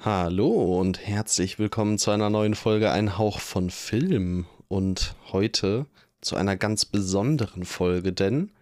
Hallo 0.00 0.78
und 0.78 1.04
herzlich 1.04 1.58
willkommen 1.58 1.98
zu 1.98 2.12
einer 2.12 2.30
neuen 2.30 2.54
Folge 2.54 2.92
Ein 2.92 3.18
Hauch 3.18 3.40
von 3.40 3.68
Film 3.68 4.46
und 4.68 5.16
heute 5.32 5.86
zu 6.20 6.36
einer 6.36 6.56
ganz 6.56 6.84
besonderen 6.84 7.64
Folge, 7.64 8.12
denn 8.12 8.52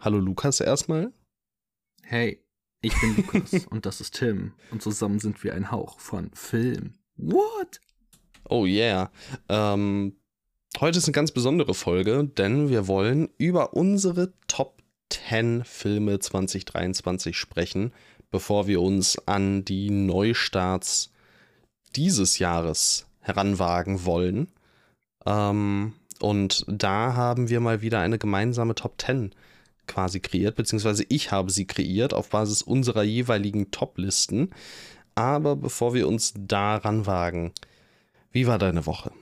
hallo 0.00 0.18
Lukas 0.18 0.60
erstmal. 0.60 1.14
Hey, 2.02 2.42
ich 2.82 2.92
bin 3.00 3.16
Lukas 3.16 3.64
und 3.70 3.86
das 3.86 4.02
ist 4.02 4.16
Tim 4.16 4.52
und 4.70 4.82
zusammen 4.82 5.18
sind 5.18 5.42
wir 5.42 5.54
ein 5.54 5.70
Hauch 5.70 5.98
von 5.98 6.30
Film. 6.34 6.92
What? 7.16 7.80
Oh 8.46 8.66
yeah. 8.66 9.10
Ähm, 9.48 10.14
heute 10.78 10.98
ist 10.98 11.06
eine 11.06 11.14
ganz 11.14 11.32
besondere 11.32 11.72
Folge, 11.72 12.24
denn 12.36 12.68
wir 12.68 12.86
wollen 12.86 13.30
über 13.38 13.72
unsere 13.72 14.34
Top 14.46 14.82
10 15.08 15.64
Filme 15.64 16.18
2023 16.18 17.34
sprechen 17.34 17.92
bevor 18.30 18.66
wir 18.66 18.80
uns 18.80 19.18
an 19.26 19.64
die 19.64 19.90
Neustarts 19.90 21.12
dieses 21.94 22.38
Jahres 22.38 23.06
heranwagen 23.20 24.04
wollen. 24.04 24.48
Ähm, 25.24 25.94
und 26.20 26.64
da 26.68 27.14
haben 27.14 27.48
wir 27.48 27.60
mal 27.60 27.82
wieder 27.82 28.00
eine 28.00 28.18
gemeinsame 28.18 28.74
Top 28.74 29.00
10 29.00 29.34
quasi 29.86 30.20
kreiert, 30.20 30.56
beziehungsweise 30.56 31.04
ich 31.08 31.30
habe 31.30 31.50
sie 31.50 31.66
kreiert 31.66 32.12
auf 32.12 32.30
Basis 32.30 32.62
unserer 32.62 33.02
jeweiligen 33.02 33.70
Top-Listen. 33.70 34.50
Aber 35.14 35.56
bevor 35.56 35.94
wir 35.94 36.08
uns 36.08 36.34
daran 36.36 37.06
wagen, 37.06 37.52
wie 38.32 38.46
war 38.46 38.58
deine 38.58 38.86
Woche? 38.86 39.12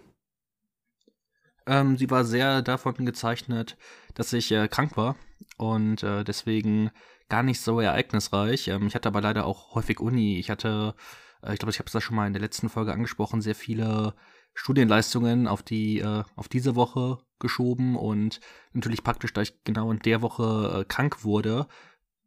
Ähm, 1.67 1.97
sie 1.97 2.11
war 2.11 2.25
sehr 2.25 2.63
davon 2.63 3.07
gezeichnet, 3.07 3.77
dass 4.15 4.33
ich 4.33 4.51
äh, 4.53 4.69
krank 4.69 4.97
war 4.97 5.17
und 5.57 6.03
äh, 6.03 6.25
deswegen 6.25 6.91
gar 7.29 7.43
nicht 7.43 7.61
so 7.61 7.81
ereignisreich. 7.81 8.69
Ähm, 8.69 8.87
ich 8.87 8.95
hatte 8.95 9.09
aber 9.09 9.21
leider 9.21 9.47
auch 9.47 9.75
häufig 9.75 10.01
Uni. 10.01 10.39
Ich 10.39 10.51
hatte, 10.51 10.95
äh, 11.43 11.53
ich 11.53 11.59
glaube, 11.59 11.71
ich 11.71 11.79
habe 11.79 11.87
es 11.87 11.93
da 11.93 12.01
schon 12.01 12.17
mal 12.17 12.27
in 12.27 12.33
der 12.33 12.43
letzten 12.43 12.69
Folge 12.69 12.93
angesprochen, 12.93 13.41
sehr 13.41 13.55
viele 13.55 14.15
Studienleistungen 14.55 15.49
auf 15.49 15.63
die 15.63 15.99
äh, 15.99 16.23
auf 16.37 16.49
diese 16.49 16.77
Woche 16.77 17.19
geschoben 17.41 17.97
und 17.97 18.41
natürlich 18.73 19.03
praktisch, 19.03 19.33
da 19.33 19.43
ich 19.43 19.63
genau 19.65 19.91
in 19.91 19.99
der 19.99 20.23
Woche 20.23 20.81
äh, 20.81 20.85
krank 20.85 21.25
wurde. 21.25 21.67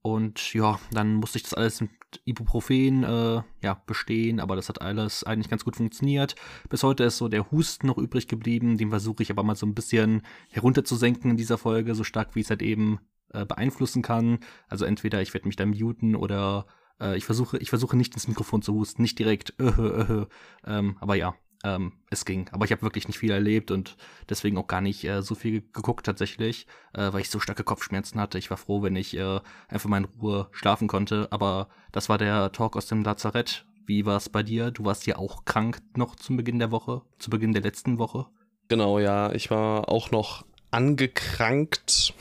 Und 0.02 0.54
ja, 0.54 0.80
dann 0.92 1.16
musste 1.16 1.38
ich 1.38 1.44
das 1.44 1.54
alles 1.54 1.82
mit 1.82 1.92
Ibuprofen 2.24 3.04
äh, 3.04 3.42
ja, 3.62 3.82
bestehen, 3.86 4.40
aber 4.40 4.56
das 4.56 4.70
hat 4.70 4.82
alles 4.82 5.24
eigentlich 5.24 5.50
ganz 5.50 5.66
gut 5.66 5.76
funktioniert. 5.76 6.36
Bis 6.70 6.84
heute 6.84 7.04
ist 7.04 7.18
so 7.18 7.28
der 7.28 7.52
Husten 7.52 7.88
noch 7.88 7.98
übrig 7.98 8.28
geblieben, 8.28 8.78
den 8.78 8.90
versuche 8.90 9.24
ich 9.24 9.32
aber 9.32 9.44
mal 9.44 9.56
so 9.56 9.66
ein 9.66 9.74
bisschen 9.74 10.22
herunterzusenken 10.50 11.32
in 11.32 11.38
dieser 11.38 11.58
Folge, 11.58 11.94
so 11.94 12.06
stark 12.06 12.36
wie 12.36 12.42
es 12.42 12.50
halt 12.50 12.62
eben 12.62 13.00
äh, 13.34 13.46
beeinflussen 13.46 14.02
kann. 14.02 14.40
Also 14.68 14.86
entweder 14.86 15.22
ich 15.22 15.34
werde 15.34 15.48
mich 15.48 15.56
dann 15.56 15.70
muten 15.70 16.16
oder 16.16 16.66
äh, 17.00 17.18
ich 17.18 17.26
versuche, 17.26 17.58
ich 17.58 17.70
versuche 17.70 17.98
nicht 17.98 18.14
ins 18.14 18.28
Mikrofon 18.28 18.62
zu 18.62 18.74
husten, 18.74 19.02
nicht 19.02 19.20
direkt, 19.20 19.54
äh, 19.60 19.66
äh, 19.66 20.26
ähm, 20.66 20.98
aber 21.00 21.16
ja, 21.16 21.36
ähm, 21.64 21.94
es 22.10 22.26
ging. 22.26 22.50
Aber 22.52 22.66
ich 22.66 22.72
habe 22.72 22.82
wirklich 22.82 23.08
nicht 23.08 23.20
viel 23.20 23.32
erlebt 23.32 23.72
und 23.72 23.98
deswegen 24.30 24.58
auch 24.58 24.68
gar 24.68 24.82
nicht 24.82 25.04
äh, 25.04 25.22
so 25.22 25.36
viel 25.36 25.62
geguckt 25.74 26.06
tatsächlich, 26.06 26.68
äh, 26.94 27.12
weil 27.12 27.22
ich 27.22 27.30
so 27.30 27.40
starke 27.40 27.64
Kopfschmerzen 27.64 28.20
hatte. 28.20 28.38
Ich 28.38 28.50
war 28.50 28.58
froh, 28.58 28.82
wenn 28.84 28.96
ich 28.96 29.16
äh, 29.18 29.40
einfach 29.68 29.90
mal 29.90 29.98
in 29.98 30.06
Ruhe 30.06 30.50
schlafen 30.52 30.88
konnte. 30.88 31.28
Aber 31.32 31.70
das 31.92 32.10
war 32.10 32.18
der 32.18 32.52
Talk 32.52 32.76
aus 32.76 32.88
dem 32.88 33.04
Lazarett. 33.04 33.66
Wie 33.86 34.06
war 34.06 34.18
es 34.18 34.30
bei 34.30 34.44
dir? 34.44 34.72
Du 34.72 34.86
warst 34.86 35.08
ja 35.08 35.18
auch 35.18 35.46
krank 35.46 35.82
noch 35.96 36.16
zum 36.16 36.38
Beginn 36.38 36.60
der 36.60 36.72
Woche, 36.72 37.02
zu 37.20 37.30
Beginn 37.30 37.54
der 37.54 37.64
letzten 37.64 37.98
Woche. 37.98 38.28
Genau, 38.68 39.00
ja. 39.00 39.32
Ich 39.32 39.50
war 39.50 39.90
auch 39.90 40.12
noch 40.12 40.46
angekrankt. 40.72 42.14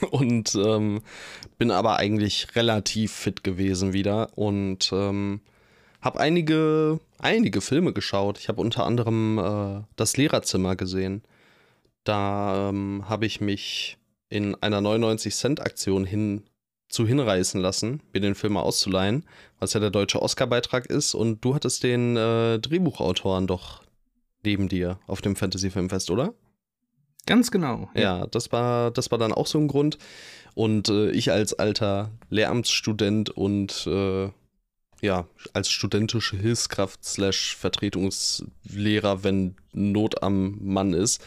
und 0.10 0.54
ähm, 0.54 1.02
bin 1.58 1.70
aber 1.70 1.96
eigentlich 1.96 2.54
relativ 2.56 3.12
fit 3.12 3.44
gewesen 3.44 3.92
wieder 3.92 4.36
und 4.36 4.90
ähm, 4.92 5.40
habe 6.00 6.20
einige, 6.20 7.00
einige 7.18 7.60
Filme 7.60 7.92
geschaut. 7.92 8.38
Ich 8.38 8.48
habe 8.48 8.60
unter 8.60 8.86
anderem 8.86 9.38
äh, 9.38 9.84
das 9.96 10.16
Lehrerzimmer 10.16 10.76
gesehen. 10.76 11.22
Da 12.04 12.70
ähm, 12.70 13.04
habe 13.08 13.26
ich 13.26 13.40
mich 13.40 13.98
in 14.30 14.54
einer 14.62 14.80
99 14.80 15.34
Cent 15.34 15.60
Aktion 15.60 16.04
hin 16.04 16.44
zu 16.88 17.06
hinreißen 17.06 17.60
lassen, 17.60 18.02
mir 18.12 18.20
den 18.20 18.34
Film 18.34 18.54
mal 18.54 18.62
auszuleihen, 18.62 19.24
was 19.58 19.74
ja 19.74 19.80
der 19.80 19.90
deutsche 19.90 20.22
Oscar-Beitrag 20.22 20.86
ist. 20.86 21.14
Und 21.14 21.44
du 21.44 21.54
hattest 21.54 21.82
den 21.82 22.16
äh, 22.16 22.58
Drehbuchautoren 22.58 23.46
doch 23.46 23.82
neben 24.42 24.68
dir 24.68 24.98
auf 25.06 25.20
dem 25.20 25.36
Fantasy 25.36 25.70
Filmfest, 25.70 26.10
oder? 26.10 26.34
Ganz 27.26 27.50
genau. 27.50 27.90
Ja, 27.94 28.00
ja 28.00 28.26
das, 28.26 28.52
war, 28.52 28.90
das 28.90 29.10
war 29.10 29.18
dann 29.18 29.32
auch 29.32 29.46
so 29.46 29.58
ein 29.58 29.68
Grund. 29.68 29.98
Und 30.54 30.88
äh, 30.88 31.10
ich 31.10 31.30
als 31.30 31.54
alter 31.54 32.10
Lehramtsstudent 32.28 33.30
und 33.30 33.86
äh, 33.86 34.30
ja, 35.00 35.26
als 35.52 35.70
studentische 35.70 36.36
Hilfskraft 36.36 37.04
slash 37.04 37.56
Vertretungslehrer, 37.56 39.24
wenn 39.24 39.56
Not 39.72 40.22
am 40.22 40.58
Mann 40.60 40.92
ist, 40.92 41.22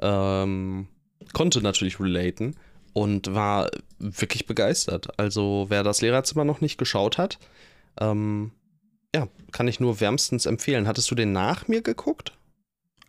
ähm, 0.00 0.88
konnte 1.32 1.60
natürlich 1.60 2.00
relaten 2.00 2.56
und 2.92 3.34
war 3.34 3.70
wirklich 3.98 4.46
begeistert. 4.46 5.18
Also 5.18 5.66
wer 5.68 5.82
das 5.82 6.00
Lehrerzimmer 6.00 6.44
noch 6.44 6.60
nicht 6.60 6.78
geschaut 6.78 7.18
hat, 7.18 7.38
ähm, 8.00 8.52
ja, 9.14 9.28
kann 9.52 9.68
ich 9.68 9.80
nur 9.80 10.00
wärmstens 10.00 10.46
empfehlen. 10.46 10.86
Hattest 10.86 11.10
du 11.10 11.14
den 11.14 11.32
nach 11.32 11.68
mir 11.68 11.82
geguckt? 11.82 12.32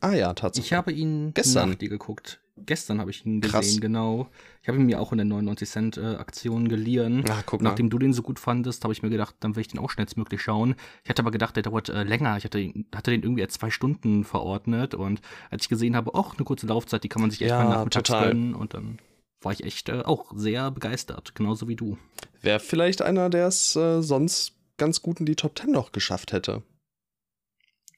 Ah 0.01 0.13
ja, 0.13 0.33
tatsächlich. 0.33 0.71
Ich 0.71 0.73
habe 0.73 0.91
ihn 0.91 1.31
gestern 1.33 1.69
nach 1.69 1.75
dir 1.75 1.89
geguckt. 1.89 2.41
Gestern 2.57 2.99
habe 2.99 3.11
ich 3.11 3.25
ihn 3.25 3.39
gesehen, 3.39 3.51
Krass. 3.51 3.79
genau. 3.79 4.27
Ich 4.61 4.67
habe 4.67 4.77
ihn 4.77 4.85
mir 4.85 4.99
auch 4.99 5.11
in 5.11 5.19
der 5.19 5.25
99 5.25 5.69
Cent 5.69 5.97
äh, 5.97 6.15
Aktion 6.15 6.67
geliehen. 6.67 7.23
Ach, 7.29 7.43
guck 7.45 7.61
Nachdem 7.61 7.89
du 7.89 7.97
den 7.97 8.11
so 8.11 8.23
gut 8.23 8.39
fandest, 8.39 8.83
habe 8.83 8.93
ich 8.93 9.03
mir 9.03 9.09
gedacht, 9.09 9.35
dann 9.39 9.55
will 9.55 9.61
ich 9.61 9.67
den 9.67 9.79
auch 9.79 9.89
schnellstmöglich 9.89 10.41
schauen. 10.41 10.75
Ich 11.03 11.09
hatte 11.09 11.21
aber 11.21 11.31
gedacht, 11.31 11.55
der 11.55 11.63
dauert 11.63 11.89
äh, 11.89 12.03
länger. 12.03 12.35
Ich 12.37 12.43
hatte, 12.43 12.73
hatte 12.93 13.11
den 13.11 13.21
irgendwie 13.21 13.43
als 13.43 13.53
zwei 13.53 13.69
Stunden 13.69 14.23
verordnet 14.23 14.95
und 14.95 15.21
als 15.49 15.63
ich 15.63 15.69
gesehen 15.69 15.95
habe, 15.95 16.13
auch 16.15 16.35
eine 16.35 16.45
kurze 16.45 16.67
Laufzeit, 16.67 17.03
die 17.03 17.09
kann 17.09 17.21
man 17.21 17.31
sich 17.31 17.41
echt 17.41 17.51
ja, 17.51 17.63
mal 17.63 17.69
nachmittags 17.69 18.09
gönnen 18.09 18.55
und 18.55 18.73
dann 18.73 18.99
war 19.41 19.51
ich 19.51 19.63
echt 19.63 19.89
äh, 19.89 20.01
auch 20.01 20.33
sehr 20.35 20.71
begeistert, 20.71 21.35
genauso 21.35 21.67
wie 21.67 21.75
du. 21.75 21.97
Wäre 22.41 22.59
vielleicht 22.59 23.01
einer, 23.01 23.29
der 23.29 23.47
es 23.47 23.75
äh, 23.75 24.01
sonst 24.01 24.55
ganz 24.77 25.01
gut 25.01 25.19
in 25.19 25.25
die 25.25 25.35
Top 25.35 25.57
10 25.57 25.71
noch 25.71 25.91
geschafft 25.91 26.31
hätte. 26.31 26.63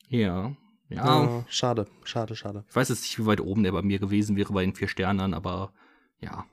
Ja, 0.10 0.56
ja. 0.90 1.06
ja. 1.06 1.46
Schade, 1.48 1.88
schade, 2.04 2.36
schade. 2.36 2.64
Ich 2.70 2.76
weiß 2.76 2.90
jetzt 2.90 3.04
nicht, 3.04 3.20
wie 3.20 3.26
weit 3.26 3.42
oben 3.42 3.64
der 3.64 3.72
bei 3.72 3.82
mir 3.82 4.00
gewesen 4.00 4.36
wäre 4.36 4.54
bei 4.54 4.64
den 4.64 4.76
vier 4.76 4.88
Sternen, 4.88 5.34
aber 5.34 5.72
ja. 6.22 6.46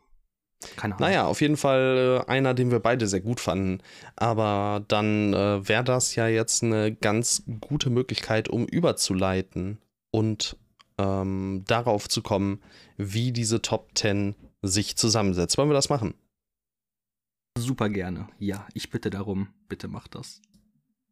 Keine 0.77 0.95
Ahnung. 0.95 1.09
Naja, 1.09 1.27
auf 1.27 1.41
jeden 1.41 1.57
Fall 1.57 2.25
äh, 2.27 2.31
einer, 2.31 2.53
den 2.53 2.71
wir 2.71 2.81
beide 2.81 3.07
sehr 3.07 3.21
gut 3.21 3.41
fanden. 3.41 3.79
Aber 4.17 4.85
dann 4.89 5.33
äh, 5.33 5.67
wäre 5.67 5.85
das 5.85 6.15
ja 6.15 6.29
jetzt 6.29 6.63
eine 6.63 6.95
ganz 6.95 7.45
gute 7.61 7.89
Möglichkeit, 7.89 8.49
um 8.49 8.67
überzuleiten 8.67 9.79
und 10.11 10.57
ähm, 10.99 11.65
darauf 11.67 12.09
zu 12.09 12.23
kommen, 12.23 12.61
wie 12.99 13.33
diese 13.33 13.63
Top 13.63 13.91
10 13.95 14.35
sich 14.61 14.97
zusammensetzt. 14.97 15.57
Wollen 15.57 15.71
wir 15.71 15.75
das 15.75 15.89
machen? 15.89 16.15
Super 17.57 17.89
gerne. 17.89 18.29
Ja, 18.39 18.67
ich 18.75 18.91
bitte 18.91 19.11
darum. 19.11 19.49
Bitte 19.69 19.89
mach 19.89 20.09
das. 20.09 20.43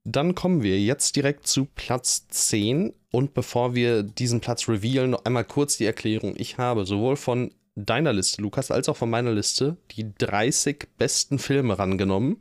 Dann 0.04 0.34
kommen 0.34 0.62
wir 0.62 0.78
jetzt 0.80 1.16
direkt 1.16 1.46
zu 1.46 1.66
Platz 1.66 2.28
10. 2.28 2.92
Und 3.10 3.34
bevor 3.34 3.74
wir 3.74 4.02
diesen 4.02 4.40
Platz 4.40 4.68
revealen, 4.68 5.10
noch 5.10 5.24
einmal 5.24 5.44
kurz 5.44 5.78
die 5.78 5.86
Erklärung. 5.86 6.34
Ich 6.36 6.58
habe 6.58 6.84
sowohl 6.84 7.16
von 7.16 7.52
deiner 7.74 8.12
Liste, 8.12 8.42
Lukas, 8.42 8.70
als 8.70 8.88
auch 8.88 8.96
von 8.96 9.08
meiner 9.08 9.32
Liste 9.32 9.76
die 9.92 10.12
30 10.18 10.88
besten 10.98 11.38
Filme 11.38 11.78
rangenommen, 11.78 12.38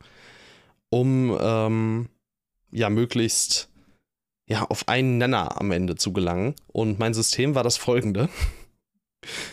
um 0.90 1.38
ähm, 1.40 2.10
ja 2.72 2.90
möglichst 2.90 3.70
ja, 4.48 4.64
auf 4.64 4.88
einen 4.88 5.18
Nenner 5.18 5.60
am 5.60 5.72
Ende 5.72 5.96
zu 5.96 6.14
gelangen. 6.14 6.56
Und 6.68 7.00
mein 7.00 7.14
System 7.14 7.56
war 7.56 7.64
das 7.64 7.78
folgende. 7.78 8.30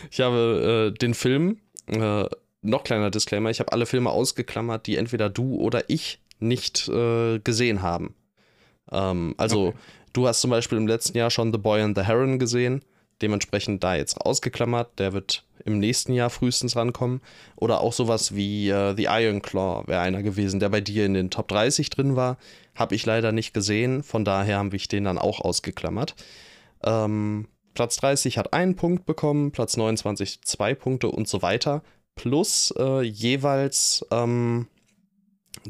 Ich 0.09 0.21
habe 0.21 0.93
äh, 0.93 0.97
den 0.97 1.13
Film, 1.13 1.59
äh, 1.87 2.25
noch 2.61 2.83
kleiner 2.83 3.09
Disclaimer, 3.09 3.49
ich 3.49 3.59
habe 3.59 3.73
alle 3.73 3.87
Filme 3.87 4.11
ausgeklammert, 4.11 4.85
die 4.87 4.95
entweder 4.95 5.29
du 5.29 5.55
oder 5.55 5.89
ich 5.89 6.21
nicht 6.39 6.87
äh, 6.87 7.39
gesehen 7.39 7.81
haben. 7.81 8.15
Ähm, 8.91 9.33
also, 9.37 9.69
okay. 9.69 9.77
Du 10.15 10.27
hast 10.27 10.41
zum 10.41 10.51
Beispiel 10.51 10.77
im 10.77 10.87
letzten 10.87 11.17
Jahr 11.17 11.29
schon 11.29 11.51
The 11.51 11.59
Boy 11.59 11.81
and 11.81 11.97
the 11.97 12.03
Heron 12.03 12.39
gesehen. 12.39 12.83
Dementsprechend 13.21 13.83
da 13.83 13.95
jetzt 13.95 14.19
ausgeklammert. 14.19 14.99
Der 14.99 15.13
wird 15.13 15.45
im 15.63 15.79
nächsten 15.79 16.13
Jahr 16.13 16.29
frühestens 16.29 16.75
rankommen. 16.75 17.21
Oder 17.55 17.81
auch 17.81 17.93
sowas 17.93 18.35
wie 18.35 18.69
äh, 18.69 18.95
The 18.95 19.07
Iron 19.09 19.41
Claw 19.41 19.83
wäre 19.87 20.01
einer 20.01 20.23
gewesen, 20.23 20.59
der 20.59 20.69
bei 20.69 20.81
dir 20.81 21.05
in 21.05 21.13
den 21.13 21.29
Top 21.29 21.47
30 21.47 21.89
drin 21.89 22.15
war. 22.15 22.37
Habe 22.75 22.95
ich 22.95 23.05
leider 23.05 23.31
nicht 23.31 23.53
gesehen. 23.53 24.03
Von 24.03 24.25
daher 24.25 24.57
haben 24.57 24.71
wir 24.71 24.79
den 24.79 25.05
dann 25.05 25.17
auch 25.17 25.39
ausgeklammert. 25.39 26.15
Ähm, 26.83 27.47
Platz 27.73 27.97
30 27.97 28.37
hat 28.37 28.53
einen 28.53 28.75
Punkt 28.75 29.05
bekommen, 29.05 29.51
Platz 29.51 29.75
29 29.75 30.41
zwei 30.41 30.75
Punkte 30.75 31.09
und 31.09 31.27
so 31.27 31.41
weiter. 31.41 31.83
Plus 32.15 32.73
äh, 32.77 33.01
jeweils 33.01 34.05
ähm, 34.11 34.67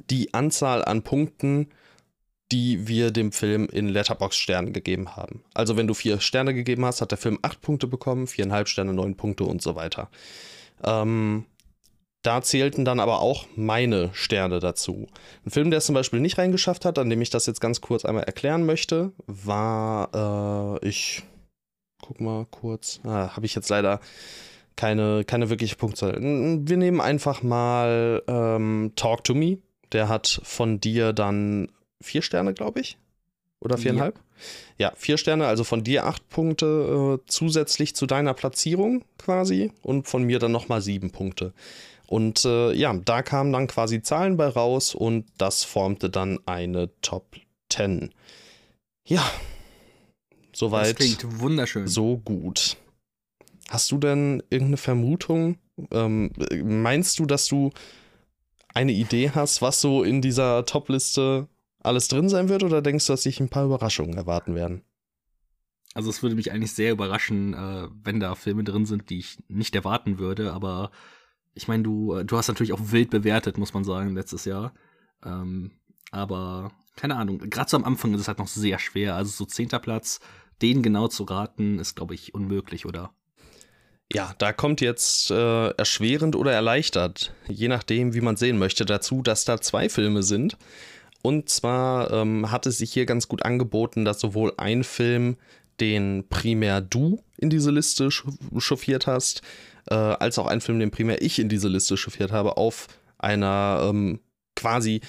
die 0.10 0.34
Anzahl 0.34 0.84
an 0.86 1.02
Punkten, 1.02 1.70
die 2.52 2.88
wir 2.88 3.12
dem 3.12 3.32
Film 3.32 3.68
in 3.72 3.90
Letterbox 3.90 4.38
Sternen 4.38 4.74
gegeben 4.74 5.16
haben. 5.16 5.44
Also 5.54 5.78
wenn 5.78 5.88
du 5.88 5.94
vier 5.94 6.20
Sterne 6.20 6.54
gegeben 6.54 6.86
hast, 6.86 7.02
hat 7.02 7.12
der 7.12 7.18
Film 7.18 7.40
acht 7.42 7.62
Punkte 7.62 7.88
bekommen, 7.88 8.28
viereinhalb 8.28 8.68
Sterne, 8.68 8.94
neun 8.94 9.16
Punkte 9.16 9.46
und 9.46 9.62
so 9.62 9.76
weiter. 9.76 10.10
Ähm, 10.84 11.46
da 12.22 12.42
zählten 12.42 12.86
dann 12.86 13.00
aber 13.00 13.22
auch 13.22 13.46
meine 13.56 14.10
Sterne 14.14 14.60
dazu. 14.60 15.08
Ein 15.46 15.52
Film, 15.52 15.70
der 15.70 15.78
es 15.78 15.86
zum 15.86 15.96
Beispiel 15.96 16.20
nicht 16.20 16.38
reingeschafft 16.38 16.86
hat, 16.86 16.98
an 16.98 17.10
dem 17.10 17.22
ich 17.22 17.30
das 17.30 17.46
jetzt 17.46 17.62
ganz 17.62 17.82
kurz 17.82 18.04
einmal 18.04 18.24
erklären 18.24 18.66
möchte, 18.66 19.12
war, 19.28 20.80
äh, 20.82 20.88
ich 20.88 21.24
guck 22.02 22.22
mal 22.22 22.46
kurz, 22.50 23.00
ah, 23.04 23.36
habe 23.36 23.46
ich 23.46 23.56
jetzt 23.56 23.70
leider 23.70 24.00
keine, 24.76 25.24
keine 25.24 25.50
wirkliche 25.50 25.76
Punktzahl. 25.76 26.16
Wir 26.20 26.78
nehmen 26.78 27.00
einfach 27.00 27.44
mal 27.44 28.24
ähm, 28.28 28.92
Talk 28.96 29.24
to 29.24 29.34
Me. 29.34 29.60
Der 29.92 30.10
hat 30.10 30.42
von 30.44 30.80
dir 30.80 31.14
dann 31.14 31.70
vier 32.02 32.22
Sterne, 32.22 32.54
glaube 32.54 32.80
ich. 32.80 32.98
Oder 33.60 33.78
viereinhalb? 33.78 34.20
Ja. 34.78 34.90
ja, 34.90 34.96
vier 34.96 35.18
Sterne, 35.18 35.48
also 35.48 35.64
von 35.64 35.84
dir 35.84 36.06
acht 36.06 36.28
Punkte 36.30 37.20
äh, 37.20 37.26
zusätzlich 37.26 37.96
zu 37.96 38.06
deiner 38.06 38.34
Platzierung 38.34 39.04
quasi 39.18 39.72
und 39.82 40.08
von 40.08 40.24
mir 40.24 40.40
dann 40.40 40.52
nochmal 40.52 40.82
sieben 40.82 41.12
Punkte. 41.12 41.54
Und 42.08 42.46
äh, 42.46 42.74
ja, 42.74 42.94
da 42.94 43.24
kamen 43.24 43.52
dann 43.52 43.68
quasi 43.68 44.02
Zahlen 44.02 44.38
bei 44.38 44.48
raus 44.48 44.94
und 44.94 45.26
das 45.38 45.64
formte 45.64 46.10
dann 46.10 46.40
eine 46.46 46.90
Top 47.02 47.38
10. 47.72 48.12
Ja, 49.08 49.24
soweit. 50.54 50.90
Das 50.90 50.96
klingt 50.96 51.40
wunderschön. 51.40 51.88
So 51.88 52.18
gut. 52.18 52.78
Hast 53.70 53.92
du 53.92 53.98
denn 53.98 54.44
irgendeine 54.50 54.78
Vermutung? 54.78 55.58
Ähm, 55.92 56.32
meinst 56.64 57.18
du, 57.18 57.26
dass 57.26 57.48
du 57.48 57.72
eine 58.74 58.92
Idee 58.92 59.32
hast, 59.34 59.62
was 59.62 59.82
so 59.82 60.04
in 60.04 60.22
dieser 60.22 60.66
Top-Liste 60.66 61.48
alles 61.86 62.08
drin 62.08 62.30
sein 62.30 62.50
wird, 62.50 62.64
oder 62.64 62.82
denkst 62.82 63.06
du, 63.06 63.14
dass 63.14 63.24
sich 63.24 63.40
ein 63.40 63.50
paar 63.50 63.66
Überraschungen 63.66 64.18
erwarten 64.18 64.56
werden? 64.56 64.84
Also 65.94 66.10
es 66.10 66.22
würde 66.22 66.36
mich 66.36 66.52
eigentlich 66.52 66.74
sehr 66.74 66.92
überraschen, 66.92 67.54
äh, 67.54 67.88
wenn 68.04 68.20
da 68.20 68.36
Filme 68.36 68.64
drin 68.64 68.86
sind, 68.86 69.10
die 69.10 69.20
ich 69.20 69.38
nicht 69.48 69.76
erwarten 69.76 70.20
würde, 70.20 70.52
aber 70.52 70.92
ich 71.54 71.68
meine, 71.68 71.84
du, 71.84 72.14
äh, 72.16 72.26
du 72.26 72.38
hast 72.38 72.50
natürlich 72.50 72.74
auch 72.74 72.92
wild 72.92 73.10
bewertet, 73.10 73.58
muss 73.58 73.74
man 73.74 73.86
sagen, 73.86 74.14
letztes 74.14 74.46
Jahr. 74.46 74.74
Ähm, 75.24 75.72
aber 76.12 76.72
keine 76.96 77.16
Ahnung, 77.16 77.40
gerade 77.50 77.70
so 77.70 77.78
am 77.78 77.86
Anfang 77.86 78.14
ist 78.14 78.22
es 78.22 78.28
halt 78.28 78.40
noch 78.40 78.48
sehr 78.48 78.78
schwer. 78.80 79.16
Also 79.16 79.32
so 79.32 79.46
zehnter 79.46 79.80
Platz, 79.80 80.20
den 80.62 80.84
genau 80.84 81.08
zu 81.08 81.24
raten, 81.24 81.80
ist, 81.80 81.96
glaube 81.96 82.14
ich, 82.14 82.34
unmöglich, 82.34 82.86
oder? 82.86 83.14
Ja, 84.14 84.36
da 84.38 84.54
kommt 84.54 84.82
jetzt 84.82 85.32
äh, 85.32 85.70
erschwerend 85.70 86.36
oder 86.36 86.52
erleichtert, 86.52 87.34
je 87.48 87.68
nachdem, 87.68 88.14
wie 88.14 88.22
man 88.22 88.36
sehen 88.36 88.60
möchte, 88.60 88.86
dazu, 88.86 89.22
dass 89.22 89.46
da 89.46 89.60
zwei 89.60 89.90
Filme 89.90 90.24
sind. 90.24 90.58
Und 91.26 91.50
zwar 91.50 92.12
ähm, 92.12 92.52
hat 92.52 92.68
es 92.68 92.78
sich 92.78 92.94
hier 92.94 93.08
ganz 93.08 93.28
gut 93.28 93.44
angeboten, 93.44 94.06
dass 94.06 94.20
sowohl 94.20 94.54
ein 94.58 94.84
Film, 94.84 95.38
den 95.80 96.26
primär 96.30 96.82
du 96.82 97.20
in 97.40 97.50
diese 97.50 97.72
Liste 97.72 98.10
chauffiert 98.12 99.08
hast, 99.08 99.42
äh, 99.90 99.96
als 99.96 100.38
auch 100.38 100.46
ein 100.46 100.62
Film, 100.62 100.80
den 100.80 100.92
primär 100.92 101.24
ich 101.24 101.40
in 101.40 101.50
diese 101.50 101.68
Liste 101.68 101.98
chauffiert 101.98 102.32
habe, 102.32 102.58
auf 102.58 102.90
einer 103.18 103.88
ähm, 103.90 104.20
quasi, 104.56 105.02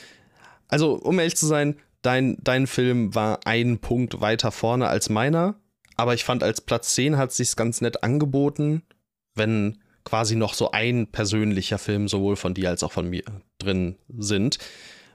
also 0.69 0.95
um 0.95 1.19
ehrlich 1.19 1.37
zu 1.37 1.45
sein, 1.45 1.77
dein, 2.01 2.39
dein 2.43 2.67
Film 2.67 3.15
war 3.15 3.41
ein 3.45 3.77
Punkt 3.77 4.23
weiter 4.23 4.53
vorne 4.53 4.89
als 4.89 5.11
meiner, 5.11 5.57
aber 5.99 6.15
ich 6.15 6.25
fand 6.25 6.43
als 6.43 6.63
Platz 6.63 6.95
10 6.95 7.19
hat 7.19 7.29
es 7.29 7.37
sich 7.37 7.57
ganz 7.57 7.83
nett 7.83 8.03
angeboten, 8.03 8.81
wenn 9.35 9.83
quasi 10.05 10.35
noch 10.35 10.55
so 10.55 10.71
ein 10.71 11.09
persönlicher 11.09 11.77
Film 11.77 12.09
sowohl 12.09 12.37
von 12.37 12.55
dir 12.55 12.71
als 12.71 12.83
auch 12.83 12.93
von 12.93 13.11
mir 13.11 13.25
drin 13.59 13.97
sind. 14.17 14.59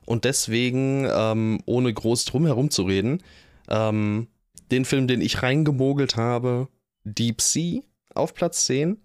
Und 0.06 0.26
deswegen, 0.26 1.08
ähm, 1.12 1.62
ohne 1.66 1.94
groß 1.94 2.26
drum 2.26 2.46
herum 2.46 2.70
zu 2.70 2.84
reden, 2.84 3.22
ähm, 3.70 4.28
den 4.72 4.86
Film, 4.86 5.08
den 5.08 5.22
ich 5.22 5.44
reingemogelt 5.44 6.16
habe, 6.16 6.68
Deep 7.04 7.42
Sea 7.42 7.82
auf 8.14 8.34
Platz 8.34 8.66
10, 8.66 8.98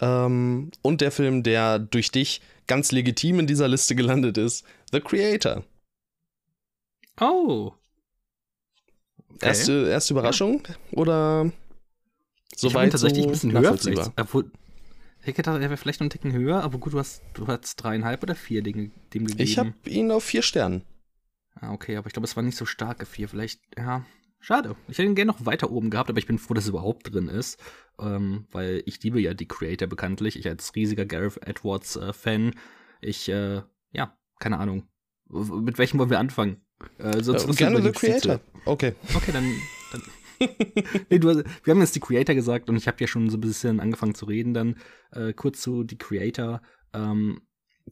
ähm, 0.00 0.70
und 0.82 1.00
der 1.00 1.10
Film, 1.10 1.42
der 1.42 1.78
durch 1.78 2.10
dich 2.10 2.40
ganz 2.66 2.92
legitim 2.92 3.40
in 3.40 3.46
dieser 3.46 3.68
Liste 3.68 3.94
gelandet 3.94 4.38
ist, 4.38 4.64
The 4.92 5.00
Creator. 5.00 5.62
Oh. 7.20 7.72
Okay. 9.34 9.46
Erste, 9.46 9.88
erste 9.88 10.14
Überraschung 10.14 10.62
ja. 10.68 10.74
oder 10.92 11.52
soweit? 12.56 12.86
Ich 12.86 12.92
tatsächlich 12.92 13.22
so 13.22 13.28
ein 13.28 13.32
bisschen 13.32 13.52
höher. 13.52 14.12
Obwohl, 14.16 14.50
ich 15.26 15.38
hätte 15.38 15.50
er 15.50 15.60
wäre 15.60 15.76
vielleicht 15.76 16.00
noch 16.00 16.04
einen 16.04 16.10
Ticken 16.10 16.32
höher, 16.32 16.62
aber 16.62 16.78
gut, 16.78 16.92
du 16.92 16.98
hast, 16.98 17.22
du 17.34 17.46
hast 17.46 17.76
dreieinhalb 17.76 18.22
oder 18.22 18.34
vier 18.34 18.62
Dinge 18.62 18.90
dem 19.12 19.26
gegeben. 19.26 19.42
Ich 19.42 19.58
habe 19.58 19.72
ihn 19.86 20.10
auf 20.10 20.24
vier 20.24 20.42
Sternen. 20.42 20.82
Ah, 21.54 21.72
okay, 21.72 21.96
aber 21.96 22.08
ich 22.08 22.12
glaube, 22.12 22.26
es 22.26 22.36
war 22.36 22.42
nicht 22.42 22.56
so 22.58 22.66
starke 22.66 23.06
vier. 23.06 23.28
Vielleicht, 23.28 23.60
ja, 23.78 24.04
schade. 24.40 24.76
Ich 24.88 24.98
hätte 24.98 25.08
ihn 25.08 25.14
gerne 25.14 25.32
noch 25.32 25.46
weiter 25.46 25.70
oben 25.70 25.90
gehabt, 25.90 26.10
aber 26.10 26.18
ich 26.18 26.26
bin 26.26 26.38
froh, 26.38 26.54
dass 26.54 26.64
es 26.64 26.70
überhaupt 26.70 27.12
drin 27.12 27.28
ist 27.28 27.58
ähm, 27.98 28.46
weil 28.50 28.82
ich 28.86 29.02
liebe 29.02 29.20
ja 29.20 29.34
die 29.34 29.48
Creator 29.48 29.88
bekanntlich. 29.88 30.38
Ich 30.38 30.48
als 30.48 30.74
riesiger 30.74 31.04
Gareth 31.04 31.46
Edwards-Fan. 31.46 32.50
Äh, 32.50 32.52
ich, 33.00 33.28
äh, 33.28 33.62
ja, 33.92 34.16
keine 34.38 34.58
Ahnung. 34.58 34.88
Mit 35.28 35.78
welchem 35.78 35.98
wollen 35.98 36.10
wir 36.10 36.18
anfangen? 36.18 36.60
Äh, 36.98 37.22
sonst 37.22 37.46
ja, 37.46 37.52
gerne 37.68 37.82
The 37.82 37.92
Creator. 37.92 38.40
Okay. 38.64 38.94
Okay, 39.14 39.32
dann. 39.32 39.44
dann 39.92 40.02
nee, 41.10 41.18
du, 41.18 41.44
wir 41.64 41.70
haben 41.70 41.80
jetzt 41.80 41.94
die 41.94 42.00
Creator 42.00 42.34
gesagt 42.34 42.68
und 42.68 42.76
ich 42.76 42.86
habe 42.86 42.98
ja 43.00 43.06
schon 43.06 43.30
so 43.30 43.36
ein 43.36 43.40
bisschen 43.40 43.80
angefangen 43.80 44.14
zu 44.14 44.26
reden. 44.26 44.54
Dann 44.54 44.76
äh, 45.12 45.32
kurz 45.32 45.60
zu 45.60 45.84
die 45.84 45.98
Creator. 45.98 46.62
Ähm, 46.92 47.40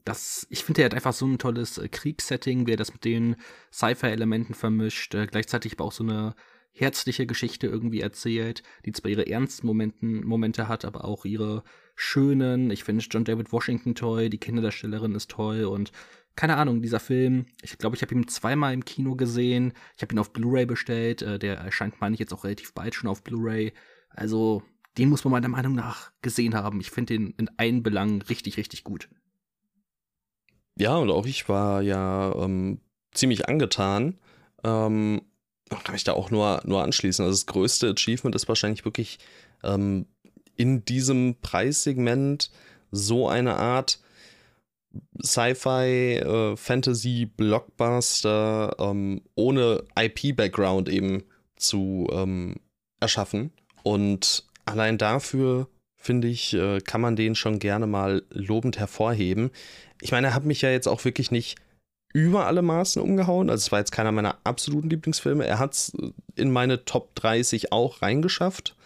das, 0.05 0.47
ich 0.51 0.65
finde, 0.65 0.83
er 0.83 0.87
hat 0.87 0.95
einfach 0.95 1.13
so 1.13 1.27
ein 1.27 1.39
tolles 1.39 1.79
äh, 1.79 1.89
Kriegssetting, 1.89 2.67
wie 2.67 2.73
er 2.73 2.77
das 2.77 2.93
mit 2.93 3.05
den 3.05 3.37
Sci-Fi-Elementen 3.73 4.55
vermischt, 4.55 5.15
äh, 5.15 5.27
gleichzeitig 5.27 5.75
aber 5.75 5.85
auch 5.85 5.93
so 5.93 6.05
eine 6.05 6.35
herzliche 6.73 7.27
Geschichte 7.27 7.67
irgendwie 7.67 8.01
erzählt, 8.01 8.63
die 8.87 8.93
zwar 8.93 9.11
ihre 9.11 9.27
ernsten 9.27 9.67
Momenten, 9.67 10.25
Momente 10.25 10.69
hat, 10.69 10.85
aber 10.87 11.05
auch 11.05 11.27
ihre 11.27 11.63
schönen. 11.95 12.71
Ich 12.71 12.85
finde 12.85 13.05
John 13.09 13.25
David 13.25 13.53
Washington 13.53 13.95
toll, 13.95 14.31
die 14.31 14.39
Kinderdarstellerin 14.39 15.15
ist 15.15 15.31
toll 15.31 15.65
und 15.65 15.93
keine 16.35 16.57
Ahnung, 16.57 16.83
dieser 16.83 17.01
Film, 17.01 17.47
ich 17.63 17.77
glaube, 17.79 17.97
ich 17.97 18.03
habe 18.03 18.15
ihn 18.15 18.29
zweimal 18.29 18.73
im 18.73 18.85
Kino 18.85 19.17
gesehen. 19.17 19.73
Ich 19.97 20.03
habe 20.03 20.15
ihn 20.15 20.19
auf 20.19 20.33
Blu-ray 20.33 20.67
bestellt. 20.67 21.23
Äh, 21.23 21.39
der 21.39 21.59
erscheint, 21.59 22.01
meine 22.01 22.15
ich, 22.15 22.21
jetzt 22.21 22.33
auch 22.33 22.45
relativ 22.45 22.73
bald 22.73 22.95
schon 22.95 23.11
auf 23.11 23.23
Blu-ray. 23.23 23.73
Also, 24.11 24.63
den 24.99 25.09
muss 25.09 25.25
man 25.25 25.33
meiner 25.33 25.49
Meinung 25.49 25.75
nach 25.75 26.13
gesehen 26.23 26.55
haben. 26.55 26.81
Ich 26.81 26.91
finde 26.91 27.15
den 27.15 27.31
in 27.39 27.51
allen 27.57 27.83
Belangen 27.83 28.23
richtig, 28.23 28.57
richtig 28.57 28.85
gut. 28.85 29.09
Ja, 30.79 30.97
und 30.97 31.11
auch 31.11 31.27
ich 31.27 31.49
war 31.49 31.83
ja 31.83 32.35
ähm, 32.35 32.81
ziemlich 33.13 33.49
angetan. 33.49 34.19
Ähm, 34.65 35.23
kann 35.69 35.93
mich 35.93 36.05
da 36.05 36.13
auch 36.13 36.31
nur, 36.31 36.63
nur 36.65 36.83
anschließen. 36.83 37.25
Also 37.25 37.35
das 37.35 37.47
größte 37.47 37.91
Achievement 37.91 38.35
ist 38.35 38.49
wahrscheinlich 38.49 38.85
wirklich 38.85 39.19
ähm, 39.63 40.07
in 40.57 40.85
diesem 40.85 41.37
Preissegment 41.41 42.51
so 42.91 43.29
eine 43.29 43.57
Art 43.57 44.02
Sci-Fi, 45.23 46.19
äh, 46.19 46.57
Fantasy, 46.57 47.27
Blockbuster 47.27 48.77
ähm, 48.79 49.23
ohne 49.35 49.85
IP-Background 49.99 50.89
eben 50.89 51.25
zu 51.57 52.09
ähm, 52.13 52.57
erschaffen. 53.01 53.53
Und 53.83 54.45
allein 54.65 54.99
dafür, 54.99 55.69
finde 55.97 56.29
ich, 56.29 56.55
äh, 56.55 56.81
kann 56.81 57.01
man 57.01 57.17
den 57.17 57.35
schon 57.35 57.59
gerne 57.59 57.87
mal 57.87 58.23
lobend 58.31 58.79
hervorheben. 58.79 59.51
Ich 60.01 60.13
meine, 60.13 60.29
er 60.29 60.35
hat 60.35 60.45
mich 60.45 60.63
ja 60.63 60.71
jetzt 60.71 60.89
auch 60.89 61.05
wirklich 61.05 61.31
nicht 61.31 61.57
über 62.13 62.47
alle 62.47 62.63
Maßen 62.63 63.01
umgehauen. 63.01 63.49
Also 63.49 63.67
es 63.67 63.73
war 63.73 63.79
jetzt 63.79 63.93
keiner 63.93 64.13
meiner 64.13 64.39
absoluten 64.45 64.91
Lieblingsfilme. 64.91 65.47
Er 65.47 65.59
hat 65.59 65.75
es 65.75 65.93
in 66.37 66.51
meine 66.51 66.85
Top 66.85 67.15
30 67.15 67.73
auch 67.73 68.03
reingeschafft, 68.03 68.77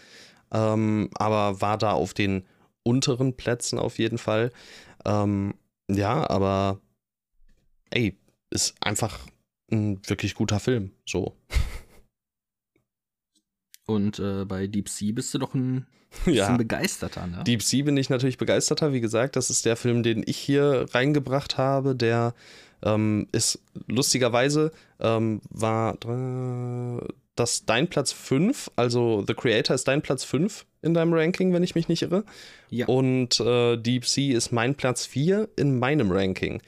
ähm, 0.53 1.11
aber 1.15 1.61
war 1.61 1.79
da 1.79 1.93
auf 1.93 2.15
den 2.15 2.45
unteren 2.83 3.37
Plätzen 3.37 3.79
auf 3.79 3.99
jeden 3.99 4.19
Fall. 4.19 4.53
Ähm, 5.05 5.55
ja, 5.91 6.29
aber 6.29 6.81
ey, 7.91 8.17
ist 8.51 8.75
einfach 8.81 9.19
ein 9.71 10.01
wirklich 10.07 10.35
guter 10.35 10.61
Film. 10.61 10.93
So. 11.05 11.37
Und 13.87 14.19
äh, 14.19 14.45
bei 14.45 14.67
Deep 14.67 14.89
Sea 14.89 15.13
bist 15.13 15.33
du 15.33 15.39
doch 15.39 15.55
ein 15.55 15.87
bisschen 16.25 16.35
ja. 16.35 16.57
begeisterter, 16.57 17.27
ne? 17.27 17.45
Deep 17.45 17.63
Sea 17.63 17.85
bin 17.85 17.97
ich 17.97 18.11
natürlich 18.11 18.39
begeisterter. 18.39 18.93
Wie 18.93 19.01
gesagt, 19.01 19.37
das 19.37 19.51
ist 19.51 19.65
der 19.65 19.77
Film, 19.77 20.03
den 20.03 20.25
ich 20.27 20.37
hier 20.37 20.87
reingebracht 20.93 21.57
habe, 21.57 21.95
der 21.95 22.35
ähm, 22.83 23.29
ist 23.33 23.61
lustigerweise 23.87 24.73
ähm, 25.01 25.41
war 25.51 25.97
das 27.37 27.65
dein 27.65 27.89
Platz 27.89 28.13
5, 28.13 28.71
also 28.77 29.25
The 29.27 29.35
Creator 29.35 29.75
ist 29.75 29.89
dein 29.89 30.03
Platz 30.03 30.25
5 30.25 30.67
in 30.87 30.95
deinem 30.95 31.13
Ranking, 31.13 31.53
wenn 31.53 31.63
ich 31.63 31.75
mich 31.75 31.89
nicht 31.89 32.03
irre. 32.03 32.25
Ja. 32.71 32.87
Und 32.87 33.39
äh, 33.41 33.77
Deep 33.77 34.07
Sea 34.07 34.37
ist 34.37 34.53
mein 34.53 34.75
Platz 34.75 35.05
4 35.05 35.49
in 35.57 35.79
meinem 35.79 36.11
Ranking. 36.11 36.63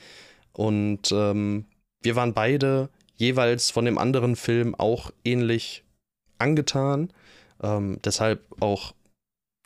Und 0.52 1.10
ähm, 1.12 1.64
wir 2.02 2.16
waren 2.16 2.34
beide 2.34 2.90
jeweils 3.16 3.70
von 3.70 3.84
dem 3.84 3.98
anderen 3.98 4.36
Film 4.36 4.74
auch 4.74 5.10
ähnlich 5.24 5.84
angetan. 6.38 7.12
Ähm, 7.62 7.98
deshalb 8.04 8.44
auch, 8.60 8.92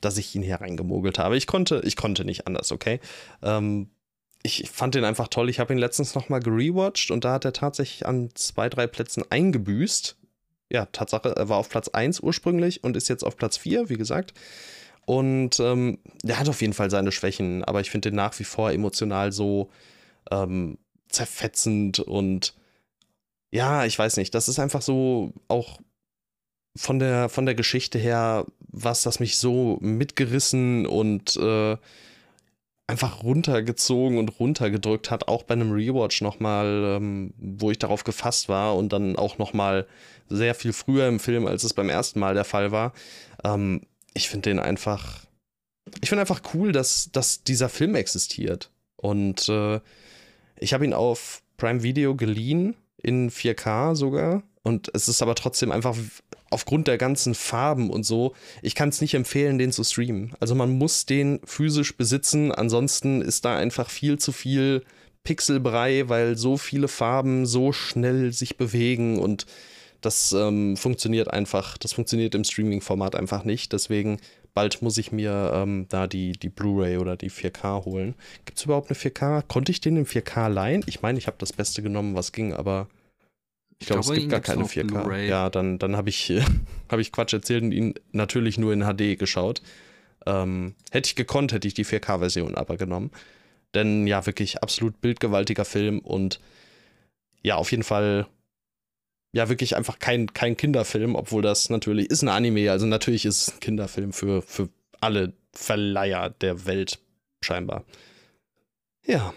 dass 0.01 0.19
ich 0.19 0.35
ihn 0.35 0.43
hier 0.43 0.61
reingemogelt 0.61 1.19
habe. 1.19 1.37
Ich 1.37 1.47
konnte, 1.47 1.83
ich 1.85 1.97
konnte 1.97 2.25
nicht 2.25 2.47
anders, 2.47 2.73
okay? 2.73 3.01
Ähm, 3.43 3.91
ich 4.43 4.69
fand 4.71 4.95
den 4.95 5.05
einfach 5.05 5.29
toll. 5.29 5.49
Ich 5.49 5.61
habe 5.61 5.73
ihn 5.73 5.79
letztens 5.79 6.15
nochmal 6.15 6.41
gerewatcht 6.41 7.11
und 7.11 7.25
da 7.25 7.35
hat 7.35 7.45
er 7.45 7.53
tatsächlich 7.53 8.07
an 8.07 8.31
zwei, 8.35 8.69
drei 8.69 8.87
Plätzen 8.87 9.25
eingebüßt. 9.31 10.17
Ja, 10.73 10.87
Tatsache, 10.87 11.35
er 11.37 11.49
war 11.51 11.59
auf 11.59 11.69
Platz 11.69 11.89
1 11.89 12.21
ursprünglich 12.21 12.83
und 12.83 12.97
ist 12.97 13.09
jetzt 13.09 13.25
auf 13.25 13.37
Platz 13.37 13.59
4, 13.59 13.91
wie 13.91 13.99
gesagt. 13.99 14.33
Und 15.05 15.61
ähm, 15.61 15.99
der 16.23 16.39
hat 16.39 16.49
auf 16.49 16.63
jeden 16.63 16.73
Fall 16.73 16.91
seine 16.91 17.13
Schwächen, 17.13 17.63
aber 17.65 17.81
ich 17.81 17.91
finde 17.91 18.11
den 18.11 18.17
nach 18.17 18.39
wie 18.39 18.45
vor 18.45 18.73
emotional 18.73 19.33
so 19.33 19.71
ähm, 20.31 20.79
zerfetzend 21.09 22.01
und 22.01 22.55
ja, 23.51 23.85
ich 23.85 23.99
weiß 23.99 24.17
nicht, 24.17 24.35
das 24.35 24.49
ist 24.49 24.59
einfach 24.59 24.81
so 24.81 25.35
auch 25.49 25.79
von 26.75 26.99
der, 26.99 27.29
von 27.29 27.45
der 27.45 27.55
Geschichte 27.55 27.99
her, 27.99 28.47
was 28.61 29.03
das 29.03 29.21
mich 29.21 29.37
so 29.37 29.77
mitgerissen 29.83 30.87
und 30.87 31.37
äh, 31.37 31.77
einfach 32.87 33.23
runtergezogen 33.23 34.19
und 34.19 34.41
runtergedrückt 34.41 35.11
hat, 35.11 35.29
auch 35.29 35.45
bei 35.45 35.55
einem 35.55 35.73
Rewatch 35.73 36.21
nochmal, 36.21 36.97
ähm, 36.97 37.33
wo 37.39 37.71
ich 37.71 37.79
darauf 37.79 38.05
gefasst 38.05 38.49
war 38.49 38.77
und 38.77 38.93
dann 38.93 39.17
auch 39.17 39.39
nochmal 39.39 39.87
sehr 40.29 40.55
viel 40.55 40.73
früher 40.73 41.09
im 41.09 41.21
Film, 41.21 41.47
als 41.47 41.65
es 41.65 41.75
beim 41.75 41.89
ersten 41.89 42.21
Mal 42.21 42.35
der 42.35 42.45
Fall 42.45 42.73
war. 42.73 42.93
Ähm, 43.45 43.83
ich 44.15 44.29
finde 44.29 44.51
den 44.51 44.59
einfach, 44.59 45.21
ich 46.01 46.09
finde 46.09 46.23
einfach 46.23 46.43
cool, 46.55 46.73
dass, 46.73 47.11
dass 47.13 47.45
dieser 47.45 47.69
Film 47.69 47.95
existiert. 47.95 48.71
Und 48.97 49.49
äh, 49.49 49.81
ich 50.59 50.75
habe 50.75 50.85
ihn 50.85 50.95
auf 50.95 51.43
Prime 51.57 51.83
Video 51.83 52.15
geliehen, 52.15 52.77
in 53.03 53.31
4K 53.31 53.95
sogar. 53.95 54.43
Und 54.63 54.91
es 54.95 55.09
ist 55.09 55.23
aber 55.23 55.35
trotzdem 55.35 55.73
einfach 55.73 55.97
aufgrund 56.53 56.89
der 56.89 56.99
ganzen 56.99 57.35
Farben 57.35 57.91
und 57.91 58.05
so, 58.05 58.35
ich 58.63 58.75
kann 58.75 58.91
es 58.91 59.01
nicht 59.01 59.15
empfehlen, 59.15 59.59
den 59.59 59.73
zu 59.73 59.85
streamen. 59.85 60.35
Also 60.41 60.55
man 60.55 60.71
muss 60.71 61.07
den 61.07 61.41
physisch 61.45 61.97
besitzen, 61.97 62.53
ansonsten 62.53 63.23
ist 63.23 63.45
da 63.45 63.57
einfach 63.57 63.91
viel 63.91 64.19
zu 64.19 64.33
viel 64.33 64.85
Pixelbrei, 65.25 66.09
weil 66.09 66.37
so 66.37 66.57
viele 66.57 66.89
Farben 66.89 67.47
so 67.47 67.73
schnell 67.73 68.33
sich 68.33 68.57
bewegen 68.57 69.19
und 69.19 69.47
das 70.01 70.33
ähm, 70.33 70.77
funktioniert 70.77 71.31
einfach, 71.33 71.79
das 71.79 71.93
funktioniert 71.93 72.35
im 72.35 72.43
Streaming-Format 72.43 73.15
einfach 73.15 73.45
nicht. 73.45 73.73
Deswegen 73.73 74.19
bald 74.53 74.83
muss 74.83 74.99
ich 74.99 75.13
mir 75.13 75.53
ähm, 75.55 75.87
da 75.89 76.09
die, 76.09 76.33
die 76.33 76.49
Blu-ray 76.49 76.99
oder 76.99 77.17
die 77.17 77.31
4K 77.31 77.85
holen. 77.85 78.15
Gibt 78.45 78.59
es 78.59 78.65
überhaupt 78.65 78.91
eine 78.91 78.99
4K? 78.99 79.43
Konnte 79.43 79.71
ich 79.71 79.81
den 79.81 79.97
in 79.97 80.07
4K 80.07 80.49
leihen? 80.49 80.83
Ich 80.87 81.03
meine, 81.03 81.19
ich 81.19 81.29
habe 81.29 81.37
das 81.39 81.53
Beste 81.53 81.83
genommen, 81.83 82.17
was 82.17 82.33
ging, 82.33 82.53
aber 82.53 82.89
ich 83.83 83.87
glaube, 83.89 84.01
es 84.01 84.13
gibt 84.13 84.31
gar 84.31 84.41
keine 84.41 84.65
4K. 84.65 85.25
Ja, 85.25 85.51
dann, 85.51 85.79
dann 85.79 85.97
habe 85.97 86.09
ich, 86.09 86.33
hab 86.89 86.99
ich 86.99 87.13
Quatsch 87.13 87.33
erzählt 87.33 87.63
und 87.63 87.73
ihn 87.73 87.95
natürlich 88.13 88.59
nur 88.59 88.73
in 88.73 88.83
HD 88.83 89.19
geschaut. 89.19 89.63
Ähm, 90.25 90.75
hätte 90.91 91.09
ich 91.09 91.17
gekonnt, 91.17 91.53
hätte 91.53 91.67
ich 91.67 91.75
die 91.75 91.85
4K-Version 91.85 92.55
aber 92.55 92.77
genommen. 92.77 93.11
Denn 93.75 94.07
ja, 94.07 94.25
wirklich 94.27 94.63
absolut 94.63 95.01
bildgewaltiger 95.01 95.65
Film 95.65 95.99
und 95.99 96.41
ja, 97.43 97.57
auf 97.57 97.71
jeden 97.73 97.83
Fall 97.83 98.27
ja 99.33 99.49
wirklich 99.49 99.77
einfach 99.77 99.99
kein, 99.99 100.33
kein 100.33 100.57
Kinderfilm, 100.57 101.17
obwohl 101.17 101.43
das 101.43 101.71
natürlich 101.71 102.11
ist 102.11 102.23
ein 102.23 102.29
Anime, 102.29 102.71
also 102.71 102.87
natürlich 102.87 103.25
ist 103.25 103.49
es 103.49 103.55
ein 103.55 103.61
Kinderfilm 103.61 104.13
für, 104.13 104.43
für 104.43 104.69
alle 105.01 105.33
Verleiher 105.53 106.31
der 106.31 106.67
Welt, 106.67 107.01
scheinbar. 107.43 107.85
Ja. 109.07 109.35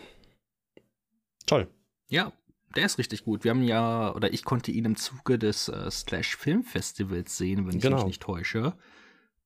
Toll. 1.46 1.68
Ja, 2.10 2.34
der 2.76 2.86
ist 2.86 2.98
richtig 2.98 3.24
gut. 3.24 3.44
Wir 3.44 3.52
haben 3.52 3.64
ja, 3.64 4.14
oder 4.14 4.34
ich 4.34 4.44
konnte 4.44 4.72
ihn 4.72 4.86
im 4.86 4.96
Zuge 4.96 5.40
des 5.40 5.70
äh, 5.70 5.90
Slash 5.90 6.36
Film 6.36 6.64
Festivals 6.64 7.38
sehen, 7.38 7.68
wenn 7.68 7.78
ich 7.78 7.82
genau. 7.82 7.98
mich 7.98 8.06
nicht 8.06 8.22
täusche. 8.22 8.74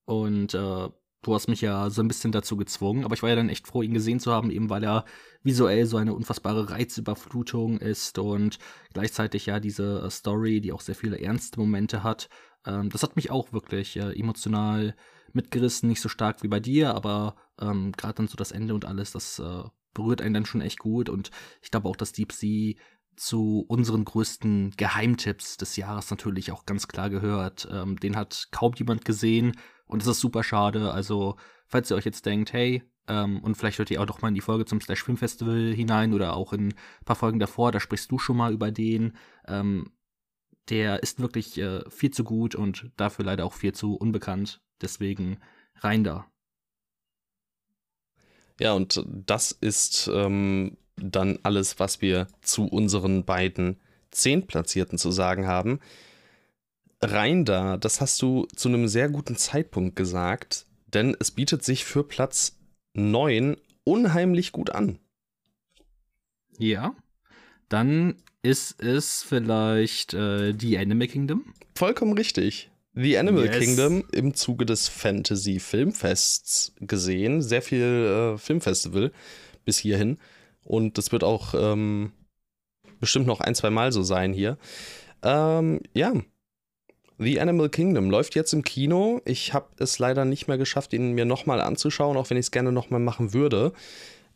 Und 0.05 0.53
äh, 0.53 0.89
du 1.21 1.33
hast 1.33 1.48
mich 1.48 1.62
ja 1.62 1.89
so 1.89 2.01
ein 2.01 2.07
bisschen 2.07 2.31
dazu 2.31 2.57
gezwungen, 2.57 3.03
aber 3.03 3.13
ich 3.13 3.21
war 3.21 3.29
ja 3.29 3.36
dann 3.36 3.50
echt 3.50 3.67
froh, 3.67 3.81
ihn 3.81 3.93
gesehen 3.93 4.19
zu 4.19 4.31
haben, 4.31 4.51
eben 4.51 4.69
weil 4.69 4.83
er 4.83 5.05
visuell 5.43 5.86
so 5.86 5.98
eine 5.98 6.13
unfassbare 6.13 6.69
Reizüberflutung 6.69 7.79
ist 7.79 8.17
und 8.17 8.57
gleichzeitig 8.93 9.45
ja 9.45 9.59
diese 9.59 10.01
äh, 10.01 10.09
Story, 10.09 10.62
die 10.62 10.71
auch 10.71 10.81
sehr 10.81 10.95
viele 10.95 11.19
ernste 11.19 11.59
Momente 11.59 12.03
hat. 12.03 12.29
Ähm, 12.65 12.89
das 12.89 13.03
hat 13.03 13.15
mich 13.15 13.31
auch 13.31 13.53
wirklich 13.53 13.98
äh, 13.98 14.17
emotional 14.17 14.95
mitgerissen, 15.33 15.89
nicht 15.89 16.01
so 16.01 16.09
stark 16.09 16.41
wie 16.43 16.48
bei 16.48 16.59
dir, 16.59 16.95
aber 16.95 17.36
ähm, 17.62 17.91
gerade 17.91 18.15
dann 18.15 18.27
so 18.27 18.36
das 18.36 18.51
Ende 18.51 18.74
und 18.74 18.86
alles, 18.86 19.12
das 19.12 19.39
äh, 19.39 19.63
berührt 19.93 20.21
einen 20.21 20.33
dann 20.33 20.45
schon 20.45 20.62
echt 20.62 20.79
gut 20.79 21.09
und 21.09 21.31
ich 21.62 21.71
glaube 21.71 21.88
auch, 21.89 21.95
dass 21.95 22.12
Deep 22.12 22.31
Sea 22.31 22.75
zu 23.19 23.65
unseren 23.67 24.05
größten 24.05 24.71
Geheimtipps 24.77 25.57
des 25.57 25.75
Jahres 25.75 26.09
natürlich 26.09 26.51
auch 26.51 26.65
ganz 26.65 26.88
klar 26.88 27.09
gehört. 27.09 27.67
Ähm, 27.71 27.99
den 27.99 28.15
hat 28.15 28.47
kaum 28.51 28.73
jemand 28.75 29.03
gesehen 29.03 29.57
und 29.85 30.01
es 30.01 30.07
ist 30.07 30.21
super 30.21 30.43
schade. 30.43 30.91
Also, 30.93 31.35
falls 31.65 31.91
ihr 31.91 31.97
euch 31.97 32.05
jetzt 32.05 32.25
denkt, 32.25 32.53
hey, 32.53 32.83
ähm, 33.07 33.39
und 33.43 33.55
vielleicht 33.55 33.79
hört 33.79 33.91
ihr 33.91 34.01
auch 34.01 34.05
doch 34.05 34.21
mal 34.21 34.29
in 34.29 34.35
die 34.35 34.41
Folge 34.41 34.65
zum 34.65 34.79
Slash 34.79 35.03
Film 35.03 35.17
Festival 35.17 35.73
hinein 35.73 36.13
oder 36.13 36.35
auch 36.35 36.53
in 36.53 36.69
ein 36.69 37.05
paar 37.05 37.15
Folgen 37.17 37.39
davor, 37.39 37.71
da 37.71 37.79
sprichst 37.79 38.09
du 38.09 38.19
schon 38.19 38.38
mal 38.38 38.53
über 38.53 38.71
den. 38.71 39.17
Ähm, 39.47 39.91
der 40.69 41.03
ist 41.03 41.19
wirklich 41.19 41.57
äh, 41.57 41.89
viel 41.89 42.11
zu 42.11 42.23
gut 42.23 42.55
und 42.55 42.91
dafür 42.95 43.25
leider 43.25 43.45
auch 43.45 43.53
viel 43.53 43.73
zu 43.73 43.95
unbekannt. 43.95 44.61
Deswegen 44.81 45.39
rein 45.75 46.03
da. 46.03 46.25
Ja, 48.59 48.73
und 48.73 49.03
das 49.07 49.51
ist 49.51 50.09
ähm, 50.13 50.77
dann 51.01 51.39
alles, 51.44 51.79
was 51.79 52.01
wir 52.01 52.27
zu 52.41 52.65
unseren 52.65 53.25
beiden 53.25 53.79
Zehntplatzierten 54.12 54.98
zu 54.98 55.12
sagen 55.12 55.48
haben. 55.48 55.79
Rein 57.01 57.46
da, 57.46 57.77
das 57.77 58.01
hast 58.01 58.22
du 58.22 58.46
zu 58.56 58.68
einem 58.68 58.88
sehr 58.88 59.10
guten 59.10 59.38
Zeitpunkt 59.38 59.96
gesagt, 59.96 60.65
denn 60.88 61.15
es 61.20 61.32
bietet 61.32 61.63
sich 61.63 61.86
für 61.86 62.03
Platz 62.03 62.58
9 62.94 63.56
unheimlich 63.84 64.51
gut 64.51 64.72
an. 64.72 65.00
Ja, 66.58 66.94
dann 67.70 68.15
ist 68.41 68.82
es 68.82 69.24
vielleicht 69.24 70.13
äh, 70.13 70.53
The 70.58 70.77
Animal 70.77 71.08
Kingdom. 71.08 71.53
Vollkommen 71.75 72.13
richtig. 72.13 72.70
The 72.96 73.18
Animal 73.18 73.46
yes. 73.46 73.60
Kingdom 73.60 74.03
im 74.12 74.34
Zuge 74.34 74.65
des 74.65 74.89
Fantasy 74.89 75.60
Filmfests 75.60 76.74
gesehen. 76.79 77.41
Sehr 77.41 77.62
viel 77.62 78.34
äh, 78.36 78.38
Filmfestival 78.38 79.12
bis 79.63 79.77
hierhin. 79.77 80.18
Und 80.63 80.98
das 80.98 81.12
wird 81.12 81.24
auch 81.24 81.54
ähm, 81.54 82.12
bestimmt 83.00 83.28
noch 83.28 83.39
ein, 83.39 83.56
zwei 83.56 83.70
Mal 83.70 83.92
so 83.92 84.04
sein 84.04 84.34
hier. 84.34 84.58
Ähm, 85.24 85.82
ja. 85.94 86.13
The 87.22 87.42
Animal 87.42 87.68
Kingdom 87.70 88.10
läuft 88.10 88.36
jetzt 88.36 88.54
im 88.54 88.63
Kino. 88.63 89.22
Ich 89.25 89.54
habe 89.54 89.68
es 89.78 90.00
leider 90.00 90.24
nicht 90.24 90.48
mehr 90.48 90.58
geschafft, 90.58 90.94
ihn 90.94 91.12
mir 91.12 91.25
nochmal 91.25 91.60
anzuschauen, 91.60 92.16
auch 92.16 92.30
wenn 92.30 92.38
ich 92.38 92.46
es 92.46 92.51
gerne 92.51 92.72
nochmal 92.72 93.01
machen 93.01 93.34
würde. 93.34 93.74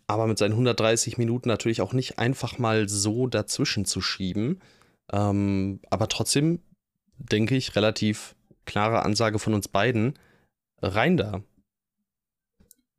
Aber 0.06 0.28
mit 0.28 0.38
seinen 0.38 0.52
130 0.52 1.18
Minuten 1.18 1.48
natürlich 1.48 1.80
auch 1.80 1.94
nicht 1.94 2.20
einfach 2.20 2.58
mal 2.58 2.90
so 2.90 3.28
dazwischen 3.28 3.86
zu 3.86 4.02
schieben. 4.02 4.60
Ähm, 5.14 5.80
aber 5.90 6.10
trotzdem 6.10 6.60
denke 7.18 7.56
ich, 7.56 7.76
relativ 7.78 8.36
klare 8.66 9.04
Ansage 9.04 9.40
von 9.40 9.54
uns 9.54 9.70
beiden. 9.70 10.20
Rein 10.82 11.16
da. 11.16 11.42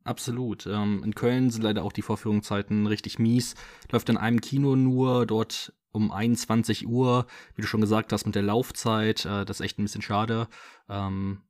Absolut. 0.05 0.67
Ähm, 0.67 1.01
in 1.03 1.15
Köln 1.15 1.49
sind 1.49 1.63
leider 1.63 1.83
auch 1.83 1.91
die 1.91 2.03
Vorführungszeiten 2.03 2.85
richtig 2.85 3.17
mies. 3.17 3.55
Läuft 3.91 4.07
in 4.09 4.17
einem 4.17 4.39
Kino 4.39 4.75
nur, 4.75 5.25
dort 5.25 5.73
um 5.91 6.11
21 6.11 6.87
Uhr, 6.87 7.25
wie 7.55 7.63
du 7.63 7.67
schon 7.67 7.81
gesagt 7.81 8.13
hast, 8.13 8.25
mit 8.25 8.35
der 8.35 8.43
Laufzeit. 8.43 9.25
Äh, 9.25 9.45
das 9.45 9.59
ist 9.59 9.65
echt 9.65 9.79
ein 9.79 9.83
bisschen 9.83 10.03
schade. 10.03 10.47
Ähm, 10.89 11.41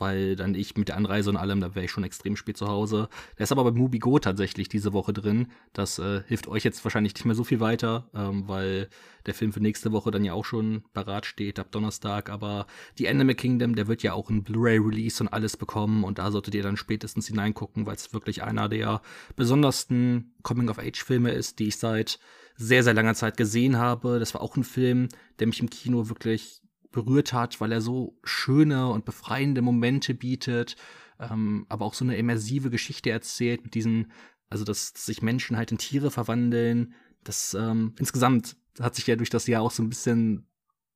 weil 0.00 0.36
dann 0.36 0.54
ich 0.54 0.76
mit 0.76 0.88
der 0.88 0.96
Anreise 0.96 1.30
und 1.30 1.36
allem, 1.36 1.60
da 1.60 1.74
wäre 1.74 1.84
ich 1.84 1.90
schon 1.90 2.04
extrem 2.04 2.36
spät 2.36 2.56
zu 2.56 2.68
Hause. 2.68 3.08
Der 3.38 3.44
ist 3.44 3.52
aber 3.52 3.64
bei 3.64 3.70
MubiGo 3.70 4.18
tatsächlich 4.18 4.68
diese 4.68 4.92
Woche 4.92 5.12
drin. 5.12 5.48
Das 5.72 5.98
äh, 5.98 6.22
hilft 6.26 6.48
euch 6.48 6.64
jetzt 6.64 6.84
wahrscheinlich 6.84 7.14
nicht 7.14 7.24
mehr 7.24 7.34
so 7.34 7.44
viel 7.44 7.60
weiter, 7.60 8.08
ähm, 8.14 8.48
weil 8.48 8.88
der 9.26 9.34
Film 9.34 9.52
für 9.52 9.60
nächste 9.60 9.92
Woche 9.92 10.10
dann 10.10 10.24
ja 10.24 10.32
auch 10.32 10.44
schon 10.44 10.82
parat 10.94 11.26
steht 11.26 11.58
ab 11.58 11.70
Donnerstag. 11.70 12.30
Aber 12.30 12.66
die 12.98 13.08
Anime 13.08 13.34
Kingdom, 13.34 13.74
der 13.74 13.86
wird 13.86 14.02
ja 14.02 14.12
auch 14.12 14.30
ein 14.30 14.42
Blu-ray-Release 14.42 15.22
und 15.22 15.28
alles 15.28 15.56
bekommen 15.56 16.04
und 16.04 16.18
da 16.18 16.30
solltet 16.30 16.54
ihr 16.54 16.62
dann 16.62 16.76
spätestens 16.76 17.26
hineingucken, 17.26 17.86
weil 17.86 17.96
es 17.96 18.12
wirklich 18.12 18.42
einer 18.42 18.68
der 18.68 19.02
besondersten 19.36 20.32
Coming-of-Age-Filme 20.42 21.30
ist, 21.30 21.58
die 21.58 21.68
ich 21.68 21.76
seit 21.76 22.18
sehr, 22.56 22.82
sehr 22.82 22.94
langer 22.94 23.14
Zeit 23.14 23.36
gesehen 23.36 23.78
habe. 23.78 24.18
Das 24.18 24.34
war 24.34 24.40
auch 24.40 24.56
ein 24.56 24.64
Film, 24.64 25.08
der 25.38 25.46
mich 25.46 25.60
im 25.60 25.70
Kino 25.70 26.08
wirklich 26.08 26.60
berührt 26.90 27.32
hat, 27.32 27.60
weil 27.60 27.72
er 27.72 27.80
so 27.80 28.18
schöne 28.24 28.88
und 28.88 29.04
befreiende 29.04 29.62
Momente 29.62 30.14
bietet, 30.14 30.76
ähm, 31.20 31.66
aber 31.68 31.84
auch 31.84 31.94
so 31.94 32.04
eine 32.04 32.16
immersive 32.16 32.70
Geschichte 32.70 33.10
erzählt 33.10 33.64
mit 33.64 33.74
diesen, 33.74 34.12
also 34.48 34.64
dass, 34.64 34.92
sich 34.94 35.22
Menschen 35.22 35.56
halt 35.56 35.72
in 35.72 35.78
Tiere 35.78 36.10
verwandeln. 36.10 36.94
Das 37.24 37.54
ähm, 37.54 37.94
insgesamt 37.98 38.56
hat 38.80 38.94
sich 38.94 39.06
ja 39.06 39.16
durch 39.16 39.30
das 39.30 39.46
Jahr 39.46 39.62
auch 39.62 39.70
so 39.70 39.82
ein 39.82 39.90
bisschen 39.90 40.46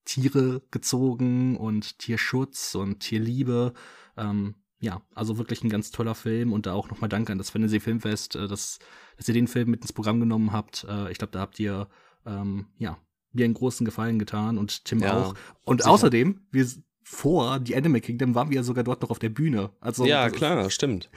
Tiere 0.04 0.62
gezogen 0.70 1.56
und 1.56 1.98
Tierschutz 1.98 2.74
und 2.74 3.00
Tierliebe. 3.00 3.72
Ähm, 4.16 4.54
ja, 4.80 5.00
also 5.14 5.38
wirklich 5.38 5.62
ein 5.62 5.70
ganz 5.70 5.90
toller 5.92 6.14
Film 6.14 6.52
und 6.52 6.66
da 6.66 6.72
auch 6.72 6.90
nochmal 6.90 7.08
Danke 7.08 7.32
an 7.32 7.38
das 7.38 7.50
Fantasy 7.50 7.78
Filmfest, 7.78 8.34
äh, 8.34 8.48
dass, 8.48 8.78
dass 9.16 9.28
ihr 9.28 9.34
den 9.34 9.46
Film 9.46 9.70
mit 9.70 9.82
ins 9.82 9.92
Programm 9.92 10.20
genommen 10.20 10.52
habt. 10.52 10.84
Äh, 10.88 11.10
ich 11.12 11.18
glaube, 11.18 11.32
da 11.32 11.40
habt 11.40 11.60
ihr 11.60 11.88
ähm, 12.26 12.66
ja 12.78 12.98
mir 13.32 13.44
einen 13.44 13.54
großen 13.54 13.84
Gefallen 13.84 14.18
getan 14.18 14.58
und 14.58 14.84
Tim 14.84 15.00
ja, 15.00 15.16
auch. 15.16 15.34
Und 15.64 15.82
sicher. 15.82 15.90
außerdem, 15.90 16.40
wir 16.50 16.66
vor 17.02 17.58
die 17.60 17.76
Anime 17.76 18.00
Kingdom 18.00 18.34
waren 18.34 18.50
wir 18.50 18.56
ja 18.56 18.62
sogar 18.62 18.84
dort 18.84 19.02
noch 19.02 19.10
auf 19.10 19.18
der 19.18 19.28
Bühne. 19.28 19.70
Also 19.80 20.06
ja, 20.06 20.30
klar, 20.30 20.70
stimmt. 20.70 21.10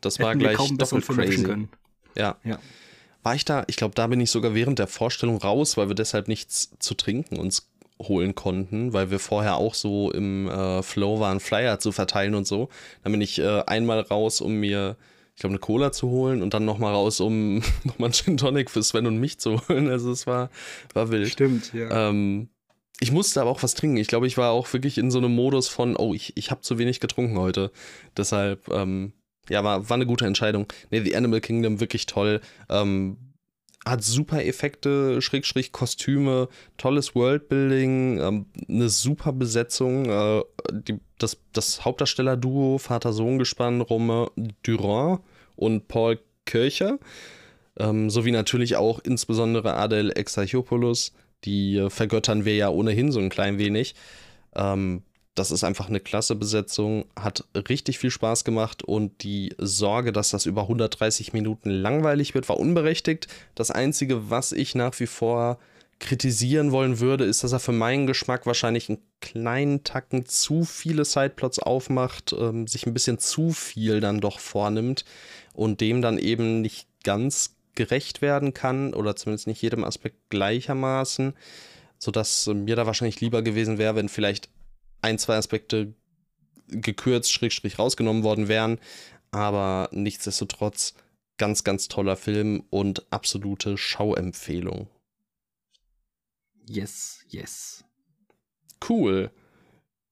Das 0.00 0.18
war 0.18 0.34
gleich 0.34 0.56
kaum 0.56 0.76
doppelt 0.76 1.06
crazy. 1.06 1.42
Können. 1.44 1.68
Ja. 2.16 2.36
ja. 2.44 2.58
War 3.22 3.34
ich 3.34 3.44
da? 3.44 3.64
Ich 3.66 3.76
glaube, 3.76 3.94
da 3.94 4.06
bin 4.06 4.20
ich 4.20 4.30
sogar 4.30 4.54
während 4.54 4.78
der 4.78 4.86
Vorstellung 4.86 5.38
raus, 5.38 5.76
weil 5.76 5.88
wir 5.88 5.94
deshalb 5.94 6.28
nichts 6.28 6.70
zu 6.78 6.94
trinken 6.94 7.36
uns 7.36 7.68
holen 7.98 8.34
konnten, 8.34 8.92
weil 8.92 9.10
wir 9.10 9.18
vorher 9.18 9.56
auch 9.56 9.74
so 9.74 10.10
im 10.10 10.48
äh, 10.48 10.82
Flow 10.82 11.18
waren, 11.18 11.40
Flyer 11.40 11.78
zu 11.78 11.92
verteilen 11.92 12.34
und 12.34 12.46
so. 12.46 12.68
Dann 13.02 13.12
bin 13.12 13.20
ich 13.20 13.38
äh, 13.38 13.62
einmal 13.66 14.00
raus, 14.00 14.40
um 14.40 14.54
mir, 14.56 14.96
ich 15.36 15.40
glaube, 15.40 15.52
eine 15.52 15.58
Cola 15.58 15.92
zu 15.92 16.08
holen 16.08 16.42
und 16.42 16.54
dann 16.54 16.64
nochmal 16.64 16.94
raus, 16.94 17.20
um 17.20 17.56
nochmal 17.84 18.06
einen 18.06 18.14
Gin 18.14 18.38
Tonic 18.38 18.70
für 18.70 18.82
Sven 18.82 19.06
und 19.06 19.18
mich 19.18 19.38
zu 19.38 19.60
holen. 19.68 19.90
Also 19.90 20.10
es 20.10 20.26
war, 20.26 20.48
war 20.94 21.10
wild. 21.10 21.30
Stimmt, 21.30 21.74
ja. 21.74 22.08
Ähm, 22.08 22.48
ich 23.00 23.12
musste 23.12 23.42
aber 23.42 23.50
auch 23.50 23.62
was 23.62 23.74
trinken. 23.74 23.98
Ich 23.98 24.08
glaube, 24.08 24.26
ich 24.26 24.38
war 24.38 24.52
auch 24.52 24.72
wirklich 24.72 24.96
in 24.96 25.10
so 25.10 25.18
einem 25.18 25.34
Modus 25.34 25.68
von, 25.68 25.94
oh, 25.94 26.14
ich, 26.14 26.34
ich 26.38 26.50
habe 26.50 26.62
zu 26.62 26.78
wenig 26.78 27.00
getrunken 27.00 27.38
heute. 27.38 27.70
Deshalb, 28.16 28.66
ähm, 28.70 29.12
ja, 29.50 29.62
war, 29.62 29.90
war 29.90 29.96
eine 29.96 30.06
gute 30.06 30.24
Entscheidung. 30.24 30.66
Nee, 30.90 31.02
The 31.02 31.14
Animal 31.14 31.42
Kingdom 31.42 31.80
wirklich 31.80 32.06
toll. 32.06 32.40
Ähm, 32.70 33.18
hat 33.86 34.02
super 34.02 34.44
Effekte, 34.44 35.22
Schrägstrich 35.22 35.70
Kostüme, 35.70 36.48
tolles 36.76 37.14
Worldbuilding, 37.14 38.18
ähm, 38.20 38.46
eine 38.68 38.88
super 38.88 39.32
Besetzung. 39.32 40.06
Äh, 40.10 40.42
die, 40.72 40.98
das, 41.18 41.38
das 41.52 41.84
Hauptdarsteller-Duo, 41.84 42.78
Vater-Sohn-Gespann, 42.78 43.80
Romain 43.80 44.28
Durand 44.64 45.20
und 45.54 45.86
Paul 45.88 46.18
Kircher. 46.44 46.98
Ähm, 47.78 48.10
sowie 48.10 48.32
natürlich 48.32 48.76
auch 48.76 48.98
insbesondere 48.98 49.74
Adel 49.74 50.10
Exarchopoulos. 50.10 51.12
Die 51.44 51.76
äh, 51.76 51.88
vergöttern 51.88 52.44
wir 52.44 52.56
ja 52.56 52.68
ohnehin 52.68 53.12
so 53.12 53.20
ein 53.20 53.28
klein 53.28 53.58
wenig. 53.58 53.94
Ähm, 54.54 55.02
das 55.36 55.50
ist 55.50 55.64
einfach 55.64 55.88
eine 55.88 56.00
klasse 56.00 56.34
Besetzung, 56.34 57.04
hat 57.14 57.44
richtig 57.68 57.98
viel 57.98 58.10
Spaß 58.10 58.42
gemacht 58.42 58.82
und 58.82 59.22
die 59.22 59.54
Sorge, 59.58 60.10
dass 60.10 60.30
das 60.30 60.46
über 60.46 60.62
130 60.62 61.34
Minuten 61.34 61.70
langweilig 61.70 62.34
wird, 62.34 62.48
war 62.48 62.58
unberechtigt. 62.58 63.28
Das 63.54 63.70
Einzige, 63.70 64.30
was 64.30 64.52
ich 64.52 64.74
nach 64.74 64.98
wie 64.98 65.06
vor 65.06 65.58
kritisieren 65.98 66.72
wollen 66.72 67.00
würde, 67.00 67.24
ist, 67.24 67.44
dass 67.44 67.52
er 67.52 67.60
für 67.60 67.72
meinen 67.72 68.06
Geschmack 68.06 68.46
wahrscheinlich 68.46 68.88
einen 68.88 68.98
kleinen 69.20 69.84
Tacken 69.84 70.26
zu 70.26 70.64
viele 70.64 71.04
Sideplots 71.04 71.58
aufmacht, 71.58 72.34
ähm, 72.38 72.66
sich 72.66 72.86
ein 72.86 72.94
bisschen 72.94 73.18
zu 73.18 73.52
viel 73.52 74.00
dann 74.00 74.20
doch 74.20 74.40
vornimmt 74.40 75.04
und 75.52 75.80
dem 75.80 76.02
dann 76.02 76.18
eben 76.18 76.60
nicht 76.60 76.88
ganz 77.04 77.56
gerecht 77.74 78.22
werden 78.22 78.54
kann 78.54 78.94
oder 78.94 79.16
zumindest 79.16 79.46
nicht 79.46 79.62
jedem 79.62 79.84
Aspekt 79.84 80.16
gleichermaßen, 80.30 81.34
sodass 81.98 82.46
mir 82.46 82.76
da 82.76 82.86
wahrscheinlich 82.86 83.20
lieber 83.20 83.42
gewesen 83.42 83.78
wäre, 83.78 83.96
wenn 83.96 84.08
vielleicht 84.08 84.48
ein, 85.02 85.18
zwei 85.18 85.36
Aspekte 85.36 85.94
gekürzt, 86.68 87.32
schräg, 87.32 87.78
rausgenommen 87.78 88.22
worden 88.22 88.48
wären. 88.48 88.78
Aber 89.30 89.88
nichtsdestotrotz 89.92 90.94
ganz, 91.38 91.64
ganz 91.64 91.88
toller 91.88 92.16
Film 92.16 92.64
und 92.70 93.10
absolute 93.12 93.76
Schauempfehlung. 93.76 94.88
Yes, 96.68 97.20
yes. 97.28 97.84
Cool. 98.88 99.30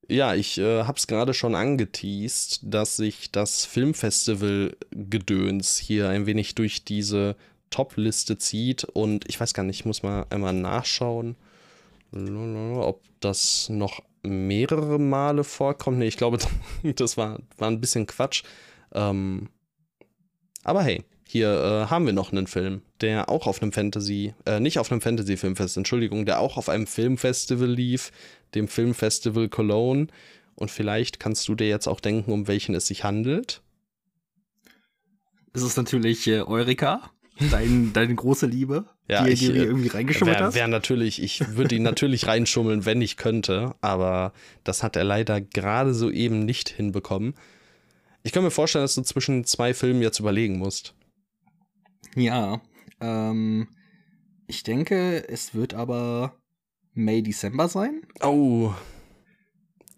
Ja, 0.09 0.35
ich 0.35 0.59
äh, 0.59 0.83
habe 0.85 0.99
es 0.99 1.07
gerade 1.07 1.33
schon 1.35 1.55
angeteased, 1.55 2.61
dass 2.63 2.97
sich 2.97 3.31
das 3.31 3.65
Filmfestival-Gedöns 3.65 5.79
hier 5.79 6.11
ein 6.11 6.27
wenig 6.27 6.55
durch 6.55 6.85
diese 6.85 7.37
Top-Liste 7.71 8.37
zieht. 8.39 8.85
Und 8.85 9.27
ich 9.29 9.41
weiß 9.41 9.55
gar 9.55 9.63
nicht, 9.63 9.81
ich 9.81 9.87
muss 9.87 10.03
mal 10.03 10.27
einmal 10.31 10.53
nachschauen, 10.53 11.37
ob 12.13 13.01
das 13.21 13.71
noch 13.71 14.03
mehrere 14.25 14.99
Male 14.99 15.45
vorkommt. 15.45 15.99
Nee, 15.99 16.09
ich 16.09 16.17
glaube, 16.17 16.39
das 16.97 17.17
war, 17.17 17.39
war 17.59 17.69
ein 17.69 17.81
bisschen 17.81 18.07
Quatsch. 18.07 18.43
Ähm, 18.93 19.49
aber 20.63 20.83
hey, 20.83 21.05
hier 21.27 21.49
äh, 21.49 21.91
haben 21.91 22.07
wir 22.07 22.13
noch 22.13 22.33
einen 22.33 22.47
Film, 22.47 22.83
der 23.01 23.29
auch 23.29 23.47
auf 23.47 23.61
einem 23.61 23.73
Fantasy, 23.73 24.35
äh, 24.47 24.61
nicht 24.61 24.79
auf 24.79 24.91
einem 24.91 25.01
Fantasy-Filmfest, 25.01 25.77
Entschuldigung, 25.77 26.27
der 26.27 26.41
auch 26.41 26.57
auf 26.57 26.69
einem 26.69 26.87
Filmfestival 26.87 27.69
lief, 27.69 28.13
dem 28.55 28.69
Filmfestival 28.69 29.49
Cologne. 29.49 30.07
Und 30.55 30.71
vielleicht 30.71 31.19
kannst 31.19 31.49
du 31.49 31.55
dir 31.55 31.69
jetzt 31.69 31.89
auch 31.89 32.01
denken, 32.01 32.33
um 32.33 32.47
welchen 32.47 32.75
es 32.75 32.87
sich 32.87 33.05
handelt. 33.05 33.63
Es 35.53 35.63
ist 35.63 35.77
natürlich 35.77 36.27
äh, 36.27 36.43
Eureka, 36.43 37.11
dein, 37.51 37.93
deine 37.93 38.15
große 38.15 38.47
Liebe 38.47 38.87
ja, 39.09 39.25
die, 39.25 39.31
ich, 39.33 39.41
die 39.41 39.51
äh, 39.51 39.65
irgendwie 39.65 39.89
reingeschummelt 39.89 40.39
wär, 40.39 40.47
hast? 40.47 40.55
Wär 40.55 40.69
natürlich, 40.69 41.23
ich 41.23 41.57
würde 41.57 41.75
ihn 41.75 41.83
natürlich 41.83 42.27
reinschummeln, 42.27 42.87
wenn 42.87 43.03
ich 43.03 43.17
könnte, 43.17 43.75
aber 43.81 44.33
das 44.65 44.83
hat 44.83 44.97
er 44.97 45.05
leider 45.05 45.41
gerade 45.41 45.95
so 45.95 46.11
eben 46.11 46.45
nicht 46.45 46.69
hinbekommen. 46.69 47.35
Ich 48.23 48.33
kann 48.33 48.43
mir 48.43 48.51
vorstellen, 48.51 48.85
dass 48.85 48.95
du 48.95 49.03
zwischen 49.03 49.45
zwei 49.45 49.75
Filmen 49.75 50.01
jetzt 50.01 50.19
überlegen 50.19 50.59
musst. 50.59 50.95
Ja, 52.17 52.63
ähm, 53.01 53.69
ich 54.47 54.63
denke, 54.63 55.29
es 55.29 55.55
wird 55.55 55.75
aber 55.75 56.35
May, 56.95 57.23
December 57.23 57.69
sein. 57.69 58.03
Oh, 58.23 58.73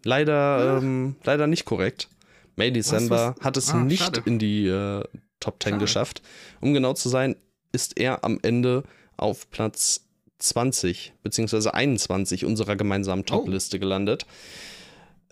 leider, 0.04 0.32
ja. 0.32 0.78
ähm, 0.78 1.16
leider 1.22 1.46
nicht 1.46 1.64
korrekt. 1.64 2.08
May, 2.56 2.72
December 2.72 3.28
was, 3.28 3.36
was? 3.36 3.44
hat 3.44 3.56
es 3.56 3.70
ah, 3.70 3.84
nicht 3.84 4.02
schade. 4.02 4.22
in 4.24 4.38
die 4.38 4.66
äh, 4.66 5.04
Top 5.38 5.62
10 5.62 5.72
schade. 5.72 5.80
geschafft. 5.80 6.22
Um 6.60 6.72
genau 6.72 6.94
zu 6.94 7.08
sein, 7.08 7.36
ist 7.76 7.98
er 7.98 8.24
am 8.24 8.38
Ende 8.42 8.84
auf 9.18 9.50
Platz 9.50 10.08
20 10.38 11.12
bzw. 11.22 11.68
21 11.68 12.46
unserer 12.46 12.74
gemeinsamen 12.74 13.20
oh. 13.20 13.28
Top-Liste 13.28 13.76
oh. 13.76 13.80
gelandet. 13.80 14.24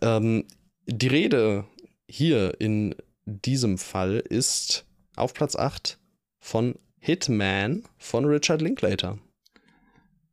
Ähm, 0.02 0.44
die 0.86 1.06
Rede 1.06 1.64
hier 2.06 2.60
in 2.60 2.94
diesem 3.24 3.78
Fall 3.78 4.18
ist 4.18 4.84
auf 5.16 5.32
Platz 5.32 5.56
8 5.56 5.98
von 6.38 6.74
Hitman 6.98 7.84
von 7.96 8.26
Richard 8.26 8.60
Linklater. 8.60 9.18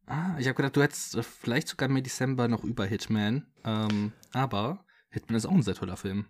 Ah, 0.06 0.36
ich 0.38 0.48
habe 0.48 0.56
gedacht, 0.56 0.76
du 0.76 0.82
hättest 0.82 1.16
äh, 1.16 1.24
vielleicht 1.24 1.70
sogar 1.70 1.88
May 1.88 2.02
December 2.02 2.50
noch 2.50 2.66
über 2.66 2.86
Hitman. 2.86 3.48
Ähm, 3.64 4.12
aber 4.34 4.84
Hitman 5.12 5.38
ist 5.38 5.46
auch 5.46 5.54
ein 5.54 5.64
sehr 5.64 5.76
toller 5.76 5.96
Film. 5.96 6.26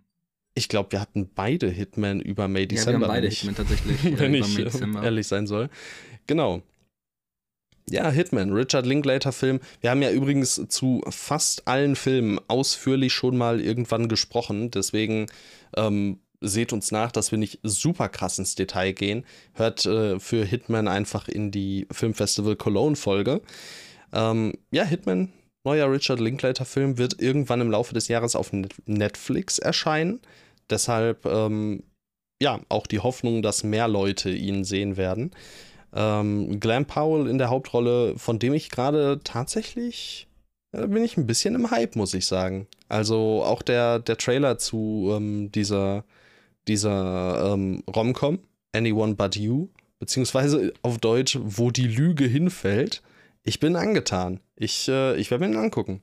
Ich 0.53 0.67
glaube, 0.67 0.91
wir 0.91 0.99
hatten 0.99 1.29
beide 1.33 1.69
Hitman 1.69 2.19
über 2.19 2.47
May 2.47 2.67
December. 2.67 2.91
Ja, 2.91 2.99
wir 2.99 3.07
haben 3.07 3.13
beide 3.13 3.27
Hitman 3.29 3.55
tatsächlich. 3.55 3.97
wenn 4.19 4.33
ich 4.33 4.57
ehrlich 5.03 5.27
sein 5.27 5.47
soll. 5.47 5.69
Genau. 6.27 6.61
Ja, 7.89 8.09
Hitman, 8.09 8.53
Richard 8.53 8.85
Linklater-Film. 8.85 9.59
Wir 9.81 9.89
haben 9.89 10.01
ja 10.01 10.11
übrigens 10.11 10.61
zu 10.69 11.01
fast 11.09 11.67
allen 11.67 11.95
Filmen 11.95 12.39
ausführlich 12.47 13.13
schon 13.13 13.37
mal 13.37 13.59
irgendwann 13.59 14.07
gesprochen. 14.07 14.71
Deswegen 14.71 15.25
ähm, 15.75 16.19
seht 16.41 16.73
uns 16.73 16.91
nach, 16.91 17.11
dass 17.11 17.31
wir 17.31 17.37
nicht 17.37 17.59
super 17.63 18.09
krass 18.09 18.39
ins 18.39 18.55
Detail 18.55 18.93
gehen. 18.93 19.25
Hört 19.53 19.85
äh, 19.85 20.19
für 20.19 20.45
Hitman 20.45 20.87
einfach 20.87 21.27
in 21.27 21.51
die 21.51 21.87
Filmfestival 21.91 22.55
Cologne-Folge. 22.55 23.41
Ähm, 24.13 24.53
ja, 24.71 24.83
Hitman, 24.83 25.31
neuer 25.63 25.91
Richard 25.91 26.19
Linklater-Film, 26.19 26.97
wird 26.97 27.21
irgendwann 27.21 27.61
im 27.61 27.71
Laufe 27.71 27.93
des 27.93 28.07
Jahres 28.07 28.35
auf 28.35 28.51
Netflix 28.85 29.59
erscheinen. 29.59 30.19
Deshalb, 30.71 31.25
ähm, 31.25 31.83
ja, 32.41 32.59
auch 32.69 32.87
die 32.87 32.99
Hoffnung, 32.99 33.41
dass 33.41 33.63
mehr 33.63 33.87
Leute 33.87 34.31
ihn 34.31 34.63
sehen 34.63 34.97
werden. 34.97 35.31
Ähm, 35.93 36.59
Glenn 36.59 36.85
Powell 36.85 37.27
in 37.27 37.37
der 37.37 37.49
Hauptrolle, 37.49 38.17
von 38.17 38.39
dem 38.39 38.53
ich 38.53 38.71
gerade 38.71 39.19
tatsächlich 39.23 40.27
äh, 40.71 40.87
bin 40.87 41.03
ich 41.03 41.17
ein 41.17 41.27
bisschen 41.27 41.55
im 41.55 41.69
Hype, 41.71 41.95
muss 41.95 42.13
ich 42.13 42.25
sagen. 42.25 42.67
Also 42.87 43.43
auch 43.43 43.61
der, 43.61 43.99
der 43.99 44.17
Trailer 44.17 44.57
zu 44.57 45.11
ähm, 45.13 45.51
dieser, 45.51 46.05
dieser 46.67 47.53
ähm, 47.53 47.83
Romcom, 47.93 48.39
Anyone 48.73 49.15
But 49.15 49.35
You, 49.35 49.69
beziehungsweise 49.99 50.73
auf 50.81 50.97
Deutsch, 50.97 51.37
wo 51.41 51.71
die 51.71 51.87
Lüge 51.87 52.25
hinfällt. 52.25 53.01
Ich 53.43 53.59
bin 53.59 53.75
angetan. 53.75 54.39
Ich, 54.55 54.87
äh, 54.87 55.15
ich 55.17 55.31
werde 55.31 55.45
mir 55.45 55.53
den 55.53 55.63
angucken. 55.63 56.01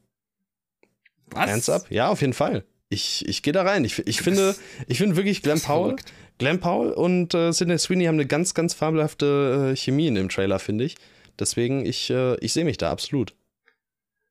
Was? 1.31 1.50
Hands 1.50 1.68
up? 1.68 1.90
Ja, 1.90 2.09
auf 2.09 2.20
jeden 2.20 2.33
Fall. 2.33 2.64
Ich, 2.90 3.27
ich 3.29 3.42
gehe 3.42 3.53
da 3.53 3.62
rein. 3.62 3.85
Ich, 3.85 3.98
ich 4.07 4.22
finde, 4.22 4.57
ich 4.87 4.98
finde 4.98 5.16
wirklich 5.16 5.42
Glenn 5.42 5.61
Powell, 5.61 5.83
verrückt. 5.83 6.12
Glenn 6.38 6.61
Powell 6.61 6.92
und 6.92 7.35
äh, 7.35 7.53
Sidney 7.53 7.79
Sweeney 7.79 8.07
haben 8.07 8.14
eine 8.14 8.27
ganz, 8.27 8.55
ganz 8.55 8.72
fabelhafte 8.72 9.72
äh, 9.72 9.77
Chemie 9.77 10.07
in 10.07 10.14
dem 10.14 10.29
Trailer, 10.29 10.59
finde 10.59 10.85
ich. 10.85 10.96
Deswegen, 11.38 11.85
ich, 11.85 12.11
äh, 12.11 12.37
ich 12.38 12.53
sehe 12.53 12.64
mich 12.64 12.79
da 12.79 12.90
absolut. 12.90 13.35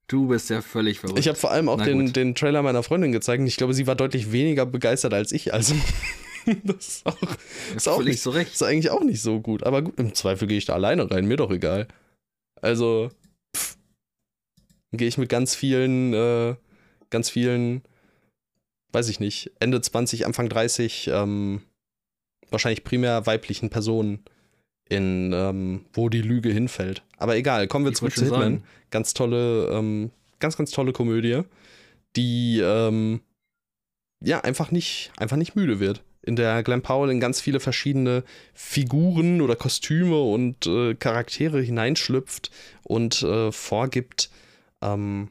Du 0.07 0.27
bist 0.27 0.49
ja 0.49 0.61
völlig 0.61 0.99
verrückt. 0.99 1.19
Ich 1.19 1.27
habe 1.27 1.37
vor 1.37 1.51
allem 1.51 1.67
auch 1.67 1.81
den, 1.81 2.13
den 2.13 2.33
Trailer 2.33 2.63
meiner 2.63 2.81
Freundin 2.81 3.11
gezeigt 3.11 3.41
und 3.41 3.47
ich 3.47 3.57
glaube, 3.57 3.73
sie 3.73 3.87
war 3.87 3.95
deutlich 3.95 4.31
weniger 4.31 4.65
begeistert 4.65 5.13
als 5.13 5.33
ich. 5.33 5.53
Also, 5.53 5.75
das 6.63 6.87
ist 6.87 7.05
auch, 7.05 7.17
ist 7.75 7.89
auch 7.89 8.01
nicht, 8.01 8.21
so 8.21 8.29
recht. 8.29 8.53
Ist 8.53 8.63
eigentlich 8.63 8.89
auch 8.89 9.03
nicht 9.03 9.21
so 9.21 9.41
gut. 9.41 9.63
Aber 9.63 9.81
gut, 9.81 9.99
im 9.99 10.13
Zweifel 10.13 10.47
gehe 10.47 10.57
ich 10.57 10.65
da 10.65 10.73
alleine 10.73 11.11
rein, 11.11 11.25
mir 11.25 11.35
doch 11.35 11.51
egal. 11.51 11.89
Also, 12.61 13.09
gehe 14.93 15.09
ich 15.09 15.17
mit 15.17 15.27
ganz 15.27 15.55
vielen, 15.55 16.13
äh, 16.13 16.55
ganz 17.09 17.29
vielen, 17.29 17.81
weiß 18.91 19.09
ich 19.09 19.19
nicht, 19.19 19.51
Ende 19.59 19.81
20, 19.81 20.25
Anfang 20.25 20.49
30, 20.49 21.09
ähm, 21.13 21.61
wahrscheinlich 22.49 22.83
primär 22.83 23.25
weiblichen 23.25 23.69
Personen 23.69 24.23
in 24.89 25.33
ähm, 25.33 25.85
Wo 25.93 26.09
die 26.09 26.21
Lüge 26.21 26.49
hinfällt. 26.49 27.03
Aber 27.17 27.35
egal, 27.35 27.67
kommen 27.67 27.85
wir 27.85 27.91
ich 27.91 27.97
zurück 27.97 28.15
zu 28.15 28.23
Hitman. 28.23 28.41
Sagen. 28.41 28.63
Ganz 28.89 29.13
tolle, 29.13 29.67
ähm, 29.71 30.11
ganz, 30.39 30.57
ganz 30.57 30.71
tolle 30.71 30.93
Komödie, 30.93 31.41
die 32.15 32.59
ähm, 32.63 33.21
ja 34.23 34.41
einfach 34.41 34.71
nicht, 34.71 35.11
einfach 35.17 35.37
nicht 35.37 35.55
müde 35.55 35.79
wird. 35.79 36.03
In 36.21 36.35
der 36.35 36.61
Glenn 36.63 36.81
Powell 36.81 37.11
in 37.11 37.19
ganz 37.19 37.39
viele 37.39 37.59
verschiedene 37.59 38.23
Figuren 38.53 39.41
oder 39.41 39.55
Kostüme 39.55 40.21
und 40.21 40.65
äh, 40.67 40.93
Charaktere 40.95 41.61
hineinschlüpft 41.61 42.51
und 42.83 43.23
äh, 43.23 43.51
vorgibt, 43.51 44.29
ähm, 44.81 45.29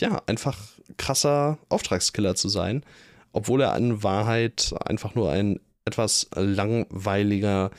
ja, 0.00 0.22
einfach 0.26 0.73
krasser 0.96 1.58
Auftragskiller 1.68 2.34
zu 2.34 2.48
sein, 2.48 2.84
obwohl 3.32 3.60
er 3.62 3.76
in 3.76 4.02
Wahrheit 4.02 4.74
einfach 4.84 5.14
nur 5.14 5.30
ein 5.30 5.60
etwas 5.84 6.28
langweiliger 6.34 7.70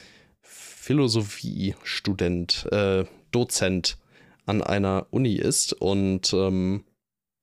Philosophiestudent, 0.41 2.67
äh, 2.71 3.03
Dozent 3.31 3.97
an 4.45 4.61
einer 4.61 5.07
Uni 5.09 5.33
ist 5.33 5.73
und 5.73 6.31
ähm, 6.33 6.83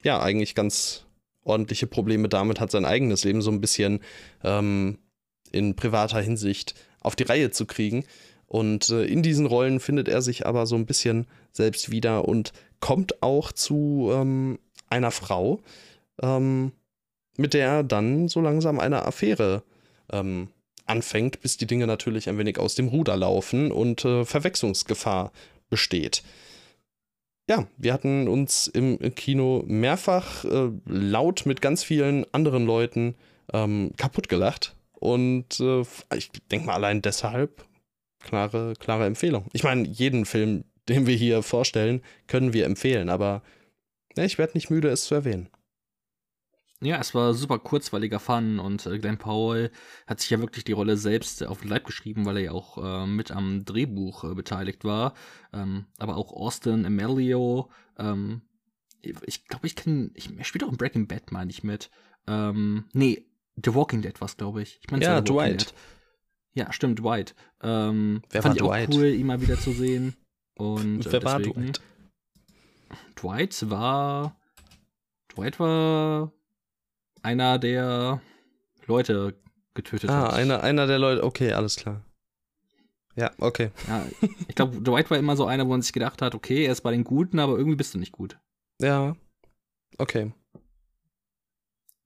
ja, 0.04 0.22
eigentlich 0.22 0.54
ganz 0.54 1.04
ordentliche 1.44 1.88
Probleme 1.88 2.28
damit 2.28 2.61
hat, 2.61 2.70
sein 2.70 2.85
eigenes 2.85 3.24
Leben 3.24 3.42
so 3.42 3.50
ein 3.50 3.61
bisschen 3.61 3.98
ähm, 4.44 4.98
in 5.50 5.74
privater 5.74 6.20
Hinsicht 6.20 6.74
auf 7.00 7.16
die 7.16 7.24
Reihe 7.24 7.50
zu 7.50 7.66
kriegen. 7.66 8.04
Und 8.46 8.90
äh, 8.90 9.02
in 9.04 9.22
diesen 9.22 9.46
Rollen 9.46 9.80
findet 9.80 10.08
er 10.08 10.22
sich 10.22 10.46
aber 10.46 10.66
so 10.66 10.76
ein 10.76 10.87
bisschen 10.87 11.26
selbst 11.52 11.90
wieder 11.90 12.28
und 12.28 12.52
kommt 12.80 13.22
auch 13.22 13.50
zu 13.50 14.11
ähm, 14.12 14.61
einer 14.92 15.11
Frau, 15.11 15.61
ähm, 16.22 16.72
mit 17.37 17.55
der 17.55 17.66
er 17.66 17.83
dann 17.83 18.28
so 18.28 18.40
langsam 18.40 18.78
eine 18.78 19.05
Affäre 19.05 19.62
ähm, 20.12 20.48
anfängt, 20.87 21.40
bis 21.40 21.57
die 21.57 21.66
Dinge 21.66 21.87
natürlich 21.87 22.28
ein 22.28 22.38
wenig 22.38 22.59
aus 22.59 22.74
dem 22.74 22.88
Ruder 22.88 23.16
laufen 23.16 23.72
und 23.72 24.05
äh, 24.05 24.24
Verwechslungsgefahr 24.24 25.33
besteht. 25.70 26.22
Ja, 27.48 27.66
wir 27.76 27.92
hatten 27.92 28.28
uns 28.28 28.68
im 28.68 28.98
Kino 29.14 29.64
mehrfach 29.66 30.44
äh, 30.44 30.70
laut 30.87 31.44
mit 31.44 31.61
ganz 31.61 31.83
vielen 31.83 32.24
anderen 32.33 32.66
Leuten 32.66 33.14
ähm, 33.52 33.92
kaputt 33.96 34.28
gelacht. 34.28 34.76
Und 34.92 35.59
äh, 35.59 35.83
ich 36.14 36.31
denke 36.50 36.66
mal 36.66 36.74
allein 36.74 37.02
deshalb 37.02 37.64
klare, 38.22 38.74
klare 38.78 39.07
Empfehlung. 39.07 39.46
Ich 39.52 39.64
meine, 39.64 39.88
jeden 39.88 40.24
Film, 40.24 40.64
den 40.88 41.07
wir 41.07 41.16
hier 41.16 41.42
vorstellen, 41.42 42.02
können 42.28 42.52
wir 42.52 42.66
empfehlen, 42.66 43.09
aber 43.09 43.42
ich 44.16 44.38
werde 44.38 44.55
nicht 44.55 44.70
müde, 44.70 44.88
es 44.88 45.05
zu 45.05 45.14
erwähnen. 45.14 45.48
Ja, 46.83 46.98
es 46.98 47.14
war 47.14 47.33
super 47.33 47.61
kurzweiliger 47.61 48.18
Fun 48.18 48.59
und 48.59 48.87
äh, 48.87 48.98
Glenn 48.98 49.16
Powell 49.16 49.70
hat 50.09 50.18
sich 50.18 50.31
ja 50.31 50.40
wirklich 50.40 50.64
die 50.64 50.72
Rolle 50.72 50.96
selbst 50.96 51.44
auf 51.46 51.61
den 51.61 51.68
Leib 51.68 51.85
geschrieben, 51.85 52.27
weil 52.27 52.38
er 52.38 52.42
ja 52.42 52.53
auch 52.53 52.77
äh, 52.79 53.07
mit 53.07 53.31
am 53.31 53.64
Drehbuch 53.64 54.25
äh, 54.25 54.35
beteiligt 54.35 54.85
war. 54.85 55.14
Ähm, 55.53 55.87
aber 55.98 56.16
auch 56.16 56.33
Austin 56.33 56.85
Emilio, 56.85 57.70
ähm, 57.98 58.42
ich 59.01 59.46
glaube, 59.46 59.66
ich 59.68 59.77
kenne, 59.77 60.11
ich, 60.14 60.37
er 60.37 60.44
spielt 60.44 60.64
auch 60.64 60.70
in 60.70 60.77
Breaking 60.77 61.07
Bad, 61.07 61.31
meine 61.31 61.51
ich 61.51 61.62
mit. 61.62 61.90
Ähm, 62.27 62.87
nee, 62.92 63.27
The 63.62 63.75
Walking 63.75 64.03
Dead 64.03 64.20
was, 64.20 64.37
glaube 64.37 64.62
ich. 64.62 64.81
ich 64.83 64.90
mein, 64.90 65.03
ja, 65.03 65.20
Dwight. 65.20 65.61
Dead. 65.61 65.75
Ja, 66.55 66.72
stimmt, 66.72 66.98
Dwight. 66.98 67.35
Ähm, 67.62 68.22
Wer 68.31 68.42
fand 68.42 68.61
war 68.61 68.81
ich 68.81 68.87
Dwight? 68.87 68.90
auch 68.90 68.98
cool, 68.98 69.07
ihn 69.07 69.27
mal 69.27 69.40
wieder 69.40 69.59
zu 69.59 69.72
sehen. 69.72 70.16
Und, 70.57 71.11
Wer 71.11 71.22
war 71.22 71.40
Dwight? 71.40 71.81
Dwight 73.16 73.70
war. 73.70 74.37
Dwight 75.35 75.59
war 75.59 76.33
einer 77.22 77.59
der 77.59 78.20
Leute 78.87 79.35
getötet 79.74 80.11
ah, 80.11 80.14
hat. 80.14 80.33
Ah, 80.33 80.37
einer, 80.37 80.62
einer 80.62 80.87
der 80.87 80.98
Leute, 80.98 81.24
okay, 81.24 81.52
alles 81.52 81.76
klar. 81.76 82.05
Ja, 83.14 83.31
okay. 83.38 83.70
Ja, 83.88 84.07
ich 84.48 84.55
glaube, 84.55 84.81
Dwight 84.81 85.11
war 85.11 85.18
immer 85.18 85.37
so 85.37 85.46
einer, 85.46 85.66
wo 85.66 85.70
man 85.70 85.83
sich 85.83 85.92
gedacht 85.92 86.22
hat, 86.22 86.35
okay, 86.35 86.64
er 86.64 86.72
ist 86.72 86.81
bei 86.81 86.90
den 86.90 87.05
Guten, 87.05 87.38
aber 87.38 87.57
irgendwie 87.57 87.76
bist 87.76 87.94
du 87.94 87.98
nicht 87.98 88.12
gut. 88.12 88.38
Ja, 88.81 89.14
okay. 89.98 90.33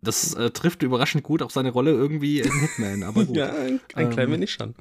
Das 0.03 0.35
äh, 0.35 0.51
trifft 0.51 0.83
überraschend 0.83 1.25
gut 1.25 1.43
auf 1.43 1.53
seine 1.53 1.71
Rolle 1.71 1.93
irgendwie 1.93 2.41
in 2.41 2.61
Hitman, 2.61 3.03
aber 3.03 3.25
gut. 3.27 3.37
ja, 3.37 3.53
ein, 3.53 3.81
ein 3.95 4.07
ähm, 4.07 4.11
klein 4.11 4.31
wenig 4.31 4.53
schon 4.53 4.75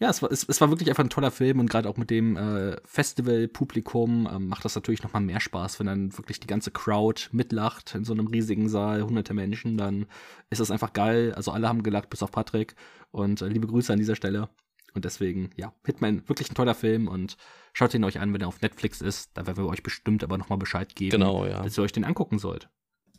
ja, 0.00 0.10
es 0.10 0.22
war, 0.22 0.32
es, 0.32 0.44
es 0.48 0.60
war 0.60 0.70
wirklich 0.70 0.88
einfach 0.88 1.04
ein 1.04 1.10
toller 1.10 1.30
Film 1.30 1.60
und 1.60 1.70
gerade 1.70 1.88
auch 1.88 1.96
mit 1.96 2.10
dem 2.10 2.36
äh, 2.36 2.76
Festival-Publikum 2.84 4.28
ähm, 4.30 4.48
macht 4.48 4.64
das 4.64 4.74
natürlich 4.74 5.04
nochmal 5.04 5.22
mehr 5.22 5.40
Spaß, 5.40 5.78
wenn 5.78 5.86
dann 5.86 6.18
wirklich 6.18 6.40
die 6.40 6.48
ganze 6.48 6.72
Crowd 6.72 7.28
mitlacht 7.30 7.94
in 7.94 8.04
so 8.04 8.12
einem 8.12 8.26
riesigen 8.26 8.68
Saal, 8.68 9.02
hunderte 9.02 9.34
Menschen, 9.34 9.76
dann 9.76 10.06
ist 10.50 10.60
das 10.60 10.72
einfach 10.72 10.92
geil. 10.92 11.32
Also 11.34 11.52
alle 11.52 11.68
haben 11.68 11.84
gelacht, 11.84 12.10
bis 12.10 12.24
auf 12.24 12.32
Patrick 12.32 12.74
und 13.12 13.40
äh, 13.40 13.46
liebe 13.46 13.68
Grüße 13.68 13.92
an 13.92 14.00
dieser 14.00 14.16
Stelle. 14.16 14.48
Und 14.94 15.04
deswegen, 15.04 15.50
ja, 15.56 15.72
Hitman, 15.84 16.28
wirklich 16.28 16.50
ein 16.50 16.54
toller 16.54 16.74
Film 16.74 17.08
und 17.08 17.36
schaut 17.72 17.94
ihn 17.94 18.04
euch 18.04 18.18
an, 18.20 18.32
wenn 18.32 18.40
er 18.40 18.48
auf 18.48 18.60
Netflix 18.62 19.00
ist. 19.00 19.30
Da 19.34 19.46
werden 19.46 19.64
wir 19.64 19.68
euch 19.68 19.82
bestimmt 19.82 20.24
aber 20.24 20.38
nochmal 20.38 20.58
Bescheid 20.58 20.94
geben, 20.94 21.10
genau, 21.10 21.46
ja. 21.46 21.62
dass 21.62 21.78
ihr 21.78 21.82
euch 21.82 21.92
den 21.92 22.04
angucken 22.04 22.38
sollt. 22.38 22.68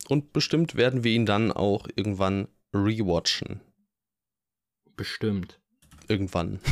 Und 0.08 0.34
bestimmt 0.34 0.76
werden 0.76 1.04
wir 1.04 1.12
ihn 1.12 1.26
dann 1.26 1.52
auch 1.52 1.88
irgendwann 1.96 2.48
rewatchen. 2.74 3.62
Bestimmt 4.96 5.60
irgendwann. 6.08 6.60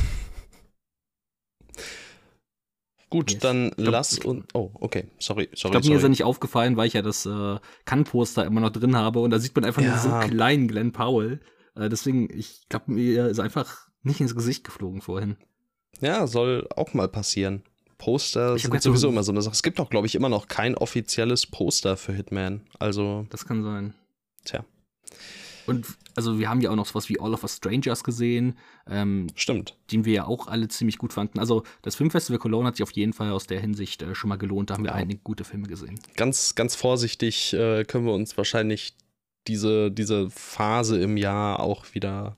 Gut, 3.09 3.31
yes. 3.31 3.39
dann 3.41 3.71
glaub, 3.77 3.91
lass 3.91 4.17
uns. 4.17 4.45
Oh, 4.53 4.71
okay, 4.73 5.05
sorry, 5.19 5.47
sorry. 5.53 5.75
Ich 5.75 5.81
glaube, 5.81 5.87
mir 5.87 5.97
ist 5.97 6.03
ja 6.03 6.09
nicht 6.09 6.23
aufgefallen, 6.23 6.77
weil 6.77 6.87
ich 6.87 6.93
ja 6.93 7.03
das 7.03 7.27
äh, 7.27 7.59
Kann-Poster 7.85 8.43
immer 8.43 8.59
noch 8.59 8.71
drin 8.71 8.95
habe 8.95 9.19
und 9.19 9.29
da 9.29 9.37
sieht 9.37 9.55
man 9.55 9.65
einfach 9.65 9.83
ja. 9.83 9.89
nur 9.89 9.99
so 9.99 10.09
kleinen 10.27 10.67
Glenn 10.67 10.93
Powell. 10.93 11.39
Äh, 11.75 11.89
deswegen, 11.89 12.27
ich 12.35 12.67
glaube, 12.69 12.91
mir 12.91 13.27
ist 13.27 13.39
einfach 13.39 13.87
nicht 14.01 14.19
ins 14.19 14.35
Gesicht 14.35 14.63
geflogen 14.63 15.01
vorhin. 15.01 15.37
Ja, 16.01 16.25
soll 16.25 16.67
auch 16.75 16.95
mal 16.95 17.07
passieren. 17.07 17.63
Poster 17.99 18.57
sind 18.57 18.81
sowieso 18.81 19.09
immer 19.09 19.23
so 19.23 19.31
eine 19.31 19.41
Sache. 19.41 19.53
Es 19.53 19.63
gibt 19.63 19.79
auch, 19.79 19.89
glaube 19.89 20.07
ich, 20.07 20.15
immer 20.15 20.29
noch 20.29 20.47
kein 20.47 20.75
offizielles 20.75 21.45
Poster 21.45 21.95
für 21.97 22.13
Hitman. 22.13 22.61
Also. 22.79 23.27
Das 23.29 23.45
kann 23.45 23.63
sein. 23.63 23.93
Tja. 24.43 24.65
Und 25.65 25.85
also 26.15 26.39
wir 26.39 26.49
haben 26.49 26.61
ja 26.61 26.69
auch 26.69 26.75
noch 26.75 26.85
sowas 26.85 27.09
wie 27.09 27.19
All 27.19 27.33
of 27.33 27.43
Us 27.43 27.57
Strangers 27.57 28.03
gesehen. 28.03 28.57
Ähm, 28.87 29.27
Stimmt. 29.35 29.77
Den 29.91 30.05
wir 30.05 30.13
ja 30.13 30.25
auch 30.25 30.47
alle 30.47 30.67
ziemlich 30.67 30.97
gut 30.97 31.13
fanden. 31.13 31.39
Also 31.39 31.63
das 31.81 31.95
Filmfestival 31.95 32.39
Cologne 32.39 32.67
hat 32.67 32.75
sich 32.75 32.83
auf 32.83 32.91
jeden 32.91 33.13
Fall 33.13 33.31
aus 33.31 33.47
der 33.47 33.59
Hinsicht 33.59 34.01
äh, 34.01 34.15
schon 34.15 34.29
mal 34.29 34.37
gelohnt. 34.37 34.69
Da 34.69 34.75
haben 34.75 34.83
wir 34.83 34.91
ja. 34.91 34.95
einige 34.97 35.21
gute 35.21 35.43
Filme 35.43 35.67
gesehen. 35.67 35.99
Ganz, 36.15 36.55
ganz 36.55 36.75
vorsichtig 36.75 37.53
äh, 37.53 37.83
können 37.85 38.05
wir 38.05 38.13
uns 38.13 38.37
wahrscheinlich 38.37 38.95
diese, 39.47 39.91
diese 39.91 40.29
Phase 40.29 41.01
im 41.01 41.17
Jahr 41.17 41.59
auch 41.59 41.93
wieder 41.93 42.37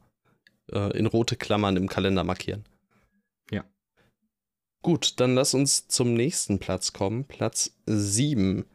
äh, 0.72 0.98
in 0.98 1.06
rote 1.06 1.36
Klammern 1.36 1.78
im 1.78 1.88
Kalender 1.88 2.24
markieren. 2.24 2.64
Ja. 3.52 3.64
Gut, 4.82 5.20
dann 5.20 5.36
lass 5.36 5.54
uns 5.54 5.88
zum 5.88 6.14
nächsten 6.14 6.60
Platz 6.60 6.94
kommen. 6.94 7.26
Platz 7.26 7.76
7 7.86 8.66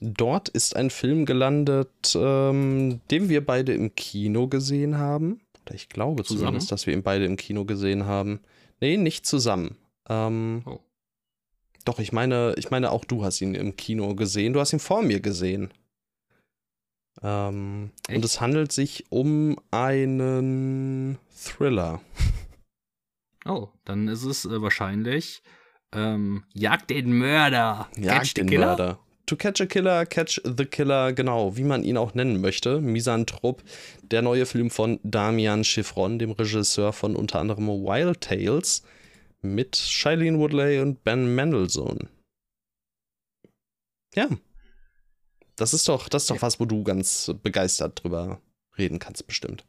Dort 0.00 0.48
ist 0.48 0.76
ein 0.76 0.90
Film 0.90 1.26
gelandet, 1.26 2.16
ähm, 2.16 3.00
den 3.10 3.28
wir 3.28 3.44
beide 3.44 3.74
im 3.74 3.94
Kino 3.94 4.48
gesehen 4.48 4.96
haben. 4.96 5.40
Oder 5.62 5.74
ich 5.74 5.88
glaube 5.88 6.24
zusammen? 6.24 6.40
zumindest, 6.40 6.72
dass 6.72 6.86
wir 6.86 6.94
ihn 6.94 7.02
beide 7.02 7.26
im 7.26 7.36
Kino 7.36 7.66
gesehen 7.66 8.06
haben. 8.06 8.40
Nee, 8.80 8.96
nicht 8.96 9.26
zusammen. 9.26 9.76
Ähm, 10.08 10.62
oh. 10.64 10.80
Doch, 11.84 11.98
ich 11.98 12.12
meine, 12.12 12.54
ich 12.56 12.70
meine, 12.70 12.90
auch 12.90 13.04
du 13.04 13.24
hast 13.24 13.40
ihn 13.40 13.54
im 13.54 13.76
Kino 13.76 14.14
gesehen. 14.14 14.52
Du 14.52 14.60
hast 14.60 14.72
ihn 14.72 14.78
vor 14.78 15.02
mir 15.02 15.20
gesehen. 15.20 15.70
Ähm, 17.22 17.90
und 18.08 18.24
es 18.24 18.40
handelt 18.40 18.72
sich 18.72 19.04
um 19.10 19.56
einen 19.70 21.18
Thriller. 21.36 22.00
Oh, 23.44 23.68
dann 23.84 24.08
ist 24.08 24.24
es 24.24 24.44
äh, 24.44 24.62
wahrscheinlich 24.62 25.42
ähm, 25.92 26.44
Jagd 26.54 26.90
den 26.90 27.12
Mörder. 27.12 27.88
Jagd 27.96 28.36
den? 28.36 28.46
Mörder. 28.46 28.98
To 29.30 29.36
Catch 29.36 29.60
a 29.60 29.66
Killer, 29.66 30.06
Catch 30.06 30.40
the 30.42 30.64
Killer, 30.64 31.12
genau, 31.12 31.56
wie 31.56 31.62
man 31.62 31.84
ihn 31.84 31.96
auch 31.96 32.14
nennen 32.14 32.40
möchte. 32.40 32.80
Misanthrop, 32.80 33.62
der 34.02 34.22
neue 34.22 34.44
Film 34.44 34.70
von 34.70 34.98
Damian 35.04 35.62
Chiffron, 35.62 36.18
dem 36.18 36.32
Regisseur 36.32 36.92
von 36.92 37.14
unter 37.14 37.38
anderem 37.38 37.68
Wild 37.68 38.22
Tales, 38.22 38.82
mit 39.40 39.76
Shailene 39.76 40.36
Woodley 40.36 40.80
und 40.80 41.04
Ben 41.04 41.32
Mendelssohn. 41.32 42.08
Ja. 44.16 44.28
Das 45.54 45.74
ist 45.74 45.88
doch, 45.88 46.08
das 46.08 46.24
ist 46.24 46.30
doch 46.30 46.42
was, 46.42 46.58
wo 46.58 46.64
du 46.64 46.82
ganz 46.82 47.32
begeistert 47.40 48.02
drüber 48.02 48.40
reden 48.76 48.98
kannst, 48.98 49.28
bestimmt. 49.28 49.64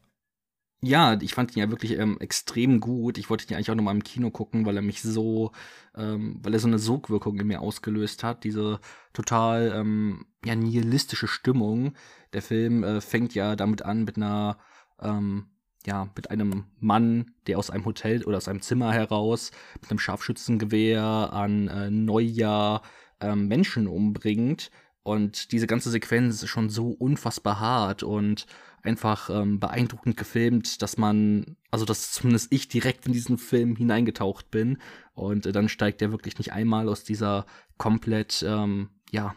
Ja, 0.84 1.16
ich 1.20 1.34
fand 1.34 1.54
ihn 1.54 1.60
ja 1.60 1.70
wirklich 1.70 1.96
ähm, 1.96 2.18
extrem 2.18 2.80
gut. 2.80 3.16
Ich 3.16 3.30
wollte 3.30 3.46
ihn 3.46 3.54
eigentlich 3.54 3.70
auch 3.70 3.76
nochmal 3.76 3.94
im 3.94 4.02
Kino 4.02 4.30
gucken, 4.32 4.66
weil 4.66 4.74
er 4.74 4.82
mich 4.82 5.00
so, 5.00 5.52
ähm, 5.96 6.40
weil 6.42 6.54
er 6.54 6.58
so 6.58 6.66
eine 6.66 6.80
Sogwirkung 6.80 7.38
in 7.38 7.46
mir 7.46 7.60
ausgelöst 7.60 8.24
hat. 8.24 8.42
Diese 8.42 8.80
total 9.12 9.72
ähm, 9.76 10.26
ja, 10.44 10.56
nihilistische 10.56 11.28
Stimmung. 11.28 11.94
Der 12.32 12.42
Film 12.42 12.82
äh, 12.82 13.00
fängt 13.00 13.32
ja 13.34 13.54
damit 13.54 13.82
an 13.82 14.02
mit 14.02 14.16
einer, 14.16 14.58
ähm, 15.00 15.46
ja, 15.86 16.08
mit 16.16 16.30
einem 16.32 16.64
Mann, 16.80 17.30
der 17.46 17.58
aus 17.58 17.70
einem 17.70 17.84
Hotel 17.84 18.24
oder 18.24 18.38
aus 18.38 18.48
einem 18.48 18.60
Zimmer 18.60 18.92
heraus 18.92 19.52
mit 19.80 19.88
einem 19.88 20.00
Scharfschützengewehr 20.00 21.04
an 21.04 21.68
äh, 21.68 21.90
Neujahr 21.90 22.82
äh, 23.20 23.36
Menschen 23.36 23.86
umbringt. 23.86 24.72
Und 25.04 25.52
diese 25.52 25.68
ganze 25.68 25.90
Sequenz 25.90 26.42
ist 26.42 26.48
schon 26.48 26.70
so 26.70 26.90
unfassbar 26.90 27.60
hart 27.60 28.02
und 28.02 28.46
einfach 28.82 29.30
ähm, 29.30 29.60
beeindruckend 29.60 30.16
gefilmt, 30.16 30.82
dass 30.82 30.96
man, 30.98 31.56
also 31.70 31.84
dass 31.84 32.12
zumindest 32.12 32.52
ich 32.52 32.68
direkt 32.68 33.06
in 33.06 33.12
diesen 33.12 33.38
Film 33.38 33.76
hineingetaucht 33.76 34.50
bin. 34.50 34.78
Und 35.14 35.46
äh, 35.46 35.52
dann 35.52 35.68
steigt 35.68 36.02
er 36.02 36.10
wirklich 36.10 36.38
nicht 36.38 36.52
einmal 36.52 36.88
aus 36.88 37.04
dieser 37.04 37.46
komplett, 37.78 38.44
ähm, 38.46 38.90
ja, 39.10 39.34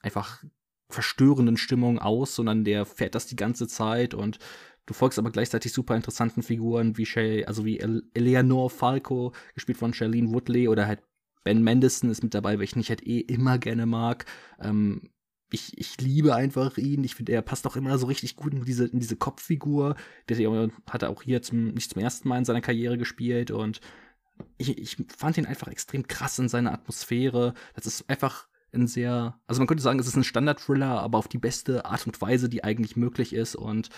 einfach 0.00 0.42
verstörenden 0.88 1.56
Stimmung 1.56 1.98
aus, 1.98 2.34
sondern 2.34 2.64
der 2.64 2.86
fährt 2.86 3.14
das 3.14 3.26
die 3.26 3.36
ganze 3.36 3.66
Zeit 3.66 4.14
und 4.14 4.38
du 4.86 4.94
folgst 4.94 5.18
aber 5.18 5.32
gleichzeitig 5.32 5.72
super 5.72 5.96
interessanten 5.96 6.42
Figuren 6.42 6.96
wie 6.96 7.06
Shay, 7.06 7.44
also 7.44 7.64
wie 7.64 7.80
Eleanor 8.14 8.70
Falco, 8.70 9.32
gespielt 9.54 9.78
von 9.78 9.92
Charlene 9.92 10.30
Woodley 10.30 10.68
oder 10.68 10.86
halt 10.86 11.02
Ben 11.42 11.62
Mendelssohn 11.62 12.10
ist 12.10 12.22
mit 12.22 12.34
dabei, 12.34 12.58
weil 12.58 12.64
ich 12.64 12.88
halt 12.88 13.06
eh 13.06 13.20
immer 13.20 13.58
gerne 13.58 13.86
mag. 13.86 14.26
Ähm, 14.60 15.10
ich, 15.50 15.78
ich 15.78 16.00
liebe 16.00 16.34
einfach 16.34 16.76
ihn. 16.76 17.04
Ich 17.04 17.14
finde, 17.14 17.32
er 17.32 17.42
passt 17.42 17.66
auch 17.66 17.76
immer 17.76 17.98
so 17.98 18.06
richtig 18.06 18.36
gut 18.36 18.52
in 18.52 18.64
diese, 18.64 18.86
in 18.86 18.98
diese 18.98 19.16
Kopffigur. 19.16 19.96
Der 20.28 20.70
hat 20.90 21.02
er 21.02 21.10
auch 21.10 21.22
hier 21.22 21.42
zum, 21.42 21.68
nicht 21.68 21.90
zum 21.90 22.02
ersten 22.02 22.28
Mal 22.28 22.38
in 22.38 22.44
seiner 22.44 22.60
Karriere 22.60 22.98
gespielt 22.98 23.50
und 23.50 23.80
ich, 24.58 24.76
ich 24.76 24.96
fand 25.16 25.38
ihn 25.38 25.46
einfach 25.46 25.68
extrem 25.68 26.06
krass 26.06 26.38
in 26.38 26.48
seiner 26.48 26.72
Atmosphäre. 26.72 27.54
Das 27.74 27.86
ist 27.86 28.08
einfach 28.10 28.48
ein 28.72 28.86
sehr, 28.86 29.38
also 29.46 29.60
man 29.60 29.66
könnte 29.66 29.82
sagen, 29.82 29.98
es 29.98 30.06
ist 30.06 30.16
ein 30.16 30.24
Standard-Thriller, 30.24 31.00
aber 31.00 31.18
auf 31.18 31.28
die 31.28 31.38
beste 31.38 31.84
Art 31.84 32.06
und 32.06 32.20
Weise, 32.20 32.48
die 32.48 32.64
eigentlich 32.64 32.96
möglich 32.96 33.32
ist. 33.32 33.56
Und 33.56 33.88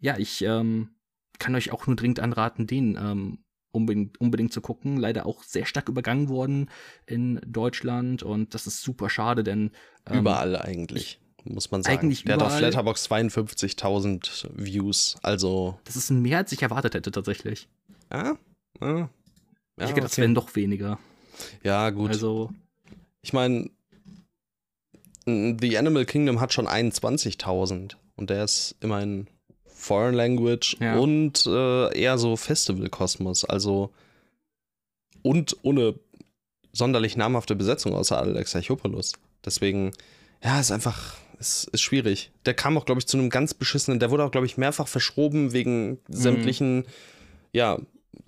ja, 0.00 0.18
ich 0.18 0.42
ähm, 0.42 0.90
kann 1.38 1.54
euch 1.54 1.70
auch 1.70 1.86
nur 1.86 1.96
dringend 1.96 2.20
anraten, 2.20 2.66
den 2.66 2.96
ähm, 3.00 3.44
unbedingt, 3.72 4.20
unbedingt 4.20 4.52
zu 4.52 4.60
gucken. 4.60 4.96
Leider 4.96 5.26
auch 5.26 5.42
sehr 5.42 5.66
stark 5.66 5.88
übergangen 5.88 6.28
worden 6.28 6.70
in 7.06 7.40
Deutschland 7.46 8.22
und 8.22 8.54
das 8.54 8.66
ist 8.66 8.82
super 8.82 9.10
schade, 9.10 9.44
denn 9.44 9.70
ähm, 10.06 10.20
überall 10.20 10.56
eigentlich. 10.56 11.20
muss 11.44 11.70
man 11.70 11.82
sagen. 11.82 11.98
Eigentlich 11.98 12.24
Der 12.24 12.36
überall. 12.36 12.50
hat 12.50 12.56
auf 12.56 12.60
Letterbox 12.60 13.10
52.000 13.10 14.48
Views, 14.54 15.16
also. 15.22 15.78
Das 15.84 15.96
ist 15.96 16.10
mehr, 16.10 16.38
als 16.38 16.52
ich 16.52 16.62
erwartet 16.62 16.94
hätte, 16.94 17.10
tatsächlich. 17.10 17.68
Ja? 18.12 18.36
ja. 18.80 19.10
ich 19.76 19.82
hätte 19.82 19.94
gedacht, 19.94 20.12
okay. 20.12 20.22
wären 20.22 20.34
doch 20.34 20.54
weniger. 20.54 20.98
Ja, 21.62 21.90
gut. 21.90 22.10
Also. 22.10 22.50
Ich 23.22 23.32
meine, 23.32 23.70
The 25.26 25.76
Animal 25.76 26.06
Kingdom 26.06 26.40
hat 26.40 26.54
schon 26.54 26.66
21.000 26.66 27.96
und 28.16 28.30
der 28.30 28.44
ist 28.44 28.76
immerhin 28.80 29.28
Foreign 29.88 30.14
Language 30.14 30.76
ja. 30.80 30.98
und 30.98 31.46
äh, 31.46 31.98
eher 31.98 32.18
so 32.18 32.36
Festival-Kosmos. 32.36 33.44
Also 33.46 33.90
und 35.22 35.56
ohne 35.62 35.94
sonderlich 36.72 37.16
namhafte 37.16 37.56
Besetzung 37.56 37.94
außer 37.94 38.18
Alexachopoulos. 38.18 39.14
Deswegen, 39.44 39.92
ja, 40.44 40.60
ist 40.60 40.70
einfach, 40.70 41.16
ist, 41.40 41.68
ist 41.72 41.80
schwierig. 41.80 42.30
Der 42.44 42.54
kam 42.54 42.76
auch, 42.76 42.84
glaube 42.84 43.00
ich, 43.00 43.06
zu 43.06 43.16
einem 43.16 43.30
ganz 43.30 43.54
beschissenen, 43.54 43.98
der 43.98 44.10
wurde 44.10 44.24
auch, 44.24 44.30
glaube 44.30 44.46
ich, 44.46 44.58
mehrfach 44.58 44.88
verschoben 44.88 45.52
wegen 45.52 45.90
mhm. 45.90 45.98
sämtlichen, 46.08 46.84
ja, 47.52 47.78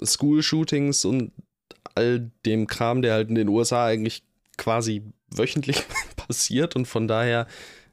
School-Shootings 0.03 1.05
und 1.05 1.33
all 1.95 2.31
dem 2.47 2.67
Kram, 2.67 3.03
der 3.03 3.15
halt 3.15 3.29
in 3.29 3.35
den 3.35 3.49
USA 3.49 3.85
eigentlich 3.85 4.23
quasi 4.57 5.03
wöchentlich 5.31 5.85
passiert 6.17 6.75
und 6.75 6.87
von 6.87 7.07
daher 7.07 7.47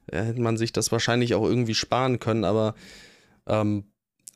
hätte 0.10 0.42
man 0.42 0.56
sich 0.56 0.72
das 0.72 0.92
wahrscheinlich 0.94 1.36
auch 1.36 1.44
irgendwie 1.44 1.76
sparen 1.76 2.20
können, 2.20 2.46
aber 2.46 2.76
ähm, 3.48 3.86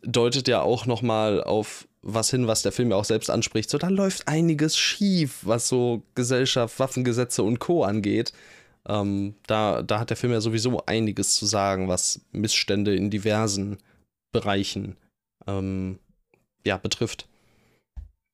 deutet 0.03 0.47
ja 0.47 0.61
auch 0.61 0.85
nochmal 0.85 1.43
auf 1.43 1.87
was 2.01 2.31
hin, 2.31 2.47
was 2.47 2.63
der 2.63 2.71
Film 2.71 2.91
ja 2.91 2.97
auch 2.97 3.05
selbst 3.05 3.29
anspricht. 3.29 3.69
So, 3.69 3.77
da 3.77 3.89
läuft 3.89 4.27
einiges 4.27 4.77
schief, 4.77 5.39
was 5.43 5.67
so 5.67 6.03
Gesellschaft, 6.15 6.79
Waffengesetze 6.79 7.43
und 7.43 7.59
Co. 7.59 7.83
angeht. 7.83 8.33
Ähm, 8.87 9.35
da, 9.45 9.83
da 9.83 9.99
hat 9.99 10.09
der 10.09 10.17
Film 10.17 10.33
ja 10.33 10.41
sowieso 10.41 10.83
einiges 10.87 11.35
zu 11.35 11.45
sagen, 11.45 11.87
was 11.87 12.21
Missstände 12.31 12.95
in 12.95 13.11
diversen 13.11 13.77
Bereichen 14.31 14.97
ähm, 15.45 15.99
ja, 16.65 16.77
betrifft. 16.77 17.27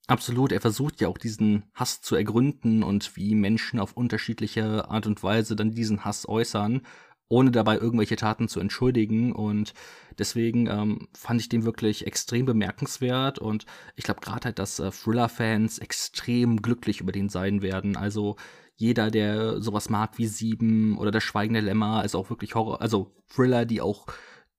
Absolut, 0.07 0.53
er 0.53 0.61
versucht 0.61 1.01
ja 1.01 1.09
auch 1.09 1.17
diesen 1.17 1.63
Hass 1.73 1.99
zu 1.99 2.15
ergründen 2.15 2.81
und 2.81 3.17
wie 3.17 3.35
Menschen 3.35 3.77
auf 3.77 3.91
unterschiedliche 3.91 4.89
Art 4.89 5.05
und 5.05 5.21
Weise 5.21 5.57
dann 5.57 5.71
diesen 5.71 6.05
Hass 6.05 6.29
äußern 6.29 6.81
ohne 7.29 7.51
dabei 7.51 7.77
irgendwelche 7.77 8.15
Taten 8.15 8.47
zu 8.47 8.59
entschuldigen. 8.59 9.33
Und 9.33 9.73
deswegen 10.17 10.67
ähm, 10.67 11.07
fand 11.13 11.41
ich 11.41 11.49
den 11.49 11.65
wirklich 11.65 12.07
extrem 12.07 12.45
bemerkenswert. 12.45 13.39
Und 13.39 13.65
ich 13.95 14.03
glaube 14.03 14.21
gerade 14.21 14.45
halt, 14.45 14.59
dass 14.59 14.79
äh, 14.79 14.91
Thriller-Fans 14.91 15.79
extrem 15.79 16.61
glücklich 16.61 17.01
über 17.01 17.11
den 17.11 17.29
sein 17.29 17.61
werden. 17.61 17.97
Also 17.97 18.35
jeder, 18.75 19.09
der 19.09 19.59
sowas 19.59 19.89
mag 19.89 20.17
wie 20.17 20.27
Sieben 20.27 20.97
oder 20.97 21.11
Das 21.11 21.23
Schweigende 21.23 21.61
Lämmer, 21.61 21.99
also 21.99 22.19
auch 22.19 22.29
wirklich 22.29 22.55
Horror, 22.55 22.81
also 22.81 23.11
Thriller, 23.27 23.65
die 23.65 23.81
auch 23.81 24.05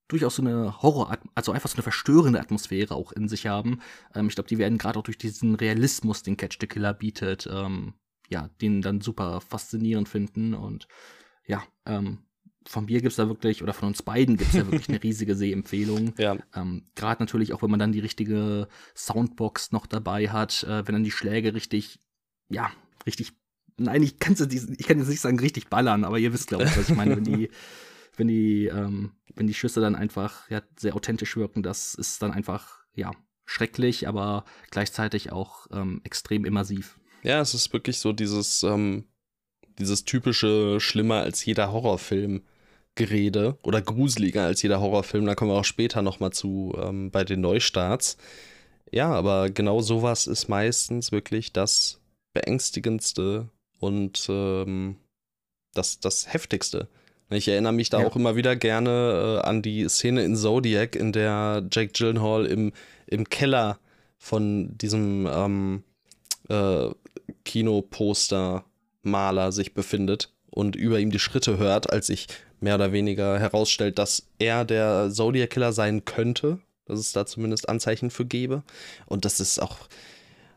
durchaus 0.08 0.36
so 0.36 0.42
eine 0.42 0.82
Horror, 0.82 1.16
also 1.34 1.52
einfach 1.52 1.68
so 1.68 1.76
eine 1.76 1.82
verstörende 1.82 2.40
Atmosphäre 2.40 2.94
auch 2.94 3.12
in 3.12 3.28
sich 3.28 3.46
haben. 3.46 3.80
Ähm, 4.14 4.28
ich 4.28 4.34
glaube, 4.34 4.48
die 4.48 4.58
werden 4.58 4.78
gerade 4.78 4.98
auch 4.98 5.04
durch 5.04 5.18
diesen 5.18 5.54
Realismus, 5.54 6.22
den 6.22 6.36
Catch 6.36 6.58
the 6.60 6.66
Killer 6.66 6.94
bietet, 6.94 7.48
ähm, 7.50 7.94
ja, 8.28 8.48
den 8.60 8.82
dann 8.82 9.00
super 9.00 9.40
faszinierend 9.40 10.08
finden 10.08 10.54
und 10.54 10.88
ja, 11.46 11.62
ähm, 11.86 12.18
von 12.68 12.84
mir 12.84 13.00
gibt 13.00 13.12
es 13.12 13.16
da 13.16 13.28
wirklich, 13.28 13.62
oder 13.62 13.72
von 13.72 13.88
uns 13.88 14.02
beiden 14.02 14.36
gibt 14.36 14.52
es 14.52 14.60
da 14.60 14.66
wirklich 14.66 14.88
eine 14.90 15.02
riesige 15.02 15.34
Sehempfehlung. 15.34 16.12
Ja. 16.18 16.36
Ähm, 16.54 16.84
Gerade 16.94 17.22
natürlich 17.22 17.52
auch, 17.52 17.62
wenn 17.62 17.70
man 17.70 17.78
dann 17.78 17.92
die 17.92 18.00
richtige 18.00 18.68
Soundbox 18.94 19.72
noch 19.72 19.86
dabei 19.86 20.28
hat, 20.28 20.64
äh, 20.64 20.86
wenn 20.86 20.94
dann 20.94 21.04
die 21.04 21.10
Schläge 21.10 21.54
richtig, 21.54 22.00
ja, 22.48 22.70
richtig, 23.06 23.32
nein, 23.76 24.02
ich, 24.02 24.18
kann's, 24.18 24.40
ich 24.40 24.86
kann 24.86 24.98
jetzt 24.98 25.08
nicht 25.08 25.20
sagen 25.20 25.38
richtig 25.38 25.68
ballern, 25.68 26.04
aber 26.04 26.18
ihr 26.18 26.32
wisst, 26.32 26.48
glaube 26.48 26.64
ich, 26.64 26.76
was 26.76 26.90
ich 26.90 26.96
meine, 26.96 27.16
wenn 27.16 27.24
die, 27.24 27.50
wenn 28.16 28.28
die, 28.28 28.66
ähm, 28.66 29.12
wenn 29.34 29.46
die 29.46 29.54
Schüsse 29.54 29.80
dann 29.80 29.94
einfach 29.94 30.50
ja, 30.50 30.60
sehr 30.76 30.94
authentisch 30.94 31.36
wirken, 31.36 31.62
das 31.62 31.94
ist 31.94 32.20
dann 32.20 32.32
einfach, 32.32 32.84
ja, 32.94 33.12
schrecklich, 33.46 34.08
aber 34.08 34.44
gleichzeitig 34.70 35.32
auch 35.32 35.68
ähm, 35.70 36.00
extrem 36.04 36.44
immersiv. 36.44 36.98
Ja, 37.22 37.40
es 37.40 37.54
ist 37.54 37.72
wirklich 37.72 37.98
so 37.98 38.12
dieses, 38.12 38.62
ähm, 38.62 39.04
dieses 39.78 40.04
typische 40.04 40.80
Schlimmer 40.80 41.22
als 41.22 41.44
jeder 41.44 41.72
Horrorfilm. 41.72 42.42
Gerede 42.98 43.56
oder 43.62 43.80
gruseliger 43.80 44.44
als 44.44 44.60
jeder 44.60 44.80
Horrorfilm. 44.80 45.24
Da 45.24 45.36
kommen 45.36 45.52
wir 45.52 45.56
auch 45.56 45.64
später 45.64 46.02
nochmal 46.02 46.32
zu 46.32 46.76
ähm, 46.82 47.12
bei 47.12 47.22
den 47.22 47.40
Neustarts. 47.40 48.16
Ja, 48.90 49.12
aber 49.12 49.50
genau 49.50 49.80
sowas 49.80 50.26
ist 50.26 50.48
meistens 50.48 51.12
wirklich 51.12 51.52
das 51.52 52.00
beängstigendste 52.34 53.50
und 53.78 54.26
ähm, 54.28 54.96
das, 55.74 56.00
das 56.00 56.32
heftigste. 56.32 56.88
Ich 57.30 57.46
erinnere 57.46 57.72
mich 57.72 57.88
da 57.88 58.00
ja. 58.00 58.06
auch 58.06 58.16
immer 58.16 58.34
wieder 58.34 58.56
gerne 58.56 59.42
äh, 59.44 59.46
an 59.46 59.62
die 59.62 59.88
Szene 59.88 60.24
in 60.24 60.34
Zodiac, 60.34 60.96
in 60.96 61.12
der 61.12 61.64
Jake 61.70 61.92
Gyllenhaal 61.92 62.46
im, 62.46 62.72
im 63.06 63.28
Keller 63.28 63.78
von 64.16 64.76
diesem 64.76 65.28
ähm, 65.30 65.84
äh, 66.48 66.88
Kinoposter-Maler 67.44 69.52
sich 69.52 69.74
befindet 69.74 70.32
und 70.50 70.74
über 70.74 70.98
ihm 70.98 71.12
die 71.12 71.20
Schritte 71.20 71.58
hört, 71.58 71.92
als 71.92 72.08
ich 72.08 72.26
mehr 72.60 72.74
oder 72.74 72.92
weniger 72.92 73.38
herausstellt, 73.38 73.98
dass 73.98 74.26
er 74.38 74.64
der 74.64 75.10
Zodiac 75.10 75.50
Killer 75.50 75.72
sein 75.72 76.04
könnte. 76.04 76.58
Dass 76.84 76.98
es 76.98 77.12
da 77.12 77.26
zumindest 77.26 77.68
Anzeichen 77.68 78.10
für 78.10 78.24
gäbe. 78.24 78.62
Und 79.06 79.24
das 79.24 79.40
ist 79.40 79.60
auch. 79.60 79.76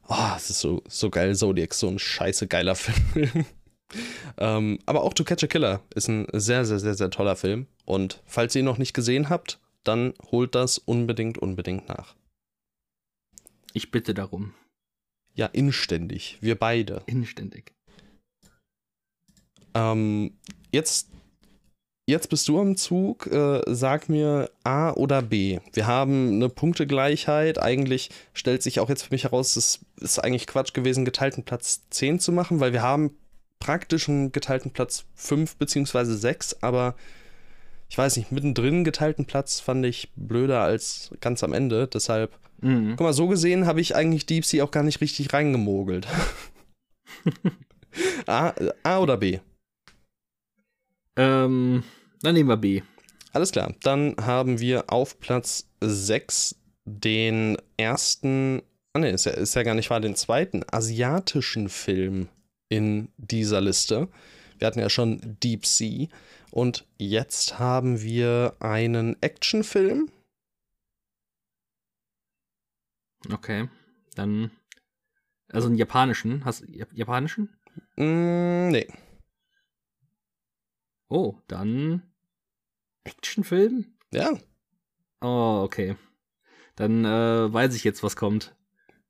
Oh, 0.07 0.33
es 0.35 0.49
ist 0.49 0.59
so, 0.59 0.81
so 0.87 1.09
geil. 1.09 1.35
Zodiac, 1.35 1.73
so 1.73 1.87
ein 1.87 1.99
scheiße 1.99 2.47
geiler 2.47 2.75
Film. 2.75 3.45
ähm, 4.37 4.79
aber 4.85 5.03
auch 5.03 5.13
To 5.13 5.23
Catch 5.23 5.43
a 5.43 5.47
Killer 5.47 5.81
ist 5.93 6.07
ein 6.07 6.27
sehr, 6.33 6.65
sehr, 6.65 6.79
sehr, 6.79 6.95
sehr 6.95 7.09
toller 7.09 7.35
Film. 7.35 7.67
Und 7.85 8.21
falls 8.25 8.55
ihr 8.55 8.59
ihn 8.59 8.65
noch 8.65 8.77
nicht 8.77 8.93
gesehen 8.93 9.29
habt, 9.29 9.59
dann 9.83 10.13
holt 10.31 10.55
das 10.55 10.77
unbedingt, 10.77 11.37
unbedingt 11.37 11.89
nach. 11.89 12.15
Ich 13.73 13.91
bitte 13.91 14.13
darum. 14.13 14.53
Ja, 15.33 15.47
inständig. 15.47 16.37
Wir 16.41 16.55
beide. 16.55 17.03
Inständig. 17.05 17.73
Ähm, 19.73 20.37
jetzt 20.71 21.09
Jetzt 22.07 22.29
bist 22.29 22.47
du 22.47 22.59
am 22.59 22.75
Zug. 22.75 23.27
Äh, 23.27 23.61
sag 23.67 24.09
mir 24.09 24.49
A 24.63 24.91
oder 24.91 25.21
B. 25.21 25.59
Wir 25.73 25.87
haben 25.87 26.33
eine 26.33 26.49
Punktegleichheit. 26.49 27.61
Eigentlich 27.61 28.09
stellt 28.33 28.63
sich 28.63 28.79
auch 28.79 28.89
jetzt 28.89 29.03
für 29.03 29.13
mich 29.13 29.23
heraus, 29.23 29.55
es 29.55 29.79
ist 29.97 30.19
eigentlich 30.19 30.47
Quatsch 30.47 30.73
gewesen, 30.73 31.05
geteilten 31.05 31.43
Platz 31.43 31.81
10 31.89 32.19
zu 32.19 32.31
machen, 32.31 32.59
weil 32.59 32.73
wir 32.73 32.81
haben 32.81 33.11
praktisch 33.59 34.09
einen 34.09 34.31
geteilten 34.31 34.71
Platz 34.71 35.05
5 35.15 35.55
bzw. 35.57 36.03
6, 36.15 36.63
aber 36.63 36.95
ich 37.87 37.97
weiß 37.97 38.17
nicht, 38.17 38.31
mittendrin 38.31 38.83
geteilten 38.83 39.25
Platz 39.25 39.59
fand 39.59 39.85
ich 39.85 40.11
blöder 40.15 40.61
als 40.61 41.11
ganz 41.21 41.43
am 41.43 41.53
Ende. 41.53 41.87
Deshalb, 41.87 42.37
mhm. 42.61 42.95
guck 42.97 43.01
mal, 43.01 43.13
so 43.13 43.27
gesehen 43.27 43.67
habe 43.67 43.81
ich 43.81 43.95
eigentlich 43.95 44.25
Deep 44.25 44.45
Sea 44.45 44.63
auch 44.63 44.71
gar 44.71 44.83
nicht 44.83 45.01
richtig 45.01 45.33
reingemogelt. 45.33 46.07
A, 48.25 48.53
A 48.83 48.99
oder 48.99 49.17
B? 49.17 49.39
Ähm, 51.15 51.83
dann 52.21 52.33
nehmen 52.33 52.49
wir 52.49 52.57
B. 52.57 52.81
Alles 53.33 53.51
klar. 53.51 53.73
Dann 53.81 54.15
haben 54.19 54.59
wir 54.59 54.91
auf 54.91 55.19
Platz 55.19 55.69
6 55.81 56.55
den 56.85 57.57
ersten, 57.77 58.61
ah 58.93 58.99
ne, 58.99 59.09
ist 59.11 59.25
ja, 59.25 59.31
ist 59.31 59.55
ja 59.55 59.63
gar 59.63 59.75
nicht 59.75 59.89
wahr, 59.89 59.99
den 59.99 60.15
zweiten 60.15 60.63
asiatischen 60.71 61.69
Film 61.69 62.27
in 62.69 63.09
dieser 63.17 63.61
Liste. 63.61 64.07
Wir 64.57 64.67
hatten 64.67 64.79
ja 64.79 64.89
schon 64.89 65.37
Deep 65.41 65.65
Sea 65.65 66.07
und 66.51 66.85
jetzt 66.97 67.59
haben 67.59 68.01
wir 68.01 68.55
einen 68.59 69.21
Actionfilm. 69.21 70.11
Okay, 73.31 73.69
dann 74.15 74.51
also 75.49 75.67
einen 75.67 75.77
japanischen. 75.77 76.45
Hast 76.45 76.61
du 76.61 76.67
japanischen? 76.93 77.49
Mm, 77.95 78.69
nee. 78.69 78.87
Oh, 81.11 81.35
dann 81.49 82.03
Actionfilm? 83.03 83.97
Ja. 84.13 84.31
Oh, 85.19 85.61
okay. 85.65 85.97
Dann 86.77 87.03
äh, 87.03 87.53
weiß 87.53 87.75
ich 87.75 87.83
jetzt, 87.83 88.01
was 88.01 88.15
kommt. 88.15 88.55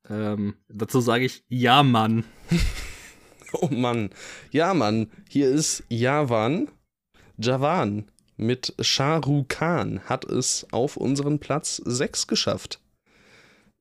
Ähm, 0.10 0.56
dazu 0.68 1.00
sage 1.00 1.26
ich 1.26 1.46
Ja, 1.48 1.84
Mann. 1.84 2.24
oh 3.54 3.68
Mann. 3.68 4.10
Ja, 4.50 4.74
Mann. 4.74 5.12
Hier 5.30 5.50
ist 5.50 5.84
Javan, 5.90 6.72
Javan 7.38 8.10
mit 8.36 8.74
Shah 8.80 9.18
Rukh 9.18 9.46
Khan 9.50 10.00
hat 10.06 10.26
es 10.26 10.66
auf 10.72 10.98
unseren 10.98 11.38
Platz 11.38 11.76
6 11.86 12.26
geschafft. 12.26 12.82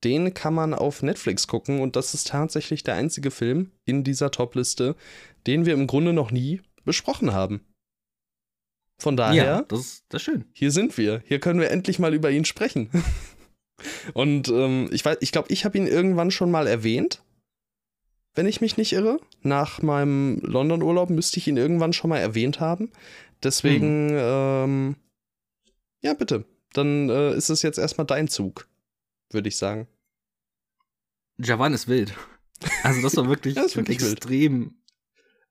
Den 0.04 0.34
kann 0.34 0.52
man 0.52 0.74
auf 0.74 1.02
Netflix 1.02 1.46
gucken 1.46 1.80
und 1.80 1.96
das 1.96 2.12
ist 2.12 2.28
tatsächlich 2.28 2.82
der 2.82 2.96
einzige 2.96 3.30
Film 3.30 3.70
in 3.86 4.04
dieser 4.04 4.30
Topliste, 4.30 4.94
den 5.46 5.64
wir 5.64 5.72
im 5.72 5.86
Grunde 5.86 6.12
noch 6.12 6.30
nie 6.30 6.60
besprochen 6.84 7.32
haben. 7.32 7.62
Von 9.00 9.16
daher, 9.16 9.44
ja, 9.44 9.62
das, 9.62 9.80
ist, 9.80 10.04
das 10.10 10.20
ist 10.20 10.24
schön. 10.24 10.44
Hier 10.52 10.70
sind 10.70 10.96
wir. 10.98 11.22
Hier 11.24 11.40
können 11.40 11.58
wir 11.58 11.70
endlich 11.70 11.98
mal 11.98 12.14
über 12.14 12.30
ihn 12.30 12.44
sprechen. 12.44 12.90
und 14.12 14.48
ähm, 14.48 14.90
ich 14.92 15.04
weiß, 15.04 15.16
ich 15.20 15.32
glaube, 15.32 15.50
ich 15.50 15.64
habe 15.64 15.78
ihn 15.78 15.86
irgendwann 15.86 16.30
schon 16.30 16.50
mal 16.50 16.66
erwähnt. 16.66 17.22
Wenn 18.34 18.46
ich 18.46 18.60
mich 18.60 18.76
nicht 18.76 18.92
irre. 18.92 19.18
Nach 19.42 19.82
meinem 19.82 20.38
London-Urlaub 20.42 21.10
müsste 21.10 21.38
ich 21.38 21.48
ihn 21.48 21.56
irgendwann 21.56 21.92
schon 21.92 22.10
mal 22.10 22.18
erwähnt 22.18 22.60
haben. 22.60 22.92
Deswegen, 23.42 24.10
hm. 24.10 24.16
ähm, 24.18 24.96
ja, 26.02 26.14
bitte. 26.14 26.44
Dann 26.74 27.08
äh, 27.08 27.34
ist 27.34 27.48
es 27.48 27.62
jetzt 27.62 27.78
erstmal 27.78 28.06
dein 28.06 28.28
Zug, 28.28 28.68
würde 29.30 29.48
ich 29.48 29.56
sagen. 29.56 29.88
Javan 31.38 31.72
ist 31.72 31.88
wild. 31.88 32.14
Also, 32.82 33.00
das 33.00 33.16
war 33.16 33.28
wirklich, 33.28 33.54
das 33.56 33.76
wirklich 33.76 34.02
extrem. 34.02 34.60
Wild. 34.60 34.72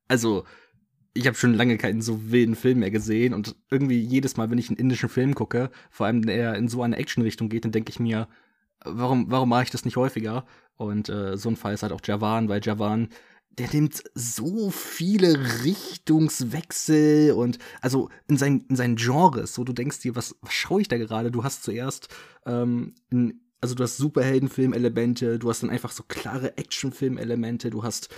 Also, 0.07 0.45
ich 1.13 1.27
habe 1.27 1.37
schon 1.37 1.53
lange 1.53 1.77
keinen 1.77 2.01
so 2.01 2.31
wilden 2.31 2.55
Film 2.55 2.79
mehr 2.79 2.91
gesehen 2.91 3.33
und 3.33 3.55
irgendwie 3.69 3.99
jedes 3.99 4.37
Mal, 4.37 4.49
wenn 4.49 4.57
ich 4.57 4.69
einen 4.69 4.77
indischen 4.77 5.09
Film 5.09 5.35
gucke, 5.35 5.69
vor 5.89 6.05
allem 6.05 6.25
der 6.25 6.55
in 6.55 6.67
so 6.67 6.83
eine 6.83 6.97
Action-Richtung 6.97 7.49
geht, 7.49 7.65
dann 7.65 7.71
denke 7.71 7.89
ich 7.89 7.99
mir, 7.99 8.27
warum, 8.85 9.29
warum 9.29 9.49
mache 9.49 9.63
ich 9.63 9.71
das 9.71 9.85
nicht 9.85 9.97
häufiger? 9.97 10.45
Und 10.77 11.09
äh, 11.09 11.37
so 11.37 11.49
ein 11.49 11.55
Fall 11.55 11.73
ist 11.73 11.83
halt 11.83 11.91
auch 11.91 12.01
Javan, 12.03 12.47
weil 12.47 12.61
Javan, 12.63 13.09
der 13.49 13.67
nimmt 13.73 14.03
so 14.13 14.69
viele 14.69 15.63
Richtungswechsel 15.65 17.33
und 17.33 17.57
also 17.81 18.09
in, 18.27 18.37
sein, 18.37 18.63
in 18.69 18.75
seinen 18.75 18.95
Genres, 18.95 19.53
so 19.53 19.63
du 19.63 19.73
denkst 19.73 19.99
dir, 19.99 20.15
was, 20.15 20.35
was 20.41 20.53
schaue 20.53 20.81
ich 20.81 20.87
da 20.87 20.97
gerade? 20.97 21.31
Du 21.31 21.43
hast 21.43 21.63
zuerst 21.63 22.07
ähm, 22.45 22.93
in 23.09 23.41
also 23.61 23.75
du 23.75 23.83
hast 23.83 23.97
Superheldenfilm-Elemente, 23.97 25.37
du 25.37 25.49
hast 25.49 25.63
dann 25.63 25.69
einfach 25.69 25.91
so 25.91 26.03
klare 26.07 26.57
Actionfilm-Elemente, 26.57 27.69
du 27.69 27.83
hast 27.83 28.09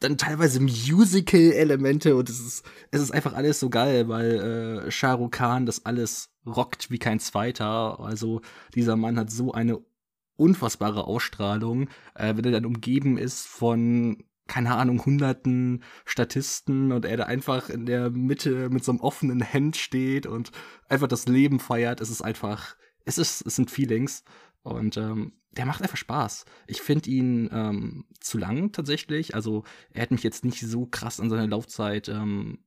dann 0.00 0.18
teilweise 0.18 0.60
Musical-Elemente 0.60 2.16
und 2.16 2.28
es 2.28 2.40
ist, 2.40 2.66
es 2.90 3.00
ist 3.00 3.12
einfach 3.12 3.34
alles 3.34 3.60
so 3.60 3.70
geil, 3.70 4.08
weil 4.08 4.86
äh, 4.86 4.90
Shah 4.90 5.14
Rukh 5.14 5.30
Khan 5.30 5.66
das 5.66 5.86
alles 5.86 6.30
rockt 6.44 6.90
wie 6.90 6.98
kein 6.98 7.18
zweiter. 7.18 7.98
Also 8.00 8.42
dieser 8.74 8.96
Mann 8.96 9.18
hat 9.18 9.30
so 9.30 9.52
eine 9.52 9.80
unfassbare 10.36 11.04
Ausstrahlung, 11.04 11.88
äh, 12.14 12.36
wenn 12.36 12.44
er 12.44 12.52
dann 12.52 12.66
umgeben 12.66 13.16
ist 13.16 13.46
von 13.46 14.22
keine 14.46 14.76
Ahnung, 14.76 15.04
hunderten 15.04 15.82
Statisten 16.04 16.92
und 16.92 17.04
er 17.04 17.16
da 17.16 17.24
einfach 17.24 17.68
in 17.68 17.86
der 17.86 18.10
Mitte 18.10 18.70
mit 18.70 18.84
so 18.84 18.92
einem 18.92 19.00
offenen 19.00 19.40
Hemd 19.40 19.76
steht 19.76 20.26
und 20.26 20.52
einfach 20.88 21.08
das 21.08 21.26
Leben 21.26 21.58
feiert. 21.58 22.00
Es 22.00 22.10
ist 22.10 22.22
einfach, 22.22 22.76
es 23.04 23.18
ist, 23.18 23.44
es 23.44 23.56
sind 23.56 23.70
Feelings. 23.70 24.24
Und 24.62 24.96
ähm, 24.96 25.32
der 25.56 25.66
macht 25.66 25.82
einfach 25.82 25.96
Spaß. 25.96 26.44
Ich 26.66 26.82
finde 26.82 27.10
ihn 27.10 27.48
ähm, 27.52 28.04
zu 28.20 28.38
lang 28.38 28.72
tatsächlich. 28.72 29.34
Also 29.34 29.64
er 29.92 30.02
hat 30.02 30.10
mich 30.10 30.22
jetzt 30.22 30.44
nicht 30.44 30.60
so 30.60 30.86
krass 30.86 31.20
an 31.20 31.30
seiner 31.30 31.46
Laufzeit 31.46 32.08
ähm, 32.08 32.58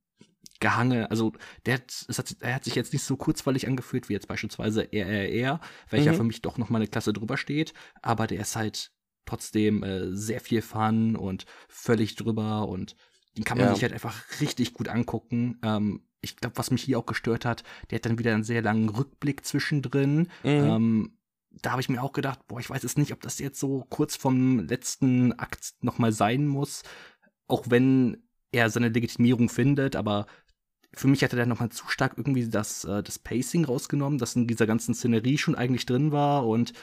gehangen. 0.60 1.06
Also 1.06 1.34
der 1.66 1.76
hat, 1.76 2.06
es 2.08 2.18
hat, 2.18 2.36
er 2.40 2.56
hat 2.56 2.64
sich 2.64 2.76
jetzt 2.76 2.94
nicht 2.94 3.04
so 3.04 3.16
kurzweilig 3.16 3.68
angefühlt 3.68 4.10
wie 4.10 4.14
jetzt 4.14 4.28
beispielsweise 4.28 4.90
RRR, 4.92 5.60
welcher 5.90 6.14
mhm. 6.14 6.18
für 6.18 6.24
mich 6.24 6.42
doch 6.42 6.58
noch 6.58 6.70
mal 6.70 6.80
eine 6.80 6.88
Klasse 6.88 7.14
drüber 7.14 7.38
steht. 7.38 7.74
Aber 8.02 8.28
der 8.28 8.42
ist 8.42 8.56
halt 8.56 8.92
trotzdem 9.26 9.84
äh, 9.84 10.16
sehr 10.16 10.42
viel 10.42 10.62
Fun 10.62 11.16
und 11.16 11.46
völlig 11.68 12.16
drüber 12.16 12.68
und 12.68 12.96
den 13.38 13.44
kann 13.44 13.58
man 13.58 13.68
ja. 13.68 13.74
sich 13.74 13.84
halt 13.84 13.94
einfach 13.94 14.42
richtig 14.42 14.74
gut 14.74 14.88
angucken. 14.88 15.60
Ähm, 15.64 16.04
ich 16.22 16.36
glaube, 16.36 16.58
was 16.58 16.72
mich 16.72 16.84
hier 16.84 17.00
auch 17.00 17.06
gestört 17.06 17.46
hat, 17.46 17.64
der 17.90 17.98
hat 17.98 18.06
dann 18.06 18.20
wieder 18.20 18.34
einen 18.34 18.44
sehr 18.44 18.62
langen 18.62 18.90
Rückblick 18.90 19.46
zwischendrin. 19.46 20.30
Mhm. 20.44 20.50
Ähm, 20.50 21.19
da 21.52 21.72
habe 21.72 21.82
ich 21.82 21.90
mir 21.90 22.02
auch 22.02 22.14
gedacht, 22.14 22.48
boah, 22.48 22.60
ich 22.60 22.70
weiß 22.70 22.84
es 22.84 22.98
nicht, 22.98 23.12
ob 23.12 23.22
das 23.22 23.40
jetzt 23.40 23.60
so 23.60 23.86
kurz 23.90 24.16
vom 24.16 24.60
letzten 24.60 25.34
Akt 25.34 25.74
nochmal 25.82 26.12
sein 26.12 26.48
muss, 26.48 26.84
auch 27.48 27.66
wenn 27.70 28.24
er 28.52 28.70
seine 28.70 28.90
Legitimierung 28.90 29.50
findet, 29.50 29.96
aber 29.96 30.26
für 30.94 31.08
mich 31.08 31.24
hat 31.24 31.34
er 31.34 31.40
dann 31.40 31.50
nochmal 31.50 31.70
zu 31.70 31.88
stark 31.88 32.14
irgendwie 32.18 32.50
das, 32.50 32.84
äh, 32.84 33.04
das 33.04 33.20
Pacing 33.20 33.66
rausgenommen, 33.66 34.18
das 34.18 34.36
in 34.36 34.48
dieser 34.48 34.68
ganzen 34.68 34.96
Szenerie 34.96 35.38
schon 35.38 35.56
eigentlich 35.56 35.86
drin 35.86 36.12
war 36.12 36.48
und 36.48 36.74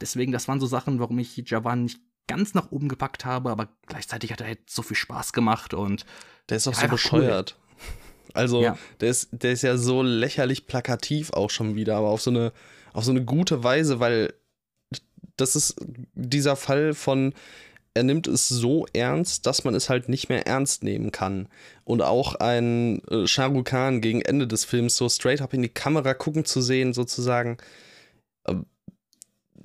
deswegen, 0.00 0.32
das 0.32 0.48
waren 0.48 0.60
so 0.60 0.66
Sachen, 0.66 0.98
warum 0.98 1.18
ich 1.18 1.36
Javan 1.46 1.84
nicht 1.84 2.00
ganz 2.26 2.54
nach 2.54 2.70
oben 2.70 2.88
gepackt 2.88 3.24
habe, 3.24 3.50
aber 3.50 3.68
gleichzeitig 3.86 4.32
hat 4.32 4.40
er 4.40 4.48
halt 4.48 4.70
so 4.70 4.82
viel 4.82 4.96
Spaß 4.96 5.32
gemacht 5.32 5.74
und 5.74 6.04
der 6.48 6.58
ist 6.58 6.68
auch 6.68 6.74
so 6.74 6.86
bescheuert. 6.88 7.56
Cool. 7.58 7.66
Also, 8.34 8.62
ja. 8.62 8.78
der, 9.00 9.10
ist, 9.10 9.28
der 9.32 9.52
ist 9.52 9.62
ja 9.62 9.76
so 9.76 10.02
lächerlich 10.02 10.66
plakativ 10.66 11.32
auch 11.32 11.50
schon 11.50 11.74
wieder, 11.74 11.96
aber 11.96 12.08
auf 12.08 12.22
so 12.22 12.30
eine 12.30 12.52
auf 12.92 13.04
so 13.04 13.10
eine 13.10 13.24
gute 13.24 13.62
Weise, 13.64 14.00
weil 14.00 14.32
das 15.36 15.56
ist 15.56 15.76
dieser 16.14 16.56
Fall 16.56 16.94
von, 16.94 17.32
er 17.94 18.02
nimmt 18.02 18.28
es 18.28 18.48
so 18.48 18.86
ernst, 18.92 19.46
dass 19.46 19.64
man 19.64 19.74
es 19.74 19.88
halt 19.88 20.08
nicht 20.08 20.28
mehr 20.28 20.46
ernst 20.46 20.84
nehmen 20.84 21.12
kann. 21.12 21.48
Und 21.84 22.02
auch 22.02 22.34
ein 22.36 23.02
äh, 23.08 23.26
Shah 23.26 23.46
Rukh 23.46 23.64
Khan 23.64 24.00
gegen 24.00 24.22
Ende 24.22 24.46
des 24.46 24.64
Films 24.64 24.96
so 24.96 25.08
straight 25.08 25.40
up 25.40 25.54
in 25.54 25.62
die 25.62 25.68
Kamera 25.68 26.14
gucken 26.14 26.44
zu 26.44 26.60
sehen, 26.60 26.92
sozusagen, 26.92 27.58
äh, 28.44 28.54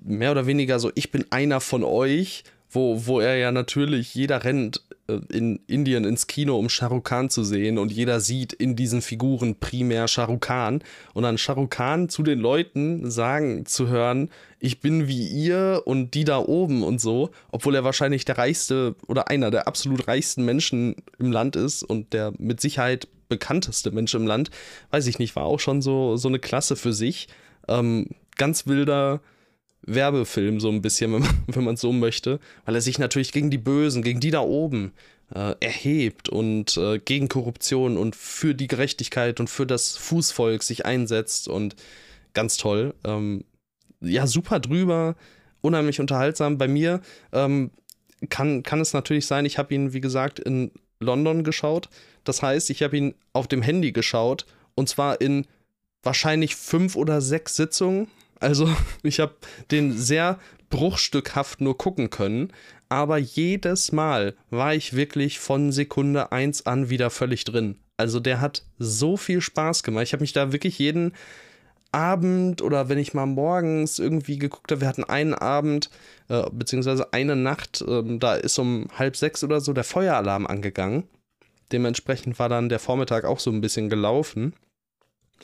mehr 0.02 0.32
oder 0.32 0.48
weniger 0.48 0.80
so, 0.80 0.92
ich 0.96 1.12
bin 1.12 1.26
einer 1.32 1.60
von 1.62 1.84
euch, 1.84 2.44
wo, 2.76 3.08
wo 3.08 3.20
er 3.20 3.38
ja 3.38 3.52
natürlich, 3.52 4.14
jeder 4.14 4.44
rennt 4.44 4.82
äh, 5.08 5.20
in 5.32 5.60
Indien 5.68 6.04
ins 6.04 6.28
Kino, 6.28 6.58
um 6.58 6.70
Shah 6.70 6.88
Rukh 6.88 7.10
Khan 7.10 7.30
zu 7.30 7.44
sehen 7.44 7.78
und 7.78 7.92
jeder 7.92 8.20
sieht 8.20 8.54
in 8.54 8.76
diesen 8.76 9.02
Figuren 9.02 9.56
primär 9.56 10.08
Shah 10.08 10.26
Rukh 10.26 10.48
Khan 10.48 10.84
und 11.14 11.24
dann 11.24 11.38
Shah 11.38 11.54
Rukh 11.54 11.70
Khan 11.70 12.10
zu 12.10 12.22
den 12.22 12.40
Leuten 12.40 13.10
sagen 13.10 13.66
zu 13.66 13.88
hören, 13.88 14.30
ich 14.60 14.82
bin 14.82 15.08
wie 15.08 15.28
ihr 15.28 15.84
und 15.86 16.14
die 16.14 16.26
da 16.26 16.40
oben 16.40 16.84
und 16.84 17.00
so, 17.00 17.32
obwohl 17.52 17.76
er 17.76 17.84
wahrscheinlich 17.84 18.26
der 18.26 18.38
reichste 18.38 18.96
oder 19.08 19.30
einer 19.30 19.52
der 19.52 19.68
absolut 19.68 20.08
reichsten 20.08 20.44
Menschen 20.44 20.96
im 21.18 21.32
Land 21.32 21.56
ist 21.56 21.84
und 21.84 22.14
der 22.14 22.34
mit 22.38 22.60
Sicherheit 22.60 23.08
bekannteste 23.30 23.92
Mensch 23.92 24.14
im 24.14 24.28
Land, 24.28 24.52
weiß 24.92 25.08
ich 25.08 25.20
nicht, 25.20 25.36
war 25.36 25.46
auch 25.46 25.60
schon 25.60 25.82
so, 25.82 26.18
so 26.18 26.28
eine 26.28 26.40
Klasse 26.40 26.76
für 26.76 26.94
sich. 26.94 27.28
Ähm, 27.68 28.10
ganz 28.38 28.68
wilder, 28.68 29.22
Werbefilm, 29.86 30.60
so 30.60 30.70
ein 30.70 30.82
bisschen, 30.82 31.26
wenn 31.48 31.64
man 31.64 31.76
es 31.76 31.82
so 31.82 31.92
möchte, 31.92 32.40
weil 32.66 32.76
er 32.76 32.82
sich 32.82 33.00
natürlich 33.00 33.32
gegen 33.32 33.50
die 33.50 33.58
Bösen, 33.58 34.02
gegen 34.02 34.20
die 34.20 34.32
da 34.32 34.42
oben 34.42 34.94
äh, 35.34 35.56
erhebt 35.60 36.30
und 36.30 36.78
äh, 36.78 37.00
gegen 37.00 37.30
Korruption 37.30 37.98
und 37.98 38.16
für 38.16 38.54
die 38.54 38.68
Gerechtigkeit 38.68 39.40
und 39.40 39.50
für 39.50 39.66
das 39.66 39.98
Fußvolk 39.98 40.64
sich 40.64 40.86
einsetzt 40.86 41.48
und 41.48 41.76
ganz 42.34 42.58
toll. 42.58 42.94
Ähm, 43.04 43.44
ja, 44.02 44.28
super 44.28 44.60
drüber, 44.60 45.16
unheimlich 45.62 46.00
unterhaltsam. 46.00 46.58
Bei 46.58 46.68
mir 46.68 47.02
ähm, 47.32 47.72
kann, 48.30 48.64
kann 48.64 48.82
es 48.82 48.94
natürlich 48.94 49.26
sein, 49.26 49.46
ich 49.46 49.58
habe 49.58 49.74
ihn, 49.74 49.94
wie 49.94 50.02
gesagt, 50.02 50.40
in 50.40 50.72
London 51.00 51.44
geschaut. 51.44 51.90
Das 52.24 52.42
heißt, 52.42 52.70
ich 52.70 52.84
habe 52.84 52.98
ihn 52.98 53.16
auf 53.34 53.48
dem 53.48 53.62
Handy 53.62 53.92
geschaut 53.92 54.46
und 54.76 54.90
zwar 54.90 55.22
in 55.22 55.46
wahrscheinlich 56.04 56.56
fünf 56.56 56.96
oder 56.96 57.22
sechs 57.22 57.56
Sitzungen 57.56 58.08
also 58.40 58.70
ich 59.04 59.20
habe 59.20 59.36
den 59.72 59.98
sehr 59.98 60.40
bruchstückhaft 60.70 61.62
nur 61.62 61.78
gucken 61.78 62.10
können, 62.10 62.52
aber 62.90 63.18
jedes 63.18 63.92
Mal 63.92 64.36
war 64.50 64.74
ich 64.76 64.96
wirklich 64.96 65.40
von 65.40 65.72
Sekunde 65.72 66.32
1 66.32 66.66
an 66.66 66.90
wieder 66.90 67.10
völlig 67.10 67.44
drin. 67.44 67.78
Also 67.98 68.20
der 68.20 68.42
hat 68.42 68.64
so 68.78 69.18
viel 69.18 69.42
Spaß 69.42 69.84
gemacht. 69.84 70.04
Ich 70.04 70.14
habe 70.14 70.22
mich 70.22 70.34
da 70.34 70.52
wirklich 70.52 70.80
jeden 70.80 71.14
Abend 71.92 72.62
oder 72.62 72.90
wenn 72.90 72.98
ich 72.98 73.14
mal 73.14 73.26
morgens 73.26 74.00
irgendwie 74.00 74.38
geguckt 74.38 74.72
habe, 74.72 74.82
wir 74.82 74.88
hatten 74.90 75.06
einen 75.06 75.34
Abend, 75.34 75.90
äh, 76.28 76.44
beziehungsweise 76.52 77.14
eine 77.14 77.38
Nacht, 77.38 77.82
äh, 77.88 78.18
da 78.20 78.36
ist 78.36 78.60
um 78.60 78.88
halb 78.98 79.16
sechs 79.16 79.46
oder 79.46 79.62
so 79.62 79.72
der 79.72 79.86
Feueralarm 79.86 80.46
angegangen. 80.46 81.06
Dementsprechend 81.72 82.38
war 82.38 82.50
dann 82.50 82.68
der 82.68 82.80
Vormittag 82.80 83.24
auch 83.24 83.40
so 83.40 83.50
ein 83.50 83.62
bisschen 83.62 83.90
gelaufen. 83.90 84.54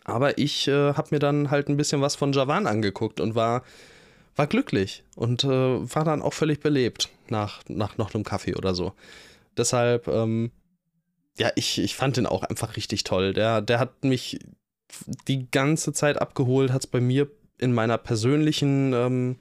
Aber 0.04 0.38
ich 0.38 0.68
äh, 0.68 0.94
habe 0.94 1.10
mir 1.12 1.20
dann 1.20 1.52
halt 1.52 1.70
ein 1.70 1.78
bisschen 1.78 2.02
was 2.02 2.16
von 2.16 2.34
Javan 2.34 2.68
angeguckt 2.68 3.20
und 3.20 3.36
war, 3.36 3.64
war 4.36 4.48
glücklich 4.48 5.04
und 5.16 5.44
äh, 5.44 5.48
war 5.48 6.04
dann 6.04 6.22
auch 6.22 6.34
völlig 6.34 6.60
belebt 6.60 7.10
nach, 7.30 7.62
nach 7.68 7.98
noch 7.98 8.14
einem 8.14 8.24
Kaffee 8.24 8.56
oder 8.56 8.74
so. 8.74 8.94
Deshalb, 9.58 10.08
ähm, 10.08 10.52
ja, 11.38 11.52
ich, 11.56 11.80
ich 11.80 11.96
fand 11.96 12.18
den 12.18 12.26
auch 12.26 12.44
einfach 12.44 12.76
richtig 12.76 13.04
toll. 13.04 13.34
Der, 13.34 13.62
der 13.62 13.80
hat 13.80 14.04
mich 14.04 14.40
die 15.28 15.50
ganze 15.50 15.94
Zeit 15.94 16.20
abgeholt, 16.20 16.72
hat 16.72 16.84
es 16.84 16.88
bei 16.88 17.00
mir 17.00 17.30
in 17.58 17.74
meiner 17.74 17.98
persönlichen, 17.98 18.94
ähm, 18.94 19.38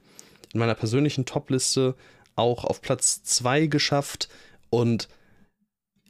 in 0.53 0.59
meiner 0.59 0.75
persönlichen 0.75 1.25
Topliste 1.25 1.95
auch 2.35 2.63
auf 2.63 2.81
Platz 2.81 3.23
2 3.23 3.65
geschafft 3.65 4.29
und 4.69 5.09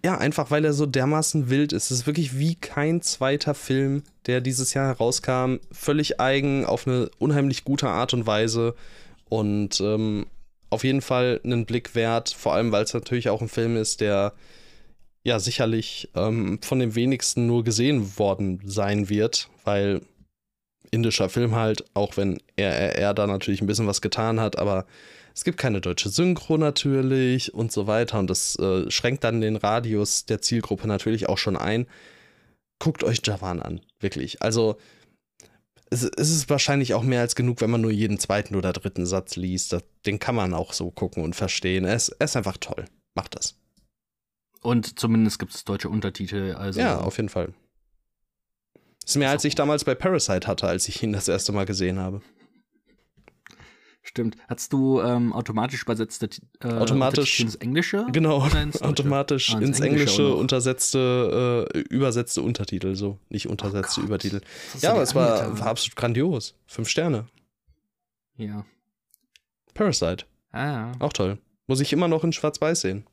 ja, 0.03 0.17
einfach 0.17 0.49
weil 0.49 0.65
er 0.65 0.73
so 0.73 0.85
dermaßen 0.85 1.49
wild 1.49 1.73
ist. 1.73 1.91
Es 1.91 1.99
ist 1.99 2.07
wirklich 2.07 2.37
wie 2.37 2.55
kein 2.55 3.01
zweiter 3.01 3.53
Film, 3.53 4.03
der 4.25 4.41
dieses 4.41 4.73
Jahr 4.73 4.87
herauskam. 4.87 5.57
Völlig 5.71 6.19
eigen, 6.19 6.65
auf 6.65 6.87
eine 6.87 7.09
unheimlich 7.19 7.63
gute 7.63 7.87
Art 7.87 8.13
und 8.13 8.25
Weise. 8.25 8.75
Und 9.29 9.79
ähm, 9.79 10.25
auf 10.71 10.83
jeden 10.83 11.01
Fall 11.01 11.39
einen 11.43 11.65
Blick 11.65 11.93
wert, 11.93 12.29
vor 12.29 12.53
allem 12.53 12.71
weil 12.71 12.83
es 12.83 12.93
natürlich 12.93 13.29
auch 13.29 13.41
ein 13.41 13.49
Film 13.49 13.77
ist, 13.77 14.01
der 14.01 14.33
ja 15.23 15.39
sicherlich 15.39 16.09
ähm, 16.15 16.59
von 16.63 16.79
den 16.79 16.95
wenigsten 16.95 17.45
nur 17.45 17.63
gesehen 17.63 18.17
worden 18.17 18.59
sein 18.65 19.07
wird, 19.09 19.49
weil 19.65 20.01
indischer 20.89 21.29
Film 21.29 21.55
halt, 21.55 21.85
auch 21.93 22.17
wenn 22.17 22.39
RRR 22.57 23.13
da 23.13 23.27
natürlich 23.27 23.61
ein 23.61 23.67
bisschen 23.67 23.87
was 23.87 24.01
getan 24.01 24.39
hat, 24.39 24.57
aber 24.57 24.85
es 25.33 25.43
gibt 25.43 25.57
keine 25.57 25.81
deutsche 25.81 26.09
Synchro 26.09 26.57
natürlich 26.57 27.53
und 27.53 27.71
so 27.71 27.87
weiter 27.87 28.19
und 28.19 28.29
das 28.29 28.57
äh, 28.57 28.89
schränkt 28.89 29.23
dann 29.23 29.41
den 29.41 29.55
Radius 29.55 30.25
der 30.25 30.41
Zielgruppe 30.41 30.87
natürlich 30.87 31.29
auch 31.29 31.37
schon 31.37 31.57
ein. 31.57 31.87
Guckt 32.79 33.03
euch 33.03 33.21
Javan 33.23 33.61
an, 33.61 33.81
wirklich. 33.99 34.41
Also 34.41 34.77
es, 35.91 36.03
es, 36.03 36.31
ist 36.31 36.49
wahrscheinlich 36.49 36.93
auch 36.93 37.03
mehr 37.03 37.21
als 37.21 37.35
genug, 37.35 37.61
wenn 37.61 37.69
man 37.69 37.81
nur 37.81 37.91
jeden 37.91 38.17
zweiten 38.17 38.55
oder 38.55 38.73
dritten 38.73 39.05
Satz 39.05 39.35
liest. 39.35 39.73
Das, 39.73 39.83
den 40.05 40.19
kann 40.19 40.35
man 40.35 40.53
auch 40.53 40.73
so 40.73 40.89
gucken 40.89 41.23
und 41.23 41.35
verstehen. 41.35 41.85
Er 41.85 41.95
ist, 41.95 42.09
er 42.09 42.25
ist 42.25 42.37
einfach 42.37 42.57
toll. 42.57 42.85
Macht 43.13 43.35
das. 43.35 43.55
Und 44.61 44.99
zumindest 44.99 45.37
gibt 45.37 45.53
es 45.53 45.65
deutsche 45.65 45.89
Untertitel. 45.89 46.55
Also 46.57 46.79
ja, 46.79 46.97
auf 46.99 47.17
jeden 47.17 47.29
Fall. 47.29 47.53
Ist 49.05 49.17
mehr, 49.17 49.29
als 49.29 49.43
ich 49.43 49.55
damals 49.55 49.83
bei 49.83 49.95
Parasite 49.95 50.47
hatte, 50.47 50.67
als 50.67 50.87
ich 50.87 51.03
ihn 51.03 51.13
das 51.13 51.27
erste 51.27 51.51
Mal 51.51 51.65
gesehen 51.65 51.99
habe. 51.99 52.21
Stimmt. 54.03 54.35
Hast 54.47 54.73
du 54.73 54.99
ähm, 54.99 55.31
automatisch 55.31 55.83
übersetzte 55.83 56.29
äh, 56.61 56.67
automatisch 56.67 57.39
ins 57.39 57.55
Englische? 57.55 58.07
Genau, 58.11 58.45
ins 58.47 58.81
automatisch 58.81 59.53
ah, 59.53 59.59
ins, 59.59 59.67
ins, 59.67 59.79
Englische, 59.79 60.21
Englische 60.21 60.35
untersetzte, 60.35 61.69
äh, 61.71 61.79
übersetzte 61.81 62.41
Untertitel, 62.41 62.95
so. 62.95 63.19
Nicht 63.29 63.47
untersetzte 63.47 64.01
oh 64.01 64.05
Übertitel. 64.05 64.41
Ja, 64.79 64.91
aber 64.91 65.03
es 65.03 65.13
war, 65.13 65.59
war, 65.59 65.67
absolut 65.67 65.95
grandios. 65.95 66.55
Fünf 66.65 66.89
Sterne. 66.89 67.27
Ja. 68.37 68.65
Parasite. 69.75 70.25
Ah, 70.51 70.65
ja. 70.65 70.91
Auch 70.99 71.13
toll. 71.13 71.37
Muss 71.67 71.79
ich 71.79 71.93
immer 71.93 72.07
noch 72.07 72.23
in 72.23 72.33
Schwarz-Weiß 72.33 72.81
sehen. 72.81 73.05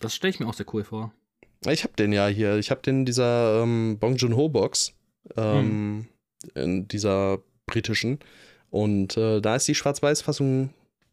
Das 0.00 0.14
stelle 0.14 0.30
ich 0.30 0.40
mir 0.40 0.46
auch 0.46 0.54
sehr 0.54 0.72
cool 0.74 0.84
vor. 0.84 1.12
Ich 1.66 1.84
habe 1.84 1.94
den 1.94 2.12
ja 2.12 2.26
hier. 2.26 2.56
Ich 2.58 2.70
habe 2.70 2.82
den 2.82 3.00
in 3.00 3.06
dieser 3.06 3.62
ähm, 3.62 3.98
Bong 3.98 4.16
Joon-ho 4.16 4.50
Box. 4.50 4.92
Ähm, 5.36 6.06
hm. 6.54 6.62
In 6.62 6.88
dieser 6.88 7.38
britischen. 7.64 8.20
Und 8.70 9.16
äh, 9.16 9.40
da 9.40 9.56
ist 9.56 9.68
die 9.68 9.74
Schwarz-Weiß-Fassung 9.74 10.70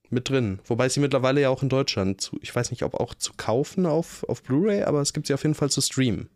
mit 0.10 0.30
drin. 0.30 0.60
Wobei 0.66 0.90
sie 0.90 1.00
mittlerweile 1.00 1.42
ja 1.42 1.50
auch 1.50 1.64
in 1.64 1.70
Deutschland, 1.70 2.22
zu, 2.22 2.38
ich 2.42 2.56
weiß 2.56 2.72
nicht, 2.72 2.84
ob 2.84 2.96
auch 2.96 3.14
zu 3.16 3.34
kaufen 3.36 3.86
auf, 3.86 4.24
auf 4.30 4.44
Blu-ray, 4.44 4.84
aber 4.84 5.02
es 5.02 5.14
gibt 5.14 5.28
sie 5.28 5.34
auf 5.34 5.44
jeden 5.44 5.56
Fall 5.56 5.70
zu 5.70 5.82
streamen. 5.82 6.30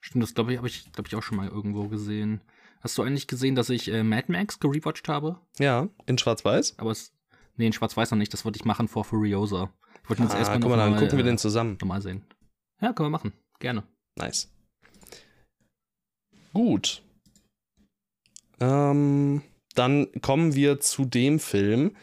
Stimmt, 0.00 0.22
das 0.22 0.34
glaube 0.34 0.52
ich, 0.52 0.58
habe 0.58 0.68
ich, 0.68 0.92
glaube 0.92 1.08
ich, 1.08 1.14
auch 1.14 1.22
schon 1.22 1.36
mal 1.36 1.48
irgendwo 1.48 1.88
gesehen. 1.88 2.42
Hast 2.80 2.98
du 2.98 3.02
eigentlich 3.02 3.26
gesehen, 3.26 3.54
dass 3.54 3.70
ich 3.70 3.90
äh, 3.90 4.02
Mad 4.02 4.30
Max 4.30 4.60
gerewatcht 4.60 5.08
habe? 5.08 5.40
Ja, 5.58 5.88
in 6.04 6.18
Schwarz-Weiß? 6.18 6.78
Aber 6.78 6.90
es. 6.90 7.14
Nee, 7.56 7.66
in 7.66 7.72
Schwarz-Weiß 7.72 8.10
noch 8.10 8.18
nicht. 8.18 8.32
Das 8.34 8.44
wollte 8.44 8.58
ich 8.58 8.66
machen 8.66 8.88
vor 8.88 9.04
Furiosa. 9.04 9.72
Ich 10.02 10.10
wollte 10.10 10.22
ah, 10.24 10.36
erstmal 10.36 10.60
guck 10.60 10.70
mal, 10.70 10.76
dann 10.76 10.96
gucken 10.96 11.16
wir 11.16 11.24
den 11.24 11.38
zusammen. 11.38 11.78
Normal 11.80 12.02
sehen. 12.02 12.26
Ja, 12.82 12.92
können 12.92 13.06
wir 13.06 13.10
machen. 13.10 13.32
Gerne. 13.58 13.84
Nice. 14.16 14.52
Gut. 16.52 17.02
Ähm, 18.60 19.42
dann 19.74 20.08
kommen 20.20 20.54
wir 20.54 20.80
zu 20.80 21.04
dem 21.04 21.38
Film, 21.38 21.96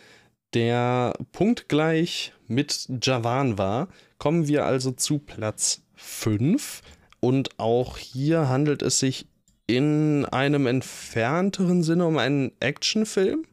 der 0.54 1.14
punktgleich 1.32 2.34
mit 2.47 2.88
Javan 3.02 3.58
war. 3.58 3.88
Kommen 4.18 4.47
wir 4.47 4.66
also 4.66 4.91
zu 4.91 5.20
Platz 5.20 5.84
5. 5.95 6.82
Und 7.20 7.60
auch 7.60 7.97
hier 7.97 8.49
handelt 8.49 8.82
es 8.82 8.99
sich 8.99 9.28
in 9.68 10.26
einem 10.26 10.68
entfernteren 10.68 11.84
Sinne 11.84 12.06
um 12.06 12.18
einen 12.18 12.52
Actionfilm. 12.60 13.45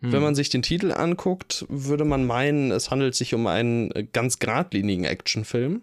Hm. 0.00 0.12
Wenn 0.12 0.22
man 0.22 0.34
sich 0.34 0.50
den 0.50 0.62
Titel 0.62 0.92
anguckt, 0.92 1.66
würde 1.68 2.04
man 2.04 2.26
meinen, 2.26 2.70
es 2.70 2.90
handelt 2.90 3.14
sich 3.14 3.34
um 3.34 3.46
einen 3.46 3.90
ganz 4.12 4.38
geradlinigen 4.38 5.04
Actionfilm. 5.04 5.82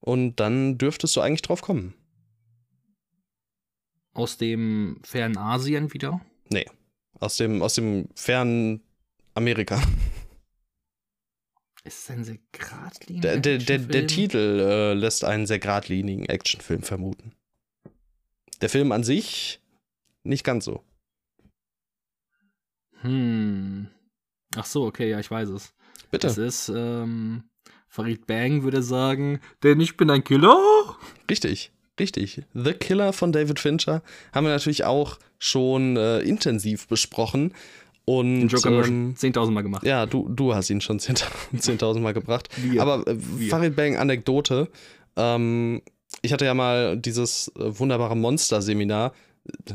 Und 0.00 0.36
dann 0.36 0.78
dürftest 0.78 1.14
du 1.16 1.20
eigentlich 1.20 1.42
drauf 1.42 1.60
kommen. 1.60 1.94
Aus 4.18 4.36
dem 4.36 4.98
fernen 5.04 5.38
Asien 5.38 5.94
wieder? 5.94 6.20
Nee. 6.50 6.66
Aus 7.20 7.36
dem, 7.36 7.62
aus 7.62 7.74
dem 7.74 8.08
fernen 8.16 8.82
Amerika. 9.34 9.76
Ist 11.84 12.02
es 12.02 12.10
ein 12.10 12.24
sehr 12.24 12.38
geradliniger 12.50 13.36
der, 13.36 13.38
der, 13.38 13.58
der, 13.58 13.78
der 13.78 14.08
Titel 14.08 14.58
äh, 14.60 14.94
lässt 14.94 15.22
einen 15.22 15.46
sehr 15.46 15.60
geradlinigen 15.60 16.26
Actionfilm 16.26 16.82
vermuten. 16.82 17.30
Der 18.60 18.68
Film 18.68 18.90
an 18.90 19.04
sich 19.04 19.60
nicht 20.24 20.42
ganz 20.42 20.64
so. 20.64 20.82
Hm. 23.02 23.86
Ach 24.56 24.66
so, 24.66 24.84
okay, 24.84 25.10
ja, 25.10 25.20
ich 25.20 25.30
weiß 25.30 25.48
es. 25.50 25.72
Bitte. 26.10 26.26
Es 26.26 26.38
ist, 26.38 26.72
ähm, 26.74 27.44
Farid 27.86 28.26
Bang 28.26 28.64
würde 28.64 28.82
sagen, 28.82 29.38
denn 29.62 29.78
ich 29.78 29.96
bin 29.96 30.10
ein 30.10 30.24
Killer. 30.24 30.58
Richtig. 31.30 31.70
Richtig. 31.98 32.42
The 32.54 32.72
Killer 32.72 33.12
von 33.12 33.32
David 33.32 33.58
Fincher 33.58 34.02
haben 34.32 34.46
wir 34.46 34.52
natürlich 34.52 34.84
auch 34.84 35.18
schon 35.38 35.96
äh, 35.96 36.20
intensiv 36.20 36.88
besprochen. 36.88 37.54
Und, 38.04 38.40
Den 38.40 38.48
Joker 38.48 38.86
ähm, 38.86 39.14
10.000 39.18 39.50
Mal 39.50 39.62
gemacht. 39.62 39.84
Ja, 39.84 40.06
du, 40.06 40.28
du 40.30 40.54
hast 40.54 40.70
ihn 40.70 40.80
schon 40.80 40.98
10.000 40.98 41.94
10 41.94 42.02
Mal 42.02 42.14
gebracht. 42.14 42.48
Wir. 42.56 42.80
Aber 42.80 43.06
äh, 43.06 43.16
Farid 43.48 43.76
Bang 43.76 43.96
Anekdote. 43.96 44.68
Ähm, 45.16 45.82
ich 46.22 46.32
hatte 46.32 46.46
ja 46.46 46.54
mal 46.54 46.96
dieses 46.96 47.52
äh, 47.58 47.78
wunderbare 47.78 48.16
Monster-Seminar. 48.16 49.12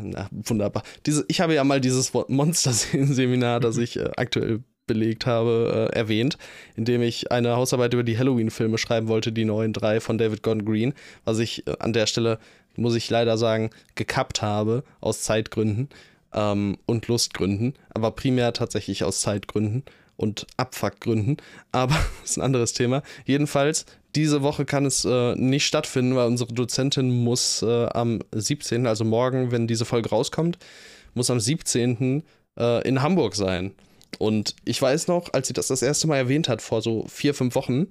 Na, 0.01 0.28
wunderbar. 0.32 0.84
Diese, 1.05 1.26
ich 1.28 1.41
habe 1.41 1.53
ja 1.53 1.63
mal 1.63 1.80
dieses 1.80 2.11
Monster-Seminar, 2.13 3.59
das 3.59 3.78
ich 3.78 3.97
äh, 3.97 4.09
aktuell 4.17 4.63
belegt 4.88 5.25
habe, 5.25 5.89
äh, 5.91 5.95
erwähnt, 5.95 6.38
indem 6.75 7.01
ich 7.01 7.31
eine 7.31 7.55
Hausarbeit 7.55 7.93
über 7.93 8.03
die 8.03 8.17
Halloween-Filme 8.17 8.77
schreiben 8.77 9.07
wollte, 9.07 9.31
die 9.31 9.45
neuen 9.45 9.73
drei 9.73 9.99
von 9.99 10.17
David 10.17 10.43
Gordon 10.43 10.65
Green, 10.65 10.93
was 11.23 11.39
ich 11.39 11.65
äh, 11.67 11.75
an 11.79 11.93
der 11.93 12.07
Stelle, 12.07 12.39
muss 12.75 12.95
ich 12.95 13.09
leider 13.09 13.38
sagen, 13.38 13.69
gekappt 13.95 14.41
habe 14.41 14.84
aus 14.99 15.21
Zeitgründen 15.21 15.89
ähm, 16.34 16.77
und 16.86 17.07
Lustgründen, 17.07 17.75
aber 17.93 18.11
primär 18.11 18.53
tatsächlich 18.53 19.03
aus 19.03 19.21
Zeitgründen 19.21 19.84
und 20.17 20.47
Abfuckgründen, 20.57 21.38
aber 21.71 21.95
das 22.21 22.31
ist 22.31 22.38
ein 22.38 22.43
anderes 22.43 22.73
Thema. 22.73 23.03
Jedenfalls, 23.25 23.86
diese 24.15 24.41
Woche 24.43 24.65
kann 24.65 24.86
es 24.86 25.05
äh, 25.05 25.36
nicht 25.36 25.65
stattfinden, 25.65 26.15
weil 26.15 26.27
unsere 26.27 26.53
Dozentin 26.53 27.23
muss 27.23 27.61
äh, 27.61 27.86
am 27.93 28.19
17., 28.31 28.86
also 28.86 29.05
morgen, 29.05 29.51
wenn 29.51 29.65
diese 29.65 29.86
Folge 29.86 30.09
rauskommt, 30.09 30.57
muss 31.13 31.31
am 31.31 31.39
17. 31.39 32.23
Äh, 32.59 32.88
in 32.88 33.01
Hamburg 33.01 33.36
sein. 33.36 33.71
Und 34.20 34.55
ich 34.66 34.82
weiß 34.82 35.07
noch, 35.07 35.34
als 35.34 35.47
sie 35.47 35.53
das 35.53 35.68
das 35.68 35.82
erste 35.82 36.07
Mal 36.07 36.18
erwähnt 36.18 36.49
hat, 36.49 36.61
vor 36.61 36.82
so 36.82 37.05
vier, 37.07 37.34
fünf 37.34 37.55
Wochen, 37.55 37.88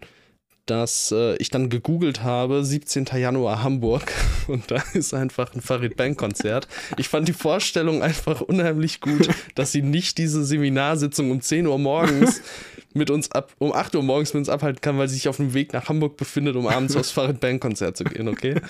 dass 0.67 1.13
äh, 1.13 1.37
ich 1.37 1.51
dann 1.51 1.71
gegoogelt 1.71 2.23
habe, 2.23 2.65
17. 2.65 3.07
Januar 3.17 3.63
Hamburg 3.63 4.13
und 4.47 4.71
da 4.71 4.83
ist 4.95 5.13
einfach 5.13 5.55
ein 5.55 5.61
Farid 5.61 5.97
Bang 5.97 6.17
Konzert. 6.17 6.69
Ich 6.99 7.09
fand 7.09 7.27
die 7.27 7.33
Vorstellung 7.33 8.03
einfach 8.03 8.41
unheimlich 8.41 9.01
gut, 9.01 9.29
dass 9.55 9.73
sie 9.73 9.83
nicht 9.83 10.19
diese 10.19 10.45
Seminarsitzung 10.45 11.31
um 11.31 11.41
10 11.41 11.67
Uhr 11.67 11.79
morgens 11.79 12.43
mit 12.95 13.11
uns 13.11 13.33
ab, 13.33 13.53
um 13.59 13.73
8 13.73 13.97
Uhr 13.97 14.03
morgens 14.03 14.35
mit 14.35 14.41
uns 14.41 14.49
abhalten 14.49 14.81
kann, 14.81 14.99
weil 14.99 15.09
sie 15.09 15.17
sich 15.17 15.29
auf 15.29 15.39
dem 15.39 15.55
Weg 15.55 15.73
nach 15.73 15.89
Hamburg 15.89 16.17
befindet, 16.17 16.55
um 16.57 16.67
abends 16.67 16.97
aufs 16.97 17.11
Farid 17.11 17.41
Bang 17.41 17.59
Konzert 17.59 17.97
zu 17.97 18.05
gehen, 18.05 18.29
okay? 18.29 18.61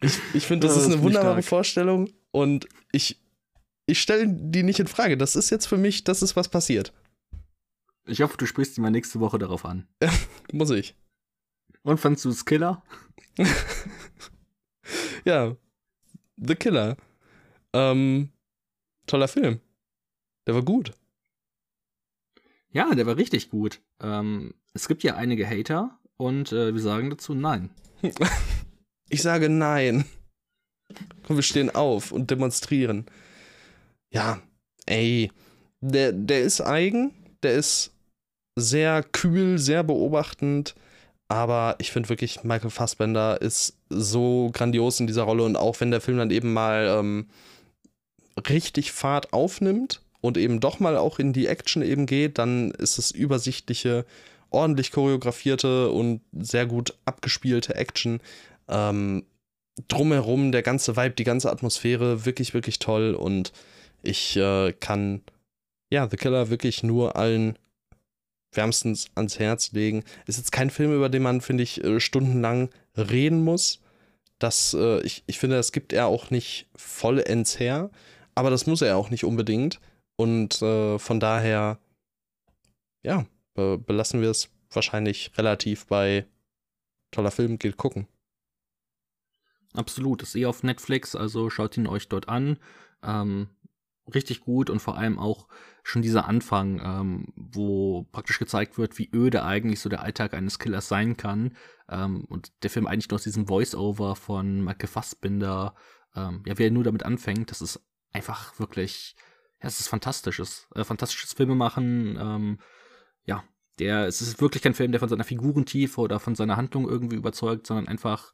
Ich, 0.00 0.18
ich 0.34 0.46
finde, 0.46 0.66
das, 0.66 0.76
ja, 0.76 0.82
das 0.82 0.88
ist 0.88 0.94
eine 0.94 1.02
wunderbare 1.02 1.42
Vorstellung 1.42 2.10
und 2.30 2.68
ich 2.92 3.18
ich 3.86 4.00
stelle 4.00 4.26
die 4.28 4.62
nicht 4.62 4.80
in 4.80 4.86
Frage. 4.86 5.16
Das 5.16 5.36
ist 5.36 5.50
jetzt 5.50 5.66
für 5.66 5.76
mich, 5.76 6.04
das 6.04 6.22
ist 6.22 6.36
was 6.36 6.48
passiert. 6.48 6.92
Ich 8.06 8.20
hoffe, 8.20 8.36
du 8.36 8.46
sprichst 8.46 8.76
dich 8.76 8.82
mal 8.82 8.90
nächste 8.90 9.20
Woche 9.20 9.38
darauf 9.38 9.64
an. 9.64 9.86
Muss 10.52 10.70
ich. 10.70 10.94
Und 11.82 11.98
fandst 11.98 12.24
du 12.24 12.30
es 12.30 12.44
Killer? 12.44 12.82
ja. 15.24 15.56
The 16.36 16.54
Killer. 16.54 16.96
Ähm, 17.72 18.30
toller 19.06 19.28
Film. 19.28 19.60
Der 20.46 20.54
war 20.54 20.62
gut. 20.62 20.92
Ja, 22.70 22.94
der 22.94 23.06
war 23.06 23.16
richtig 23.16 23.50
gut. 23.50 23.80
Ähm, 24.00 24.54
es 24.72 24.88
gibt 24.88 25.02
ja 25.02 25.14
einige 25.14 25.48
Hater 25.48 25.98
und 26.16 26.52
äh, 26.52 26.74
wir 26.74 26.80
sagen 26.80 27.10
dazu 27.10 27.34
nein. 27.34 27.70
ich 29.08 29.22
sage 29.22 29.48
nein. 29.48 30.04
Komm, 31.26 31.36
wir 31.36 31.42
stehen 31.42 31.70
auf 31.70 32.12
und 32.12 32.30
demonstrieren 32.30 33.06
ja, 34.14 34.40
ey, 34.86 35.30
der, 35.80 36.12
der 36.12 36.42
ist 36.42 36.60
eigen, 36.60 37.12
der 37.42 37.54
ist 37.54 37.92
sehr 38.56 39.02
kühl, 39.02 39.58
sehr 39.58 39.82
beobachtend, 39.82 40.74
aber 41.28 41.74
ich 41.78 41.90
finde 41.90 42.08
wirklich, 42.08 42.44
Michael 42.44 42.70
Fassbender 42.70 43.40
ist 43.40 43.76
so 43.90 44.50
grandios 44.52 45.00
in 45.00 45.06
dieser 45.06 45.24
Rolle 45.24 45.42
und 45.42 45.56
auch 45.56 45.80
wenn 45.80 45.90
der 45.90 46.00
Film 46.00 46.18
dann 46.18 46.30
eben 46.30 46.52
mal 46.52 46.86
ähm, 46.98 47.26
richtig 48.48 48.92
Fahrt 48.92 49.32
aufnimmt 49.32 50.00
und 50.20 50.38
eben 50.38 50.60
doch 50.60 50.80
mal 50.80 50.96
auch 50.96 51.18
in 51.18 51.32
die 51.32 51.48
Action 51.48 51.82
eben 51.82 52.06
geht, 52.06 52.38
dann 52.38 52.70
ist 52.70 52.98
es 52.98 53.10
übersichtliche, 53.10 54.06
ordentlich 54.50 54.92
choreografierte 54.92 55.90
und 55.90 56.20
sehr 56.32 56.66
gut 56.66 56.94
abgespielte 57.04 57.74
Action. 57.74 58.20
Ähm, 58.68 59.24
drumherum, 59.88 60.52
der 60.52 60.62
ganze 60.62 60.96
Vibe, 60.96 61.16
die 61.16 61.24
ganze 61.24 61.50
Atmosphäre, 61.50 62.24
wirklich, 62.24 62.54
wirklich 62.54 62.78
toll 62.78 63.14
und 63.14 63.52
ich 64.06 64.36
äh, 64.36 64.72
kann 64.72 65.22
ja 65.90 66.08
The 66.08 66.16
Killer 66.16 66.50
wirklich 66.50 66.82
nur 66.82 67.16
allen 67.16 67.58
wärmstens 68.52 69.10
ans 69.14 69.38
Herz 69.38 69.72
legen. 69.72 70.04
Ist 70.26 70.38
jetzt 70.38 70.52
kein 70.52 70.70
Film, 70.70 70.94
über 70.94 71.08
den 71.08 71.22
man, 71.22 71.40
finde 71.40 71.62
ich, 71.62 71.82
äh, 71.82 72.00
stundenlang 72.00 72.70
reden 72.96 73.42
muss. 73.42 73.80
Das, 74.38 74.74
äh, 74.74 75.00
ich, 75.02 75.24
ich 75.26 75.38
finde, 75.38 75.56
das 75.56 75.72
gibt 75.72 75.92
er 75.92 76.06
auch 76.06 76.30
nicht 76.30 76.68
vollends 76.76 77.58
her, 77.58 77.90
aber 78.34 78.50
das 78.50 78.66
muss 78.66 78.82
er 78.82 78.96
auch 78.96 79.10
nicht 79.10 79.24
unbedingt. 79.24 79.80
Und 80.16 80.60
äh, 80.62 80.98
von 80.98 81.20
daher, 81.20 81.78
ja, 83.02 83.26
be 83.54 83.78
belassen 83.78 84.20
wir 84.20 84.30
es 84.30 84.50
wahrscheinlich 84.70 85.32
relativ 85.36 85.86
bei 85.86 86.26
toller 87.10 87.30
Film, 87.30 87.58
geht 87.58 87.76
gucken. 87.76 88.06
Absolut, 89.72 90.22
ist 90.22 90.36
eh 90.36 90.46
auf 90.46 90.62
Netflix, 90.62 91.16
also 91.16 91.50
schaut 91.50 91.76
ihn 91.76 91.86
euch 91.86 92.08
dort 92.08 92.28
an. 92.28 92.58
Ähm, 93.02 93.48
richtig 94.12 94.40
gut 94.40 94.70
und 94.70 94.80
vor 94.80 94.98
allem 94.98 95.18
auch 95.18 95.48
schon 95.82 96.02
dieser 96.02 96.26
Anfang, 96.26 96.80
ähm, 96.82 97.32
wo 97.36 98.04
praktisch 98.12 98.38
gezeigt 98.38 98.78
wird, 98.78 98.98
wie 98.98 99.10
öde 99.12 99.44
eigentlich 99.44 99.80
so 99.80 99.88
der 99.88 100.02
Alltag 100.02 100.34
eines 100.34 100.58
Killers 100.58 100.88
sein 100.88 101.16
kann. 101.16 101.56
Ähm, 101.88 102.24
und 102.24 102.52
der 102.62 102.70
Film 102.70 102.86
eigentlich 102.86 103.08
nur 103.10 103.16
aus 103.16 103.24
diesem 103.24 103.46
Voice-Over 103.46 104.16
von 104.16 104.62
Michael 104.62 104.88
Fassbinder, 104.88 105.74
ähm, 106.14 106.42
ja, 106.46 106.58
wie 106.58 106.64
er 106.64 106.70
nur 106.70 106.84
damit 106.84 107.04
anfängt, 107.04 107.50
das 107.50 107.62
ist 107.62 107.80
einfach 108.12 108.58
wirklich, 108.58 109.16
ja, 109.62 109.68
es 109.68 109.80
ist 109.80 109.88
fantastisches, 109.88 110.68
äh, 110.74 110.84
fantastisches 110.84 111.32
Filme 111.32 111.54
machen, 111.54 112.16
ähm, 112.20 112.58
ja, 113.24 113.44
der, 113.78 114.06
es 114.06 114.22
ist 114.22 114.40
wirklich 114.40 114.62
kein 114.62 114.74
Film, 114.74 114.92
der 114.92 115.00
von 115.00 115.08
seiner 115.08 115.24
Figurentiefe 115.24 116.00
oder 116.00 116.20
von 116.20 116.34
seiner 116.34 116.56
Handlung 116.56 116.88
irgendwie 116.88 117.16
überzeugt, 117.16 117.66
sondern 117.66 117.88
einfach 117.88 118.32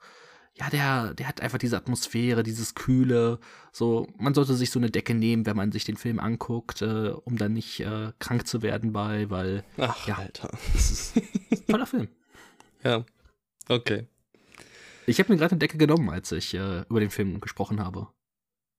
ja, 0.61 0.69
der, 0.69 1.15
der 1.15 1.27
hat 1.27 1.41
einfach 1.41 1.57
diese 1.57 1.79
Atmosphäre, 1.79 2.43
dieses 2.43 2.75
Kühle. 2.75 3.39
So, 3.73 4.07
man 4.19 4.35
sollte 4.35 4.55
sich 4.55 4.71
so 4.71 4.79
eine 4.79 4.91
Decke 4.91 5.15
nehmen, 5.15 5.47
wenn 5.47 5.57
man 5.57 5.73
sich 5.73 5.85
den 5.85 5.97
Film 5.97 6.21
anguckt, 6.21 6.83
äh, 6.83 7.13
um 7.25 7.39
dann 7.39 7.55
nicht 7.55 7.81
äh, 7.81 8.13
krank 8.19 8.47
zu 8.47 8.61
werden 8.61 8.93
bei, 8.93 9.31
weil. 9.31 9.65
Ach, 9.79 10.07
ja, 10.07 10.17
Alter. 10.17 10.51
Das 10.75 10.91
ist, 10.91 11.17
das 11.17 11.61
ist 11.61 11.69
ein 11.69 11.73
toller 11.73 11.87
Film. 11.87 12.09
Ja, 12.85 13.07
okay. 13.69 14.07
Ich 15.07 15.19
habe 15.19 15.33
mir 15.33 15.39
gerade 15.39 15.53
eine 15.53 15.61
Decke 15.61 15.79
genommen, 15.79 16.11
als 16.11 16.31
ich 16.31 16.53
äh, 16.53 16.83
über 16.91 17.01
den 17.01 17.11
Film 17.11 17.41
gesprochen 17.41 17.81
habe. 17.81 18.09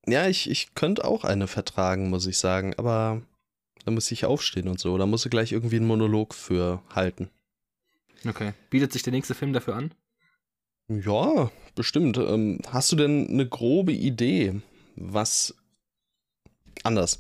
Ja, 0.06 0.28
ich, 0.28 0.50
ich 0.50 0.76
könnte 0.76 1.04
auch 1.04 1.24
eine 1.24 1.48
vertragen, 1.48 2.10
muss 2.10 2.28
ich 2.28 2.38
sagen, 2.38 2.76
aber 2.78 3.24
da 3.86 3.92
muss 3.92 4.12
ich 4.12 4.26
aufstehen 4.26 4.68
und 4.68 4.80
so. 4.80 5.00
Da 5.00 5.08
muss 5.08 5.26
ich 5.26 5.32
gleich 5.32 5.52
irgendwie 5.52 5.78
einen 5.78 5.88
Monolog 5.88 6.36
für 6.36 6.84
halten. 6.94 7.32
Okay. 8.28 8.54
Bietet 8.70 8.94
sich 8.94 9.02
der 9.02 9.14
nächste 9.14 9.34
Film 9.34 9.52
dafür 9.52 9.76
an? 9.76 9.94
Ja, 10.88 11.52
bestimmt. 11.76 12.17
Ähm, 12.17 12.59
hast 12.67 12.91
du 12.91 12.95
denn 12.95 13.28
eine 13.30 13.47
grobe 13.47 13.93
Idee, 13.93 14.61
was 14.95 15.55
anders? 16.84 17.19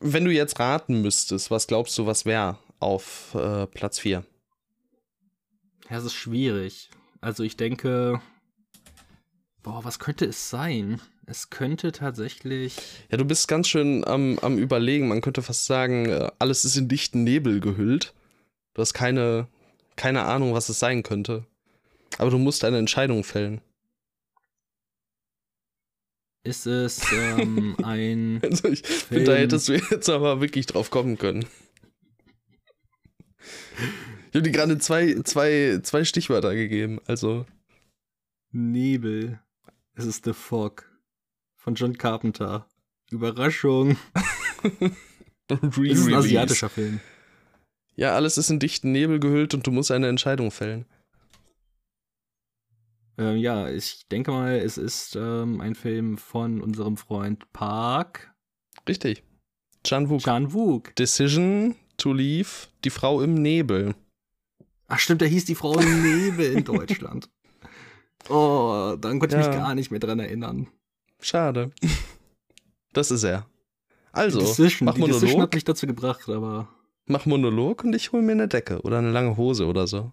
Wenn 0.00 0.24
du 0.24 0.32
jetzt 0.32 0.58
raten 0.58 1.02
müsstest, 1.02 1.50
was 1.50 1.66
glaubst 1.66 1.96
du, 1.98 2.06
was 2.06 2.24
wäre 2.24 2.58
auf 2.80 3.34
äh, 3.34 3.66
Platz 3.66 3.98
4? 3.98 4.24
Ja, 5.90 5.98
es 5.98 6.04
ist 6.04 6.14
schwierig. 6.14 6.90
Also 7.20 7.42
ich 7.42 7.56
denke, 7.56 8.20
boah, 9.62 9.84
was 9.84 9.98
könnte 9.98 10.24
es 10.24 10.50
sein? 10.50 11.00
Es 11.26 11.50
könnte 11.50 11.90
tatsächlich. 11.90 12.76
Ja, 13.10 13.16
du 13.16 13.24
bist 13.24 13.48
ganz 13.48 13.68
schön 13.68 14.06
am, 14.06 14.38
am 14.40 14.58
Überlegen. 14.58 15.08
Man 15.08 15.20
könnte 15.20 15.42
fast 15.42 15.66
sagen, 15.66 16.06
äh, 16.06 16.30
alles 16.38 16.64
ist 16.64 16.76
in 16.76 16.88
dichten 16.88 17.24
Nebel 17.24 17.60
gehüllt. 17.60 18.14
Du 18.74 18.82
hast 18.82 18.94
keine, 18.94 19.48
keine 19.96 20.22
Ahnung, 20.22 20.54
was 20.54 20.68
es 20.68 20.78
sein 20.78 21.02
könnte. 21.02 21.44
Aber 22.18 22.30
du 22.30 22.38
musst 22.38 22.64
eine 22.64 22.78
Entscheidung 22.78 23.24
fällen. 23.24 23.60
Ist 26.44 26.66
es 26.66 27.00
ähm, 27.12 27.76
ein. 27.82 28.40
Also 28.42 28.68
ich 28.68 28.82
finde, 28.82 29.24
da 29.24 29.34
hättest 29.34 29.68
du 29.68 29.74
jetzt 29.74 30.08
aber 30.08 30.40
wirklich 30.40 30.66
drauf 30.66 30.90
kommen 30.90 31.18
können. 31.18 31.44
Ich 34.30 34.34
habe 34.34 34.42
dir 34.42 34.52
gerade 34.52 34.78
zwei, 34.78 35.14
zwei, 35.24 35.80
zwei 35.82 36.04
Stichwörter 36.04 36.54
gegeben, 36.54 37.00
also. 37.06 37.46
Nebel. 38.52 39.40
Es 39.94 40.04
ist 40.04 40.24
The 40.24 40.32
Fog 40.32 40.88
von 41.56 41.74
John 41.74 41.98
Carpenter. 41.98 42.68
Überraschung. 43.10 43.96
das 45.48 45.58
ist 45.62 46.06
ein 46.06 46.14
asiatischer 46.14 46.68
Film. 46.68 47.00
Ja, 47.96 48.14
alles 48.14 48.36
ist 48.36 48.50
in 48.50 48.58
dichten 48.58 48.92
Nebel 48.92 49.18
gehüllt 49.18 49.54
und 49.54 49.66
du 49.66 49.70
musst 49.70 49.90
eine 49.90 50.08
Entscheidung 50.08 50.50
fällen. 50.50 50.86
Ähm, 53.18 53.36
ja, 53.36 53.68
ich 53.68 54.06
denke 54.08 54.30
mal, 54.30 54.56
es 54.56 54.76
ist 54.76 55.16
ähm, 55.16 55.60
ein 55.60 55.74
Film 55.74 56.18
von 56.18 56.60
unserem 56.60 56.96
Freund 56.96 57.50
Park. 57.52 58.34
Richtig. 58.88 59.24
Chan 59.84 60.08
Wook. 60.10 60.20
Chan 60.20 60.52
Wook. 60.52 60.94
Decision 60.96 61.76
to 61.96 62.12
Leave, 62.12 62.68
die 62.84 62.90
Frau 62.90 63.22
im 63.22 63.34
Nebel. 63.34 63.94
Ach 64.88 64.98
stimmt, 64.98 65.22
da 65.22 65.26
hieß 65.26 65.46
die 65.46 65.54
Frau 65.54 65.78
im 65.78 66.02
Nebel 66.02 66.52
in 66.52 66.64
Deutschland. 66.64 67.30
Oh, 68.28 68.96
dann 69.00 69.18
konnte 69.18 69.36
ich 69.36 69.44
ja. 69.44 69.48
mich 69.48 69.58
gar 69.58 69.74
nicht 69.74 69.90
mehr 69.90 70.00
dran 70.00 70.18
erinnern. 70.18 70.68
Schade. 71.20 71.70
Das 72.92 73.10
ist 73.10 73.24
er. 73.24 73.46
Also, 74.12 74.40
Decision, 74.40 74.86
mach 74.86 74.96
Monolog. 74.96 75.20
Die 75.20 75.20
Decision 75.20 75.42
hat 75.42 75.54
mich 75.54 75.64
dazu 75.64 75.86
gebracht, 75.86 76.28
aber. 76.28 76.68
Mach 77.06 77.26
Monolog 77.26 77.84
und 77.84 77.94
ich 77.94 78.12
hol 78.12 78.22
mir 78.22 78.32
eine 78.32 78.48
Decke 78.48 78.80
oder 78.82 78.98
eine 78.98 79.10
lange 79.10 79.36
Hose 79.36 79.66
oder 79.66 79.86
so. 79.86 80.12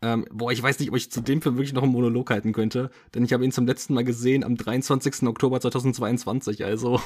Ähm, 0.00 0.26
boah, 0.30 0.52
ich 0.52 0.62
weiß 0.62 0.78
nicht, 0.78 0.90
ob 0.90 0.96
ich 0.96 1.10
zu 1.10 1.20
dem 1.20 1.42
Film 1.42 1.56
wirklich 1.56 1.72
noch 1.72 1.82
einen 1.82 1.92
Monolog 1.92 2.30
halten 2.30 2.52
könnte, 2.52 2.90
denn 3.14 3.24
ich 3.24 3.32
habe 3.32 3.44
ihn 3.44 3.50
zum 3.50 3.66
letzten 3.66 3.94
Mal 3.94 4.04
gesehen 4.04 4.44
am 4.44 4.56
23. 4.56 5.24
Oktober 5.24 5.60
2022, 5.60 6.64
also. 6.64 7.00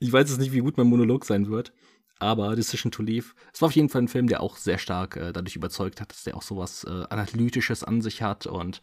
ich 0.00 0.12
weiß 0.12 0.28
jetzt 0.28 0.40
nicht, 0.40 0.52
wie 0.52 0.58
gut 0.58 0.76
mein 0.76 0.88
Monolog 0.88 1.24
sein 1.24 1.48
wird, 1.48 1.72
aber 2.18 2.56
Decision 2.56 2.90
to 2.90 3.02
Leave, 3.02 3.32
es 3.52 3.62
war 3.62 3.68
auf 3.68 3.76
jeden 3.76 3.88
Fall 3.88 4.02
ein 4.02 4.08
Film, 4.08 4.26
der 4.26 4.40
auch 4.40 4.56
sehr 4.56 4.78
stark 4.78 5.16
äh, 5.16 5.32
dadurch 5.32 5.54
überzeugt 5.54 6.00
hat, 6.00 6.10
dass 6.10 6.24
der 6.24 6.36
auch 6.36 6.42
sowas 6.42 6.82
äh, 6.84 7.04
Analytisches 7.08 7.84
an 7.84 8.02
sich 8.02 8.22
hat 8.22 8.46
und 8.46 8.80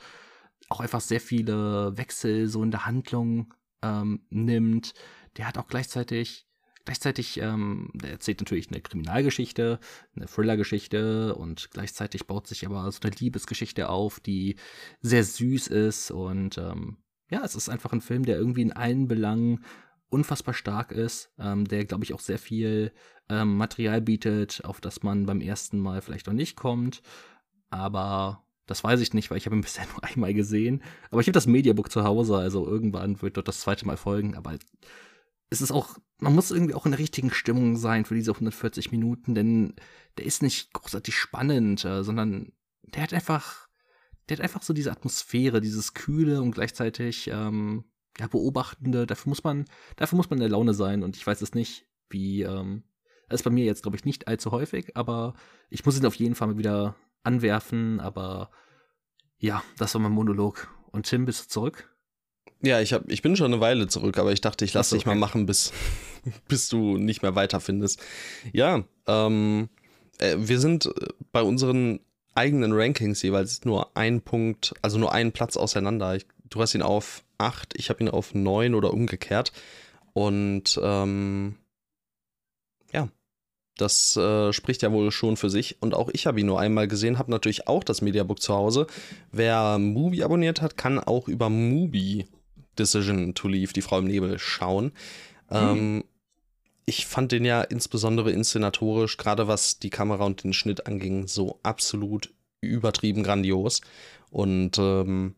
auch 0.70 0.80
einfach 0.80 1.02
sehr 1.02 1.20
viele 1.20 1.98
Wechsel 1.98 2.48
so 2.48 2.64
in 2.64 2.72
der 2.72 2.86
Handlung 2.86 3.54
ähm, 3.82 4.26
nimmt. 4.30 4.94
Der 5.36 5.48
hat 5.48 5.58
auch 5.58 5.68
gleichzeitig 5.68 6.48
Gleichzeitig, 6.86 7.40
ähm, 7.40 7.90
der 7.94 8.12
erzählt 8.12 8.42
natürlich 8.42 8.70
eine 8.70 8.82
Kriminalgeschichte, 8.82 9.80
eine 10.16 10.26
Thriller-Geschichte 10.26 11.34
und 11.36 11.72
gleichzeitig 11.72 12.28
baut 12.28 12.48
sich 12.48 12.66
aber 12.66 12.92
so 12.92 13.00
eine 13.04 13.16
Liebesgeschichte 13.16 13.90
auf, 13.90 14.20
die 14.20 14.58
sehr 15.02 15.24
süß 15.24 15.68
ist 15.68 16.12
und 16.12 16.58
ähm, 16.58 16.98
ja, 17.30 17.44
es 17.44 17.56
ist 17.56 17.70
einfach 17.70 17.94
ein 17.94 18.02
Film, 18.02 18.26
der 18.26 18.38
irgendwie 18.38 18.62
in 18.62 18.74
allen 18.74 19.08
Belangen 19.08 19.64
unfassbar 20.10 20.54
stark 20.54 20.92
ist, 20.92 21.32
ähm, 21.40 21.66
der, 21.66 21.86
glaube 21.86 22.04
ich, 22.04 22.14
auch 22.14 22.20
sehr 22.20 22.38
viel 22.38 22.92
ähm, 23.30 23.58
Material 23.58 24.02
bietet, 24.02 24.64
auf 24.64 24.80
das 24.80 25.04
man 25.04 25.26
beim 25.26 25.42
ersten 25.42 25.80
Mal 25.80 26.02
vielleicht 26.02 26.28
noch 26.28 26.34
nicht 26.34 26.56
kommt. 26.56 27.02
Aber 27.70 28.46
das 28.68 28.84
weiß 28.84 29.02
ich 29.02 29.14
nicht, 29.14 29.32
weil 29.32 29.38
ich 29.38 29.46
habe 29.48 29.56
ihn 29.56 29.62
bisher 29.64 29.86
nur 29.88 30.04
einmal 30.04 30.34
gesehen. 30.34 30.84
Aber 31.10 31.22
ich 31.22 31.28
habe 31.28 31.34
das 31.34 31.48
Mediabook 31.48 31.92
zu 31.92 32.04
Hause, 32.04 32.38
also 32.38 32.68
irgendwann 32.68 33.22
wird 33.22 33.38
dort 33.38 33.48
das 33.48 33.62
zweite 33.62 33.88
Mal 33.88 33.98
folgen. 33.98 34.36
Aber 34.36 34.56
es 35.54 35.62
ist 35.62 35.72
auch, 35.72 35.98
man 36.20 36.34
muss 36.34 36.52
irgendwie 36.52 36.74
auch 36.74 36.86
in 36.86 36.92
der 36.92 37.00
richtigen 37.00 37.32
Stimmung 37.32 37.78
sein 37.78 38.06
für 38.06 38.16
diese 38.16 38.32
140 38.32 38.92
Minuten, 38.92 39.36
denn 39.36 39.76
der 40.18 40.26
ist 40.26 40.42
nicht 40.42 40.74
großartig 40.74 41.16
spannend, 41.16 41.86
äh, 41.86 42.04
sondern 42.04 42.52
der 42.82 43.04
hat 43.04 43.14
einfach, 43.14 43.68
der 44.28 44.38
hat 44.38 44.44
einfach 44.44 44.64
so 44.64 44.74
diese 44.74 44.92
Atmosphäre, 44.92 45.62
dieses 45.62 45.94
Kühle 45.94 46.42
und 46.42 46.52
gleichzeitig 46.52 47.30
ähm, 47.32 47.86
ja, 48.18 48.28
Beobachtende. 48.28 49.06
Dafür 49.06 49.30
muss 49.30 49.44
man, 49.44 49.66
dafür 49.96 50.18
muss 50.18 50.30
man 50.30 50.38
in 50.38 50.44
der 50.44 50.50
Laune 50.50 50.74
sein 50.74 51.04
und 51.04 51.16
ich 51.16 51.26
weiß 51.26 51.42
es 51.42 51.54
nicht, 51.54 51.86
wie, 52.10 52.42
ähm, 52.42 52.84
das 53.30 53.42
ist 53.42 53.44
bei 53.44 53.52
mir 53.52 53.66
jetzt, 53.66 53.84
glaube 53.84 53.98
ich, 53.98 54.06
nicht 54.06 54.28
allzu 54.28 54.52
häufig, 54.52 54.98
aber 54.98 55.36
ich 55.70 55.86
muss 55.86 56.00
ihn 56.00 56.06
auf 56.06 56.16
jeden 56.16 56.36
Fall 56.36 56.48
mal 56.48 56.58
wieder 56.58 56.96
anwerfen, 57.24 58.00
aber 58.00 58.50
ja, 59.38 59.64
das 59.78 59.94
war 59.94 60.02
mein 60.02 60.12
Monolog. 60.12 60.68
Und 60.92 61.06
Tim, 61.06 61.26
bist 61.26 61.46
du 61.46 61.50
zurück? 61.50 61.93
Ja, 62.64 62.80
ich, 62.80 62.94
hab, 62.94 63.12
ich 63.12 63.22
bin 63.22 63.36
schon 63.36 63.54
eine 63.54 63.62
Weile 63.62 63.88
zurück, 63.88 64.18
aber 64.18 64.32
ich 64.32 64.40
dachte, 64.40 64.64
ich 64.64 64.74
lasse 64.74 64.96
okay. 64.96 65.00
dich 65.00 65.06
mal 65.06 65.16
machen, 65.16 65.46
bis, 65.46 65.74
bis 66.48 66.70
du 66.70 66.98
nicht 66.98 67.22
mehr 67.22 67.36
weiterfindest. 67.36 68.02
Ja, 68.54 68.86
ähm, 69.06 69.68
äh, 70.20 70.38
wir 70.38 70.60
sind 70.60 70.86
äh, 70.86 70.92
bei 71.34 71.44
unseren 71.44 72.00
eigenen 72.36 72.72
Rankings 72.72 73.22
jeweils 73.22 73.66
nur 73.66 73.96
ein 73.98 74.22
Punkt, 74.22 74.74
also 74.82 74.98
nur 74.98 75.12
einen 75.12 75.34
Platz 75.34 75.58
auseinander. 75.58 76.16
Ich, 76.16 76.26
du 76.50 76.62
hast 76.62 76.74
ihn 76.74 76.82
auf 76.82 77.24
8, 77.38 77.74
ich 77.76 77.90
habe 77.90 78.02
ihn 78.02 78.10
auf 78.10 78.34
9 78.34 78.76
oder 78.76 78.94
umgekehrt. 78.94 79.52
Und 80.14 80.80
ähm, 80.82 81.56
ja, 82.94 83.10
das 83.76 84.16
äh, 84.16 84.54
spricht 84.54 84.84
ja 84.84 84.92
wohl 84.94 85.12
schon 85.12 85.36
für 85.36 85.50
sich. 85.50 85.82
Und 85.82 85.94
auch 85.94 86.10
ich 86.14 86.28
habe 86.28 86.40
ihn 86.40 86.46
nur 86.46 86.62
einmal 86.62 86.88
gesehen, 86.88 87.20
habe 87.20 87.30
natürlich 87.30 87.68
auch 87.68 87.84
das 87.84 88.02
Mediabook 88.02 88.42
zu 88.42 88.54
Hause. 88.54 88.88
Wer 89.34 89.80
Mubi 89.80 90.24
abonniert 90.24 90.62
hat, 90.62 90.78
kann 90.78 90.98
auch 90.98 91.28
über 91.28 91.50
Mubi 91.50 92.26
Decision 92.78 93.34
to 93.36 93.48
Leave, 93.48 93.74
die 93.74 93.82
Frau 93.82 94.00
im 94.00 94.06
Nebel, 94.06 94.40
schauen. 94.40 94.86
Mhm. 95.50 95.58
Ähm, 95.58 96.04
ich 96.86 97.06
fand 97.06 97.32
den 97.32 97.46
ja 97.46 97.62
insbesondere 97.62 98.32
inszenatorisch, 98.32 99.18
gerade 99.18 99.48
was 99.48 99.80
die 99.80 99.90
Kamera 99.90 100.26
und 100.26 100.44
den 100.44 100.54
Schnitt 100.54 100.86
anging, 100.88 101.28
so 101.28 101.60
absolut 101.64 102.34
übertrieben 102.62 103.24
grandios. 103.24 103.82
Und 104.30 104.78
ähm, 104.78 105.36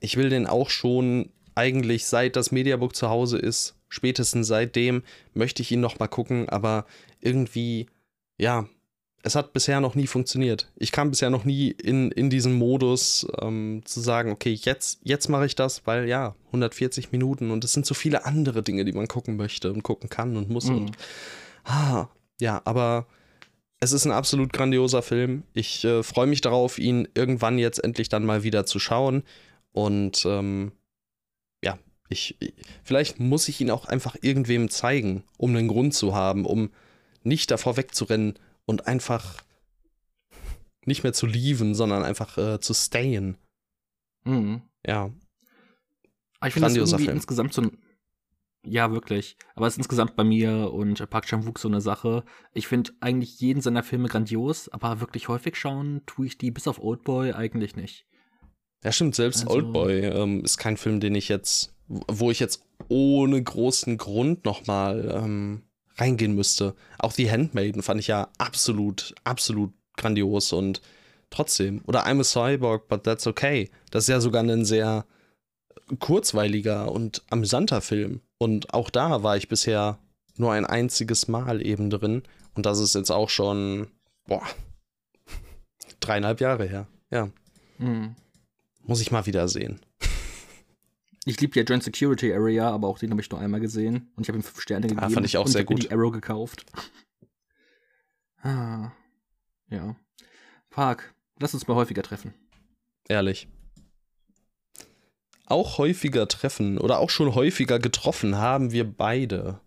ich 0.00 0.16
will 0.16 0.30
den 0.30 0.46
auch 0.46 0.70
schon 0.70 1.30
eigentlich 1.54 2.06
seit 2.06 2.36
das 2.36 2.52
Mediabook 2.52 2.94
zu 2.94 3.10
Hause 3.10 3.36
ist, 3.38 3.78
Spätestens 3.88 4.46
seitdem 4.46 5.02
möchte 5.34 5.62
ich 5.62 5.72
ihn 5.72 5.80
noch 5.80 5.98
mal 5.98 6.08
gucken, 6.08 6.48
aber 6.48 6.86
irgendwie, 7.20 7.86
ja, 8.36 8.66
es 9.22 9.34
hat 9.34 9.52
bisher 9.52 9.80
noch 9.80 9.94
nie 9.94 10.06
funktioniert. 10.06 10.70
Ich 10.76 10.92
kam 10.92 11.10
bisher 11.10 11.30
noch 11.30 11.44
nie 11.44 11.70
in, 11.70 12.10
in 12.12 12.30
diesen 12.30 12.54
Modus 12.54 13.26
ähm, 13.40 13.82
zu 13.84 14.00
sagen, 14.00 14.30
okay, 14.30 14.52
jetzt, 14.52 15.00
jetzt 15.02 15.28
mache 15.28 15.46
ich 15.46 15.56
das, 15.56 15.86
weil 15.86 16.08
ja, 16.08 16.36
140 16.46 17.10
Minuten 17.10 17.50
und 17.50 17.64
es 17.64 17.72
sind 17.72 17.84
so 17.84 17.94
viele 17.94 18.26
andere 18.26 18.62
Dinge, 18.62 18.84
die 18.84 18.92
man 18.92 19.08
gucken 19.08 19.36
möchte 19.36 19.72
und 19.72 19.82
gucken 19.82 20.08
kann 20.08 20.36
und 20.36 20.48
muss. 20.48 20.66
Mhm. 20.66 20.76
Und 20.76 20.92
ah, 21.64 22.06
ja, 22.40 22.62
aber 22.64 23.06
es 23.80 23.92
ist 23.92 24.04
ein 24.04 24.12
absolut 24.12 24.52
grandioser 24.52 25.02
Film. 25.02 25.42
Ich 25.52 25.84
äh, 25.84 26.02
freue 26.02 26.26
mich 26.26 26.40
darauf, 26.40 26.78
ihn 26.78 27.08
irgendwann 27.14 27.58
jetzt 27.58 27.82
endlich 27.82 28.08
dann 28.08 28.24
mal 28.24 28.44
wieder 28.44 28.66
zu 28.66 28.78
schauen. 28.78 29.24
Und 29.72 30.24
ähm, 30.26 30.72
ja, 31.62 31.76
ich, 32.08 32.36
vielleicht 32.84 33.18
muss 33.18 33.48
ich 33.48 33.60
ihn 33.60 33.70
auch 33.70 33.84
einfach 33.86 34.16
irgendwem 34.20 34.70
zeigen, 34.70 35.24
um 35.36 35.54
einen 35.54 35.68
Grund 35.68 35.94
zu 35.94 36.14
haben, 36.14 36.46
um 36.46 36.70
nicht 37.22 37.50
davor 37.50 37.76
wegzurennen 37.76 38.38
und 38.68 38.86
einfach 38.86 39.42
nicht 40.84 41.02
mehr 41.02 41.12
zu 41.12 41.26
leaven, 41.26 41.74
sondern 41.74 42.04
einfach 42.04 42.36
äh, 42.36 42.60
zu 42.60 42.74
stayen. 42.74 43.38
Mhm. 44.24 44.62
Ja. 44.86 45.10
Aber 46.38 46.48
ich 46.48 46.54
finde 46.54 46.68
das 46.68 46.76
irgendwie 46.76 47.04
Film. 47.04 47.16
insgesamt 47.16 47.52
so 47.54 47.62
ein 47.62 47.78
ja, 48.66 48.90
wirklich. 48.92 49.36
Aber 49.54 49.66
es 49.66 49.74
ist 49.74 49.78
insgesamt 49.78 50.16
bei 50.16 50.24
mir 50.24 50.72
und 50.72 51.08
Park 51.08 51.26
Chan-wook 51.26 51.58
so 51.58 51.68
eine 51.68 51.80
Sache. 51.80 52.24
Ich 52.52 52.66
finde 52.66 52.92
eigentlich 53.00 53.40
jeden 53.40 53.62
seiner 53.62 53.82
Filme 53.82 54.08
grandios, 54.08 54.68
aber 54.68 55.00
wirklich 55.00 55.28
häufig 55.28 55.56
schauen 55.56 56.02
tue 56.06 56.26
ich 56.26 56.36
die 56.36 56.50
bis 56.50 56.68
auf 56.68 56.82
Oldboy 56.82 57.32
eigentlich 57.32 57.76
nicht. 57.76 58.06
Ja, 58.84 58.92
stimmt. 58.92 59.14
Selbst 59.14 59.44
also, 59.44 59.54
Oldboy 59.54 60.00
ähm, 60.00 60.44
ist 60.44 60.58
kein 60.58 60.76
Film, 60.76 61.00
den 61.00 61.14
ich 61.14 61.28
jetzt, 61.28 61.74
wo 61.86 62.30
ich 62.30 62.40
jetzt 62.40 62.66
ohne 62.88 63.42
großen 63.42 63.96
Grund 63.96 64.44
nochmal 64.44 65.08
ähm, 65.14 65.67
reingehen 65.98 66.34
müsste. 66.34 66.74
Auch 66.98 67.12
The 67.12 67.30
Handmaiden 67.30 67.82
fand 67.82 68.00
ich 68.00 68.06
ja 68.06 68.28
absolut, 68.38 69.14
absolut 69.24 69.72
grandios 69.96 70.52
und 70.52 70.80
trotzdem. 71.30 71.82
Oder 71.86 72.06
I'm 72.06 72.20
a 72.20 72.24
Cyborg, 72.24 72.88
but 72.88 73.04
that's 73.04 73.26
okay. 73.26 73.70
Das 73.90 74.04
ist 74.04 74.08
ja 74.08 74.20
sogar 74.20 74.42
ein 74.42 74.64
sehr 74.64 75.04
kurzweiliger 75.98 76.90
und 76.92 77.22
amüsanter 77.30 77.80
Film. 77.80 78.20
Und 78.38 78.74
auch 78.74 78.90
da 78.90 79.22
war 79.22 79.36
ich 79.36 79.48
bisher 79.48 79.98
nur 80.36 80.52
ein 80.52 80.66
einziges 80.66 81.28
Mal 81.28 81.64
eben 81.64 81.90
drin. 81.90 82.22
Und 82.54 82.66
das 82.66 82.78
ist 82.78 82.94
jetzt 82.94 83.10
auch 83.10 83.28
schon, 83.28 83.88
boah, 84.26 84.42
dreieinhalb 86.00 86.40
Jahre 86.40 86.66
her. 86.66 86.86
Ja. 87.10 87.30
Mhm. 87.78 88.14
Muss 88.84 89.00
ich 89.00 89.10
mal 89.10 89.26
wieder 89.26 89.48
sehen. 89.48 89.80
Ich 91.28 91.40
liebe 91.40 91.58
ja 91.58 91.64
Joint 91.64 91.82
Security 91.82 92.32
Area, 92.32 92.70
aber 92.70 92.88
auch 92.88 92.98
den 92.98 93.10
habe 93.10 93.20
ich 93.20 93.30
nur 93.30 93.38
einmal 93.40 93.60
gesehen. 93.60 94.10
Und 94.16 94.22
ich 94.22 94.28
habe 94.28 94.38
ihm 94.38 94.42
fünf 94.42 94.60
Sterne 94.60 94.86
gegeben. 94.86 95.04
Ah, 95.04 95.10
fand 95.10 95.26
ich 95.26 95.36
auch 95.36 95.46
sehr 95.46 95.64
gut. 95.64 95.82
die 95.82 95.90
Arrow 95.90 96.10
gekauft. 96.10 96.64
ah. 98.42 98.92
Ja. 99.70 99.96
Park, 100.70 101.14
lass 101.38 101.52
uns 101.52 101.68
mal 101.68 101.74
häufiger 101.74 102.02
treffen. 102.02 102.32
Ehrlich 103.08 103.48
auch 105.50 105.78
häufiger 105.78 106.28
treffen 106.28 106.78
oder 106.78 106.98
auch 106.98 107.10
schon 107.10 107.34
häufiger 107.34 107.78
getroffen 107.78 108.36
haben 108.36 108.72
wir 108.72 108.84
beide 108.84 109.60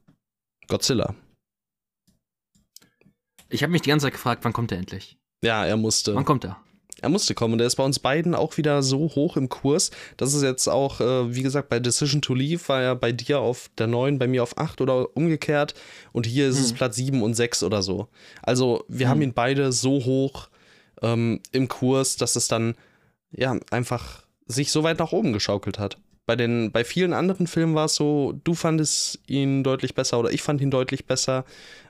Godzilla. 0.68 1.16
Ich 3.50 3.64
habe 3.64 3.72
mich 3.72 3.82
die 3.82 3.90
ganze 3.90 4.06
Zeit 4.06 4.14
gefragt, 4.14 4.44
wann 4.46 4.54
kommt 4.54 4.72
er 4.72 4.78
endlich? 4.78 5.18
Ja, 5.44 5.66
er 5.66 5.78
musste. 5.78 6.16
Wann 6.16 6.26
kommt 6.26 6.46
er? 6.46 6.62
Er 7.02 7.10
musste 7.10 7.34
kommen 7.34 7.54
und 7.54 7.60
er 7.60 7.68
ist 7.68 7.76
bei 7.76 7.84
uns 7.84 8.00
beiden 8.00 8.36
auch 8.36 8.58
wieder 8.58 8.84
so 8.84 9.00
hoch 9.16 9.38
im 9.38 9.50
Kurs. 9.50 9.92
Das 10.18 10.34
ist 10.34 10.44
jetzt 10.44 10.68
auch, 10.68 11.02
äh, 11.02 11.36
wie 11.36 11.42
gesagt, 11.42 11.70
bei 11.70 11.80
Decision 11.80 12.22
to 12.22 12.34
Leave 12.34 12.62
war 12.68 12.82
er 12.82 12.96
bei 12.96 13.12
dir 13.12 13.40
auf 13.40 13.70
der 13.78 13.88
9, 13.88 14.20
bei 14.20 14.28
mir 14.28 14.44
auf 14.44 14.58
8 14.58 14.82
oder 14.82 15.16
umgekehrt. 15.16 15.74
Und 16.12 16.26
hier 16.26 16.48
ist 16.48 16.58
hm. 16.58 16.66
es 16.66 16.74
Platz 16.74 16.96
7 16.96 17.22
und 17.24 17.34
6 17.34 17.64
oder 17.64 17.82
so. 17.82 18.08
Also 18.44 18.84
wir 18.88 19.08
hm. 19.08 19.10
haben 19.10 19.22
ihn 19.22 19.34
beide 19.34 19.72
so 19.72 20.04
hoch 20.06 20.50
ähm, 21.02 21.40
im 21.52 21.68
Kurs, 21.68 22.18
dass 22.18 22.36
es 22.36 22.48
dann 22.48 22.76
ja 23.32 23.58
einfach 23.72 24.24
sich 24.46 24.72
so 24.72 24.84
weit 24.84 25.00
nach 25.00 25.12
oben 25.12 25.34
geschaukelt 25.34 25.80
hat. 25.80 25.98
Bei, 26.32 26.38
den, 26.38 26.72
bei 26.72 26.86
vielen 26.86 27.12
anderen 27.12 27.46
Filmen 27.46 27.76
war 27.76 27.88
es 27.88 27.96
so, 27.96 28.40
du 28.46 28.54
fandest 28.54 29.20
ihn 29.28 29.66
deutlich 29.66 29.96
besser 29.96 30.18
oder 30.18 30.32
ich 30.32 30.42
fand 30.42 30.62
ihn 30.62 30.72
deutlich 30.72 31.06
besser. 31.06 31.44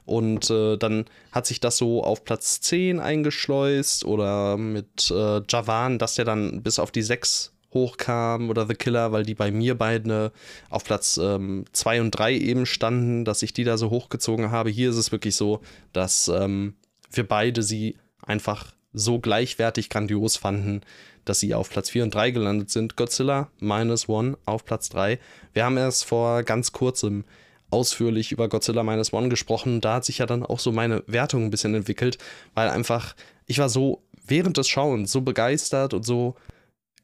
Und 0.04 0.50
äh, 0.50 0.78
dann 0.78 1.06
hat 1.32 1.46
sich 1.46 1.60
das 1.60 1.78
so 1.78 2.04
auf 2.04 2.26
Platz 2.26 2.60
10 2.62 3.00
eingeschleust 3.00 4.04
oder 4.04 4.58
mit 4.58 5.12
äh, 5.12 5.42
Javan, 5.48 6.00
dass 6.00 6.16
der 6.16 6.26
dann 6.26 6.64
bis 6.64 6.80
auf 6.80 6.90
die 6.90 7.04
6 7.04 7.54
hochkam 7.72 8.50
oder 8.50 8.66
The 8.66 8.74
Killer, 8.74 9.12
weil 9.12 9.26
die 9.26 9.36
bei 9.36 9.52
mir 9.52 9.78
beide 9.78 10.32
auf 10.72 10.86
Platz 10.86 11.14
2 11.14 11.28
ähm, 11.36 11.66
und 12.02 12.10
3 12.10 12.34
eben 12.34 12.66
standen, 12.66 13.24
dass 13.24 13.44
ich 13.44 13.54
die 13.54 13.64
da 13.64 13.78
so 13.78 13.92
hochgezogen 13.92 14.50
habe. 14.50 14.72
Hier 14.72 14.90
ist 14.90 14.98
es 14.98 15.12
wirklich 15.12 15.36
so, 15.36 15.62
dass 15.94 16.30
ähm, 16.30 16.74
wir 17.12 17.28
beide 17.28 17.62
sie 17.62 17.96
einfach 18.24 18.74
so 18.92 19.20
gleichwertig 19.20 19.90
grandios 19.90 20.36
fanden, 20.36 20.82
dass 21.26 21.40
sie 21.40 21.54
auf 21.54 21.70
Platz 21.70 21.90
4 21.90 22.04
und 22.04 22.16
3 22.16 22.32
gelandet 22.32 22.70
sind. 22.70 22.96
Godzilla 22.96 23.50
Minus 23.60 24.10
One 24.10 24.38
auf 24.46 24.66
Platz 24.66 24.90
3. 24.90 25.20
Wir 25.54 25.66
haben 25.66 25.78
erst 25.78 26.06
vor 26.06 26.44
ganz 26.44 26.72
kurzem 26.72 27.26
ausführlich 27.70 28.32
über 28.32 28.50
Godzilla 28.50 28.84
Minus 28.84 29.14
One 29.14 29.30
gesprochen. 29.30 29.82
Da 29.82 29.96
hat 29.96 30.06
sich 30.06 30.20
ja 30.20 30.26
dann 30.26 30.46
auch 30.46 30.60
so 30.60 30.72
meine 30.72 31.04
Wertung 31.08 31.46
ein 31.46 31.52
bisschen 31.52 31.76
entwickelt, 31.76 32.18
weil 32.54 32.70
einfach 32.70 33.16
ich 33.46 33.60
war 33.60 33.70
so 33.70 34.02
während 34.26 34.58
des 34.58 34.70
Schauens 34.70 35.12
so 35.12 35.22
begeistert 35.22 35.94
und 35.94 36.06
so 36.06 36.36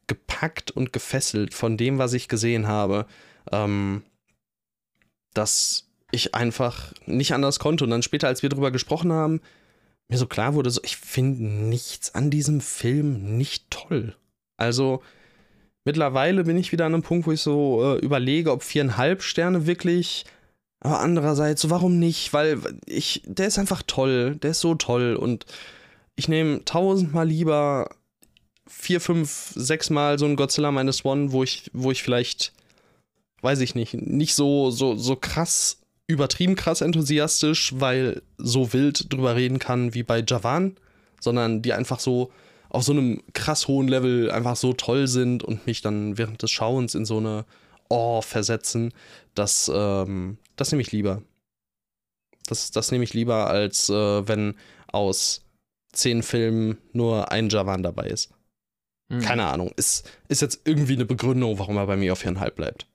gepackt 0.08 0.72
und 0.72 0.94
gefesselt 0.94 1.54
von 1.54 1.78
dem, 1.78 1.98
was 1.98 2.14
ich 2.14 2.30
gesehen 2.30 2.68
habe, 2.68 3.06
ähm, 3.52 4.04
dass 5.34 5.90
ich 6.12 6.34
einfach 6.34 6.94
nicht 7.06 7.34
anders 7.34 7.60
konnte. 7.60 7.84
Und 7.84 7.90
dann 7.90 8.02
später, 8.02 8.28
als 8.28 8.44
wir 8.44 8.50
darüber 8.50 8.72
gesprochen 8.72 9.12
haben, 9.12 9.42
mir 10.10 10.18
so 10.18 10.26
klar 10.26 10.54
wurde, 10.54 10.70
so, 10.70 10.82
ich 10.84 10.98
finde 10.98 11.44
nichts 11.44 12.16
an 12.16 12.30
diesem 12.30 12.62
Film 12.62 13.38
nicht 13.38 13.70
toll. 13.70 14.16
Also 14.56 15.02
mittlerweile 15.86 16.44
bin 16.44 16.58
ich 16.58 16.72
wieder 16.72 16.86
an 16.86 16.94
einem 16.94 17.04
Punkt, 17.04 17.28
wo 17.28 17.32
ich 17.32 17.42
so 17.42 17.84
äh, 17.84 18.00
überlege, 18.00 18.52
ob 18.52 18.64
viereinhalb 18.64 19.22
Sterne 19.22 19.68
wirklich. 19.68 20.26
Aber 20.80 21.00
andererseits, 21.00 21.70
warum 21.70 22.00
nicht? 22.00 22.34
Weil 22.34 22.60
ich, 22.86 23.22
der 23.26 23.48
ist 23.48 23.60
einfach 23.60 23.84
toll, 23.86 24.36
der 24.38 24.52
ist 24.52 24.62
so 24.62 24.76
toll 24.76 25.16
und 25.16 25.46
ich 26.16 26.28
nehme 26.28 26.64
tausendmal 26.66 27.28
lieber 27.28 27.90
vier, 28.68 29.02
fünf, 29.02 29.54
sechs 29.56 29.90
Mal 29.90 30.20
so 30.20 30.26
ein 30.26 30.36
Godzilla 30.36 30.72
Minus 30.72 31.06
One, 31.06 31.32
wo 31.32 31.44
ich, 31.44 31.70
wo 31.74 31.92
ich 31.92 32.04
vielleicht, 32.04 32.54
weiß 33.42 33.60
ich 33.62 33.76
nicht, 33.76 33.94
nicht 33.94 34.36
so, 34.36 34.72
so, 34.72 34.96
so 34.96 35.16
krass 35.16 35.80
übertrieben 36.08 36.56
krass 36.56 36.82
enthusiastisch, 36.82 37.74
weil 37.78 38.22
so 38.38 38.74
wild 38.74 39.12
drüber 39.12 39.36
reden 39.36 39.60
kann 39.60 39.94
wie 39.94 40.04
bei 40.04 40.24
Javan, 40.26 40.78
sondern 41.20 41.62
die 41.62 41.74
einfach 41.74 42.00
so 42.00 42.32
auf 42.70 42.84
so 42.84 42.94
einem 42.94 43.22
krass 43.34 43.68
hohen 43.68 43.88
Level 43.88 44.32
einfach 44.32 44.56
so 44.56 44.74
toll 44.74 45.08
sind 45.08 45.44
und 45.44 45.68
mich 45.68 45.82
dann 45.82 46.18
während 46.18 46.42
des 46.42 46.52
Schauens 46.52 46.96
in 46.96 47.06
so 47.06 47.18
eine 47.18 47.46
Oh 47.90 48.22
versetzen, 48.22 48.94
das, 49.36 49.72
ähm, 49.74 50.38
das 50.58 50.72
nehme 50.72 50.82
ich 50.82 50.92
lieber. 50.92 51.22
Das, 52.48 52.72
das 52.72 52.92
nehme 52.92 53.04
ich 53.04 53.14
lieber, 53.14 53.48
als 53.48 53.90
äh, 53.90 54.28
wenn 54.28 54.56
aus 54.88 55.42
zehn 55.94 56.24
Filmen 56.24 56.78
nur 56.94 57.32
ein 57.32 57.50
Javan 57.50 57.84
dabei 57.84 58.08
ist. 58.08 58.32
Mhm. 59.10 59.22
Keine 59.22 59.46
Ahnung. 59.46 59.72
Ist, 59.76 60.10
ist 60.28 60.42
jetzt 60.42 60.62
irgendwie 60.66 60.94
eine 60.94 61.06
Begründung, 61.06 61.60
warum 61.60 61.78
er 61.78 61.88
bei 61.88 61.98
mir 61.98 62.14
auf 62.14 62.20
viereinhalb 62.20 62.56
bleibt. 62.56 62.88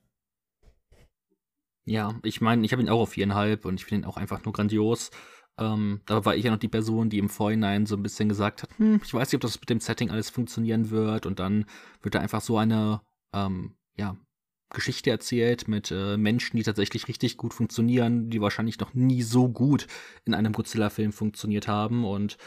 Ja, 1.85 2.15
ich 2.23 2.41
meine, 2.41 2.65
ich 2.65 2.73
habe 2.73 2.83
ihn 2.83 2.89
auch 2.89 3.01
auf 3.01 3.11
viereinhalb 3.11 3.65
und 3.65 3.75
ich 3.75 3.85
finde 3.87 4.05
ihn 4.05 4.11
auch 4.11 4.17
einfach 4.17 4.45
nur 4.45 4.53
grandios. 4.53 5.11
Ähm, 5.59 6.01
da 6.07 6.25
war 6.25 6.37
ich 6.37 6.45
ja 6.45 6.51
noch 6.51 6.59
die 6.59 6.69
Person, 6.69 7.11
die 7.11 7.19
im 7.19 7.29
Vorhinein 7.29 7.87
so 7.87 7.97
ein 7.97 8.03
bisschen 8.03 8.29
gesagt 8.29 8.63
hat, 8.63 8.71
hm, 8.79 9.01
ich 9.05 9.13
weiß 9.13 9.29
nicht, 9.29 9.35
ob 9.35 9.41
das 9.43 9.61
mit 9.61 9.69
dem 9.69 9.81
Setting 9.81 10.11
alles 10.11 10.31
funktionieren 10.31 10.91
wird. 10.91 11.27
Und 11.27 11.39
dann 11.39 11.67
wird 12.01 12.15
da 12.15 12.21
einfach 12.21 12.41
so 12.41 12.57
eine, 12.57 13.03
ähm, 13.33 13.75
ja, 13.97 14.17
Geschichte 14.71 15.11
erzählt 15.11 15.69
mit 15.69 15.91
äh, 15.91 16.17
Menschen, 16.17 16.57
die 16.57 16.63
tatsächlich 16.63 17.07
richtig 17.07 17.37
gut 17.37 17.53
funktionieren, 17.53 18.31
die 18.31 18.41
wahrscheinlich 18.41 18.79
noch 18.79 18.95
nie 18.95 19.23
so 19.23 19.49
gut 19.49 19.87
in 20.25 20.35
einem 20.35 20.53
Godzilla-Film 20.53 21.13
funktioniert 21.13 21.69
haben. 21.69 22.05
Und 22.05 22.39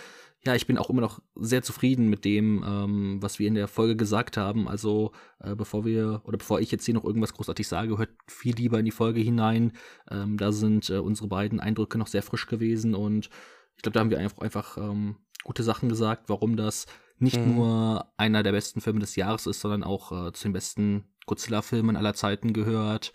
ja, 0.45 0.53
ich 0.53 0.67
bin 0.67 0.77
auch 0.77 0.89
immer 0.89 1.01
noch 1.01 1.21
sehr 1.35 1.63
zufrieden 1.63 2.09
mit 2.09 2.23
dem, 2.23 2.63
ähm, 2.65 3.17
was 3.21 3.39
wir 3.39 3.47
in 3.47 3.55
der 3.55 3.67
Folge 3.67 3.95
gesagt 3.95 4.37
haben. 4.37 4.67
Also, 4.67 5.11
äh, 5.39 5.55
bevor 5.55 5.85
wir 5.85 6.21
oder 6.25 6.37
bevor 6.37 6.59
ich 6.59 6.71
jetzt 6.71 6.85
hier 6.85 6.93
noch 6.93 7.03
irgendwas 7.03 7.33
großartig 7.33 7.67
sage, 7.67 7.97
hört 7.97 8.11
viel 8.27 8.55
lieber 8.55 8.77
in 8.77 8.85
die 8.85 8.91
Folge 8.91 9.21
hinein. 9.21 9.73
Ähm, 10.09 10.37
da 10.37 10.51
sind 10.51 10.89
äh, 10.89 10.97
unsere 10.97 11.27
beiden 11.27 11.59
Eindrücke 11.59 11.97
noch 11.97 12.07
sehr 12.07 12.21
frisch 12.21 12.45
gewesen 12.45 12.93
und 12.93 13.29
ich 13.75 13.81
glaube, 13.81 13.93
da 13.93 13.99
haben 13.99 14.11
wir 14.11 14.19
einfach, 14.19 14.39
einfach 14.39 14.77
ähm, 14.77 15.17
gute 15.43 15.63
Sachen 15.63 15.89
gesagt, 15.89 16.29
warum 16.29 16.55
das 16.55 16.85
nicht 17.17 17.39
mhm. 17.39 17.55
nur 17.55 18.11
einer 18.17 18.43
der 18.43 18.51
besten 18.51 18.81
Filme 18.81 18.99
des 18.99 19.15
Jahres 19.15 19.47
ist, 19.47 19.61
sondern 19.61 19.83
auch 19.83 20.11
äh, 20.11 20.31
zu 20.33 20.43
den 20.43 20.53
besten 20.53 21.05
Godzilla-Filmen 21.25 21.97
aller 21.97 22.13
Zeiten 22.13 22.53
gehört. 22.53 23.13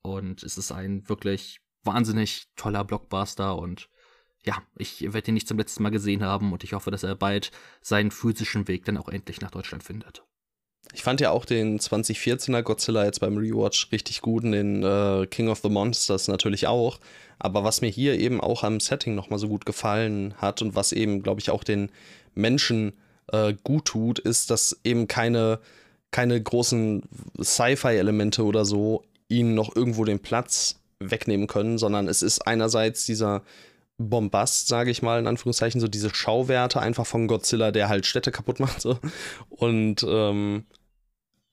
Und 0.00 0.42
es 0.42 0.58
ist 0.58 0.72
ein 0.72 1.08
wirklich 1.08 1.60
wahnsinnig 1.84 2.48
toller 2.56 2.84
Blockbuster 2.84 3.56
und 3.56 3.88
ja, 4.44 4.62
ich 4.76 5.12
werde 5.12 5.30
ihn 5.30 5.34
nicht 5.34 5.48
zum 5.48 5.58
letzten 5.58 5.82
Mal 5.82 5.90
gesehen 5.90 6.22
haben 6.22 6.52
und 6.52 6.64
ich 6.64 6.72
hoffe, 6.72 6.90
dass 6.90 7.02
er 7.02 7.14
bald 7.14 7.50
seinen 7.80 8.10
physischen 8.10 8.66
Weg 8.68 8.84
dann 8.84 8.96
auch 8.96 9.08
endlich 9.08 9.40
nach 9.40 9.50
Deutschland 9.50 9.84
findet. 9.84 10.24
Ich 10.94 11.02
fand 11.02 11.20
ja 11.20 11.30
auch 11.30 11.44
den 11.44 11.78
2014er 11.78 12.62
Godzilla 12.62 13.04
jetzt 13.04 13.20
beim 13.20 13.38
Rewatch 13.38 13.90
richtig 13.92 14.20
gut 14.20 14.44
und 14.44 14.52
den 14.52 14.82
äh, 14.82 15.26
King 15.26 15.48
of 15.48 15.60
the 15.60 15.68
Monsters 15.68 16.28
natürlich 16.28 16.66
auch. 16.66 16.98
Aber 17.38 17.64
was 17.64 17.80
mir 17.80 17.88
hier 17.88 18.18
eben 18.18 18.40
auch 18.40 18.62
am 18.62 18.78
Setting 18.78 19.14
nochmal 19.14 19.38
so 19.38 19.48
gut 19.48 19.64
gefallen 19.64 20.34
hat 20.38 20.60
und 20.60 20.74
was 20.74 20.92
eben, 20.92 21.22
glaube 21.22 21.40
ich, 21.40 21.50
auch 21.50 21.64
den 21.64 21.90
Menschen 22.34 22.92
äh, 23.28 23.54
gut 23.64 23.86
tut, 23.86 24.18
ist, 24.18 24.50
dass 24.50 24.80
eben 24.84 25.08
keine, 25.08 25.60
keine 26.10 26.40
großen 26.40 27.02
Sci-Fi-Elemente 27.40 28.44
oder 28.44 28.64
so 28.64 29.04
ihnen 29.28 29.54
noch 29.54 29.74
irgendwo 29.74 30.04
den 30.04 30.20
Platz 30.20 30.80
wegnehmen 31.00 31.46
können, 31.46 31.78
sondern 31.78 32.06
es 32.06 32.22
ist 32.22 32.46
einerseits 32.46 33.06
dieser 33.06 33.42
Bombast, 34.08 34.68
sage 34.68 34.90
ich 34.90 35.02
mal, 35.02 35.18
in 35.18 35.26
Anführungszeichen, 35.26 35.80
so 35.80 35.88
diese 35.88 36.14
Schauwerte 36.14 36.80
einfach 36.80 37.06
von 37.06 37.26
Godzilla, 37.26 37.70
der 37.70 37.88
halt 37.88 38.06
Städte 38.06 38.32
kaputt 38.32 38.60
macht. 38.60 38.80
So. 38.80 38.98
Und 39.48 40.04
ähm, 40.08 40.64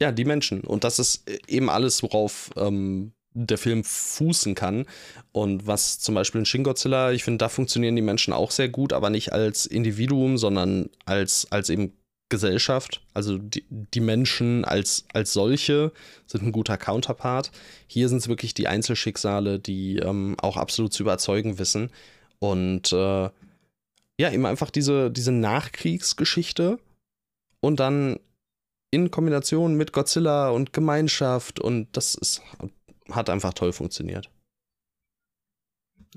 ja, 0.01 0.11
die 0.11 0.25
Menschen. 0.25 0.61
Und 0.61 0.83
das 0.83 0.99
ist 0.99 1.29
eben 1.47 1.69
alles, 1.69 2.03
worauf 2.03 2.51
ähm, 2.55 3.13
der 3.33 3.57
Film 3.57 3.83
fußen 3.83 4.55
kann. 4.55 4.85
Und 5.31 5.67
was 5.67 5.99
zum 5.99 6.15
Beispiel 6.15 6.39
in 6.39 6.45
Shin 6.45 6.63
Godzilla, 6.63 7.11
ich 7.11 7.23
finde, 7.23 7.37
da 7.37 7.49
funktionieren 7.49 7.95
die 7.95 8.01
Menschen 8.01 8.33
auch 8.33 8.51
sehr 8.51 8.69
gut, 8.69 8.93
aber 8.93 9.09
nicht 9.09 9.33
als 9.33 9.65
Individuum, 9.65 10.37
sondern 10.37 10.89
als, 11.05 11.47
als 11.51 11.69
eben 11.69 11.93
Gesellschaft. 12.29 13.01
Also 13.13 13.37
die, 13.37 13.65
die 13.69 13.99
Menschen 13.99 14.63
als, 14.63 15.05
als 15.13 15.33
solche 15.33 15.91
sind 16.27 16.43
ein 16.43 16.51
guter 16.51 16.77
Counterpart. 16.77 17.51
Hier 17.87 18.07
sind 18.07 18.19
es 18.19 18.27
wirklich 18.29 18.53
die 18.53 18.67
Einzelschicksale, 18.67 19.59
die 19.59 19.97
ähm, 19.97 20.35
auch 20.39 20.55
absolut 20.55 20.93
zu 20.93 21.03
überzeugen 21.03 21.59
wissen. 21.59 21.89
Und 22.39 22.91
äh, 22.93 23.29
ja, 24.19 24.31
eben 24.31 24.45
einfach 24.45 24.69
diese, 24.69 25.11
diese 25.11 25.31
Nachkriegsgeschichte 25.31 26.79
und 27.61 27.79
dann 27.79 28.19
in 28.91 29.11
Kombination 29.11 29.75
mit 29.75 29.93
Godzilla 29.93 30.49
und 30.49 30.73
Gemeinschaft 30.73 31.59
und 31.59 31.95
das 31.95 32.15
ist, 32.15 32.41
hat 33.11 33.29
einfach 33.29 33.53
toll 33.53 33.71
funktioniert. 33.71 34.31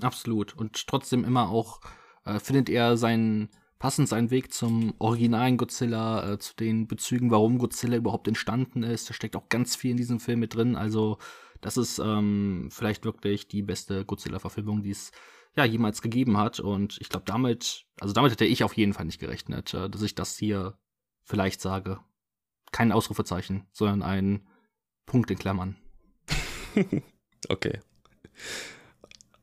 Absolut. 0.01 0.57
Und 0.57 0.87
trotzdem 0.87 1.25
immer 1.25 1.51
auch 1.51 1.81
äh, 2.25 2.39
findet 2.39 2.71
er 2.71 2.97
seinen 2.97 3.51
passend 3.83 4.09
seinen 4.09 4.31
Weg 4.31 4.55
zum 4.55 4.95
originalen 5.01 5.57
Godzilla, 5.57 6.35
äh, 6.35 6.39
zu 6.39 6.55
den 6.55 6.87
Bezügen, 6.87 7.33
warum 7.33 7.59
Godzilla 7.59 7.97
überhaupt 7.97 8.29
entstanden 8.29 8.85
ist. 8.85 9.11
Da 9.11 9.13
steckt 9.13 9.35
auch 9.35 9.49
ganz 9.49 9.75
viel 9.75 9.91
in 9.91 9.97
diesem 9.97 10.21
Film 10.21 10.39
mit 10.39 10.55
drin. 10.55 10.77
Also, 10.77 11.19
das 11.61 11.77
ist 11.77 11.99
ähm, 11.99 12.69
vielleicht 12.71 13.05
wirklich 13.05 13.49
die 13.49 13.63
beste 13.63 14.05
Godzilla-Verfilmung, 14.05 14.85
die 14.85 14.93
es 14.93 15.11
ja 15.57 15.65
jemals 15.65 16.03
gegeben 16.03 16.37
hat. 16.37 16.61
Und 16.61 16.99
ich 17.01 17.09
glaube, 17.09 17.25
damit, 17.27 17.87
also 18.01 18.13
damit 18.13 18.33
hätte 18.33 18.45
ich 18.45 18.65
auf 18.65 18.77
jeden 18.77 18.93
Fall 18.93 19.07
nicht 19.07 19.21
gerechnet, 19.21 19.75
äh, 19.75 19.89
dass 19.89 20.03
ich 20.03 20.15
das 20.15 20.37
hier 20.37 20.79
vielleicht 21.25 21.61
sage 21.61 22.01
kein 22.73 22.91
Ausrufezeichen, 22.91 23.67
sondern 23.73 24.03
ein 24.03 24.47
Punkt 25.07 25.31
in 25.31 25.39
Klammern. 25.39 25.77
okay. 27.49 27.81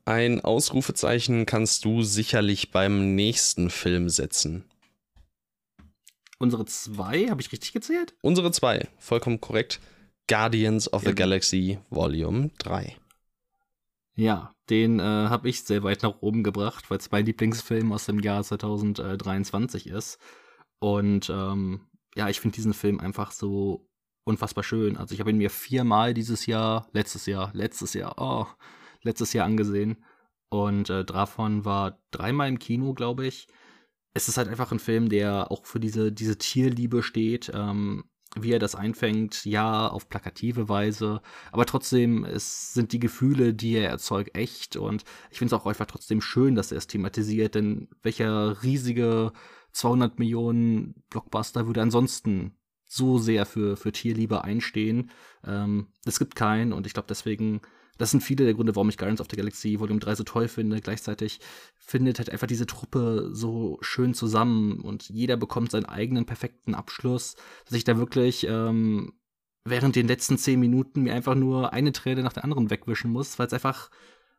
Ein 0.04 0.40
Ausrufezeichen 0.40 1.46
kannst 1.46 1.84
du 1.84 2.02
sicherlich 2.02 2.72
beim 2.72 3.14
nächsten 3.14 3.70
Film 3.70 4.08
setzen. 4.08 4.64
Unsere 6.38 6.64
zwei, 6.64 7.28
habe 7.28 7.40
ich 7.40 7.52
richtig 7.52 7.72
gezählt? 7.72 8.14
Unsere 8.22 8.50
zwei, 8.50 8.88
vollkommen 8.98 9.40
korrekt. 9.40 9.78
Guardians 10.26 10.92
of 10.92 11.04
the 11.04 11.14
Galaxy 11.14 11.78
Volume 11.90 12.50
3. 12.58 12.96
Ja, 14.16 14.54
den 14.68 14.98
äh, 15.00 15.02
habe 15.02 15.48
ich 15.48 15.62
sehr 15.64 15.82
weit 15.82 16.02
nach 16.02 16.20
oben 16.20 16.42
gebracht, 16.42 16.90
weil 16.90 16.98
es 16.98 17.10
mein 17.10 17.26
Lieblingsfilm 17.26 17.92
aus 17.92 18.06
dem 18.06 18.20
Jahr 18.20 18.42
2023 18.42 19.86
ist. 19.86 20.18
Und 20.78 21.30
ähm, 21.30 21.88
ja, 22.14 22.28
ich 22.28 22.40
finde 22.40 22.56
diesen 22.56 22.74
Film 22.74 23.00
einfach 23.00 23.32
so 23.32 23.88
unfassbar 24.24 24.64
schön. 24.64 24.96
Also 24.96 25.14
ich 25.14 25.20
habe 25.20 25.30
ihn 25.30 25.38
mir 25.38 25.50
viermal 25.50 26.14
dieses 26.14 26.46
Jahr, 26.46 26.88
letztes 26.92 27.26
Jahr, 27.26 27.50
letztes 27.54 27.94
Jahr, 27.94 28.14
oh, 28.18 28.46
letztes 29.02 29.32
Jahr 29.32 29.46
angesehen. 29.46 30.04
Und 30.50 30.90
äh, 30.90 31.04
davon 31.04 31.64
war 31.64 32.00
dreimal 32.10 32.48
im 32.48 32.58
Kino, 32.58 32.94
glaube 32.94 33.26
ich. 33.26 33.46
Es 34.14 34.28
ist 34.28 34.36
halt 34.36 34.48
einfach 34.48 34.72
ein 34.72 34.80
Film, 34.80 35.08
der 35.08 35.50
auch 35.52 35.64
für 35.66 35.78
diese, 35.78 36.12
diese 36.12 36.36
Tierliebe 36.36 37.02
steht. 37.02 37.50
Ähm, 37.54 38.09
wie 38.36 38.52
er 38.52 38.58
das 38.58 38.74
einfängt, 38.74 39.44
ja, 39.44 39.88
auf 39.88 40.08
plakative 40.08 40.68
Weise, 40.68 41.20
aber 41.50 41.66
trotzdem, 41.66 42.24
es 42.24 42.72
sind 42.74 42.92
die 42.92 43.00
Gefühle, 43.00 43.54
die 43.54 43.74
er 43.74 43.90
erzeugt, 43.90 44.36
echt. 44.36 44.76
Und 44.76 45.04
ich 45.30 45.38
finde 45.38 45.54
es 45.54 45.60
auch 45.60 45.66
einfach 45.66 45.86
trotzdem 45.86 46.20
schön, 46.20 46.54
dass 46.54 46.70
er 46.72 46.78
es 46.78 46.86
thematisiert, 46.86 47.54
denn 47.54 47.88
welcher 48.02 48.62
riesige 48.62 49.32
200 49.72 50.18
Millionen 50.18 51.02
Blockbuster 51.10 51.66
würde 51.66 51.82
ansonsten 51.82 52.54
so 52.86 53.18
sehr 53.18 53.46
für, 53.46 53.76
für 53.76 53.92
Tierliebe 53.92 54.42
einstehen. 54.42 55.10
Ähm, 55.44 55.88
es 56.04 56.18
gibt 56.18 56.34
keinen. 56.34 56.72
Und 56.72 56.86
ich 56.86 56.92
glaube 56.92 57.06
deswegen, 57.08 57.60
das 58.00 58.10
sind 58.12 58.22
viele 58.22 58.46
der 58.46 58.54
Gründe, 58.54 58.74
warum 58.74 58.88
ich 58.88 58.96
Guardians 58.96 59.20
of 59.20 59.26
the 59.30 59.36
Galaxy 59.36 59.78
Volume 59.78 60.00
3 60.00 60.14
so 60.14 60.24
toll 60.24 60.48
finde. 60.48 60.80
Gleichzeitig 60.80 61.38
findet 61.76 62.18
halt 62.18 62.30
einfach 62.30 62.46
diese 62.46 62.64
Truppe 62.64 63.28
so 63.32 63.76
schön 63.82 64.14
zusammen 64.14 64.80
und 64.80 65.10
jeder 65.10 65.36
bekommt 65.36 65.70
seinen 65.70 65.84
eigenen 65.84 66.24
perfekten 66.24 66.74
Abschluss, 66.74 67.36
dass 67.66 67.76
ich 67.76 67.84
da 67.84 67.98
wirklich 67.98 68.46
ähm, 68.48 69.12
während 69.64 69.96
den 69.96 70.08
letzten 70.08 70.38
zehn 70.38 70.58
Minuten 70.58 71.02
mir 71.02 71.14
einfach 71.14 71.34
nur 71.34 71.74
eine 71.74 71.92
Träne 71.92 72.22
nach 72.22 72.32
der 72.32 72.44
anderen 72.44 72.70
wegwischen 72.70 73.10
muss, 73.12 73.38
weil 73.38 73.48
es 73.48 73.52
einfach 73.52 73.90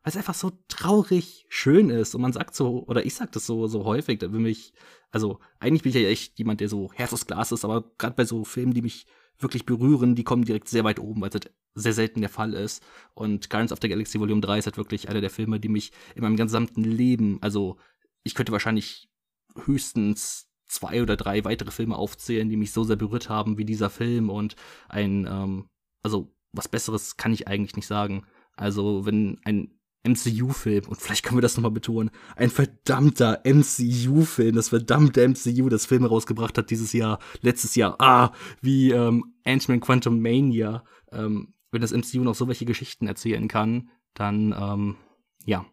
weil 0.02 0.10
es 0.10 0.16
einfach 0.16 0.34
so 0.34 0.50
traurig 0.66 1.46
schön 1.48 1.88
ist. 1.88 2.16
Und 2.16 2.22
man 2.22 2.32
sagt 2.32 2.56
so, 2.56 2.84
oder 2.88 3.06
ich 3.06 3.14
sag 3.14 3.30
das 3.30 3.46
so, 3.46 3.68
so 3.68 3.84
häufig, 3.84 4.18
da 4.18 4.32
will 4.32 4.40
mich, 4.40 4.72
also 5.12 5.38
eigentlich 5.60 5.82
bin 5.82 5.90
ich 5.90 6.02
ja 6.02 6.08
echt 6.08 6.36
jemand, 6.40 6.60
der 6.60 6.68
so 6.68 6.90
Herz 6.94 7.12
aus 7.12 7.28
Glas 7.28 7.52
ist, 7.52 7.64
aber 7.64 7.84
gerade 7.98 8.16
bei 8.16 8.24
so 8.24 8.44
Filmen, 8.44 8.74
die 8.74 8.82
mich 8.82 9.06
wirklich 9.38 9.66
berühren, 9.66 10.14
die 10.14 10.24
kommen 10.24 10.44
direkt 10.44 10.68
sehr 10.68 10.84
weit 10.84 11.00
oben, 11.00 11.20
weil 11.20 11.28
es 11.28 11.34
halt 11.34 11.52
sehr 11.74 11.92
selten 11.92 12.20
der 12.20 12.30
Fall 12.30 12.54
ist. 12.54 12.82
Und 13.14 13.50
Guardians 13.50 13.72
of 13.72 13.78
the 13.82 13.88
Galaxy 13.88 14.20
Volume 14.20 14.40
3 14.40 14.58
ist 14.58 14.66
halt 14.66 14.76
wirklich 14.76 15.08
einer 15.08 15.20
der 15.20 15.30
Filme, 15.30 15.58
die 15.58 15.68
mich 15.68 15.92
in 16.14 16.22
meinem 16.22 16.36
gesamten 16.36 16.84
Leben, 16.84 17.38
also 17.40 17.76
ich 18.24 18.34
könnte 18.34 18.52
wahrscheinlich 18.52 19.08
höchstens 19.64 20.48
zwei 20.66 21.02
oder 21.02 21.16
drei 21.16 21.44
weitere 21.44 21.70
Filme 21.70 21.96
aufzählen, 21.96 22.48
die 22.48 22.56
mich 22.56 22.72
so 22.72 22.84
sehr 22.84 22.96
berührt 22.96 23.28
haben 23.28 23.58
wie 23.58 23.64
dieser 23.64 23.90
Film 23.90 24.30
und 24.30 24.56
ein, 24.88 25.26
ähm, 25.28 25.68
also 26.02 26.34
was 26.52 26.68
Besseres 26.68 27.16
kann 27.16 27.32
ich 27.32 27.48
eigentlich 27.48 27.76
nicht 27.76 27.86
sagen. 27.86 28.26
Also 28.56 29.04
wenn 29.04 29.40
ein 29.44 29.78
MCU-Film, 30.04 30.84
und 30.88 31.00
vielleicht 31.00 31.24
können 31.24 31.38
wir 31.38 31.42
das 31.42 31.56
nochmal 31.56 31.70
betonen, 31.70 32.10
ein 32.36 32.50
verdammter 32.50 33.40
MCU-Film, 33.44 34.54
das 34.54 34.70
verdammte 34.70 35.26
MCU, 35.26 35.68
das 35.68 35.86
Filme 35.86 36.08
rausgebracht 36.08 36.58
hat 36.58 36.70
dieses 36.70 36.92
Jahr, 36.92 37.18
letztes 37.40 37.74
Jahr, 37.74 37.96
ah, 38.00 38.32
wie 38.60 38.90
ähm, 38.90 39.34
Ant-Man 39.44 39.80
Quantum 39.80 40.20
Mania. 40.20 40.84
Ähm, 41.12 41.54
wenn 41.70 41.80
das 41.80 41.92
MCU 41.92 42.22
noch 42.22 42.34
so 42.34 42.48
welche 42.48 42.66
Geschichten 42.66 43.06
erzählen 43.06 43.48
kann, 43.48 43.90
dann, 44.14 44.54
ähm, 44.58 44.96
ja, 45.44 45.64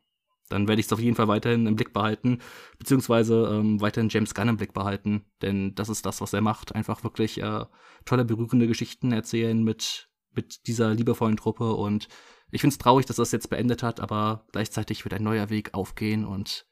dann 0.47 0.67
werde 0.67 0.80
ich 0.80 0.88
es 0.88 0.93
auf 0.93 0.99
jeden 0.99 1.15
Fall 1.15 1.27
weiterhin 1.27 1.67
im 1.67 1.75
Blick 1.75 1.93
behalten, 1.93 2.39
beziehungsweise 2.80 3.49
ähm, 3.51 3.82
weiterhin 3.82 4.09
James 4.09 4.34
Gunn 4.34 4.49
im 4.49 4.57
Blick 4.57 4.73
behalten, 4.73 5.25
denn 5.41 5.75
das 5.75 5.89
ist 5.89 6.05
das, 6.05 6.21
was 6.21 6.34
er 6.34 6.41
macht. 6.41 6.73
Einfach 6.73 7.03
wirklich 7.03 7.41
äh, 7.41 7.65
tolle, 8.05 8.25
berührende 8.25 8.67
Geschichten 8.67 9.11
erzählen 9.11 9.61
mit, 9.63 10.09
mit 10.34 10.67
dieser 10.67 10.93
liebevollen 10.93 11.38
Truppe 11.38 11.73
und 11.73 12.07
ich 12.52 12.62
finde 12.62 12.74
es 12.74 12.78
traurig, 12.78 13.06
dass 13.06 13.18
das 13.18 13.32
jetzt 13.32 13.50
beendet 13.50 13.84
hat, 13.84 14.00
aber 14.00 14.45
gleichzeitig 14.52 15.06
wird 15.06 15.14
ein 15.14 15.24
neuer 15.24 15.50
Weg 15.50 15.74
aufgehen 15.74 16.26
und 16.26 16.66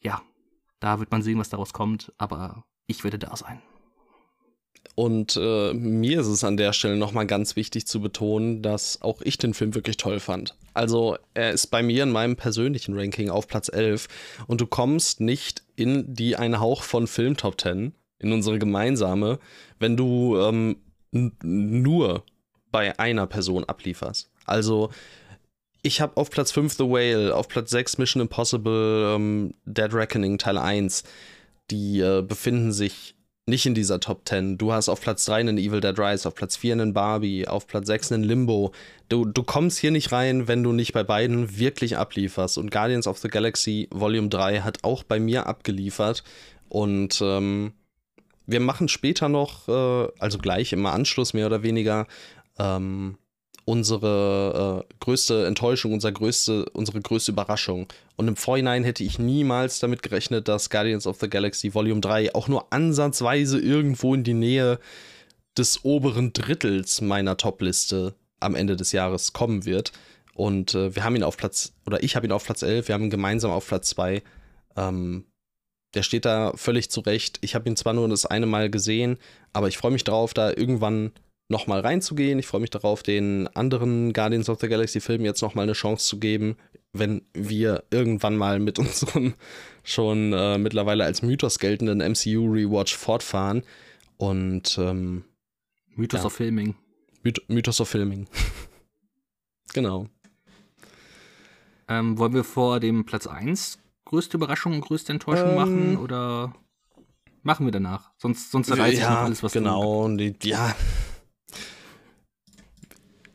ja, 0.00 0.22
da 0.80 0.98
wird 0.98 1.10
man 1.10 1.22
sehen, 1.22 1.38
was 1.38 1.48
daraus 1.48 1.72
kommt, 1.72 2.12
aber 2.18 2.64
ich 2.86 3.04
werde 3.04 3.18
da 3.18 3.36
sein. 3.36 3.62
Und 4.94 5.36
äh, 5.40 5.72
mir 5.72 6.20
ist 6.20 6.26
es 6.26 6.44
an 6.44 6.56
der 6.56 6.72
Stelle 6.72 6.96
nochmal 6.96 7.26
ganz 7.26 7.56
wichtig 7.56 7.86
zu 7.86 8.00
betonen, 8.00 8.62
dass 8.62 9.00
auch 9.00 9.22
ich 9.22 9.38
den 9.38 9.54
Film 9.54 9.74
wirklich 9.74 9.96
toll 9.96 10.20
fand. 10.20 10.56
Also 10.74 11.16
er 11.34 11.52
ist 11.52 11.68
bei 11.68 11.82
mir 11.82 12.02
in 12.02 12.10
meinem 12.10 12.36
persönlichen 12.36 12.98
Ranking 12.98 13.30
auf 13.30 13.48
Platz 13.48 13.70
11 13.72 14.08
und 14.48 14.60
du 14.60 14.66
kommst 14.66 15.20
nicht 15.20 15.62
in 15.76 16.14
die 16.14 16.36
einen 16.36 16.60
Hauch 16.60 16.82
von 16.82 17.06
Film 17.06 17.36
Top 17.36 17.60
10, 17.60 17.94
in 18.18 18.32
unsere 18.32 18.58
gemeinsame, 18.58 19.38
wenn 19.78 19.96
du 19.96 20.36
ähm, 20.38 20.76
nur 21.12 22.24
bei 22.70 22.98
einer 22.98 23.26
Person 23.26 23.64
ablieferst. 23.64 24.30
Also 24.44 24.90
ich 25.82 26.00
habe 26.00 26.16
auf 26.16 26.30
Platz 26.30 26.52
5 26.52 26.74
The 26.74 26.84
Whale, 26.84 27.34
auf 27.34 27.48
Platz 27.48 27.70
6 27.70 27.98
Mission 27.98 28.22
Impossible 28.22 29.14
ähm, 29.16 29.54
Dead 29.64 29.92
Reckoning 29.92 30.38
Teil 30.38 30.58
1. 30.58 31.02
Die 31.70 32.00
äh, 32.00 32.22
befinden 32.22 32.72
sich 32.72 33.14
nicht 33.46 33.66
in 33.66 33.74
dieser 33.74 33.98
Top 33.98 34.22
10. 34.28 34.56
Du 34.58 34.72
hast 34.72 34.88
auf 34.88 35.00
Platz 35.00 35.24
3 35.24 35.40
einen 35.40 35.58
Evil 35.58 35.80
Dead 35.80 35.98
Rise, 35.98 36.28
auf 36.28 36.36
Platz 36.36 36.56
4 36.56 36.74
einen 36.74 36.92
Barbie, 36.92 37.48
auf 37.48 37.66
Platz 37.66 37.88
6 37.88 38.12
einen 38.12 38.22
Limbo. 38.22 38.72
Du, 39.08 39.24
du 39.24 39.42
kommst 39.42 39.78
hier 39.78 39.90
nicht 39.90 40.12
rein, 40.12 40.46
wenn 40.46 40.62
du 40.62 40.72
nicht 40.72 40.92
bei 40.92 41.02
beiden 41.02 41.58
wirklich 41.58 41.96
ablieferst. 41.96 42.58
Und 42.58 42.70
Guardians 42.70 43.08
of 43.08 43.18
the 43.18 43.28
Galaxy 43.28 43.88
Volume 43.90 44.28
3 44.28 44.60
hat 44.60 44.84
auch 44.84 45.02
bei 45.02 45.18
mir 45.18 45.46
abgeliefert. 45.48 46.22
Und 46.68 47.20
ähm, 47.20 47.72
wir 48.46 48.60
machen 48.60 48.86
später 48.86 49.28
noch, 49.28 49.68
äh, 49.68 50.08
also 50.20 50.38
gleich 50.38 50.72
im 50.72 50.86
Anschluss 50.86 51.34
mehr 51.34 51.46
oder 51.46 51.64
weniger, 51.64 52.06
ähm, 52.58 53.18
unsere 53.64 54.84
äh, 54.88 54.94
größte 55.00 55.46
Enttäuschung, 55.46 55.92
unser 55.92 56.12
größte, 56.12 56.66
unsere 56.70 57.00
größte 57.00 57.32
Überraschung. 57.32 57.86
Und 58.16 58.28
im 58.28 58.36
Vorhinein 58.36 58.84
hätte 58.84 59.04
ich 59.04 59.18
niemals 59.18 59.78
damit 59.78 60.02
gerechnet, 60.02 60.48
dass 60.48 60.70
Guardians 60.70 61.06
of 61.06 61.18
the 61.20 61.30
Galaxy 61.30 61.74
Volume 61.74 62.00
3 62.00 62.34
auch 62.34 62.48
nur 62.48 62.72
ansatzweise 62.72 63.60
irgendwo 63.60 64.14
in 64.14 64.24
die 64.24 64.34
Nähe 64.34 64.78
des 65.56 65.84
oberen 65.84 66.32
Drittels 66.32 67.00
meiner 67.00 67.36
Top-Liste 67.36 68.14
am 68.40 68.54
Ende 68.54 68.76
des 68.76 68.92
Jahres 68.92 69.32
kommen 69.32 69.64
wird. 69.64 69.92
Und 70.34 70.74
äh, 70.74 70.94
wir 70.94 71.04
haben 71.04 71.16
ihn 71.16 71.22
auf 71.22 71.36
Platz, 71.36 71.72
oder 71.86 72.02
ich 72.02 72.16
habe 72.16 72.26
ihn 72.26 72.32
auf 72.32 72.44
Platz 72.44 72.62
11, 72.62 72.88
wir 72.88 72.94
haben 72.94 73.04
ihn 73.04 73.10
gemeinsam 73.10 73.50
auf 73.50 73.68
Platz 73.68 73.90
2. 73.90 74.22
Ähm, 74.76 75.26
der 75.94 76.02
steht 76.02 76.24
da 76.24 76.52
völlig 76.56 76.90
zurecht. 76.90 77.38
Ich 77.42 77.54
habe 77.54 77.68
ihn 77.68 77.76
zwar 77.76 77.92
nur 77.92 78.08
das 78.08 78.24
eine 78.24 78.46
Mal 78.46 78.70
gesehen, 78.70 79.18
aber 79.52 79.68
ich 79.68 79.76
freue 79.76 79.92
mich 79.92 80.04
darauf, 80.04 80.32
da 80.32 80.50
irgendwann 80.50 81.12
nochmal 81.52 81.80
reinzugehen. 81.80 82.40
Ich 82.40 82.46
freue 82.46 82.60
mich 82.60 82.70
darauf, 82.70 83.04
den 83.04 83.46
anderen 83.54 84.12
Guardians 84.12 84.48
of 84.48 84.58
the 84.60 84.68
Galaxy 84.68 85.00
Filmen 85.00 85.24
jetzt 85.24 85.42
nochmal 85.42 85.64
eine 85.64 85.74
Chance 85.74 86.06
zu 86.08 86.18
geben, 86.18 86.56
wenn 86.92 87.22
wir 87.32 87.84
irgendwann 87.90 88.36
mal 88.36 88.58
mit 88.58 88.78
unserem 88.80 89.34
schon 89.84 90.32
äh, 90.32 90.58
mittlerweile 90.58 91.04
als 91.04 91.22
Mythos 91.22 91.60
geltenden 91.60 91.98
MCU 91.98 92.50
Rewatch 92.50 92.96
fortfahren. 92.96 93.62
Und 94.16 94.76
ähm, 94.78 95.24
Mythos 95.94 96.20
ja. 96.20 96.26
of 96.26 96.32
Filming. 96.32 96.74
Myth 97.22 97.42
Mythos 97.48 97.80
of 97.80 97.88
Filming. 97.88 98.26
genau. 99.74 100.08
Ähm, 101.88 102.18
wollen 102.18 102.34
wir 102.34 102.44
vor 102.44 102.80
dem 102.80 103.04
Platz 103.04 103.26
1 103.26 103.78
größte 104.04 104.36
Überraschung 104.36 104.74
und 104.74 104.80
größte 104.82 105.12
Enttäuschung 105.12 105.50
ähm, 105.50 105.54
machen 105.56 105.96
oder 105.96 106.54
machen 107.42 107.66
wir 107.66 107.72
danach? 107.72 108.12
Sonst, 108.18 108.50
sonst 108.50 108.70
reißt 108.70 108.98
ja, 108.98 109.10
noch 109.10 109.18
alles, 109.18 109.42
was 109.42 109.52
genau, 109.52 110.08
du 110.08 110.34
ja. 110.42 110.74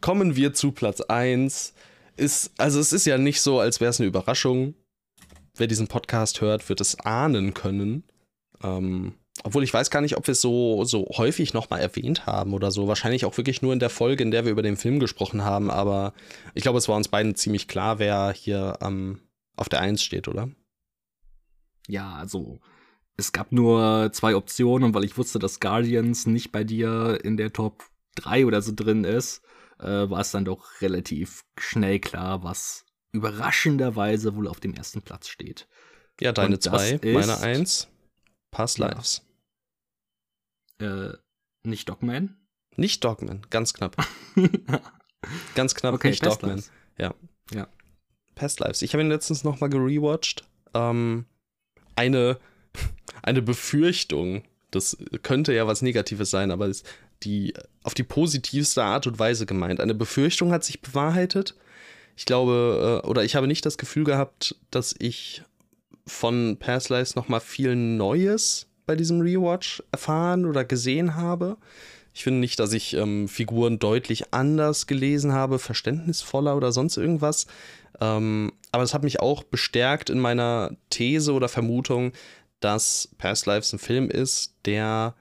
Kommen 0.07 0.37
wir 0.37 0.53
zu 0.53 0.71
Platz 0.71 1.01
1. 1.01 1.73
Ist, 2.15 2.51
also 2.57 2.79
es 2.79 2.93
ist 2.93 3.05
ja 3.05 3.17
nicht 3.17 3.41
so, 3.41 3.59
als 3.59 3.81
wäre 3.81 3.89
es 3.89 3.99
eine 3.99 4.07
Überraschung. 4.07 4.73
Wer 5.57 5.67
diesen 5.67 5.89
Podcast 5.89 6.39
hört, 6.39 6.69
wird 6.69 6.79
es 6.79 6.97
ahnen 7.01 7.53
können. 7.53 8.05
Ähm, 8.63 9.15
obwohl 9.43 9.65
ich 9.65 9.73
weiß 9.73 9.89
gar 9.89 9.99
nicht, 9.99 10.15
ob 10.15 10.25
wir 10.25 10.31
es 10.31 10.39
so, 10.39 10.85
so 10.85 11.09
häufig 11.17 11.53
nochmal 11.53 11.81
erwähnt 11.81 12.25
haben 12.25 12.53
oder 12.53 12.71
so. 12.71 12.87
Wahrscheinlich 12.87 13.25
auch 13.25 13.35
wirklich 13.35 13.61
nur 13.61 13.73
in 13.73 13.79
der 13.79 13.89
Folge, 13.89 14.23
in 14.23 14.31
der 14.31 14.45
wir 14.45 14.53
über 14.53 14.61
den 14.61 14.77
Film 14.77 15.01
gesprochen 15.01 15.43
haben. 15.43 15.69
Aber 15.69 16.13
ich 16.53 16.63
glaube, 16.63 16.77
es 16.77 16.87
war 16.87 16.95
uns 16.95 17.09
beiden 17.09 17.35
ziemlich 17.35 17.67
klar, 17.67 17.99
wer 17.99 18.31
hier 18.31 18.77
ähm, 18.79 19.19
auf 19.57 19.67
der 19.67 19.81
Eins 19.81 20.03
steht, 20.03 20.29
oder? 20.29 20.49
Ja, 21.89 22.13
also 22.13 22.59
es 23.17 23.33
gab 23.33 23.51
nur 23.51 24.09
zwei 24.13 24.37
Optionen 24.37 24.85
und 24.85 24.93
weil 24.93 25.03
ich 25.03 25.17
wusste, 25.17 25.37
dass 25.37 25.59
Guardians 25.59 26.27
nicht 26.27 26.53
bei 26.53 26.63
dir 26.63 27.19
in 27.25 27.35
der 27.35 27.51
Top 27.51 27.83
3 28.15 28.45
oder 28.45 28.61
so 28.61 28.71
drin 28.73 29.03
ist, 29.03 29.41
äh, 29.79 30.09
war 30.09 30.21
es 30.21 30.31
dann 30.31 30.45
doch 30.45 30.81
relativ 30.81 31.43
schnell 31.57 31.99
klar, 31.99 32.43
was 32.43 32.85
überraschenderweise 33.11 34.35
wohl 34.35 34.47
auf 34.47 34.59
dem 34.59 34.73
ersten 34.73 35.01
Platz 35.01 35.27
steht. 35.27 35.67
Ja, 36.19 36.31
deine 36.31 36.59
zwei, 36.59 36.99
meine 37.03 37.39
eins. 37.39 37.87
Past 38.51 38.79
ja. 38.79 38.87
Lives. 38.87 39.25
Äh, 40.79 41.09
nicht 41.63 41.89
Dogman? 41.89 42.37
Nicht 42.75 43.03
Dogman, 43.03 43.45
ganz 43.49 43.73
knapp. 43.73 43.95
ganz 45.55 45.75
knapp 45.75 45.93
okay, 45.93 46.09
nicht 46.09 46.23
Past 46.23 46.41
Dogman. 46.41 46.57
Lives. 46.57 46.71
Ja. 46.97 47.13
Ja. 47.51 47.67
Past 48.35 48.59
Lives. 48.59 48.81
Ich 48.81 48.93
habe 48.93 49.03
ihn 49.03 49.09
letztens 49.09 49.43
noch 49.43 49.59
mal 49.59 49.69
gerewatcht. 49.69 50.47
Ähm, 50.73 51.25
eine, 51.95 52.39
eine 53.23 53.41
Befürchtung, 53.41 54.43
das 54.71 54.97
könnte 55.23 55.53
ja 55.53 55.67
was 55.67 55.81
Negatives 55.81 56.29
sein, 56.29 56.51
aber 56.51 56.67
es, 56.67 56.83
die 57.23 57.53
auf 57.83 57.93
die 57.93 58.03
positivste 58.03 58.83
Art 58.83 59.07
und 59.07 59.19
Weise 59.19 59.45
gemeint. 59.45 59.79
Eine 59.79 59.95
Befürchtung 59.95 60.51
hat 60.51 60.63
sich 60.63 60.81
bewahrheitet. 60.81 61.55
Ich 62.15 62.25
glaube, 62.25 63.01
äh, 63.03 63.07
oder 63.07 63.23
ich 63.23 63.35
habe 63.35 63.47
nicht 63.47 63.65
das 63.65 63.77
Gefühl 63.77 64.03
gehabt, 64.03 64.55
dass 64.71 64.95
ich 64.99 65.43
von 66.05 66.57
Past 66.59 66.89
Lives 66.89 67.15
noch 67.15 67.27
mal 67.27 67.39
viel 67.39 67.75
Neues 67.75 68.67
bei 68.85 68.95
diesem 68.95 69.21
Rewatch 69.21 69.83
erfahren 69.91 70.45
oder 70.45 70.65
gesehen 70.65 71.15
habe. 71.15 71.57
Ich 72.13 72.23
finde 72.23 72.39
nicht, 72.39 72.59
dass 72.59 72.73
ich 72.73 72.95
ähm, 72.95 73.27
Figuren 73.27 73.77
deutlich 73.77 74.33
anders 74.33 74.87
gelesen 74.87 75.33
habe, 75.33 75.59
verständnisvoller 75.59 76.55
oder 76.57 76.71
sonst 76.71 76.97
irgendwas. 76.97 77.45
Ähm, 77.99 78.53
aber 78.71 78.83
es 78.83 78.93
hat 78.93 79.03
mich 79.03 79.19
auch 79.19 79.43
bestärkt 79.43 80.09
in 80.09 80.19
meiner 80.19 80.75
These 80.89 81.33
oder 81.33 81.47
Vermutung, 81.47 82.13
dass 82.59 83.09
Past 83.19 83.45
Lives 83.45 83.71
ein 83.71 83.79
Film 83.79 84.09
ist, 84.09 84.55
der 84.65 85.15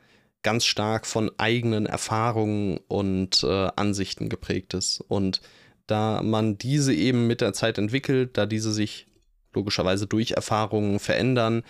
ganz 0.46 0.64
stark 0.64 1.08
von 1.08 1.32
eigenen 1.38 1.86
Erfahrungen 1.86 2.78
und 2.86 3.42
äh, 3.42 3.68
Ansichten 3.74 4.28
geprägt 4.28 4.74
ist. 4.74 5.00
Und 5.00 5.40
da 5.88 6.22
man 6.22 6.56
diese 6.56 6.94
eben 6.94 7.26
mit 7.26 7.40
der 7.40 7.52
Zeit 7.52 7.78
entwickelt, 7.78 8.38
da 8.38 8.46
diese 8.46 8.72
sich 8.72 9.08
logischerweise 9.54 10.06
durch 10.06 10.30
Erfahrungen 10.30 11.00
verändern, 11.00 11.64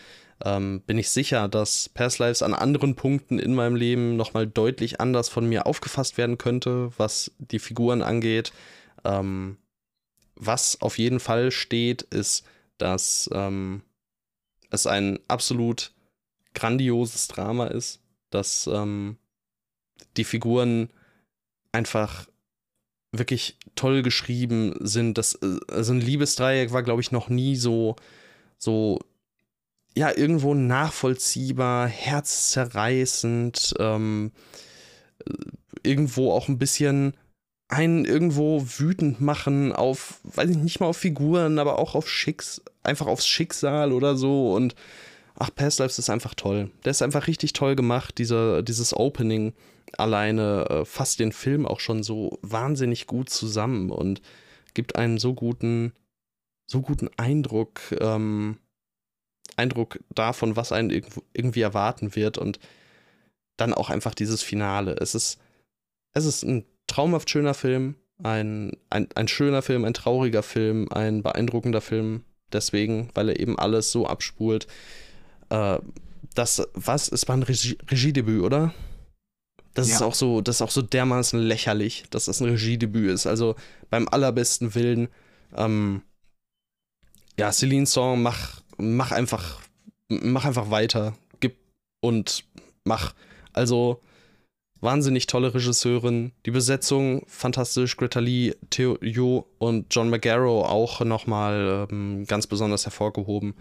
ähm, 0.44 0.82
bin 0.86 0.98
ich 0.98 1.08
sicher, 1.08 1.48
dass 1.48 1.88
Past 1.88 2.18
Lives 2.18 2.42
an 2.42 2.52
anderen 2.52 2.96
Punkten 2.96 3.38
in 3.38 3.54
meinem 3.54 3.76
Leben 3.76 4.14
nochmal 4.18 4.46
deutlich 4.46 5.00
anders 5.00 5.30
von 5.30 5.48
mir 5.48 5.64
aufgefasst 5.64 6.18
werden 6.18 6.36
könnte, 6.36 6.90
was 6.98 7.32
die 7.38 7.58
Figuren 7.58 8.02
angeht. 8.02 8.52
Ähm, 9.06 9.56
was 10.34 10.82
auf 10.82 10.98
jeden 10.98 11.20
Fall 11.20 11.50
steht, 11.50 12.02
ist, 12.02 12.44
dass 12.76 13.30
ähm, 13.32 13.80
es 14.68 14.86
ein 14.86 15.18
absolut 15.28 15.92
grandioses 16.52 17.28
Drama 17.28 17.68
ist, 17.68 18.02
dass 18.36 18.68
ähm, 18.72 19.16
die 20.16 20.24
Figuren 20.24 20.90
einfach 21.72 22.26
wirklich 23.12 23.58
toll 23.74 24.02
geschrieben 24.02 24.74
sind. 24.80 25.18
Das, 25.18 25.38
also 25.68 25.92
ein 25.92 26.00
Liebesdreieck 26.00 26.72
war, 26.72 26.82
glaube 26.82 27.00
ich, 27.00 27.12
noch 27.12 27.28
nie 27.28 27.56
so, 27.56 27.96
so, 28.58 29.00
ja, 29.94 30.14
irgendwo 30.14 30.54
nachvollziehbar, 30.54 31.88
herzzerreißend, 31.88 33.74
ähm, 33.78 34.32
irgendwo 35.82 36.32
auch 36.32 36.48
ein 36.48 36.58
bisschen 36.58 37.14
einen 37.68 38.04
irgendwo 38.04 38.64
wütend 38.64 39.20
machen 39.20 39.72
auf, 39.72 40.20
weiß 40.22 40.50
ich 40.50 40.56
nicht 40.56 40.78
mal 40.78 40.86
auf 40.86 40.98
Figuren, 40.98 41.58
aber 41.58 41.78
auch 41.78 41.94
auf 41.94 42.08
Schicks, 42.08 42.62
einfach 42.82 43.06
aufs 43.06 43.26
Schicksal 43.26 43.92
oder 43.92 44.16
so 44.16 44.54
und 44.54 44.76
ach, 45.38 45.50
Past 45.54 45.78
Lives 45.78 45.98
ist 45.98 46.10
einfach 46.10 46.34
toll. 46.34 46.70
Der 46.84 46.90
ist 46.90 47.02
einfach 47.02 47.26
richtig 47.26 47.52
toll 47.52 47.76
gemacht, 47.76 48.18
dieser, 48.18 48.62
dieses 48.62 48.94
Opening 48.94 49.54
alleine 49.96 50.66
äh, 50.68 50.84
fasst 50.84 51.20
den 51.20 51.32
Film 51.32 51.66
auch 51.66 51.80
schon 51.80 52.02
so 52.02 52.38
wahnsinnig 52.42 53.06
gut 53.06 53.30
zusammen 53.30 53.90
und 53.90 54.20
gibt 54.74 54.96
einen 54.96 55.18
so 55.18 55.34
guten, 55.34 55.92
so 56.66 56.82
guten 56.82 57.08
Eindruck, 57.16 57.80
ähm, 58.00 58.58
Eindruck 59.56 60.00
davon, 60.14 60.56
was 60.56 60.72
einen 60.72 60.90
irgendwie 61.32 61.62
erwarten 61.62 62.14
wird 62.14 62.36
und 62.36 62.58
dann 63.56 63.72
auch 63.72 63.88
einfach 63.90 64.14
dieses 64.14 64.42
Finale. 64.42 64.96
Es 65.00 65.14
ist, 65.14 65.38
es 66.12 66.24
ist 66.26 66.42
ein 66.42 66.66
traumhaft 66.86 67.30
schöner 67.30 67.54
Film, 67.54 67.96
ein, 68.22 68.72
ein, 68.90 69.08
ein 69.14 69.28
schöner 69.28 69.62
Film, 69.62 69.84
ein 69.84 69.94
trauriger 69.94 70.42
Film, 70.42 70.88
ein 70.90 71.22
beeindruckender 71.22 71.80
Film. 71.80 72.24
Deswegen, 72.52 73.10
weil 73.14 73.30
er 73.30 73.40
eben 73.40 73.58
alles 73.58 73.90
so 73.90 74.06
abspult. 74.06 74.66
Äh, 75.50 75.78
das, 76.34 76.62
was? 76.74 77.10
Es 77.10 77.26
war 77.28 77.36
ein 77.36 77.42
Regie 77.42 77.78
Regiedebüt, 77.88 78.42
oder? 78.42 78.74
Das 79.74 79.88
ja. 79.88 79.96
ist 79.96 80.02
auch 80.02 80.14
so, 80.14 80.40
das 80.40 80.56
ist 80.56 80.62
auch 80.62 80.70
so 80.70 80.82
dermaßen 80.82 81.38
lächerlich, 81.38 82.04
dass 82.10 82.26
das 82.26 82.40
ein 82.40 82.48
Regiedebüt 82.48 83.10
ist. 83.10 83.26
Also 83.26 83.56
beim 83.90 84.08
allerbesten 84.08 84.74
Willen, 84.74 85.08
ähm, 85.54 86.02
ja, 87.38 87.52
Celine 87.52 87.86
Song, 87.86 88.22
mach, 88.22 88.62
mach 88.78 89.12
einfach, 89.12 89.60
mach 90.08 90.44
einfach 90.46 90.70
weiter. 90.70 91.14
Gib 91.40 91.58
und 92.00 92.44
mach. 92.84 93.14
Also, 93.52 94.00
wahnsinnig 94.80 95.26
tolle 95.26 95.54
Regisseurin. 95.54 96.32
Die 96.46 96.50
Besetzung 96.50 97.24
fantastisch. 97.26 97.96
Greta 97.96 98.20
Lee, 98.20 98.54
Theo 98.70 98.98
Yo 99.02 99.46
und 99.58 99.94
John 99.94 100.08
McGarrow 100.08 100.64
auch 100.64 101.00
nochmal 101.00 101.86
ähm, 101.90 102.24
ganz 102.26 102.46
besonders 102.46 102.84
hervorgehoben. 102.86 103.54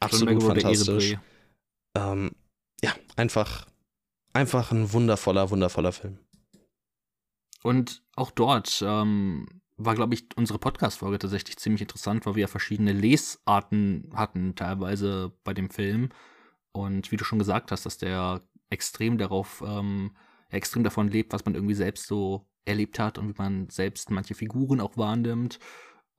Absolut 0.00 0.42
fantastisch. 0.42 1.16
Ähm, 1.96 2.30
ja, 2.82 2.94
einfach, 3.16 3.66
einfach 4.32 4.72
ein 4.72 4.92
wundervoller, 4.92 5.50
wundervoller 5.50 5.92
Film. 5.92 6.18
Und 7.62 8.02
auch 8.16 8.30
dort 8.30 8.82
ähm, 8.86 9.46
war, 9.76 9.94
glaube 9.94 10.14
ich, 10.14 10.24
unsere 10.36 10.58
Podcast-Folge 10.58 11.18
tatsächlich 11.18 11.58
ziemlich 11.58 11.82
interessant, 11.82 12.24
weil 12.24 12.34
wir 12.36 12.42
ja 12.42 12.46
verschiedene 12.46 12.92
Lesarten 12.92 14.10
hatten, 14.14 14.54
teilweise 14.54 15.32
bei 15.44 15.52
dem 15.52 15.70
Film. 15.70 16.10
Und 16.72 17.12
wie 17.12 17.16
du 17.16 17.24
schon 17.24 17.38
gesagt 17.38 17.70
hast, 17.72 17.84
dass 17.84 17.98
der 17.98 18.42
extrem 18.70 19.18
darauf 19.18 19.62
ähm, 19.66 20.16
extrem 20.48 20.84
davon 20.84 21.08
lebt, 21.08 21.32
was 21.32 21.44
man 21.44 21.54
irgendwie 21.54 21.74
selbst 21.74 22.06
so 22.06 22.46
erlebt 22.64 22.98
hat 22.98 23.18
und 23.18 23.28
wie 23.28 23.42
man 23.42 23.68
selbst 23.70 24.10
manche 24.10 24.34
Figuren 24.34 24.80
auch 24.80 24.96
wahrnimmt. 24.96 25.58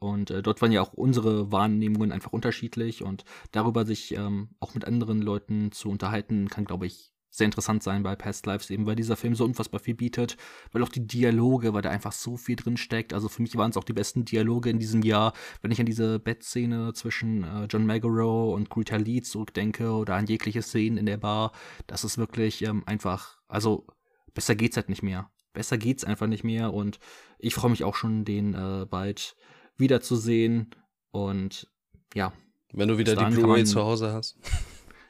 Und 0.02 0.32
äh, 0.32 0.42
dort 0.42 0.64
waren 0.64 0.72
ja 0.72 0.82
auch 0.82 0.94
unsere 0.94 1.52
Wahrnehmungen 1.52 2.12
einfach 2.12 2.34
unterschiedlich 2.34 3.04
und 3.04 3.24
darüber 3.52 3.86
sich 3.86 4.16
ähm, 4.16 4.50
auch 4.60 4.74
mit 4.74 4.84
anderen 4.84 5.22
Leuten 5.22 5.72
zu 5.72 5.90
unterhalten, 5.90 6.50
kann, 6.50 6.66
glaube 6.66 6.88
ich, 6.88 7.14
sehr 7.30 7.46
interessant 7.46 7.84
sein 7.84 8.02
bei 8.02 8.16
Past 8.16 8.48
Lives, 8.48 8.72
eben 8.72 8.88
weil 8.88 8.96
dieser 8.96 9.16
Film 9.16 9.36
so 9.36 9.46
unfassbar 9.46 9.80
viel 9.80 9.94
bietet, 9.94 10.38
weil 10.72 10.82
auch 10.82 10.90
die 10.90 11.06
Dialoge, 11.06 11.76
weil 11.76 11.84
da 11.84 11.92
einfach 11.92 12.14
so 12.14 12.36
viel 12.36 12.56
drin 12.56 12.78
steckt. 12.78 13.14
Also 13.14 13.30
für 13.30 13.44
mich 13.44 13.56
waren 13.58 13.70
es 13.70 13.78
auch 13.78 13.84
die 13.84 13.94
besten 13.94 14.26
Dialoge 14.26 14.72
in 14.72 14.80
diesem 14.80 15.04
Jahr, 15.04 15.34
wenn 15.62 15.70
ich 15.70 15.80
an 15.80 15.86
diese 15.86 16.18
Bettszene 16.18 16.94
zwischen 16.94 17.44
äh, 17.44 17.66
John 17.66 17.86
Magaro 17.86 18.56
und 18.56 18.72
Greta 18.72 18.96
Lee 18.96 19.22
zurückdenke 19.22 19.92
oder 19.92 20.16
an 20.16 20.26
jegliche 20.26 20.64
Szenen 20.64 20.98
in 20.98 21.06
der 21.06 21.18
Bar. 21.18 21.52
Das 21.86 22.04
ist 22.04 22.18
wirklich 22.18 22.64
ähm, 22.64 22.82
einfach, 22.88 23.38
also 23.48 23.86
besser 24.34 24.56
geht's 24.56 24.78
halt 24.78 24.90
nicht 24.90 25.04
mehr. 25.04 25.30
Besser 25.54 25.78
geht's 25.78 26.04
einfach 26.04 26.28
nicht 26.28 26.44
mehr 26.44 26.74
und 26.74 27.00
ich 27.38 27.54
freue 27.54 27.70
mich 27.70 27.84
auch 27.84 27.96
schon, 27.96 28.26
den 28.26 28.56
äh, 28.56 28.88
bald 28.90 29.36
wiederzusehen. 29.78 30.70
Und 31.12 31.68
ja. 32.14 32.34
Wenn 32.74 32.88
du 32.88 32.98
wieder 32.98 33.16
die 33.16 33.36
Blu-ray 33.36 33.66
zu 33.66 33.82
Hause 33.82 34.14
hast. 34.14 34.38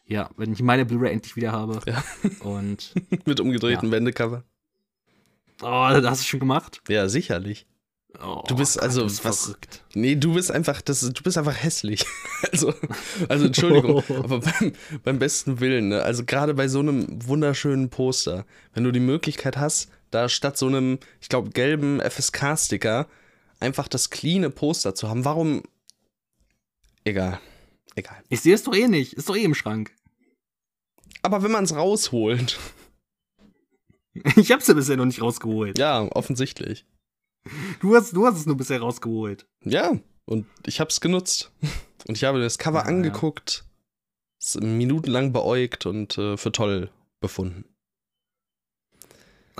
Ja, 0.05 0.29
wenn 0.35 0.51
ich 0.51 0.61
meine 0.61 0.85
Blu-ray 0.85 1.11
endlich 1.11 1.35
wieder 1.35 1.51
habe. 1.51 1.79
Ja. 1.85 2.03
Und. 2.39 2.93
Mit 3.25 3.39
umgedrehten 3.39 3.89
ja. 3.89 3.95
Wendecover. 3.95 4.43
Oh, 5.61 5.87
das 5.91 6.05
hast 6.05 6.21
du 6.23 6.27
schon 6.27 6.39
gemacht? 6.39 6.81
Ja, 6.89 7.07
sicherlich. 7.07 7.67
Oh, 8.19 8.43
du 8.47 8.55
bist 8.55 8.81
also 8.81 9.03
Gott, 9.03 9.23
was? 9.23 9.43
Verrückt. 9.43 9.83
Nee, 9.93 10.15
du 10.15 10.33
bist 10.33 10.51
einfach, 10.51 10.81
das, 10.81 10.99
du 10.99 11.23
bist 11.23 11.37
einfach 11.37 11.55
hässlich. 11.55 12.05
Also, 12.51 12.73
also 13.29 13.45
Entschuldigung, 13.45 14.03
aber 14.09 14.39
beim, 14.39 14.73
beim 15.03 15.19
besten 15.19 15.61
Willen, 15.61 15.89
ne? 15.89 16.01
also 16.01 16.25
gerade 16.25 16.53
bei 16.53 16.67
so 16.67 16.79
einem 16.79 17.07
wunderschönen 17.25 17.89
Poster, 17.89 18.45
wenn 18.73 18.83
du 18.83 18.91
die 18.91 18.99
Möglichkeit 18.99 19.55
hast, 19.55 19.89
da 20.09 20.27
statt 20.27 20.57
so 20.57 20.67
einem, 20.67 20.99
ich 21.21 21.29
glaube, 21.29 21.51
gelben 21.51 22.01
FSK-Sticker 22.01 23.07
einfach 23.61 23.87
das 23.87 24.09
cleane 24.09 24.49
Poster 24.49 24.95
zu 24.95 25.09
haben, 25.09 25.25
warum? 25.25 25.63
Egal, 27.03 27.39
egal. 27.95 28.23
Ich 28.29 28.41
sehe 28.41 28.53
es 28.53 28.63
doch 28.63 28.75
eh 28.75 28.87
nicht, 28.87 29.13
ist 29.13 29.29
doch 29.29 29.35
eh 29.35 29.43
im 29.43 29.55
Schrank. 29.55 29.95
Aber 31.21 31.43
wenn 31.43 31.51
man 31.51 31.63
es 31.63 31.75
rausholt. 31.75 32.59
Ich 34.35 34.51
hab's 34.51 34.67
ja 34.67 34.73
bisher 34.73 34.97
noch 34.97 35.05
nicht 35.05 35.21
rausgeholt. 35.21 35.79
Ja, 35.79 36.01
offensichtlich. 36.11 36.85
Du 37.79 37.95
hast, 37.95 38.11
du 38.11 38.25
hast 38.25 38.35
es 38.35 38.45
nur 38.45 38.57
bisher 38.57 38.81
rausgeholt. 38.81 39.47
Ja, 39.63 39.97
und 40.25 40.45
ich 40.65 40.81
habe 40.81 40.89
es 40.89 40.99
genutzt. 40.99 41.51
Und 42.07 42.17
ich 42.17 42.23
habe 42.23 42.41
das 42.41 42.57
Cover 42.57 42.79
ja, 42.79 42.85
angeguckt, 42.85 43.63
es 44.39 44.55
minutenlang 44.55 45.33
beäugt 45.33 45.85
und 45.85 46.17
äh, 46.17 46.35
für 46.35 46.51
toll 46.51 46.89
befunden. 47.19 47.63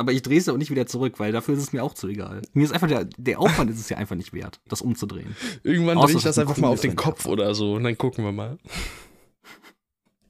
Aber 0.02 0.12
ich 0.12 0.22
drehe 0.22 0.38
es 0.38 0.50
auch 0.50 0.58
nicht 0.58 0.72
wieder 0.72 0.86
zurück, 0.86 1.20
weil 1.20 1.32
dafür 1.32 1.56
ist 1.56 1.62
es 1.62 1.74
mir 1.74 1.84
auch 1.84 1.94
zu 1.94 2.08
egal. 2.08 2.42
Mir 2.54 2.64
ist 2.64 2.74
einfach 2.74 2.88
der, 2.88 3.06
der 3.06 3.40
Aufwand 3.40 3.70
ist 3.72 3.80
es 3.80 3.90
ja 3.90 3.98
einfach 3.98 4.16
nicht 4.16 4.34
wert, 4.34 4.60
das 4.68 4.82
umzudrehen. 4.82 5.36
Irgendwann 5.64 5.98
drehe 5.98 6.18
ich 6.18 6.24
das 6.24 6.38
einfach 6.38 6.58
mal 6.58 6.68
auf 6.68 6.82
den 6.82 6.96
Kopf 6.96 7.26
oder 7.26 7.56
so 7.56 7.76
und 7.76 7.84
dann 7.84 7.98
gucken 7.98 8.26
wir 8.26 8.32
mal. 8.32 8.58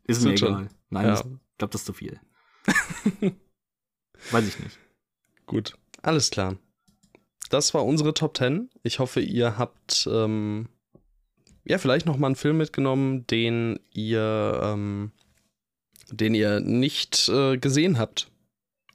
Ist 0.05 0.23
mir 0.23 0.33
egal. 0.33 0.69
Nein, 0.89 1.07
ja. 1.07 1.13
ich 1.13 1.21
glaube, 1.57 1.71
das 1.71 1.81
ist 1.81 1.85
zu 1.85 1.93
viel. 1.93 2.19
Weiß 4.31 4.47
ich 4.47 4.59
nicht. 4.59 4.77
Gut, 5.45 5.73
alles 6.01 6.29
klar 6.29 6.57
das 7.51 7.73
war 7.73 7.85
unsere 7.85 8.13
Top 8.13 8.37
10. 8.37 8.69
Ich 8.83 8.99
hoffe, 8.99 9.19
ihr 9.19 9.57
habt 9.57 10.07
ähm, 10.11 10.69
ja 11.65 11.77
vielleicht 11.77 12.05
noch 12.05 12.17
mal 12.17 12.27
einen 12.27 12.35
Film 12.35 12.57
mitgenommen, 12.57 13.27
den 13.27 13.79
ihr, 13.93 14.59
ähm, 14.63 15.11
den 16.09 16.33
ihr 16.33 16.59
nicht 16.59 17.29
äh, 17.29 17.57
gesehen 17.57 17.99
habt. 17.99 18.31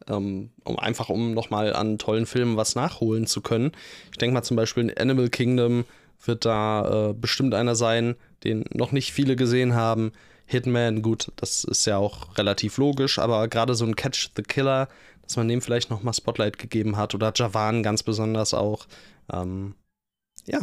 Ähm, 0.09 0.51
um 0.65 0.79
einfach 0.79 1.09
um 1.09 1.35
noch 1.35 1.51
mal 1.51 1.73
an 1.73 1.99
tollen 1.99 2.27
Filmen 2.27 2.57
was 2.57 2.77
nachholen 2.77 3.27
zu 3.27 3.41
können. 3.41 3.73
Ich 4.13 4.19
denke 4.19 4.35
mal 4.35 4.43
zum 4.43 4.57
Beispiel 4.57 4.85
in 4.85 4.97
Animal 4.97 5.29
Kingdom 5.29 5.85
wird 6.25 6.45
da 6.45 7.11
äh, 7.11 7.13
bestimmt 7.13 7.55
einer 7.55 7.75
sein, 7.75 8.17
den 8.45 8.65
noch 8.73 8.93
nicht 8.93 9.13
viele 9.13 9.37
gesehen 9.37 9.75
haben. 9.75 10.13
Hitman, 10.47 11.03
gut, 11.03 11.33
das 11.37 11.65
ist 11.65 11.87
ja 11.87 11.97
auch 11.97 12.39
relativ 12.39 12.79
logisch, 12.79 13.19
aber 13.19 13.49
gerade 13.49 13.75
so 13.75 13.85
ein 13.85 13.97
Catch 13.97 14.31
the 14.37 14.43
Killer, 14.43 14.89
dass 15.23 15.37
man 15.37 15.49
dem 15.49 15.61
vielleicht 15.61 15.91
nochmal 15.91 16.15
Spotlight 16.15 16.59
gegeben 16.59 16.97
hat 16.97 17.15
oder 17.15 17.33
Javan 17.35 17.83
ganz 17.83 18.03
besonders 18.03 18.55
auch. 18.55 18.87
Ähm, 19.33 19.75
ja, 20.47 20.61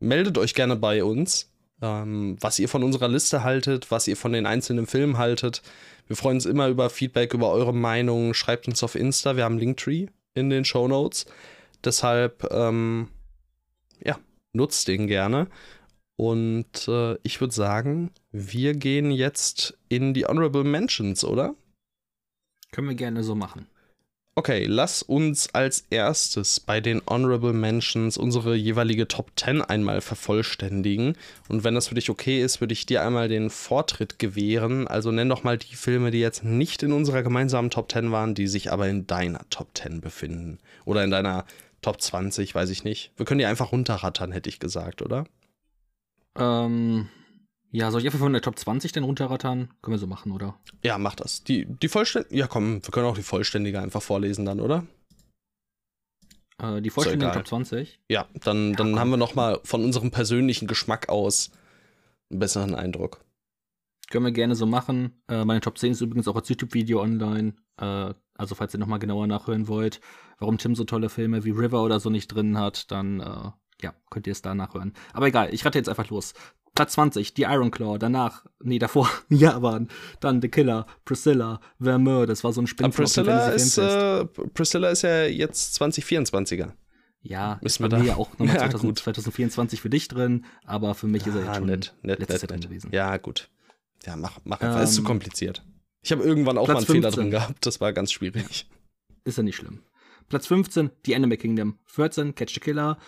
meldet 0.00 0.38
euch 0.38 0.54
gerne 0.54 0.76
bei 0.76 1.04
uns, 1.04 1.51
ähm, 1.82 2.36
was 2.40 2.58
ihr 2.58 2.68
von 2.68 2.82
unserer 2.82 3.08
Liste 3.08 3.42
haltet, 3.42 3.90
was 3.90 4.08
ihr 4.08 4.16
von 4.16 4.32
den 4.32 4.46
einzelnen 4.46 4.86
Filmen 4.86 5.18
haltet. 5.18 5.62
Wir 6.06 6.16
freuen 6.16 6.36
uns 6.36 6.46
immer 6.46 6.68
über 6.68 6.88
Feedback, 6.88 7.34
über 7.34 7.50
eure 7.50 7.74
Meinung. 7.74 8.32
Schreibt 8.32 8.68
uns 8.68 8.82
auf 8.82 8.94
Insta, 8.94 9.36
wir 9.36 9.44
haben 9.44 9.58
Linktree 9.58 10.06
in 10.34 10.48
den 10.48 10.64
Show 10.64 10.88
Notes. 10.88 11.26
Deshalb, 11.84 12.48
ähm, 12.50 13.08
ja, 14.02 14.18
nutzt 14.52 14.88
den 14.88 15.08
gerne. 15.08 15.48
Und 16.16 16.86
äh, 16.88 17.16
ich 17.24 17.40
würde 17.40 17.54
sagen, 17.54 18.12
wir 18.30 18.74
gehen 18.74 19.10
jetzt 19.10 19.76
in 19.88 20.14
die 20.14 20.26
Honorable 20.26 20.64
Mentions, 20.64 21.24
oder? 21.24 21.56
Können 22.70 22.88
wir 22.88 22.94
gerne 22.94 23.24
so 23.24 23.34
machen. 23.34 23.66
Okay, 24.34 24.64
lass 24.64 25.02
uns 25.02 25.54
als 25.54 25.84
erstes 25.90 26.58
bei 26.58 26.80
den 26.80 27.02
Honorable 27.06 27.52
Mentions 27.52 28.16
unsere 28.16 28.54
jeweilige 28.54 29.06
Top 29.06 29.30
10 29.36 29.60
einmal 29.60 30.00
vervollständigen. 30.00 31.18
Und 31.50 31.64
wenn 31.64 31.74
das 31.74 31.88
für 31.88 31.94
dich 31.94 32.08
okay 32.08 32.42
ist, 32.42 32.62
würde 32.62 32.72
ich 32.72 32.86
dir 32.86 33.04
einmal 33.04 33.28
den 33.28 33.50
Vortritt 33.50 34.18
gewähren. 34.18 34.88
Also 34.88 35.12
nenn 35.12 35.28
doch 35.28 35.42
mal 35.42 35.58
die 35.58 35.76
Filme, 35.76 36.10
die 36.10 36.20
jetzt 36.20 36.44
nicht 36.44 36.82
in 36.82 36.92
unserer 36.92 37.22
gemeinsamen 37.22 37.68
Top 37.68 37.92
10 37.92 38.10
waren, 38.10 38.34
die 38.34 38.46
sich 38.46 38.72
aber 38.72 38.88
in 38.88 39.06
deiner 39.06 39.42
Top 39.50 39.68
10 39.74 40.00
befinden. 40.00 40.60
Oder 40.86 41.04
in 41.04 41.10
deiner 41.10 41.44
Top 41.82 42.00
20, 42.00 42.54
weiß 42.54 42.70
ich 42.70 42.84
nicht. 42.84 43.12
Wir 43.18 43.26
können 43.26 43.40
die 43.40 43.44
einfach 43.44 43.70
runterrattern, 43.70 44.32
hätte 44.32 44.48
ich 44.48 44.58
gesagt, 44.58 45.02
oder? 45.02 45.26
Ähm, 46.38 47.10
ja, 47.72 47.90
soll 47.90 48.02
ich 48.02 48.06
einfach 48.06 48.18
von 48.18 48.32
der 48.32 48.42
Top 48.42 48.58
20 48.58 48.92
denn 48.92 49.02
runterrattern? 49.04 49.72
Können 49.80 49.94
wir 49.94 49.98
so 49.98 50.06
machen, 50.06 50.30
oder? 50.30 50.58
Ja, 50.84 50.98
mach 50.98 51.14
das. 51.14 51.42
Die, 51.42 51.64
die 51.64 51.88
vollständige. 51.88 52.36
Ja, 52.36 52.46
komm, 52.46 52.84
wir 52.84 52.90
können 52.90 53.06
auch 53.06 53.16
die 53.16 53.22
vollständige 53.22 53.80
einfach 53.80 54.02
vorlesen 54.02 54.44
dann, 54.44 54.60
oder? 54.60 54.86
Äh, 56.58 56.82
die 56.82 56.90
vollständige 56.90 57.32
Top 57.32 57.48
20? 57.48 57.98
Ja, 58.10 58.26
dann, 58.34 58.74
dann 58.74 58.92
ja, 58.92 59.00
haben 59.00 59.08
wir 59.08 59.16
nochmal 59.16 59.58
von 59.64 59.82
unserem 59.82 60.10
persönlichen 60.10 60.68
Geschmack 60.68 61.08
aus 61.08 61.50
einen 62.30 62.40
besseren 62.40 62.74
Eindruck. 62.74 63.24
Können 64.10 64.26
wir 64.26 64.32
gerne 64.32 64.54
so 64.54 64.66
machen. 64.66 65.22
Äh, 65.28 65.46
meine 65.46 65.62
Top 65.62 65.78
10 65.78 65.92
ist 65.92 66.02
übrigens 66.02 66.28
auch 66.28 66.36
als 66.36 66.50
YouTube-Video 66.50 67.00
online. 67.00 67.54
Äh, 67.78 68.12
also, 68.34 68.54
falls 68.54 68.74
ihr 68.74 68.80
nochmal 68.80 68.98
genauer 68.98 69.26
nachhören 69.26 69.66
wollt, 69.66 70.02
warum 70.38 70.58
Tim 70.58 70.74
so 70.74 70.84
tolle 70.84 71.08
Filme 71.08 71.44
wie 71.44 71.50
River 71.50 71.82
oder 71.82 72.00
so 72.00 72.10
nicht 72.10 72.28
drin 72.28 72.58
hat, 72.58 72.90
dann 72.90 73.20
äh, 73.20 73.50
ja, 73.80 73.94
könnt 74.10 74.26
ihr 74.26 74.32
es 74.32 74.42
da 74.42 74.54
nachhören. 74.54 74.92
Aber 75.14 75.26
egal, 75.26 75.54
ich 75.54 75.64
rate 75.64 75.78
jetzt 75.78 75.88
einfach 75.88 76.10
los. 76.10 76.34
Platz 76.74 76.94
20, 76.94 77.34
die 77.34 77.42
Iron 77.42 77.70
Claw, 77.70 77.98
danach, 77.98 78.46
nee, 78.60 78.78
davor, 78.78 79.10
ja, 79.28 79.60
waren 79.60 79.88
dann 80.20 80.40
The 80.40 80.48
Killer, 80.48 80.86
Priscilla, 81.04 81.60
Vermeer, 81.78 82.26
das 82.26 82.44
war 82.44 82.52
so 82.52 82.62
ein 82.62 82.66
Spin 82.66 82.86
Aber 82.86 82.94
Priscilla 82.94 83.48
ist, 83.50 83.76
äh, 83.78 84.24
Priscilla 84.24 84.88
ist 84.88 85.02
ja 85.02 85.24
jetzt 85.24 85.80
2024er. 85.80 86.72
Ja, 87.20 87.60
Müssen 87.62 87.84
ist 87.84 87.90
bei 87.90 87.98
mir 87.98 88.06
ja 88.06 88.16
auch 88.16 88.30
nochmal 88.38 88.56
ja, 88.56 88.70
2024 88.70 89.80
für 89.80 89.90
dich 89.90 90.08
drin, 90.08 90.44
aber 90.64 90.94
für 90.94 91.06
mich 91.06 91.26
ist 91.26 91.34
er 91.34 91.42
jetzt 91.42 91.50
ah, 91.50 91.54
schon 91.56 91.66
nett, 91.66 91.94
nett, 92.02 92.18
letztes 92.18 92.42
nett, 92.42 92.50
Jahr 92.50 92.58
drin 92.58 92.68
gewesen. 92.68 92.90
Ja, 92.92 93.16
gut. 93.18 93.48
Ja, 94.04 94.16
mach, 94.16 94.38
mach 94.44 94.60
einfach, 94.60 94.78
ähm, 94.78 94.84
ist 94.84 94.94
zu 94.94 95.02
kompliziert. 95.02 95.64
Ich 96.02 96.10
habe 96.10 96.24
irgendwann 96.24 96.58
auch 96.58 96.64
Platz 96.64 96.88
mal 96.88 96.94
einen 96.94 97.02
15. 97.02 97.02
Fehler 97.02 97.14
drin 97.14 97.30
gehabt, 97.30 97.66
das 97.66 97.80
war 97.80 97.92
ganz 97.92 98.12
schwierig. 98.12 98.68
Ist 99.24 99.36
ja 99.36 99.44
nicht 99.44 99.56
schlimm. 99.56 99.82
Platz 100.28 100.46
15, 100.46 100.90
The 101.04 101.14
Anime 101.14 101.36
Kingdom. 101.36 101.78
14, 101.84 102.34
Catch 102.34 102.54
the 102.54 102.60
Killer. 102.60 102.98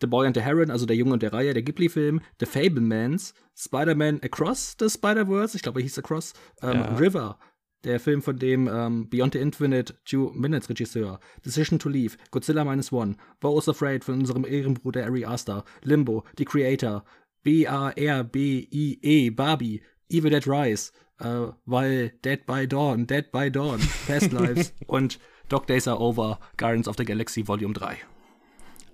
The 0.00 0.06
Boy 0.06 0.26
and 0.26 0.36
the 0.36 0.42
Heron, 0.42 0.70
also 0.70 0.86
der 0.86 0.96
Junge 0.96 1.14
und 1.14 1.22
der 1.22 1.32
Reihe, 1.32 1.54
der 1.54 1.62
Ghibli-Film, 1.62 2.20
The 2.38 2.46
Fablemans, 2.46 3.34
Spider-Man 3.56 4.20
Across 4.22 4.76
the 4.78 4.90
Spider-Verse, 4.90 5.56
ich 5.56 5.62
glaube, 5.62 5.80
er 5.80 5.84
hieß 5.84 5.98
Across, 5.98 6.34
ähm, 6.62 6.74
ja. 6.74 6.96
River, 6.96 7.38
der 7.84 8.00
Film 8.00 8.20
von 8.20 8.38
dem 8.38 8.68
ähm, 8.68 9.08
Beyond 9.08 9.34
the 9.34 9.38
Infinite 9.38 9.94
Two 10.04 10.32
Minutes 10.34 10.68
Regisseur, 10.68 11.20
Decision 11.44 11.78
to 11.78 11.88
Leave, 11.88 12.16
Godzilla 12.30 12.64
Minus 12.64 12.92
One, 12.92 13.16
Bo 13.40 13.58
is 13.58 13.68
Afraid 13.68 14.04
von 14.04 14.16
unserem 14.16 14.44
Ehrenbruder 14.44 15.04
Ari 15.04 15.24
Aster, 15.24 15.64
Limbo, 15.82 16.24
The 16.36 16.44
Creator, 16.44 17.04
B-A-R-B-I-E, 17.42 19.30
Barbie, 19.30 19.82
Evil 20.08 20.30
Dead 20.30 20.46
Rise, 20.46 20.92
äh, 21.20 21.52
weil 21.64 22.10
Dead 22.24 22.44
by 22.44 22.66
Dawn, 22.66 23.06
Dead 23.06 23.30
by 23.30 23.50
Dawn, 23.50 23.80
Past 24.06 24.32
Lives 24.32 24.74
und 24.86 25.18
Dog 25.48 25.66
Days 25.66 25.86
Are 25.86 26.00
Over, 26.00 26.40
Guardians 26.56 26.88
of 26.88 26.96
the 26.98 27.04
Galaxy 27.04 27.46
Volume 27.46 27.72
3. 27.72 27.96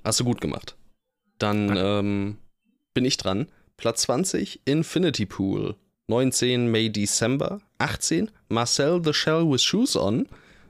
Hast 0.04 0.20
du 0.20 0.24
gut 0.24 0.40
gemacht. 0.40 0.76
Dann 1.42 1.76
ähm, 1.76 2.36
bin 2.94 3.04
ich 3.04 3.16
dran. 3.16 3.48
Platz 3.76 4.02
20, 4.02 4.60
Infinity 4.64 5.26
Pool. 5.26 5.74
19, 6.06 6.70
May 6.70 6.88
December. 6.88 7.60
18, 7.78 8.30
Marcel 8.48 9.02
the 9.02 9.12
Shell 9.12 9.50
with 9.50 9.60
Shoes 9.60 9.96
On. 9.96 10.28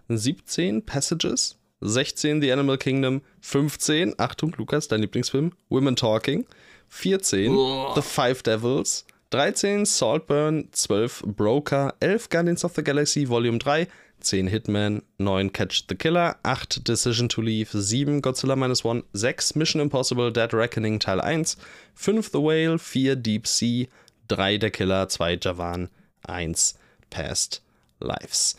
17, 0.08 0.82
Passages. 0.82 1.56
16, 1.82 2.40
The 2.40 2.52
Animal 2.52 2.78
Kingdom. 2.78 3.20
15, 3.40 4.14
Achtung, 4.18 4.54
Lukas, 4.56 4.88
dein 4.88 5.02
Lieblingsfilm, 5.02 5.52
Women 5.68 5.96
Talking. 5.96 6.46
14, 6.88 7.50
oh. 7.50 7.92
The 7.94 8.02
Five 8.02 8.42
Devils. 8.42 9.04
13, 9.30 9.84
Saltburn. 9.84 10.68
12, 10.72 11.24
Broker. 11.26 11.92
11, 12.00 12.28
Guardians 12.30 12.64
of 12.64 12.74
the 12.74 12.82
Galaxy 12.82 13.26
Volume 13.26 13.58
3. 13.58 13.86
10 14.22 14.48
Hitman, 14.48 15.02
9 15.18 15.52
Catch 15.52 15.84
the 15.88 15.94
Killer, 15.94 16.36
8 16.42 16.86
Decision 16.86 17.28
to 17.28 17.40
Leave, 17.40 17.70
7 17.72 18.22
Godzilla 18.22 18.56
Minus 18.56 18.84
One, 18.84 19.04
6 19.12 19.54
Mission 19.56 19.80
Impossible 19.80 20.32
Dead 20.32 20.52
Reckoning 20.52 20.98
Teil 20.98 21.20
1, 21.20 21.56
5 21.94 22.30
The 22.32 22.38
Whale, 22.38 22.78
4 22.78 23.16
Deep 23.16 23.46
Sea, 23.46 23.88
3 24.28 24.58
Der 24.58 24.70
Killer, 24.70 25.08
2 25.08 25.38
Javan, 25.40 25.88
1 26.26 26.78
Past 27.10 27.62
Lives. 28.00 28.56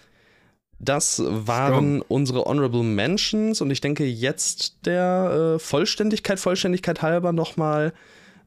Das 0.80 1.22
waren 1.26 1.98
Strong. 1.98 2.06
unsere 2.10 2.46
Honorable 2.46 2.84
Mentions 2.84 3.62
und 3.62 3.72
ich 3.72 3.80
denke 3.80 4.06
jetzt 4.06 4.86
der 4.86 5.56
äh, 5.56 5.60
Vollständigkeit, 5.60 6.40
Vollständigkeit 6.40 7.02
halber 7.02 7.32
nochmal 7.32 7.94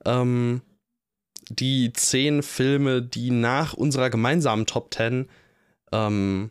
ähm, 0.04 0.60
die 1.48 1.92
10 1.92 2.42
Filme, 2.42 3.02
die 3.02 3.30
nach 3.30 3.72
unserer 3.74 4.10
gemeinsamen 4.10 4.66
Top 4.66 4.92
10 4.92 5.28
ähm, 5.92 6.50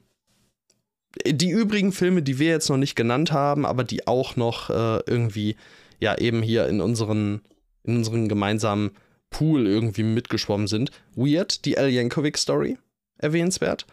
die 1.26 1.49
übrigen 1.49 1.91
Filme, 1.91 2.22
die 2.22 2.39
wir 2.39 2.49
jetzt 2.49 2.70
noch 2.70 2.78
nicht 2.78 2.95
genannt 2.95 3.32
haben, 3.32 3.66
aber 3.66 3.84
die 3.84 4.07
auch 4.07 4.36
noch 4.36 4.70
äh, 4.70 4.99
irgendwie, 5.07 5.55
ja, 5.99 6.18
eben 6.18 6.41
hier 6.41 6.68
in 6.68 6.82
unseren, 6.82 7.41
in 7.84 7.97
unseren 7.97 8.28
gemeinsamen 8.28 8.91
Pool 9.30 9.68
irgendwie 9.68 10.03
mitgeschwommen 10.03 10.68
sind. 10.68 10.91
Weird, 11.16 11.66
die 11.66 11.78
Al 11.78 11.89
Yankovic 11.89 12.38
Story, 12.38 12.78
erwähnenswert. 13.18 13.86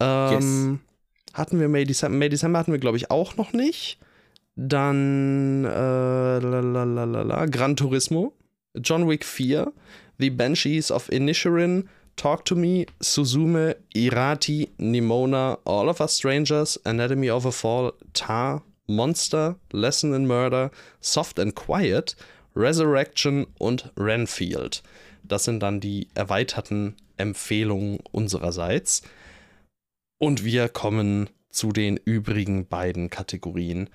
Ähm, 0.00 0.32
yes. 0.32 1.34
Hatten 1.34 1.60
wir 1.60 1.68
May 1.68 1.84
December, 1.84 2.16
May 2.18 2.28
December 2.28 2.58
hatten 2.58 2.72
wir, 2.72 2.78
glaube 2.78 2.96
ich, 2.96 3.10
auch 3.10 3.36
noch 3.36 3.52
nicht. 3.52 3.98
Dann 4.56 5.64
äh, 5.64 5.68
lalalala, 6.38 7.46
Gran 7.46 7.76
Turismo, 7.76 8.32
John 8.76 9.08
Wick 9.08 9.24
4, 9.24 9.72
The 10.18 10.30
Banshees 10.30 10.90
of 10.90 11.10
Inisherin, 11.12 11.88
Talk 12.18 12.44
to 12.46 12.56
Me, 12.56 12.84
Suzume, 13.00 13.76
Irati, 13.94 14.70
Nimona, 14.76 15.58
All 15.64 15.88
of 15.88 16.00
Us 16.00 16.14
Strangers, 16.14 16.76
Anatomy 16.84 17.30
of 17.30 17.46
a 17.46 17.52
Fall, 17.52 17.92
Tar, 18.12 18.64
Monster, 18.88 19.54
Lesson 19.72 20.12
in 20.12 20.26
Murder, 20.26 20.72
Soft 21.00 21.38
and 21.38 21.54
Quiet, 21.54 22.16
Resurrection 22.56 23.46
und 23.58 23.92
Renfield. 23.96 24.82
Das 25.22 25.44
sind 25.44 25.60
dann 25.60 25.78
die 25.78 26.08
erweiterten 26.14 26.96
Empfehlungen 27.18 28.00
unsererseits. 28.10 29.02
Und 30.18 30.44
wir 30.44 30.68
kommen 30.68 31.30
zu 31.50 31.70
den 31.70 31.96
übrigen 31.98 32.66
beiden 32.66 33.10
Kategorien. 33.10 33.90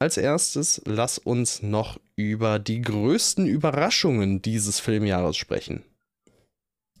Als 0.00 0.16
erstes 0.16 0.82
lass 0.86 1.18
uns 1.18 1.62
noch 1.62 2.00
über 2.16 2.58
die 2.58 2.82
größten 2.82 3.46
Überraschungen 3.46 4.42
dieses 4.42 4.80
Filmjahres 4.80 5.36
sprechen. 5.36 5.84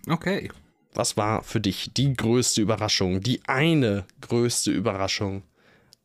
Okay. 0.08 0.50
Was 0.92 1.16
war 1.16 1.42
für 1.42 1.60
dich 1.60 1.92
die 1.94 2.14
größte 2.14 2.62
Überraschung, 2.62 3.20
die 3.20 3.40
eine 3.46 4.06
größte 4.20 4.70
Überraschung 4.70 5.42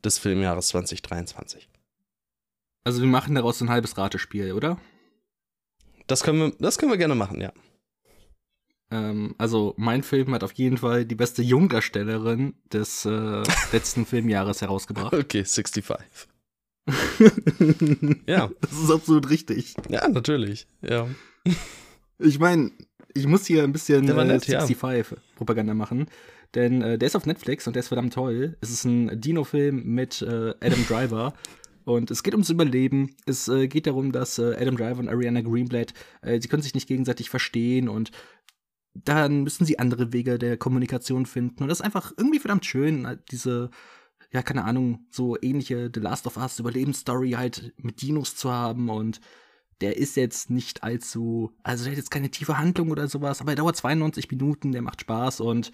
des 0.03 0.17
Filmjahres 0.17 0.69
2023? 0.69 1.69
Also 2.83 3.01
wir 3.01 3.07
machen 3.07 3.35
daraus 3.35 3.61
ein 3.61 3.69
halbes 3.69 3.97
Ratespiel, 3.97 4.53
oder? 4.53 4.79
Das 6.07 6.23
können 6.23 6.39
wir, 6.39 6.51
das 6.59 6.77
können 6.77 6.91
wir 6.91 6.97
gerne 6.97 7.15
machen, 7.15 7.39
ja. 7.39 7.53
Ähm, 8.91 9.35
also 9.37 9.75
mein 9.77 10.01
Film 10.01 10.33
hat 10.33 10.43
auf 10.43 10.53
jeden 10.53 10.77
Fall 10.77 11.05
die 11.05 11.15
beste 11.15 11.43
Jungdarstellerin 11.43 12.55
des 12.71 13.05
äh, 13.05 13.43
letzten 13.71 14.05
Filmjahres 14.05 14.61
herausgebracht. 14.61 15.13
Okay, 15.13 15.45
65. 15.45 15.97
ja. 18.25 18.49
Das 18.61 18.71
ist 18.71 18.89
absolut 18.89 19.29
richtig. 19.29 19.75
Ja, 19.89 20.07
natürlich. 20.07 20.65
Ja. 20.81 21.07
Ich 22.17 22.39
meine, 22.39 22.71
ich 23.14 23.28
muss 23.28 23.45
hier 23.45 23.64
ein 23.64 23.72
bisschen 23.72 24.05
der 24.05 24.16
nett, 24.24 24.45
65 24.45 25.12
ja. 25.12 25.18
Propaganda 25.36 25.74
machen. 25.74 26.07
Denn 26.55 26.82
äh, 26.82 26.97
der 26.97 27.07
ist 27.07 27.16
auf 27.16 27.26
Netflix 27.26 27.68
und 27.68 27.76
der 27.76 27.82
ist 27.82 27.89
verdammt 27.89 28.14
toll. 28.14 28.57
Es 28.62 28.72
ist 28.72 28.84
ein 28.84 29.20
Dino-Film 29.20 29.84
mit 29.84 30.22
äh, 30.22 30.53
Adam 30.60 30.86
Driver. 30.88 31.34
Und 31.86 32.12
es 32.12 32.22
geht 32.22 32.36
ums 32.36 32.51
Überleben. 32.51 33.16
Es 33.26 33.47
äh, 33.47 33.68
geht 33.68 33.88
darum, 33.88 34.12
dass 34.12 34.38
äh, 34.38 34.55
Adam 34.60 34.78
Driver 34.78 34.99
und 34.99 35.10
Ariana 35.10 35.41
Greenblatt, 35.41 35.95
äh, 36.22 36.39
sie 36.39 36.47
können 36.47 36.62
sich 36.62 36.76
nicht 36.76 36.88
gegenseitig 36.88 37.32
verstehen 37.32 37.89
und 37.89 38.12
dann 38.93 39.41
müssen 39.41 39.66
sie 39.66 39.80
andere 39.80 40.14
Wege 40.14 40.38
der 40.38 40.57
Kommunikation 40.57 41.26
finden. 41.26 41.64
Und 41.64 41.70
das 41.70 41.80
ist 41.80 41.86
einfach 41.86 42.12
irgendwie 42.16 42.38
verdammt 42.38 42.66
schön, 42.66 43.05
äh, 43.05 43.18
diese, 43.32 43.72
ja, 44.32 44.43
keine 44.43 44.66
Ahnung, 44.66 45.07
so 45.10 45.36
ähnliche 45.41 45.89
The 45.91 45.99
Last 45.99 46.28
of 46.28 46.38
Us 46.38 46.60
Überlebensstory 46.60 47.32
halt 47.32 47.74
mit 47.78 48.03
Dinos 48.03 48.36
zu 48.36 48.51
haben 48.51 48.89
und 48.89 49.20
der 49.82 49.97
ist 49.97 50.15
jetzt 50.15 50.49
nicht 50.49 50.84
allzu, 50.84 51.51
also 51.63 51.84
der 51.84 51.91
hat 51.91 51.97
jetzt 51.97 52.11
keine 52.11 52.32
tiefe 52.32 52.57
Handlung 52.57 52.91
oder 52.91 53.07
sowas, 53.07 53.41
aber 53.41 53.51
er 53.51 53.55
dauert 53.57 53.77
92 53.77 54.30
Minuten, 54.30 54.71
der 54.71 54.82
macht 54.82 55.01
Spaß 55.01 55.41
und 55.41 55.71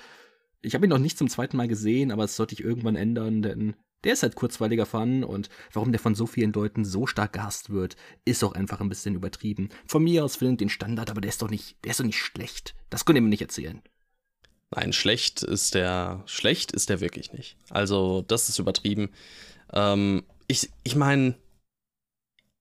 ich 0.62 0.74
habe 0.74 0.86
ihn 0.86 0.89
noch 0.89 0.99
nicht 0.99 1.18
zum 1.18 1.30
zweiten 1.30 1.58
Mal 1.58 1.68
gesehen, 1.68 2.12
aber 2.12 2.24
es 2.24 2.36
sollte 2.36 2.53
ich 2.53 2.64
irgendwann 2.64 2.95
ändern, 2.95 3.41
denn 3.41 3.76
der 4.03 4.14
ist 4.14 4.24
halt 4.24 4.36
kurzweiliger 4.36 4.86
Fun 4.86 5.24
und 5.24 5.49
warum 5.74 5.91
der 5.91 5.99
von 5.99 6.16
so 6.16 6.28
vielen 6.28 6.53
Leuten 6.53 6.86
so 6.86 7.08
stark 7.08 7.34
gehasst 7.34 7.72
wird, 7.72 7.95
ist 8.24 8.43
auch 8.43 8.53
einfach 8.53 8.80
ein 8.80 8.89
bisschen 8.89 9.16
übertrieben. 9.16 9.70
Von 9.88 10.03
mir 10.03 10.24
aus 10.24 10.36
findet 10.36 10.62
den 10.62 10.70
Standard, 10.70 11.10
aber 11.10 11.22
der 11.22 11.30
ist 11.30 11.41
doch 11.41 11.49
nicht, 11.49 11.84
der 11.84 11.91
ist 11.91 11.99
doch 11.99 12.06
nicht 12.06 12.20
schlecht. 12.20 12.76
Das 12.89 13.06
könnt 13.06 13.18
ihr 13.18 13.22
mir 13.22 13.30
nicht 13.30 13.41
erzählen. 13.41 13.82
Nein, 14.72 14.93
schlecht 14.93 15.41
ist 15.41 15.74
der, 15.74 16.24
schlecht 16.28 16.72
ist 16.72 16.89
der 16.89 16.99
wirklich 16.99 17.34
nicht. 17.34 17.58
Also, 17.70 18.24
das 18.28 18.49
ist 18.49 18.60
übertrieben. 18.60 19.10
Ähm, 19.74 20.24
ich, 20.47 20.70
ich 20.84 20.95
meine, 20.95 21.36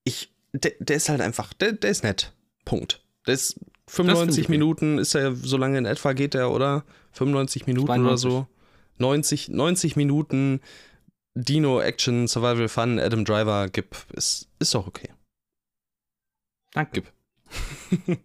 ich, 0.05 0.34
der, 0.55 0.73
der, 0.79 0.97
ist 0.97 1.09
halt 1.09 1.21
einfach, 1.21 1.53
der, 1.53 1.73
der 1.73 1.91
ist 1.91 2.05
nett. 2.05 2.33
Punkt. 2.65 3.03
Der 3.27 3.35
ist 3.35 3.59
95 3.89 4.49
Minuten, 4.49 4.99
ist 4.99 5.15
er, 5.15 5.35
so 5.35 5.57
lange 5.57 5.79
in 5.79 5.85
etwa 5.85 6.13
geht 6.13 6.35
er, 6.35 6.51
oder? 6.51 6.85
95 7.13 7.67
Minuten 7.67 7.87
92. 7.87 8.07
oder 8.07 8.19
so. 8.19 8.47
90, 8.99 9.49
90 9.49 9.97
Minuten 9.97 10.61
Dino, 11.35 11.81
Action, 11.81 12.29
Survival, 12.29 12.69
Fun, 12.69 13.01
Adam 13.01 13.25
Driver, 13.25 13.69
gib, 13.69 13.97
ist, 14.13 14.49
ist 14.61 14.75
doch 14.75 14.87
okay. 14.87 15.11
Danke. 16.73 17.03
Gib. 17.03 18.19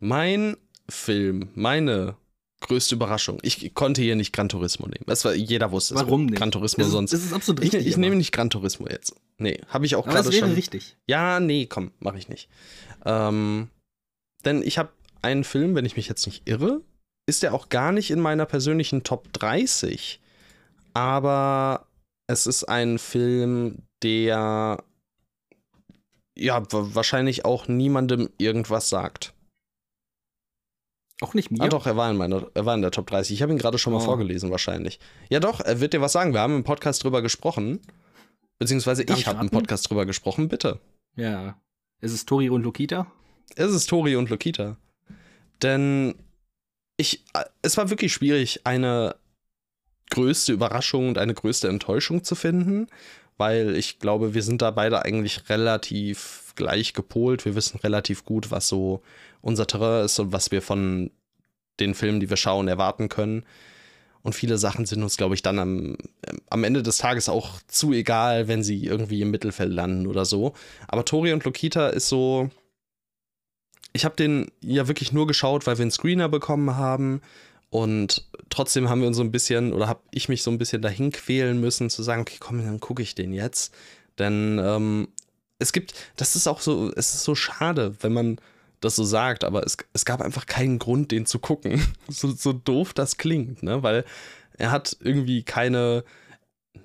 mein 0.00 0.56
Film, 0.88 1.48
meine 1.54 2.16
größte 2.60 2.94
Überraschung. 2.94 3.38
Ich 3.42 3.74
konnte 3.74 4.02
hier 4.02 4.16
nicht 4.16 4.32
Gran 4.32 4.48
Turismo 4.48 4.86
nehmen. 4.86 5.04
Das 5.06 5.24
war, 5.24 5.34
jeder 5.34 5.72
wusste 5.72 5.94
es. 5.94 6.00
Warum 6.00 6.26
nicht? 6.26 6.36
Gran 6.36 6.50
Turismo 6.50 6.84
das 6.84 6.92
sonst. 6.92 7.12
Das 7.12 7.24
ist 7.24 7.32
absolut 7.32 7.62
richtig. 7.62 7.80
Ich, 7.80 7.86
ich 7.88 7.96
nehme 7.96 8.16
nicht 8.16 8.32
Gran 8.32 8.50
Turismo 8.50 8.86
jetzt. 8.88 9.14
Nee, 9.38 9.60
habe 9.68 9.86
ich 9.86 9.96
auch 9.96 10.04
gerade 10.04 10.24
schon. 10.24 10.32
Das 10.32 10.40
wäre 10.42 10.56
richtig. 10.56 10.96
Ja, 11.06 11.40
nee, 11.40 11.66
komm, 11.66 11.92
mache 11.98 12.18
ich 12.18 12.28
nicht. 12.28 12.48
Ähm, 13.04 13.68
denn 14.44 14.62
ich 14.62 14.78
habe 14.78 14.90
einen 15.22 15.44
Film, 15.44 15.74
wenn 15.74 15.84
ich 15.84 15.96
mich 15.96 16.08
jetzt 16.08 16.26
nicht 16.26 16.48
irre, 16.48 16.82
ist 17.26 17.42
der 17.42 17.54
auch 17.54 17.68
gar 17.68 17.92
nicht 17.92 18.10
in 18.10 18.20
meiner 18.20 18.46
persönlichen 18.46 19.02
Top 19.02 19.32
30. 19.32 20.20
Aber 20.92 21.86
es 22.26 22.46
ist 22.46 22.64
ein 22.64 22.98
Film, 22.98 23.82
der 24.02 24.82
ja 26.36 26.62
wahrscheinlich 26.70 27.44
auch 27.44 27.68
niemandem 27.68 28.30
irgendwas 28.38 28.88
sagt. 28.88 29.34
Auch 31.20 31.34
nicht 31.34 31.50
mir? 31.50 31.60
Ah, 31.60 31.68
doch, 31.68 31.86
er 31.86 31.96
war 31.96 32.10
in, 32.10 32.16
meiner, 32.16 32.46
er 32.54 32.64
war 32.64 32.74
in 32.74 32.82
der 32.82 32.90
Top 32.90 33.06
30. 33.06 33.34
Ich 33.34 33.42
habe 33.42 33.52
ihn 33.52 33.58
gerade 33.58 33.78
schon 33.78 33.92
mal 33.92 33.98
oh. 33.98 34.04
vorgelesen, 34.04 34.50
wahrscheinlich. 34.50 34.98
Ja, 35.28 35.38
doch, 35.38 35.60
er 35.60 35.80
wird 35.80 35.92
dir 35.92 36.00
was 36.00 36.12
sagen. 36.12 36.32
Wir 36.32 36.40
haben 36.40 36.56
im 36.56 36.64
Podcast 36.64 37.04
drüber 37.04 37.20
gesprochen. 37.20 37.80
Beziehungsweise 38.58 39.04
Darf 39.04 39.18
ich 39.18 39.26
habe 39.26 39.40
im 39.40 39.50
Podcast 39.50 39.88
drüber 39.88 40.06
gesprochen, 40.06 40.48
bitte. 40.48 40.80
Ja. 41.16 41.60
Ist 42.00 42.12
es 42.12 42.24
Tori 42.24 42.48
und 42.48 42.62
Lokita? 42.62 43.06
Es 43.56 43.72
ist 43.72 43.86
Tori 43.86 44.16
und 44.16 44.30
Lokita. 44.30 44.76
Denn 45.62 46.14
ich, 46.96 47.24
äh, 47.34 47.44
es 47.62 47.76
war 47.76 47.90
wirklich 47.90 48.12
schwierig, 48.12 48.62
eine 48.64 49.14
größte 50.10 50.52
Überraschung 50.52 51.08
und 51.08 51.18
eine 51.18 51.34
größte 51.34 51.68
Enttäuschung 51.68 52.24
zu 52.24 52.34
finden, 52.34 52.88
weil 53.36 53.76
ich 53.76 53.98
glaube, 53.98 54.34
wir 54.34 54.42
sind 54.42 54.62
da 54.62 54.70
beide 54.70 55.04
eigentlich 55.04 55.48
relativ 55.48 56.39
gleich 56.60 56.92
gepolt. 56.92 57.44
Wir 57.44 57.54
wissen 57.54 57.80
relativ 57.80 58.24
gut, 58.24 58.50
was 58.50 58.68
so 58.68 59.02
unser 59.40 59.66
Terrain 59.66 60.04
ist 60.04 60.18
und 60.18 60.32
was 60.32 60.50
wir 60.50 60.62
von 60.62 61.10
den 61.80 61.94
Filmen, 61.94 62.20
die 62.20 62.28
wir 62.28 62.36
schauen, 62.36 62.68
erwarten 62.68 63.08
können. 63.08 63.44
Und 64.22 64.34
viele 64.34 64.58
Sachen 64.58 64.84
sind 64.84 65.02
uns, 65.02 65.16
glaube 65.16 65.34
ich, 65.34 65.40
dann 65.40 65.58
am, 65.58 65.96
am 66.50 66.64
Ende 66.64 66.82
des 66.82 66.98
Tages 66.98 67.30
auch 67.30 67.60
zu 67.66 67.92
egal, 67.94 68.48
wenn 68.48 68.62
sie 68.62 68.84
irgendwie 68.84 69.22
im 69.22 69.30
Mittelfeld 69.30 69.72
landen 69.72 70.06
oder 70.06 70.26
so. 70.26 70.52
Aber 70.88 71.06
Tori 71.06 71.32
und 71.32 71.44
Lokita 71.44 71.88
ist 71.88 72.08
so. 72.08 72.50
Ich 73.92 74.04
habe 74.04 74.14
den 74.14 74.52
ja 74.62 74.86
wirklich 74.86 75.12
nur 75.12 75.26
geschaut, 75.26 75.66
weil 75.66 75.78
wir 75.78 75.82
einen 75.82 75.90
Screener 75.90 76.28
bekommen 76.28 76.76
haben 76.76 77.22
und 77.70 78.28
trotzdem 78.50 78.88
haben 78.88 79.00
wir 79.00 79.08
uns 79.08 79.16
so 79.16 79.22
ein 79.22 79.32
bisschen, 79.32 79.72
oder 79.72 79.88
habe 79.88 80.00
ich 80.10 80.28
mich 80.28 80.42
so 80.42 80.50
ein 80.50 80.58
bisschen 80.58 80.82
dahin 80.82 81.10
quälen 81.12 81.60
müssen, 81.60 81.88
zu 81.88 82.02
sagen, 82.02 82.20
okay, 82.20 82.36
komm, 82.38 82.58
dann 82.58 82.78
gucke 82.78 83.02
ich 83.02 83.14
den 83.14 83.32
jetzt. 83.32 83.74
Denn 84.18 84.60
ähm, 84.62 85.08
es 85.60 85.72
gibt, 85.72 85.94
das 86.16 86.36
ist 86.36 86.46
auch 86.46 86.60
so, 86.60 86.90
es 86.96 87.14
ist 87.14 87.24
so 87.24 87.34
schade, 87.34 87.94
wenn 88.00 88.12
man 88.12 88.40
das 88.80 88.96
so 88.96 89.04
sagt, 89.04 89.44
aber 89.44 89.64
es, 89.64 89.76
es 89.92 90.04
gab 90.04 90.20
einfach 90.20 90.46
keinen 90.46 90.78
Grund, 90.78 91.12
den 91.12 91.26
zu 91.26 91.38
gucken. 91.38 91.82
so, 92.08 92.32
so 92.32 92.52
doof 92.52 92.92
das 92.94 93.16
klingt, 93.16 93.62
ne? 93.62 93.82
Weil 93.82 94.04
er 94.56 94.70
hat 94.70 94.96
irgendwie 95.00 95.42
keine. 95.42 96.04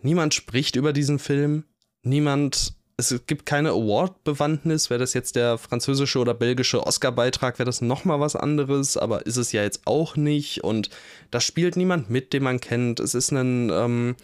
Niemand 0.01 0.33
spricht 0.33 0.75
über 0.75 0.93
diesen 0.93 1.19
Film. 1.19 1.63
Niemand 2.03 2.75
es 2.97 3.13
gibt 3.27 3.45
keine 3.45 3.71
Award-Bewandtnis. 3.71 4.89
Wäre 4.89 4.99
das 4.99 5.13
jetzt 5.13 5.35
der 5.35 5.57
französische 5.57 6.19
oder 6.19 6.33
belgische 6.33 6.85
Oscar-Beitrag, 6.85 7.59
wäre 7.59 7.65
das 7.65 7.81
nochmal 7.81 8.19
was 8.19 8.35
anderes, 8.35 8.95
aber 8.95 9.25
ist 9.25 9.37
es 9.37 9.51
ja 9.51 9.63
jetzt 9.63 9.81
auch 9.85 10.15
nicht. 10.15 10.63
Und 10.63 10.89
da 11.31 11.41
spielt 11.41 11.75
niemand 11.75 12.09
mit, 12.09 12.31
den 12.31 12.43
man 12.43 12.59
kennt. 12.59 12.99
Es 12.99 13.13
ist 13.13 13.31
ein 13.31 13.69
ähm, 13.69 14.15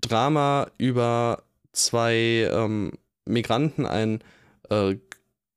Drama 0.00 0.68
über 0.78 1.44
zwei 1.72 2.48
ähm, 2.52 2.92
Migranten, 3.28 3.86
ein 3.86 4.22
äh, 4.70 4.96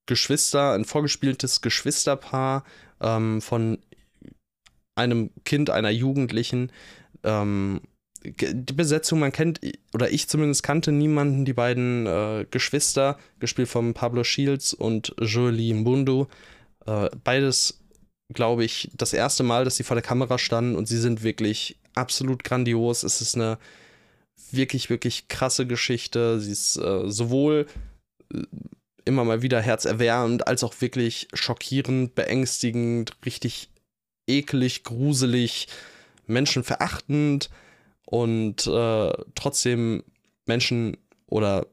Geschwister, 0.05 0.73
ein 0.73 0.85
vorgespieltes 0.85 1.61
Geschwisterpaar 1.61 2.63
ähm, 3.01 3.41
von 3.41 3.79
einem 4.95 5.31
Kind, 5.43 5.69
einer 5.69 5.89
Jugendlichen. 5.89 6.71
Ähm, 7.23 7.81
die 8.23 8.73
Besetzung, 8.73 9.19
man 9.19 9.31
kennt, 9.31 9.61
oder 9.93 10.11
ich 10.11 10.27
zumindest 10.27 10.63
kannte 10.63 10.91
niemanden, 10.91 11.45
die 11.45 11.53
beiden 11.53 12.07
äh, 12.07 12.45
Geschwister, 12.49 13.19
gespielt 13.39 13.67
von 13.67 13.93
Pablo 13.93 14.23
Shields 14.23 14.73
und 14.73 15.15
Jolie 15.19 15.73
Mbundu. 15.73 16.27
Äh, 16.85 17.09
beides, 17.23 17.81
glaube 18.33 18.63
ich, 18.63 18.89
das 18.95 19.13
erste 19.13 19.43
Mal, 19.43 19.63
dass 19.63 19.75
sie 19.75 19.83
vor 19.83 19.95
der 19.95 20.03
Kamera 20.03 20.37
standen 20.37 20.75
und 20.75 20.87
sie 20.87 20.97
sind 20.97 21.23
wirklich 21.23 21.77
absolut 21.93 22.43
grandios. 22.43 23.03
Es 23.03 23.21
ist 23.21 23.35
eine 23.35 23.57
wirklich, 24.51 24.89
wirklich 24.89 25.27
krasse 25.27 25.65
Geschichte. 25.67 26.39
Sie 26.39 26.51
ist 26.51 26.77
äh, 26.77 27.09
sowohl 27.09 27.67
äh, 28.33 28.43
immer 29.05 29.23
mal 29.23 29.41
wieder 29.41 29.61
herzerwärmend, 29.61 30.47
als 30.47 30.63
auch 30.63 30.73
wirklich 30.81 31.27
schockierend, 31.33 32.15
beängstigend, 32.15 33.11
richtig 33.25 33.69
eklig, 34.27 34.83
gruselig, 34.83 35.67
menschenverachtend 36.27 37.49
und 38.05 38.65
äh, 38.65 39.13
trotzdem 39.35 40.03
Menschen 40.45 40.97
oder 41.27 41.67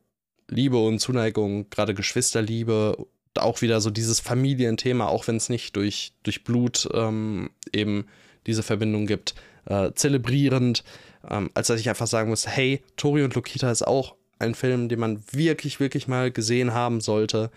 Liebe 0.49 0.77
und 0.79 0.99
Zuneigung, 0.99 1.71
gerade 1.71 1.95
Geschwisterliebe, 1.95 2.97
auch 3.39 3.63
wieder 3.63 3.81
so 3.81 3.91
dieses 3.91 4.21
Familienthema, 4.21 5.07
auch 5.07 5.27
wenn 5.27 5.37
es 5.37 5.49
nicht 5.49 5.77
durch, 5.77 6.13
durch 6.23 6.45
Blut 6.45 6.89
ähm, 6.93 7.51
eben 7.73 8.07
diese 8.47 8.63
Verbindung 8.63 9.07
gibt, 9.07 9.35
äh, 9.67 9.93
zelebrierend, 9.95 10.85
ähm, 11.29 11.51
als 11.55 11.69
dass 11.69 11.81
ich 11.81 11.89
einfach 11.89 12.07
sagen 12.07 12.31
muss, 12.31 12.47
hey, 12.47 12.83
Tori 12.97 13.23
und 13.23 13.35
Lokita 13.35 13.71
ist 13.71 13.87
auch 13.87 14.17
ein 14.39 14.55
Film, 14.55 14.89
den 14.89 15.01
man 15.01 15.23
wirklich, 15.33 15.81
wirklich 15.81 16.09
mal 16.09 16.31
gesehen 16.31 16.75
haben 16.75 17.01
sollte, 17.01 17.51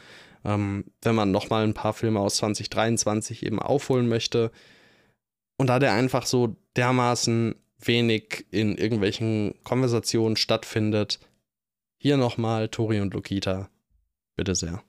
ähm, 0.43 0.85
wenn 1.01 1.15
man 1.15 1.31
noch 1.31 1.49
mal 1.49 1.63
ein 1.63 1.73
paar 1.73 1.93
Filme 1.93 2.19
aus 2.19 2.37
2023 2.37 3.45
eben 3.45 3.59
aufholen 3.59 4.07
möchte. 4.07 4.51
Und 5.57 5.67
da 5.67 5.79
der 5.79 5.93
einfach 5.93 6.25
so 6.25 6.55
dermaßen 6.75 7.55
wenig 7.79 8.45
in 8.51 8.77
irgendwelchen 8.77 9.55
Konversationen 9.63 10.37
stattfindet, 10.37 11.19
hier 11.97 12.17
nochmal 12.17 12.69
Tori 12.69 12.99
und 12.99 13.13
Lokita. 13.13 13.69
Bitte 14.35 14.55
sehr. 14.55 14.83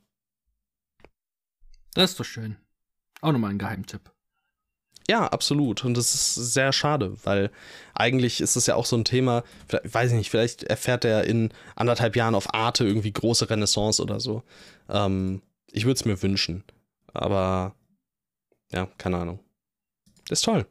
Das 1.94 2.10
ist 2.10 2.20
doch 2.20 2.24
schön. 2.24 2.56
Auch 3.22 3.32
nochmal 3.32 3.50
ein 3.50 3.58
Geheimtipp. 3.58 4.12
Ja, 5.08 5.26
absolut. 5.26 5.84
Und 5.84 5.96
das 5.96 6.14
ist 6.14 6.34
sehr 6.34 6.72
schade, 6.72 7.16
weil 7.22 7.50
eigentlich 7.94 8.40
ist 8.40 8.56
es 8.56 8.66
ja 8.66 8.74
auch 8.74 8.86
so 8.86 8.96
ein 8.96 9.04
Thema, 9.04 9.44
weiß 9.84 10.10
ich 10.10 10.16
nicht, 10.16 10.30
vielleicht 10.30 10.64
erfährt 10.64 11.04
er 11.04 11.24
in 11.24 11.50
anderthalb 11.76 12.16
Jahren 12.16 12.34
auf 12.34 12.52
Arte 12.54 12.84
irgendwie 12.84 13.12
große 13.12 13.48
Renaissance 13.48 14.02
oder 14.02 14.18
so. 14.18 14.42
Ähm, 14.88 15.42
ich 15.70 15.84
würde 15.84 15.94
es 15.94 16.04
mir 16.04 16.20
wünschen. 16.22 16.64
Aber 17.12 17.74
ja, 18.72 18.88
keine 18.98 19.18
Ahnung. 19.18 19.38
Das 20.28 20.40
ist 20.40 20.44
toll. 20.44 20.66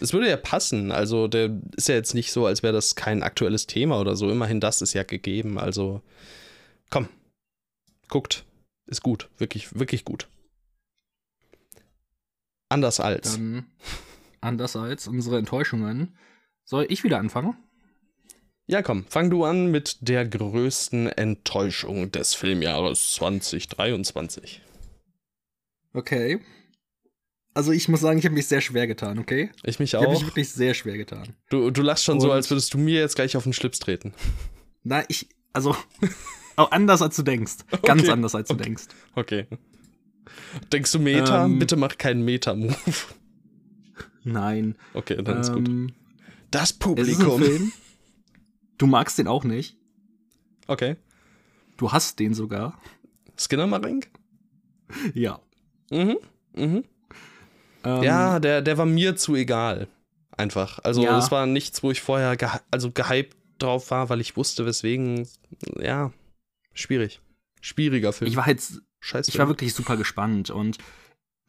Es 0.00 0.12
würde 0.14 0.30
ja 0.30 0.36
passen. 0.38 0.90
Also, 0.90 1.28
der 1.28 1.50
ist 1.76 1.88
ja 1.88 1.94
jetzt 1.94 2.14
nicht 2.14 2.32
so, 2.32 2.46
als 2.46 2.62
wäre 2.62 2.72
das 2.72 2.94
kein 2.94 3.22
aktuelles 3.22 3.66
Thema 3.66 4.00
oder 4.00 4.16
so. 4.16 4.30
Immerhin 4.30 4.60
das 4.60 4.80
ist 4.80 4.94
ja 4.94 5.02
gegeben. 5.02 5.58
Also, 5.58 6.00
komm. 6.88 7.08
Guckt. 8.08 8.44
Ist 8.86 9.02
gut. 9.02 9.28
Wirklich, 9.36 9.78
wirklich 9.78 10.04
gut. 10.04 10.28
Anders 12.70 13.00
als. 13.00 13.34
Dann 13.34 13.66
anders 14.40 14.76
als 14.76 15.06
unsere 15.06 15.38
Enttäuschungen. 15.38 16.16
Soll 16.64 16.86
ich 16.88 17.04
wieder 17.04 17.18
anfangen? 17.18 17.56
Ja, 18.66 18.82
komm, 18.82 19.04
fang 19.08 19.30
du 19.30 19.44
an 19.44 19.70
mit 19.70 20.08
der 20.08 20.24
größten 20.24 21.08
Enttäuschung 21.08 22.12
des 22.12 22.34
Filmjahres 22.34 23.14
2023. 23.14 24.62
Okay. 25.92 26.40
Also 27.52 27.72
ich 27.72 27.88
muss 27.88 28.00
sagen, 28.00 28.20
ich 28.20 28.24
habe 28.24 28.36
mich 28.36 28.46
sehr 28.46 28.60
schwer 28.60 28.86
getan, 28.86 29.18
okay? 29.18 29.50
Ich 29.64 29.80
mich 29.80 29.96
auch. 29.96 30.02
Ich 30.02 30.06
habe 30.06 30.16
mich 30.16 30.26
wirklich 30.26 30.50
sehr 30.50 30.74
schwer 30.74 30.96
getan. 30.96 31.34
Du, 31.48 31.72
du 31.72 31.82
lachst 31.82 32.04
schon 32.04 32.14
Und 32.14 32.20
so, 32.20 32.30
als 32.30 32.48
würdest 32.48 32.72
du 32.72 32.78
mir 32.78 33.00
jetzt 33.00 33.16
gleich 33.16 33.36
auf 33.36 33.42
den 33.42 33.52
Schlips 33.52 33.80
treten. 33.80 34.14
Na, 34.84 35.02
ich, 35.08 35.28
also, 35.52 35.74
auch 36.56 36.70
anders 36.70 37.02
als 37.02 37.16
du 37.16 37.24
denkst. 37.24 37.56
Ganz 37.82 38.02
okay. 38.02 38.12
anders 38.12 38.36
als 38.36 38.48
du 38.48 38.54
okay. 38.54 38.62
denkst. 38.62 38.84
Okay. 39.16 39.48
Denkst 40.72 40.92
du 40.92 40.98
Meta? 40.98 41.44
Ähm, 41.44 41.58
Bitte 41.58 41.76
mach 41.76 41.98
keinen 41.98 42.24
Meta-Move. 42.24 42.76
Nein. 44.24 44.76
Okay, 44.94 45.16
dann 45.22 45.36
ähm, 45.36 45.40
ist 45.40 45.52
gut. 45.52 45.68
Ähm, 45.68 45.92
das 46.50 46.72
Publikum. 46.72 47.72
Du 48.78 48.86
magst 48.86 49.18
den 49.18 49.28
auch 49.28 49.44
nicht. 49.44 49.76
Okay. 50.66 50.96
Du 51.76 51.92
hast 51.92 52.18
den 52.18 52.34
sogar. 52.34 52.78
Skinner 53.36 53.66
Marink? 53.66 54.10
Ja. 55.14 55.40
Mhm. 55.90 56.18
Mhm. 56.54 56.84
Ähm, 57.84 58.02
ja, 58.02 58.40
der, 58.40 58.62
der 58.62 58.78
war 58.78 58.86
mir 58.86 59.16
zu 59.16 59.34
egal. 59.34 59.88
Einfach. 60.36 60.78
Also, 60.82 61.02
ja. 61.02 61.18
es 61.18 61.30
war 61.30 61.46
nichts, 61.46 61.82
wo 61.82 61.90
ich 61.90 62.00
vorher 62.00 62.36
ge 62.36 62.48
also 62.70 62.90
gehypt 62.90 63.36
drauf 63.58 63.90
war, 63.90 64.08
weil 64.08 64.20
ich 64.20 64.36
wusste, 64.36 64.66
weswegen. 64.66 65.28
Ja, 65.78 66.12
schwierig. 66.72 67.20
Schwieriger 67.60 68.12
Film. 68.12 68.30
Ich 68.30 68.36
war 68.36 68.48
jetzt 68.48 68.80
Scheiße. 69.00 69.30
Ich 69.30 69.38
war 69.38 69.48
wirklich 69.48 69.74
super 69.74 69.96
gespannt 69.96 70.50
und 70.50 70.78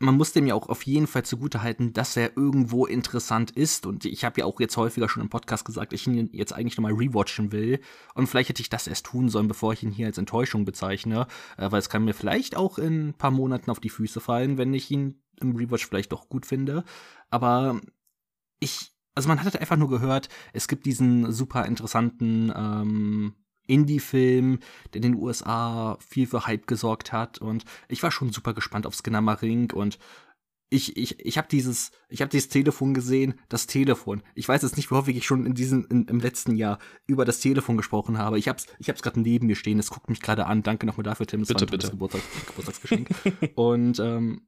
man 0.01 0.17
muss 0.17 0.33
dem 0.33 0.47
ja 0.47 0.55
auch 0.55 0.67
auf 0.67 0.83
jeden 0.83 1.07
Fall 1.07 1.23
zugutehalten, 1.23 1.93
dass 1.93 2.17
er 2.17 2.35
irgendwo 2.35 2.85
interessant 2.85 3.51
ist. 3.51 3.85
Und 3.85 4.05
ich 4.05 4.25
habe 4.25 4.41
ja 4.41 4.45
auch 4.45 4.59
jetzt 4.59 4.75
häufiger 4.75 5.07
schon 5.07 5.21
im 5.21 5.29
Podcast 5.29 5.63
gesagt, 5.63 5.93
ich 5.93 6.07
ihn 6.07 6.29
jetzt 6.33 6.53
eigentlich 6.53 6.75
nochmal 6.75 6.93
rewatchen 6.93 7.51
will. 7.51 7.79
Und 8.15 8.27
vielleicht 8.27 8.49
hätte 8.49 8.61
ich 8.61 8.69
das 8.69 8.87
erst 8.87 9.05
tun 9.05 9.29
sollen, 9.29 9.47
bevor 9.47 9.73
ich 9.73 9.83
ihn 9.83 9.91
hier 9.91 10.07
als 10.07 10.17
Enttäuschung 10.17 10.65
bezeichne. 10.65 11.27
Äh, 11.57 11.71
weil 11.71 11.79
es 11.79 11.89
kann 11.89 12.03
mir 12.03 12.13
vielleicht 12.13 12.57
auch 12.57 12.79
in 12.79 13.09
ein 13.09 13.13
paar 13.13 13.31
Monaten 13.31 13.69
auf 13.69 13.79
die 13.79 13.89
Füße 13.89 14.19
fallen, 14.19 14.57
wenn 14.57 14.73
ich 14.73 14.89
ihn 14.89 15.21
im 15.39 15.55
Rewatch 15.55 15.85
vielleicht 15.85 16.11
doch 16.11 16.29
gut 16.29 16.45
finde. 16.45 16.83
Aber 17.29 17.79
ich, 18.59 18.91
also 19.13 19.29
man 19.29 19.43
hat 19.43 19.59
einfach 19.59 19.77
nur 19.77 19.89
gehört, 19.89 20.29
es 20.53 20.67
gibt 20.67 20.85
diesen 20.85 21.31
super 21.31 21.65
interessanten 21.65 22.51
ähm, 22.55 23.35
Indie-Film, 23.67 24.59
der 24.93 24.97
in 24.97 25.13
den 25.13 25.15
USA 25.15 25.97
viel 25.99 26.27
für 26.27 26.45
Hype 26.45 26.67
gesorgt 26.67 27.11
hat. 27.11 27.39
Und 27.39 27.65
ich 27.87 28.03
war 28.03 28.11
schon 28.11 28.31
super 28.31 28.53
gespannt 28.53 28.85
auf 28.85 28.95
Skinner 28.95 29.21
und 29.73 29.99
ich, 30.73 30.95
ich, 30.95 31.19
ich 31.19 31.37
habe 31.37 31.49
dieses, 31.51 31.91
ich 32.07 32.21
habe 32.21 32.31
dieses 32.31 32.47
Telefon 32.47 32.93
gesehen, 32.93 33.33
das 33.49 33.67
Telefon. 33.67 34.23
Ich 34.35 34.47
weiß 34.47 34.61
jetzt 34.61 34.77
nicht, 34.77 34.89
wie 34.89 34.95
häufig 34.95 35.17
ich 35.17 35.25
schon 35.25 35.45
in 35.45 35.53
diesem, 35.53 35.85
in, 35.89 36.05
im 36.05 36.21
letzten 36.21 36.55
Jahr 36.55 36.79
über 37.05 37.25
das 37.25 37.41
Telefon 37.41 37.75
gesprochen 37.75 38.17
habe. 38.17 38.39
Ich 38.39 38.47
hab's, 38.47 38.67
ich 38.79 38.87
hab's 38.87 39.01
gerade 39.01 39.19
neben 39.19 39.47
mir 39.47 39.57
stehen, 39.57 39.79
es 39.79 39.89
guckt 39.89 40.09
mich 40.09 40.21
gerade 40.21 40.45
an. 40.45 40.63
Danke 40.63 40.85
nochmal 40.85 41.03
dafür, 41.03 41.27
Tim. 41.27 41.41
Es 41.41 41.49
bitte, 41.49 41.67
war 41.67 41.71
bitte. 41.71 41.89
Geburtstags, 41.89 42.25
Geburtstagsgeschenk. 42.47 43.09
Und 43.55 43.99
ähm, 43.99 44.47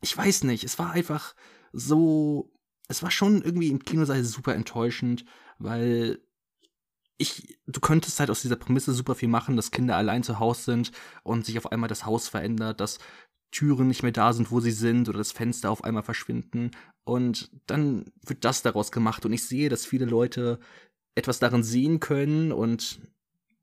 ich 0.00 0.16
weiß 0.16 0.44
nicht, 0.44 0.64
es 0.64 0.78
war 0.78 0.90
einfach 0.90 1.34
so, 1.72 2.50
es 2.88 3.02
war 3.02 3.10
schon 3.10 3.42
irgendwie 3.42 3.68
im 3.68 3.84
Kinosaal 3.84 4.24
super 4.24 4.54
enttäuschend, 4.54 5.26
weil 5.58 6.18
ich, 7.22 7.58
du 7.66 7.80
könntest 7.80 8.20
halt 8.20 8.30
aus 8.30 8.42
dieser 8.42 8.56
Prämisse 8.56 8.92
super 8.92 9.14
viel 9.14 9.28
machen, 9.28 9.56
dass 9.56 9.70
Kinder 9.70 9.96
allein 9.96 10.24
zu 10.24 10.40
Hause 10.40 10.62
sind 10.62 10.92
und 11.22 11.46
sich 11.46 11.56
auf 11.56 11.70
einmal 11.70 11.88
das 11.88 12.04
Haus 12.04 12.28
verändert, 12.28 12.80
dass 12.80 12.98
Türen 13.52 13.88
nicht 13.88 14.02
mehr 14.02 14.12
da 14.12 14.32
sind, 14.32 14.50
wo 14.50 14.60
sie 14.60 14.72
sind 14.72 15.08
oder 15.08 15.18
das 15.18 15.30
Fenster 15.32 15.70
auf 15.70 15.84
einmal 15.84 16.02
verschwinden. 16.02 16.72
Und 17.04 17.50
dann 17.66 18.06
wird 18.26 18.44
das 18.44 18.62
daraus 18.62 18.90
gemacht. 18.90 19.24
Und 19.24 19.32
ich 19.32 19.44
sehe, 19.44 19.68
dass 19.68 19.86
viele 19.86 20.04
Leute 20.04 20.58
etwas 21.14 21.38
darin 21.38 21.62
sehen 21.62 22.00
können 22.00 22.50
und 22.50 23.00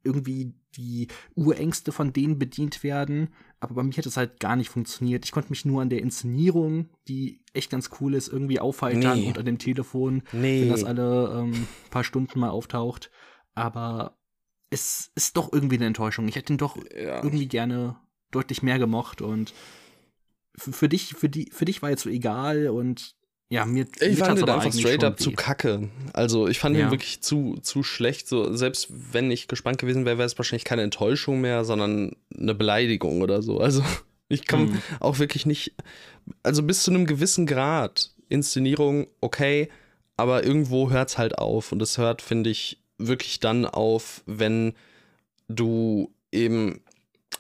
irgendwie 0.04 0.54
die 0.78 1.08
Urängste 1.36 1.92
von 1.92 2.14
denen 2.14 2.40
bedient 2.40 2.84
werden. 2.84 3.30
Aber 3.60 3.76
bei 3.76 3.84
mir 3.84 3.98
hat 3.98 4.06
es 4.06 4.16
halt 4.16 4.40
gar 4.40 4.56
nicht 4.56 4.70
funktioniert. 4.70 5.26
Ich 5.26 5.32
konnte 5.32 5.50
mich 5.50 5.66
nur 5.66 5.82
an 5.82 5.90
der 5.90 6.02
Inszenierung, 6.02 6.90
die 7.08 7.42
echt 7.52 7.72
ganz 7.72 7.90
cool 8.00 8.14
ist, 8.14 8.30
irgendwie 8.30 8.60
aufheitern 8.62 9.20
nee. 9.20 9.28
und 9.28 9.38
an 9.38 9.46
dem 9.46 9.58
Telefon, 9.58 10.24
nee. 10.32 10.62
wenn 10.62 10.70
das 10.70 10.86
alle 10.86 11.42
ähm, 11.42 11.68
paar 11.90 12.06
Stunden 12.06 12.40
mal 12.40 12.50
auftaucht 12.50 13.12
aber 13.56 14.18
es 14.70 15.12
ist 15.16 15.38
doch 15.38 15.52
irgendwie 15.52 15.76
eine 15.76 15.88
Enttäuschung. 15.88 16.28
Ich 16.28 16.36
hätte 16.36 16.54
ihn 16.54 16.58
doch 16.58 16.78
ja. 16.78 17.24
irgendwie 17.24 17.48
gerne 17.48 17.96
deutlich 18.32 18.62
mehr 18.62 18.80
gemocht 18.80 19.22
und 19.22 19.54
für 20.56 20.90
dich, 20.90 21.14
für 21.14 21.30
die, 21.30 21.50
für 21.52 21.66
dich 21.66 21.82
war 21.82 21.90
jetzt 21.90 22.04
so 22.04 22.10
egal 22.10 22.68
und 22.68 23.16
ja, 23.52 23.66
mir. 23.66 23.88
Ich 24.00 24.20
fand 24.20 24.40
ihn 24.40 24.50
einfach 24.50 24.72
straight 24.72 25.04
up 25.04 25.20
weh. 25.20 25.24
zu 25.24 25.32
kacke. 25.32 25.90
Also 26.14 26.48
ich 26.48 26.60
fand 26.60 26.78
ja. 26.78 26.86
ihn 26.86 26.92
wirklich 26.92 27.22
zu, 27.22 27.58
zu 27.62 27.82
schlecht. 27.82 28.28
So, 28.28 28.56
selbst 28.56 28.90
wenn 28.90 29.32
ich 29.32 29.48
gespannt 29.48 29.80
gewesen 29.80 30.06
wäre, 30.06 30.20
wäre 30.20 30.28
es 30.28 30.38
wahrscheinlich 30.38 30.66
keine 30.66 30.84
Enttäuschung 30.84 31.42
mehr, 31.42 31.66
sondern 31.66 32.16
eine 32.38 32.54
Beleidigung 32.54 33.22
oder 33.22 33.42
so. 33.42 33.60
Also 33.60 33.84
ich 34.30 34.46
kann 34.46 34.70
mhm. 34.70 34.82
auch 35.00 35.18
wirklich 35.18 35.48
nicht. 35.48 35.74
Also 36.44 36.62
bis 36.62 36.84
zu 36.84 36.92
einem 36.92 37.08
gewissen 37.08 37.48
Grad. 37.48 38.12
Inszenierung, 38.32 39.08
okay, 39.22 39.70
aber 40.16 40.44
irgendwo 40.44 40.92
hört 40.92 41.10
es 41.10 41.18
halt 41.18 41.40
auf. 41.40 41.72
Und 41.72 41.82
es 41.82 41.98
hört, 41.98 42.22
finde 42.22 42.52
ich, 42.52 42.80
wirklich 43.00 43.40
dann 43.40 43.66
auf, 43.66 44.22
wenn 44.26 44.74
du 45.48 46.14
eben, 46.32 46.82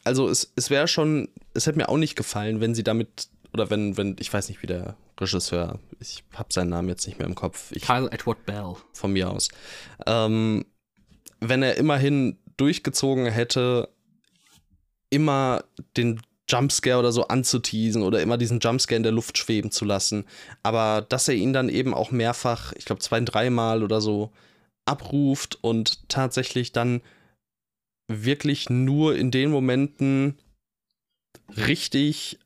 also 0.04 0.28
es, 0.30 0.52
es 0.56 0.70
wäre 0.70 0.88
schon, 0.88 1.30
es 1.54 1.68
hätte 1.68 1.78
mir 1.78 1.90
auch 1.90 1.98
nicht 1.98 2.16
gefallen, 2.16 2.62
wenn 2.62 2.74
sie 2.74 2.84
damit, 2.84 3.30
oder 3.54 3.70
wenn, 3.70 3.98
wenn, 3.98 4.16
ich 4.20 4.34
weiß 4.34 4.50
nicht, 4.50 4.64
wie 4.64 4.68
der 4.68 4.96
Regisseur, 5.20 5.80
ich 6.00 6.24
habe 6.34 6.52
seinen 6.52 6.70
Namen 6.70 6.90
jetzt 6.90 7.06
nicht 7.06 7.20
mehr 7.20 7.28
im 7.28 7.36
Kopf. 7.36 7.72
Ich, 7.72 7.84
Kyle 7.84 8.12
Edward 8.12 8.46
Bell. 8.46 8.76
Von 8.94 9.14
mir 9.14 9.30
aus. 9.30 9.50
Ähm, 10.06 10.66
wenn 11.40 11.62
er 11.62 11.78
immerhin 11.78 12.38
durchgezogen 12.58 13.26
hätte, 13.26 13.90
immer 15.10 15.64
den 15.98 16.22
Jumpscare 16.48 17.00
oder 17.00 17.12
so 17.12 17.28
anzuteasen 17.28 18.02
oder 18.02 18.22
immer 18.22 18.38
diesen 18.38 18.60
Jumpscare 18.60 18.98
in 18.98 19.04
der 19.04 19.12
Luft 19.12 19.38
schweben 19.38 19.72
zu 19.72 19.86
lassen. 19.86 20.26
Aber 20.64 21.06
dass 21.08 21.28
er 21.28 21.36
ihn 21.36 21.54
dann 21.54 21.70
eben 21.70 21.94
auch 21.94 22.12
mehrfach, 22.12 22.74
ich 22.74 22.86
glaube 22.86 23.02
zwei, 23.02 23.20
dreimal 23.22 23.84
oder 23.84 24.02
so, 24.02 24.32
abruft 24.90 25.58
und 25.62 26.10
tatsächlich 26.10 26.72
dann 26.72 27.02
wirklich 28.08 28.70
nur 28.70 29.16
in 29.16 29.32
den 29.32 29.52
Momenten 29.52 30.40
richtig 31.56 32.40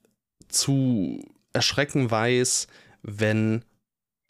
zu 0.49 1.23
erschrecken 1.53 2.11
weiß, 2.11 2.67
wenn 3.01 3.63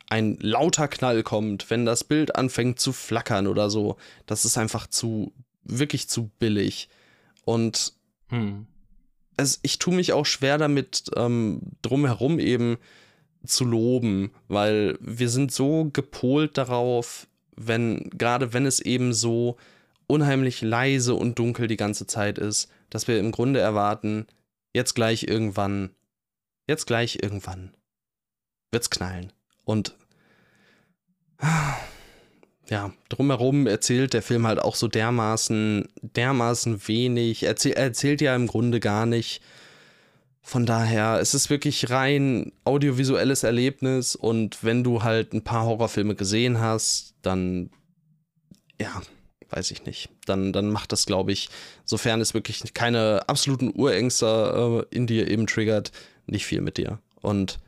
ein 0.10 0.38
lauter 0.40 0.88
Knall 0.88 1.24
kommt, 1.24 1.70
wenn 1.70 1.86
das 1.86 2.04
Bild 2.04 2.36
anfängt 2.36 2.80
zu 2.80 2.94
flackern 2.94 3.48
oder 3.48 3.70
so, 3.70 3.98
das 4.28 4.46
ist 4.46 4.58
einfach 4.58 4.86
zu, 4.88 5.34
wirklich 5.64 6.08
zu 6.08 6.30
billig. 6.40 6.88
Und 7.46 7.94
hm. 8.30 8.68
es, 9.38 9.60
ich 9.64 9.80
tue 9.80 9.96
mich 9.96 10.14
auch 10.14 10.26
schwer 10.26 10.60
damit, 10.60 11.06
ähm, 11.16 11.62
drumherum 11.82 12.40
eben 12.40 12.78
zu 13.46 13.66
loben, 13.66 14.32
weil 14.48 14.98
wir 15.02 15.30
sind 15.30 15.52
so 15.52 15.90
gepolt 15.92 16.58
darauf, 16.58 17.28
wenn, 17.56 18.10
gerade 18.12 18.54
wenn 18.54 18.66
es 18.66 18.80
eben 18.80 19.14
so 19.14 19.58
unheimlich 20.08 20.62
leise 20.62 21.16
und 21.16 21.40
dunkel 21.40 21.68
die 21.68 21.78
ganze 21.78 22.08
Zeit 22.08 22.38
ist, 22.38 22.70
dass 22.90 23.08
wir 23.08 23.20
im 23.20 23.32
Grunde 23.32 23.60
erwarten, 23.60 24.28
jetzt 24.74 24.94
gleich 24.94 25.24
irgendwann, 25.24 25.92
jetzt 26.68 26.86
gleich 26.86 27.20
irgendwann 27.22 27.74
wird's 28.72 28.90
knallen. 28.90 29.32
Und 29.64 29.96
ja, 32.70 32.94
drumherum 33.10 33.68
erzählt 33.68 34.14
der 34.14 34.22
Film 34.22 34.48
halt 34.48 34.60
auch 34.60 34.76
so 34.76 34.88
dermaßen, 34.88 35.88
dermaßen 36.02 36.88
wenig. 36.88 37.44
Er 37.44 37.56
erzählt 37.76 38.22
ja 38.22 38.36
im 38.36 38.48
Grunde 38.48 38.80
gar 38.80 39.06
nicht. 39.06 39.42
Von 40.42 40.66
daher, 40.66 41.20
es 41.22 41.34
ist 41.34 41.50
wirklich 41.50 41.90
rein 41.90 42.52
audiovisuelles 42.66 43.44
Erlebnis 43.44 44.16
und 44.16 44.64
wenn 44.64 44.84
du 44.84 45.04
halt 45.04 45.34
ein 45.34 45.44
paar 45.44 45.66
Horrorfilme 45.66 46.16
gesehen 46.16 46.60
hast, 46.60 47.13
dann, 47.24 47.72
ja, 48.80 49.02
weiß 49.50 49.72
ich 49.72 49.86
nicht. 49.86 50.10
Dann, 50.26 50.54
dann 50.54 50.70
macht 50.70 50.92
das, 50.92 51.06
glaube 51.06 51.32
ich, 51.32 51.50
sofern 51.86 52.22
es 52.22 52.34
wirklich 52.34 52.74
keine 52.74 53.28
absoluten 53.28 53.72
Urängste 53.76 54.86
äh, 54.92 54.96
in 54.96 55.08
dir 55.08 55.30
eben 55.30 55.48
triggert, 55.48 55.92
nicht 56.28 56.46
viel 56.46 56.62
mit 56.62 56.78
dir. 56.78 57.00
Und 57.22 57.60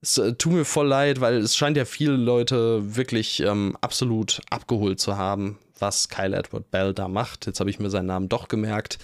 es 0.00 0.18
äh, 0.18 0.34
tut 0.34 0.52
mir 0.52 0.64
voll 0.64 0.88
leid, 0.88 1.20
weil 1.20 1.36
es 1.36 1.56
scheint 1.56 1.76
ja 1.76 1.84
viele 1.84 2.16
Leute 2.16 2.96
wirklich 2.96 3.40
ähm, 3.40 3.76
absolut 3.80 4.40
abgeholt 4.50 5.00
zu 5.00 5.16
haben, 5.16 5.58
was 5.78 6.08
Kyle 6.08 6.36
Edward 6.36 6.70
Bell 6.70 6.94
da 6.94 7.08
macht. 7.08 7.46
Jetzt 7.46 7.60
habe 7.60 7.70
ich 7.70 7.78
mir 7.78 7.90
seinen 7.90 8.06
Namen 8.06 8.28
doch 8.28 8.48
gemerkt. 8.48 8.98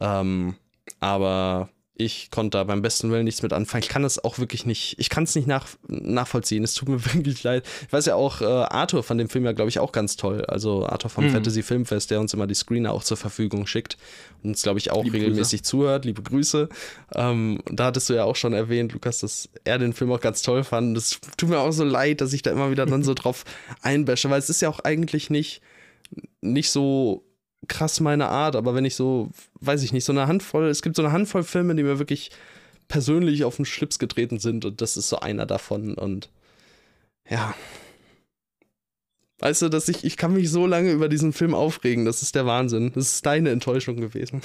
Ähm, 0.00 0.56
aber 1.00 1.68
ich 1.98 2.30
konnte 2.30 2.58
da 2.58 2.64
beim 2.64 2.82
besten 2.82 3.10
Willen 3.10 3.24
nichts 3.24 3.42
mit 3.42 3.52
anfangen. 3.52 3.82
Ich 3.82 3.88
kann 3.88 4.02
das 4.02 4.22
auch 4.22 4.38
wirklich 4.38 4.66
nicht, 4.66 4.96
ich 4.98 5.08
kann 5.08 5.24
es 5.24 5.34
nicht 5.34 5.46
nach, 5.46 5.66
nachvollziehen. 5.88 6.62
Es 6.62 6.74
tut 6.74 6.88
mir 6.88 7.04
wirklich 7.14 7.42
leid. 7.42 7.66
Ich 7.86 7.92
weiß 7.92 8.06
ja 8.06 8.14
auch, 8.14 8.42
äh, 8.42 8.44
Arthur 8.44 9.02
von 9.02 9.16
dem 9.16 9.28
Film 9.28 9.44
ja, 9.44 9.52
glaube 9.52 9.70
ich, 9.70 9.78
auch 9.78 9.92
ganz 9.92 10.16
toll. 10.16 10.44
Also 10.46 10.86
Arthur 10.86 11.10
vom 11.10 11.24
mhm. 11.24 11.30
Fantasy 11.30 11.62
Filmfest, 11.62 12.10
der 12.10 12.20
uns 12.20 12.34
immer 12.34 12.46
die 12.46 12.54
Screener 12.54 12.92
auch 12.92 13.02
zur 13.02 13.16
Verfügung 13.16 13.66
schickt 13.66 13.96
und 14.42 14.50
uns, 14.50 14.62
glaube 14.62 14.78
ich, 14.78 14.90
auch 14.90 15.04
Liebe 15.04 15.16
regelmäßig 15.16 15.60
Grüße. 15.60 15.70
zuhört. 15.70 16.04
Liebe 16.04 16.22
Grüße. 16.22 16.68
Ähm, 17.14 17.60
da 17.70 17.86
hattest 17.86 18.10
du 18.10 18.14
ja 18.14 18.24
auch 18.24 18.36
schon 18.36 18.52
erwähnt, 18.52 18.92
Lukas, 18.92 19.18
dass 19.20 19.48
er 19.64 19.78
den 19.78 19.92
Film 19.92 20.12
auch 20.12 20.20
ganz 20.20 20.42
toll 20.42 20.64
fand. 20.64 20.96
Das 20.96 21.18
tut 21.36 21.48
mir 21.48 21.58
auch 21.58 21.72
so 21.72 21.84
leid, 21.84 22.20
dass 22.20 22.32
ich 22.32 22.42
da 22.42 22.50
immer 22.50 22.70
wieder 22.70 22.84
dann 22.86 23.02
so 23.02 23.14
drauf 23.14 23.44
einbäsche, 23.80 24.28
weil 24.28 24.38
es 24.38 24.50
ist 24.50 24.60
ja 24.60 24.68
auch 24.68 24.80
eigentlich 24.80 25.30
nicht, 25.30 25.62
nicht 26.42 26.70
so 26.70 27.25
krass 27.68 28.00
meine 28.00 28.28
Art, 28.28 28.56
aber 28.56 28.74
wenn 28.74 28.84
ich 28.84 28.94
so, 28.94 29.30
weiß 29.60 29.82
ich 29.82 29.92
nicht, 29.92 30.04
so 30.04 30.12
eine 30.12 30.26
Handvoll, 30.26 30.66
es 30.68 30.82
gibt 30.82 30.96
so 30.96 31.02
eine 31.02 31.12
Handvoll 31.12 31.42
Filme, 31.42 31.74
die 31.74 31.82
mir 31.82 31.98
wirklich 31.98 32.30
persönlich 32.88 33.44
auf 33.44 33.56
den 33.56 33.64
Schlips 33.64 33.98
getreten 33.98 34.38
sind 34.38 34.64
und 34.64 34.80
das 34.80 34.96
ist 34.96 35.08
so 35.08 35.18
einer 35.18 35.46
davon 35.46 35.94
und 35.94 36.30
ja. 37.28 37.54
Weißt 39.38 39.62
du, 39.62 39.68
dass 39.68 39.88
ich, 39.88 40.04
ich 40.04 40.16
kann 40.16 40.32
mich 40.32 40.50
so 40.50 40.66
lange 40.66 40.92
über 40.92 41.08
diesen 41.08 41.32
Film 41.32 41.54
aufregen, 41.54 42.04
das 42.04 42.22
ist 42.22 42.34
der 42.34 42.46
Wahnsinn. 42.46 42.92
Das 42.94 43.12
ist 43.12 43.26
deine 43.26 43.50
Enttäuschung 43.50 43.96
gewesen. 43.96 44.40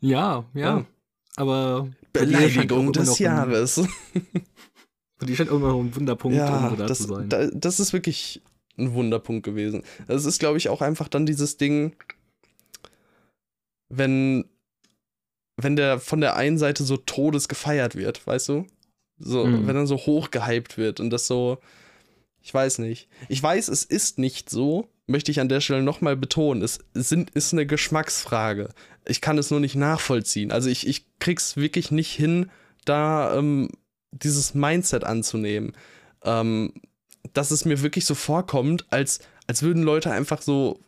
Ja, 0.00 0.46
ja. 0.54 0.78
ja. 0.78 0.86
Aber 1.36 1.88
Beleidigung 2.12 2.92
des 2.92 3.18
Jahres. 3.18 3.78
Und 3.78 3.88
die 5.28 5.36
scheint 5.36 5.50
immer 5.50 5.68
noch 5.68 5.80
ein 5.80 5.94
Wunderpunkt 5.94 6.36
ja, 6.36 6.70
da 6.70 6.86
das, 6.86 6.98
zu 6.98 7.08
sein. 7.08 7.28
Da, 7.28 7.46
das 7.48 7.80
ist 7.80 7.92
wirklich, 7.92 8.40
ein 8.80 8.94
Wunderpunkt 8.94 9.44
gewesen. 9.44 9.82
Das 10.06 10.24
ist, 10.24 10.38
glaube 10.40 10.58
ich, 10.58 10.68
auch 10.68 10.82
einfach 10.82 11.08
dann 11.08 11.26
dieses 11.26 11.56
Ding, 11.56 11.94
wenn, 13.88 14.44
wenn 15.56 15.76
der 15.76 16.00
von 16.00 16.20
der 16.20 16.36
einen 16.36 16.58
Seite 16.58 16.84
so 16.84 16.96
todes 16.96 17.48
gefeiert 17.48 17.96
wird, 17.96 18.26
weißt 18.26 18.48
du? 18.48 18.66
So, 19.18 19.44
mhm. 19.44 19.66
wenn 19.66 19.76
er 19.76 19.86
so 19.86 19.96
hoch 19.96 20.30
gehypt 20.30 20.78
wird 20.78 20.98
und 20.98 21.10
das 21.10 21.26
so, 21.26 21.58
ich 22.40 22.52
weiß 22.52 22.78
nicht. 22.78 23.08
Ich 23.28 23.42
weiß, 23.42 23.68
es 23.68 23.84
ist 23.84 24.18
nicht 24.18 24.48
so, 24.48 24.88
möchte 25.06 25.30
ich 25.30 25.40
an 25.40 25.48
der 25.48 25.60
Stelle 25.60 25.82
nochmal 25.82 26.16
betonen. 26.16 26.62
Es 26.62 26.78
sind, 26.94 27.30
ist 27.30 27.52
eine 27.52 27.66
Geschmacksfrage. 27.66 28.70
Ich 29.04 29.20
kann 29.20 29.36
es 29.36 29.50
nur 29.50 29.60
nicht 29.60 29.74
nachvollziehen. 29.74 30.52
Also 30.52 30.70
ich, 30.70 30.86
ich 30.86 31.04
krieg's 31.18 31.56
wirklich 31.56 31.90
nicht 31.90 32.12
hin, 32.12 32.50
da 32.84 33.36
ähm, 33.36 33.68
dieses 34.12 34.54
Mindset 34.54 35.04
anzunehmen. 35.04 35.72
Ähm, 36.24 36.72
dass 37.32 37.50
es 37.50 37.64
mir 37.64 37.82
wirklich 37.82 38.04
so 38.04 38.14
vorkommt, 38.14 38.86
als, 38.90 39.20
als 39.46 39.62
würden 39.62 39.82
Leute 39.82 40.10
einfach 40.10 40.42
so 40.42 40.80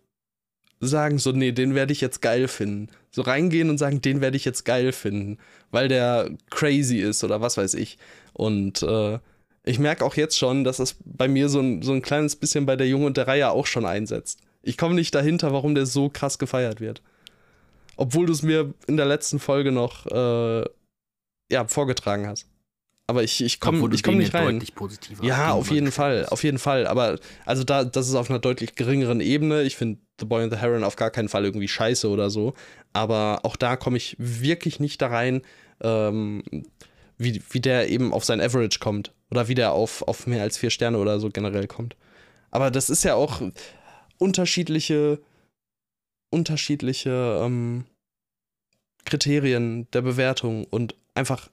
sagen, 0.80 1.18
so, 1.18 1.32
nee, 1.32 1.52
den 1.52 1.74
werde 1.74 1.92
ich 1.92 2.00
jetzt 2.00 2.20
geil 2.22 2.48
finden. 2.48 2.88
So 3.10 3.22
reingehen 3.22 3.70
und 3.70 3.78
sagen, 3.78 4.00
den 4.00 4.20
werde 4.20 4.36
ich 4.36 4.44
jetzt 4.44 4.64
geil 4.64 4.92
finden, 4.92 5.38
weil 5.70 5.88
der 5.88 6.30
crazy 6.50 6.98
ist 6.98 7.22
oder 7.22 7.40
was 7.40 7.56
weiß 7.56 7.74
ich. 7.74 7.98
Und 8.32 8.82
äh, 8.82 9.18
ich 9.64 9.78
merke 9.78 10.04
auch 10.04 10.16
jetzt 10.16 10.36
schon, 10.36 10.64
dass 10.64 10.80
es 10.80 10.96
bei 11.04 11.28
mir 11.28 11.48
so 11.48 11.60
ein, 11.60 11.82
so 11.82 11.92
ein 11.92 12.02
kleines 12.02 12.36
bisschen 12.36 12.66
bei 12.66 12.74
der 12.74 12.88
Junge 12.88 13.06
und 13.06 13.16
der 13.16 13.28
Reihe 13.28 13.50
auch 13.50 13.66
schon 13.66 13.86
einsetzt. 13.86 14.40
Ich 14.62 14.76
komme 14.76 14.94
nicht 14.94 15.14
dahinter, 15.14 15.52
warum 15.52 15.74
der 15.74 15.86
so 15.86 16.09
krass 16.09 16.38
gefeiert 16.38 16.80
wird. 16.80 17.02
Obwohl 17.96 18.26
du 18.26 18.32
es 18.32 18.42
mir 18.42 18.74
in 18.86 18.96
der 18.96 19.06
letzten 19.06 19.38
Folge 19.38 19.70
noch 19.70 20.06
äh, 20.06 20.64
ja, 21.52 21.66
vorgetragen 21.66 22.26
hast. 22.26 22.48
Aber 23.06 23.22
ich, 23.22 23.42
ich 23.42 23.60
komme 23.60 23.80
komm 24.02 24.18
nicht 24.18 24.32
rein. 24.34 24.62
Ja, 25.20 25.52
auf 25.52 25.70
jeden 25.70 25.90
Fall, 25.90 26.26
auf 26.26 26.44
jeden 26.44 26.58
Fall. 26.58 26.86
Aber 26.86 27.18
also 27.44 27.64
da, 27.64 27.84
das 27.84 28.08
ist 28.08 28.14
auf 28.14 28.30
einer 28.30 28.38
deutlich 28.38 28.74
geringeren 28.74 29.20
Ebene. 29.20 29.62
Ich 29.62 29.76
finde 29.76 30.00
The 30.20 30.26
Boy 30.26 30.44
and 30.44 30.52
the 30.52 30.58
Heron 30.58 30.84
auf 30.84 30.96
gar 30.96 31.10
keinen 31.10 31.28
Fall 31.28 31.44
irgendwie 31.44 31.68
scheiße 31.68 32.08
oder 32.08 32.30
so. 32.30 32.54
Aber 32.92 33.40
auch 33.42 33.56
da 33.56 33.76
komme 33.76 33.96
ich 33.96 34.16
wirklich 34.18 34.78
nicht 34.78 35.02
da 35.02 35.08
rein, 35.08 35.42
ähm, 35.82 36.42
wie, 37.18 37.42
wie 37.50 37.60
der 37.60 37.88
eben 37.90 38.12
auf 38.12 38.24
sein 38.24 38.40
Average 38.40 38.78
kommt. 38.78 39.12
Oder 39.30 39.48
wie 39.48 39.54
der 39.54 39.72
auf, 39.72 40.02
auf 40.02 40.26
mehr 40.26 40.42
als 40.42 40.58
vier 40.58 40.70
Sterne 40.70 40.98
oder 40.98 41.18
so 41.18 41.28
generell 41.28 41.66
kommt. 41.66 41.96
Aber 42.50 42.70
das 42.70 42.88
ist 42.88 43.02
ja 43.02 43.14
auch 43.14 43.42
unterschiedliche, 44.18 45.20
unterschiedliche 46.30 47.40
ähm, 47.42 47.84
Kriterien 49.04 49.90
der 49.90 50.02
Bewertung 50.02 50.64
und 50.64 50.94
einfach 51.14 51.48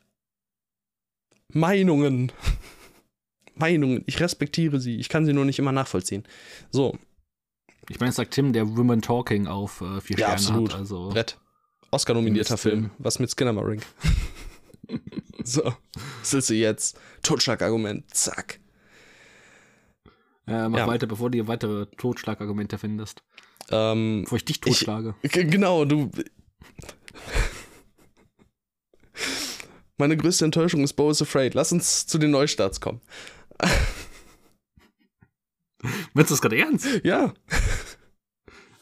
Meinungen. 1.52 2.32
Meinungen. 3.56 4.04
Ich 4.06 4.20
respektiere 4.20 4.80
sie. 4.80 4.98
Ich 4.98 5.10
kann 5.10 5.26
sie 5.26 5.34
nur 5.34 5.46
nicht 5.46 5.60
immer 5.60 5.72
nachvollziehen. 5.72 6.24
So. 6.72 6.98
Ich 7.90 8.00
meine, 8.00 8.12
es 8.12 8.16
sagt 8.16 8.32
Tim, 8.32 8.54
der 8.54 8.78
Women 8.78 9.02
Talking 9.02 9.48
auf 9.48 9.82
äh, 9.82 10.00
vier 10.02 10.18
ja, 10.18 10.28
Sterne 10.28 10.34
absolut. 10.34 10.74
hat. 10.74 10.80
Also 10.80 11.10
Brett. 11.10 11.38
Oscar-nominierter 11.92 12.58
Film. 12.58 12.92
Was 13.00 13.20
mit 13.20 13.32
Skinnamarink. 13.32 13.84
so. 15.44 15.74
Was 16.20 16.34
willst 16.34 16.50
du 16.52 16.54
jetzt? 16.54 17.00
Totschlagargument. 17.24 18.14
Zack. 18.14 18.60
Äh, 20.48 20.70
mach 20.70 20.80
ja. 20.80 20.88
weiter, 20.88 21.08
bevor 21.08 21.30
du 21.30 21.48
weitere 21.48 21.88
Totschlagargumente 21.98 22.78
findest. 22.78 23.24
Ähm, 23.72 24.22
bevor 24.24 24.38
ich 24.38 24.46
dich 24.46 24.60
totschlage. 24.62 25.16
Ich, 25.22 25.32
genau, 25.32 25.86
du. 25.86 26.12
Meine 30.00 30.18
größte 30.18 30.46
Enttäuschung 30.46 30.82
ist 30.84 30.94
Bo 30.94 31.12
is 31.12 31.22
Afraid. 31.22 31.54
Lass 31.54 31.74
uns 31.74 32.08
zu 32.08 32.18
den 32.18 32.32
Neustarts 32.32 32.80
kommen. 32.80 33.02
Meinst 36.14 36.32
du 36.32 36.34
das 36.34 36.42
gerade 36.42 36.58
ernst? 36.58 36.88
Ja. 37.04 37.34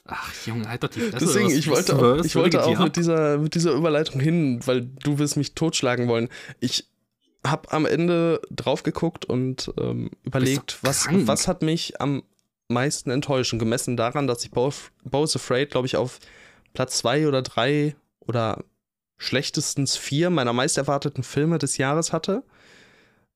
Ach, 0.06 0.32
Junge, 0.46 0.70
halt 0.70 0.84
doch 0.84 0.90
die 0.90 1.02
Fresse. 1.02 1.26
Deswegen, 1.26 1.50
ich 1.50 1.68
wollte 1.68 1.98
auch, 1.98 2.24
ich 2.24 2.36
wollte 2.36 2.64
auch 2.64 2.80
mit 2.80 2.96
dieser, 2.96 3.40
mit 3.40 3.56
dieser 3.56 3.74
Überleitung 3.74 4.22
hin, 4.22 4.62
weil 4.66 4.82
du 4.82 5.18
wirst 5.18 5.38
mich 5.38 5.56
totschlagen 5.56 6.08
wollen. 6.08 6.30
Ich 6.60 6.88
habe 7.46 7.72
am 7.72 7.88
Ende 7.88 8.40
drauf 8.52 8.84
geguckt 8.84 9.26
und 9.26 9.74
ähm, 9.80 10.12
überlegt, 10.24 10.78
was, 10.84 11.08
was 11.10 11.48
hat 11.48 11.64
mich 11.64 12.00
am 12.00 12.22
meisten 12.68 13.10
enttäuscht 13.10 13.54
und 13.54 13.60
gemessen 13.60 13.98
daran, 13.98 14.28
dass 14.28 14.44
ich 14.44 14.52
Bo, 14.52 14.72
Bo 15.04 15.24
is 15.24 15.36
Afraid, 15.36 15.72
glaube 15.72 15.88
ich, 15.88 15.96
auf 15.96 16.20
Platz 16.74 17.00
zwei 17.00 17.28
oder 17.28 17.42
drei 17.42 17.96
oder 18.20 18.64
schlechtestens 19.18 19.98
vier 19.98 20.30
meiner 20.30 20.54
meist 20.54 20.78
erwarteten 20.78 21.24
Filme 21.24 21.58
des 21.58 21.78
Jahres 21.78 22.14
hatte. 22.14 22.44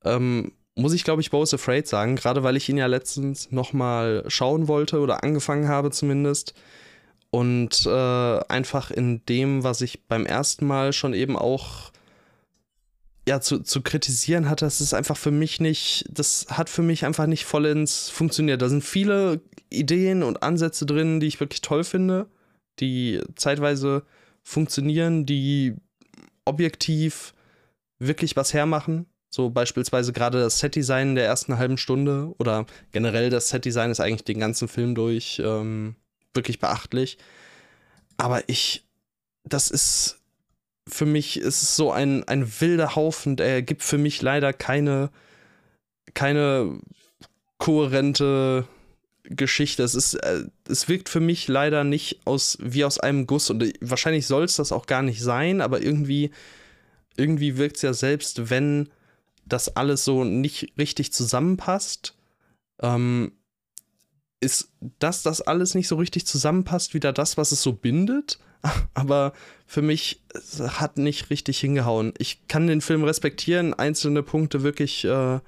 Ähm, 0.04 0.54
muss 0.76 0.94
ich, 0.94 1.04
glaube 1.04 1.22
ich, 1.22 1.32
Bo 1.32 1.44
Afraid 1.44 1.88
sagen, 1.88 2.16
gerade 2.16 2.44
weil 2.44 2.56
ich 2.56 2.70
ihn 2.70 2.78
ja 2.78 2.88
letztens 2.88 3.52
nochmal 3.52 4.24
schauen 4.28 4.68
wollte 4.68 5.00
oder 5.00 5.24
angefangen 5.24 5.68
habe 5.68 5.92
zumindest. 5.92 6.54
Und 7.30 7.86
äh, 7.86 8.40
einfach 8.48 8.92
in 8.92 9.26
dem, 9.26 9.64
was 9.64 9.82
ich 9.82 10.06
beim 10.08 10.26
ersten 10.26 10.66
Mal 10.68 10.94
schon 10.94 11.14
eben 11.14 11.38
auch 11.38 11.92
ja, 13.28 13.40
zu, 13.40 13.60
zu 13.60 13.82
kritisieren 13.82 14.50
hatte, 14.50 14.66
das 14.66 14.82
ist 14.82 14.94
einfach 14.94 15.16
für 15.16 15.32
mich 15.32 15.60
nicht, 15.60 16.06
das 16.10 16.48
hat 16.50 16.70
für 16.70 16.82
mich 16.82 17.06
einfach 17.06 17.28
nicht 17.28 17.46
vollends 17.46 18.10
funktioniert. 18.10 18.62
Da 18.62 18.68
sind 18.68 18.84
viele 18.84 19.42
Ideen 19.70 20.24
und 20.24 20.44
Ansätze 20.44 20.86
drin, 20.86 21.20
die 21.20 21.28
ich 21.28 21.40
wirklich 21.40 21.62
toll 21.62 21.84
finde, 21.84 22.28
die 22.80 23.22
zeitweise 23.36 24.04
funktionieren, 24.44 25.26
die 25.26 25.76
objektiv 26.46 27.34
wirklich 28.00 28.36
was 28.36 28.54
hermachen. 28.54 29.06
So 29.30 29.50
beispielsweise 29.50 30.12
gerade 30.12 30.40
das 30.40 30.60
Setdesign 30.60 31.16
der 31.16 31.26
ersten 31.26 31.58
halben 31.58 31.78
Stunde 31.78 32.34
oder 32.38 32.66
generell 32.92 33.30
das 33.30 33.50
Setdesign 33.50 33.92
ist 33.92 34.00
eigentlich 34.00 34.26
den 34.26 34.40
ganzen 34.40 34.68
Film 34.68 34.94
durch 34.96 35.42
ähm, 35.44 35.96
wirklich 36.34 36.60
beachtlich. 36.60 37.18
Aber 38.18 38.48
ich, 38.50 38.86
das 39.44 39.72
ist 39.72 40.22
für 40.88 41.06
mich 41.06 41.40
ist 41.40 41.76
so 41.76 41.92
ein, 41.92 42.24
ein 42.28 42.60
wilder 42.60 42.96
Haufen, 42.96 43.36
der 43.36 43.62
gibt 43.62 43.84
für 43.84 43.98
mich 43.98 44.22
leider 44.22 44.52
keine, 44.52 45.10
keine 46.14 46.80
kohärente 47.58 48.68
Geschichte. 49.36 49.84
Es 49.84 49.96
ist, 49.96 50.16
äh, 50.16 50.46
es 50.68 50.88
wirkt 50.88 51.10
für 51.10 51.20
mich 51.20 51.48
leider 51.48 51.84
nicht 51.84 52.22
aus, 52.26 52.58
wie 52.62 52.86
aus 52.86 53.00
einem 53.00 53.28
Guss. 53.28 53.50
Und 53.50 53.74
wahrscheinlich 53.82 54.28
soll 54.28 54.44
es 54.44 54.56
das 54.56 54.72
auch 54.72 54.86
gar 54.86 55.02
nicht 55.02 55.22
sein, 55.22 55.62
aber 55.62 55.82
irgendwie, 55.82 56.32
irgendwie 57.18 57.58
wirkt 57.58 57.78
es 57.78 57.82
ja 57.82 57.94
selbst, 57.94 58.50
wenn 58.50 58.90
das 59.46 59.76
alles 59.76 60.06
so 60.06 60.24
nicht 60.24 60.74
richtig 60.78 61.14
zusammenpasst, 61.14 62.16
ähm, 62.82 63.34
ist 64.40 64.72
das, 65.00 65.24
das 65.24 65.42
alles 65.42 65.76
nicht 65.76 65.88
so 65.88 65.96
richtig 65.96 66.26
zusammenpasst, 66.26 66.94
wieder 66.94 67.14
das, 67.14 67.38
was 67.38 67.52
es 67.52 67.62
so 67.62 67.74
bindet. 67.74 68.40
Aber 68.94 69.34
für 69.66 69.82
mich 69.82 70.24
hat 70.60 70.98
nicht 70.98 71.30
richtig 71.30 71.60
hingehauen. 71.60 72.14
Ich 72.18 72.48
kann 72.48 72.68
den 72.68 72.82
Film 72.82 73.04
respektieren, 73.04 73.74
einzelne 73.74 74.24
Punkte 74.24 74.64
wirklich, 74.64 75.06
äh, 75.06 75.40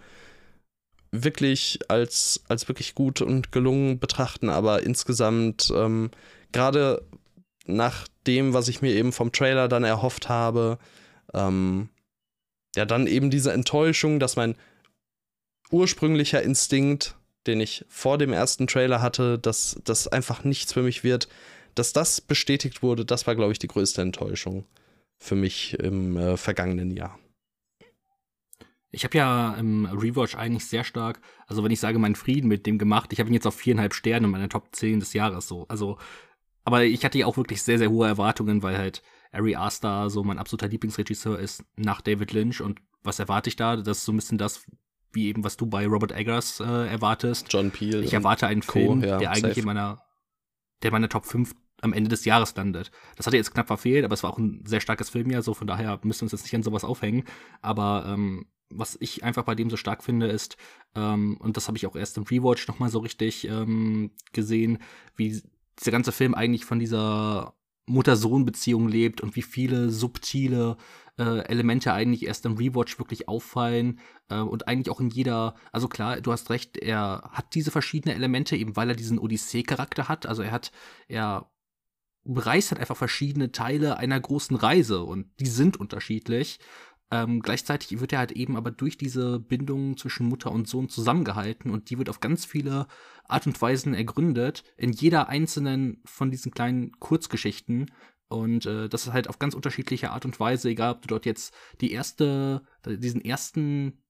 wirklich 1.13 1.79
als, 1.89 2.43
als 2.47 2.67
wirklich 2.67 2.95
gut 2.95 3.21
und 3.21 3.51
gelungen 3.51 3.99
betrachten, 3.99 4.49
aber 4.49 4.81
insgesamt, 4.83 5.71
ähm, 5.75 6.09
gerade 6.51 7.03
nach 7.65 8.07
dem, 8.25 8.53
was 8.53 8.67
ich 8.67 8.81
mir 8.81 8.93
eben 8.93 9.13
vom 9.13 9.31
Trailer 9.31 9.67
dann 9.67 9.83
erhofft 9.83 10.27
habe, 10.27 10.79
ähm, 11.33 11.89
ja, 12.75 12.85
dann 12.85 13.05
eben 13.05 13.29
diese 13.29 13.53
Enttäuschung, 13.53 14.19
dass 14.19 14.35
mein 14.35 14.55
ursprünglicher 15.69 16.41
Instinkt, 16.41 17.15
den 17.45 17.61
ich 17.61 17.85
vor 17.89 18.17
dem 18.17 18.33
ersten 18.33 18.65
Trailer 18.65 19.01
hatte, 19.01 19.37
dass 19.37 19.79
das 19.83 20.07
einfach 20.07 20.43
nichts 20.43 20.73
für 20.73 20.81
mich 20.81 21.03
wird, 21.03 21.27
dass 21.75 21.93
das 21.93 22.21
bestätigt 22.21 22.81
wurde, 22.81 23.05
das 23.05 23.27
war, 23.27 23.35
glaube 23.35 23.51
ich, 23.51 23.59
die 23.59 23.67
größte 23.67 24.01
Enttäuschung 24.01 24.65
für 25.19 25.35
mich 25.35 25.75
im 25.79 26.17
äh, 26.17 26.37
vergangenen 26.37 26.89
Jahr. 26.91 27.19
Ich 28.93 29.03
habe 29.03 29.17
ja 29.17 29.55
im 29.55 29.85
Rewatch 29.85 30.35
eigentlich 30.35 30.67
sehr 30.67 30.83
stark, 30.83 31.19
also 31.47 31.63
wenn 31.63 31.71
ich 31.71 31.79
sage, 31.79 31.97
meinen 31.97 32.15
Frieden 32.15 32.47
mit 32.47 32.65
dem 32.67 32.77
gemacht, 32.77 33.11
ich 33.11 33.19
habe 33.19 33.29
ihn 33.29 33.33
jetzt 33.33 33.47
auf 33.47 33.55
viereinhalb 33.55 33.93
Sterne 33.93 34.25
in 34.27 34.31
meiner 34.31 34.49
Top 34.49 34.67
10 34.71 34.99
des 34.99 35.13
Jahres 35.13 35.47
so. 35.47 35.65
Also, 35.67 35.97
aber 36.63 36.83
ich 36.83 37.03
hatte 37.03 37.17
ja 37.17 37.25
auch 37.25 37.35
wirklich 37.35 37.63
sehr, 37.63 37.79
sehr 37.79 37.89
hohe 37.89 38.07
Erwartungen, 38.07 38.61
weil 38.61 38.77
halt 38.77 39.01
Ari 39.31 39.55
Aster 39.55 40.09
so 40.09 40.23
mein 40.23 40.37
absoluter 40.37 40.67
Lieblingsregisseur 40.67 41.39
ist 41.39 41.65
nach 41.75 42.01
David 42.01 42.31
Lynch. 42.33 42.61
Und 42.61 42.79
was 43.01 43.19
erwarte 43.19 43.49
ich 43.49 43.55
da? 43.55 43.75
Das 43.75 43.97
ist 43.97 44.05
so 44.05 44.13
ein 44.13 44.15
bisschen 44.15 44.37
das, 44.37 44.63
wie 45.11 45.27
eben, 45.27 45.43
was 45.43 45.57
du 45.57 45.65
bei 45.65 45.87
Robert 45.87 46.11
Eggers 46.11 46.59
äh, 46.59 46.87
erwartest. 46.87 47.47
John 47.49 47.71
Peel. 47.71 48.03
Ich 48.03 48.13
erwarte 48.13 48.47
einen 48.47 48.61
Co, 48.61 48.73
Film, 48.73 49.03
ja, 49.03 49.17
der 49.17 49.31
eigentlich 49.31 49.55
safe. 49.55 49.59
in 49.61 49.65
meiner, 49.65 50.03
der 50.83 50.89
in 50.89 50.93
meiner 50.93 51.09
Top 51.09 51.25
5 51.25 51.55
am 51.83 51.93
Ende 51.93 52.09
des 52.09 52.25
Jahres 52.25 52.55
landet. 52.55 52.91
Das 53.15 53.27
hatte 53.27 53.37
jetzt 53.37 53.53
knapp 53.53 53.67
verfehlt, 53.67 54.05
aber 54.05 54.13
es 54.13 54.23
war 54.23 54.31
auch 54.31 54.37
ein 54.37 54.63
sehr 54.65 54.81
starkes 54.81 55.09
Filmjahr, 55.09 55.41
so 55.41 55.53
von 55.53 55.67
daher 55.67 55.99
müssen 56.03 56.21
wir 56.21 56.25
uns 56.25 56.31
jetzt 56.31 56.43
nicht 56.43 56.55
an 56.55 56.63
sowas 56.63 56.83
aufhängen. 56.83 57.23
Aber 57.61 58.05
ähm, 58.07 58.45
was 58.69 58.97
ich 58.99 59.23
einfach 59.23 59.43
bei 59.43 59.55
dem 59.55 59.69
so 59.69 59.77
stark 59.77 60.03
finde, 60.03 60.27
ist, 60.27 60.57
ähm, 60.95 61.37
und 61.37 61.57
das 61.57 61.67
habe 61.67 61.77
ich 61.77 61.85
auch 61.85 61.95
erst 61.95 62.17
im 62.17 62.23
Rewatch 62.23 62.67
nochmal 62.67 62.89
so 62.89 62.99
richtig 62.99 63.47
ähm, 63.47 64.11
gesehen, 64.31 64.79
wie 65.15 65.41
dieser 65.79 65.91
ganze 65.91 66.11
Film 66.11 66.33
eigentlich 66.33 66.65
von 66.65 66.79
dieser 66.79 67.53
Mutter-Sohn-Beziehung 67.85 68.87
lebt 68.87 69.21
und 69.21 69.35
wie 69.35 69.41
viele 69.41 69.89
subtile 69.89 70.77
äh, 71.17 71.45
Elemente 71.45 71.93
eigentlich 71.93 72.25
erst 72.25 72.45
im 72.45 72.57
Rewatch 72.57 72.97
wirklich 72.97 73.27
auffallen 73.27 73.99
äh, 74.29 74.39
und 74.39 74.67
eigentlich 74.67 74.89
auch 74.89 75.01
in 75.01 75.09
jeder, 75.09 75.55
also 75.71 75.87
klar, 75.87 76.21
du 76.21 76.31
hast 76.31 76.49
recht, 76.49 76.77
er 76.77 77.29
hat 77.31 77.53
diese 77.55 77.71
verschiedenen 77.71 78.15
Elemente, 78.15 78.55
eben 78.55 78.75
weil 78.75 78.89
er 78.89 78.95
diesen 78.95 79.19
Odyssee-Charakter 79.19 80.07
hat, 80.07 80.25
also 80.25 80.41
er 80.41 80.51
hat, 80.51 80.71
er 81.07 81.51
bereist 82.23 82.71
halt 82.71 82.79
einfach 82.79 82.97
verschiedene 82.97 83.51
Teile 83.51 83.97
einer 83.97 84.19
großen 84.19 84.55
Reise 84.55 85.03
und 85.03 85.27
die 85.39 85.47
sind 85.47 85.77
unterschiedlich. 85.77 86.59
Ähm, 87.11 87.41
gleichzeitig 87.41 87.99
wird 87.99 88.13
er 88.13 88.19
halt 88.19 88.31
eben 88.31 88.57
aber 88.57 88.71
durch 88.71 88.97
diese 88.97 89.39
Bindung 89.39 89.97
zwischen 89.97 90.27
Mutter 90.27 90.51
und 90.51 90.67
Sohn 90.67 90.89
zusammengehalten 90.89 91.69
und 91.69 91.89
die 91.89 91.97
wird 91.97 92.09
auf 92.09 92.21
ganz 92.21 92.45
viele 92.45 92.87
Art 93.25 93.45
und 93.45 93.61
Weisen 93.61 93.93
ergründet, 93.93 94.63
in 94.77 94.91
jeder 94.91 95.29
einzelnen 95.29 96.01
von 96.05 96.31
diesen 96.31 96.51
kleinen 96.51 96.91
Kurzgeschichten. 96.99 97.91
Und 98.29 98.65
äh, 98.65 98.89
das 98.89 99.05
ist 99.05 99.13
halt 99.13 99.29
auf 99.29 99.37
ganz 99.37 99.53
unterschiedliche 99.53 100.09
Art 100.11 100.25
und 100.25 100.39
Weise, 100.39 100.69
egal 100.69 100.93
ob 100.93 101.01
du 101.03 101.07
dort 101.07 101.25
jetzt 101.25 101.53
die 101.81 101.91
erste, 101.91 102.63
diesen 102.85 103.23
ersten 103.23 104.02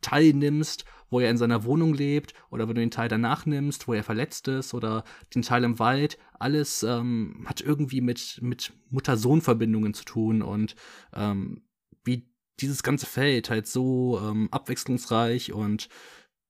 Teil 0.00 0.32
nimmst, 0.32 0.84
wo 1.10 1.20
er 1.20 1.30
in 1.30 1.38
seiner 1.38 1.64
Wohnung 1.64 1.92
lebt, 1.92 2.34
oder 2.50 2.68
wenn 2.68 2.76
du 2.76 2.80
den 2.80 2.90
Teil 2.90 3.08
danach 3.08 3.46
nimmst, 3.46 3.88
wo 3.88 3.94
er 3.94 4.04
verletzt 4.04 4.48
ist, 4.48 4.74
oder 4.74 5.04
den 5.34 5.42
Teil 5.42 5.64
im 5.64 5.78
Wald, 5.78 6.18
alles 6.38 6.82
ähm, 6.82 7.44
hat 7.46 7.60
irgendwie 7.60 8.00
mit, 8.00 8.38
mit 8.42 8.72
Mutter-Sohn-Verbindungen 8.90 9.94
zu 9.94 10.04
tun 10.04 10.42
und 10.42 10.76
ähm, 11.14 11.62
wie 12.04 12.30
dieses 12.60 12.82
ganze 12.82 13.06
Feld 13.06 13.50
halt 13.50 13.66
so 13.66 14.20
ähm, 14.22 14.48
abwechslungsreich 14.50 15.52
und 15.52 15.88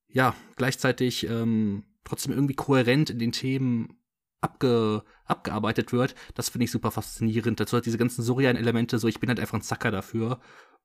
ja, 0.09 0.35
gleichzeitig 0.56 1.28
ähm, 1.28 1.85
trotzdem 2.05 2.32
irgendwie 2.32 2.55
kohärent 2.55 3.10
in 3.10 3.18
den 3.18 3.32
Themen 3.32 4.01
abge, 4.40 5.05
abgearbeitet 5.24 5.93
wird, 5.93 6.14
das 6.35 6.48
finde 6.48 6.64
ich 6.64 6.70
super 6.70 6.90
faszinierend. 6.90 7.60
Dazu 7.60 7.77
hat 7.77 7.86
diese 7.86 7.98
ganzen 7.98 8.22
surrealen 8.22 8.56
Elemente 8.56 8.98
so, 8.98 9.09
ich 9.09 9.20
bin 9.20 9.28
halt 9.28 9.40
einfach 9.40 9.59
ein 9.59 9.62
Zacker 9.62 9.90
dafür. 9.90 10.40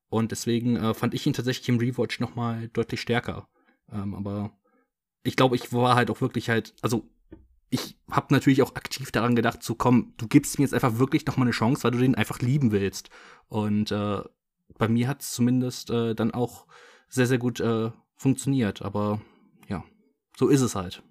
Und 0.10 0.32
deswegen 0.32 0.76
äh, 0.78 0.94
fand 0.94 1.14
ich 1.14 1.26
ihn 1.26 1.34
tatsächlich 1.34 1.68
im 1.70 1.80
Rewatch 1.80 2.20
noch 2.20 2.36
mal 2.36 2.70
deutlich 2.70 3.02
stärker. 3.02 3.48
Ähm, 3.92 4.14
aber 4.14 4.52
ich 5.24 5.36
glaube, 5.36 5.56
ich 5.56 5.74
war 5.74 5.96
halt 5.96 6.10
auch 6.10 6.22
wirklich 6.22 6.50
halt, 6.50 6.76
also 6.82 7.10
ich 7.70 7.98
habe 8.10 8.34
natürlich 8.34 8.62
auch 8.62 8.76
aktiv 8.76 9.12
daran 9.12 9.36
gedacht, 9.36 9.64
zu 9.64 9.76
kommen, 9.76 10.14
du 10.18 10.28
gibst 10.28 10.58
mir 10.58 10.66
jetzt 10.66 10.74
einfach 10.74 11.00
wirklich 11.00 11.26
noch 11.26 11.38
mal 11.38 11.46
eine 11.46 11.52
Chance, 11.52 11.84
weil 11.84 11.92
du 11.92 11.98
den 11.98 12.16
einfach 12.16 12.40
lieben 12.40 12.72
willst. 12.72 13.10
Und 13.48 13.92
äh, 13.92 14.22
bei 14.78 14.88
mir 14.88 15.08
hat 15.08 15.22
es 15.22 15.32
zumindest 15.32 15.90
äh, 15.90 16.16
dann 16.16 16.32
auch 16.32 16.68
sehr, 17.10 17.28
sehr 17.28 17.38
gut 17.38 17.60
äh, 17.60 17.92
funktioniert. 18.16 18.82
Aber 18.82 19.22
ja, 19.68 19.84
so 20.38 20.48
ist 20.48 20.62
es 20.62 20.76
halt. 20.76 21.04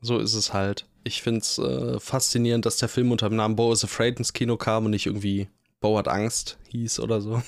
So 0.00 0.18
ist 0.18 0.34
es 0.34 0.52
halt. 0.52 0.86
Ich 1.04 1.22
finde 1.22 1.40
es 1.40 1.58
äh, 1.58 1.98
faszinierend, 1.98 2.66
dass 2.66 2.76
der 2.76 2.88
Film 2.88 3.10
unter 3.12 3.28
dem 3.28 3.36
Namen 3.36 3.56
Bo 3.56 3.72
is 3.72 3.84
Afraid 3.84 4.18
ins 4.18 4.32
Kino 4.32 4.56
kam 4.56 4.84
und 4.84 4.90
nicht 4.90 5.06
irgendwie 5.06 5.48
Bo 5.80 5.96
hat 5.98 6.08
Angst 6.08 6.58
hieß 6.68 7.00
oder 7.00 7.20
so. 7.20 7.42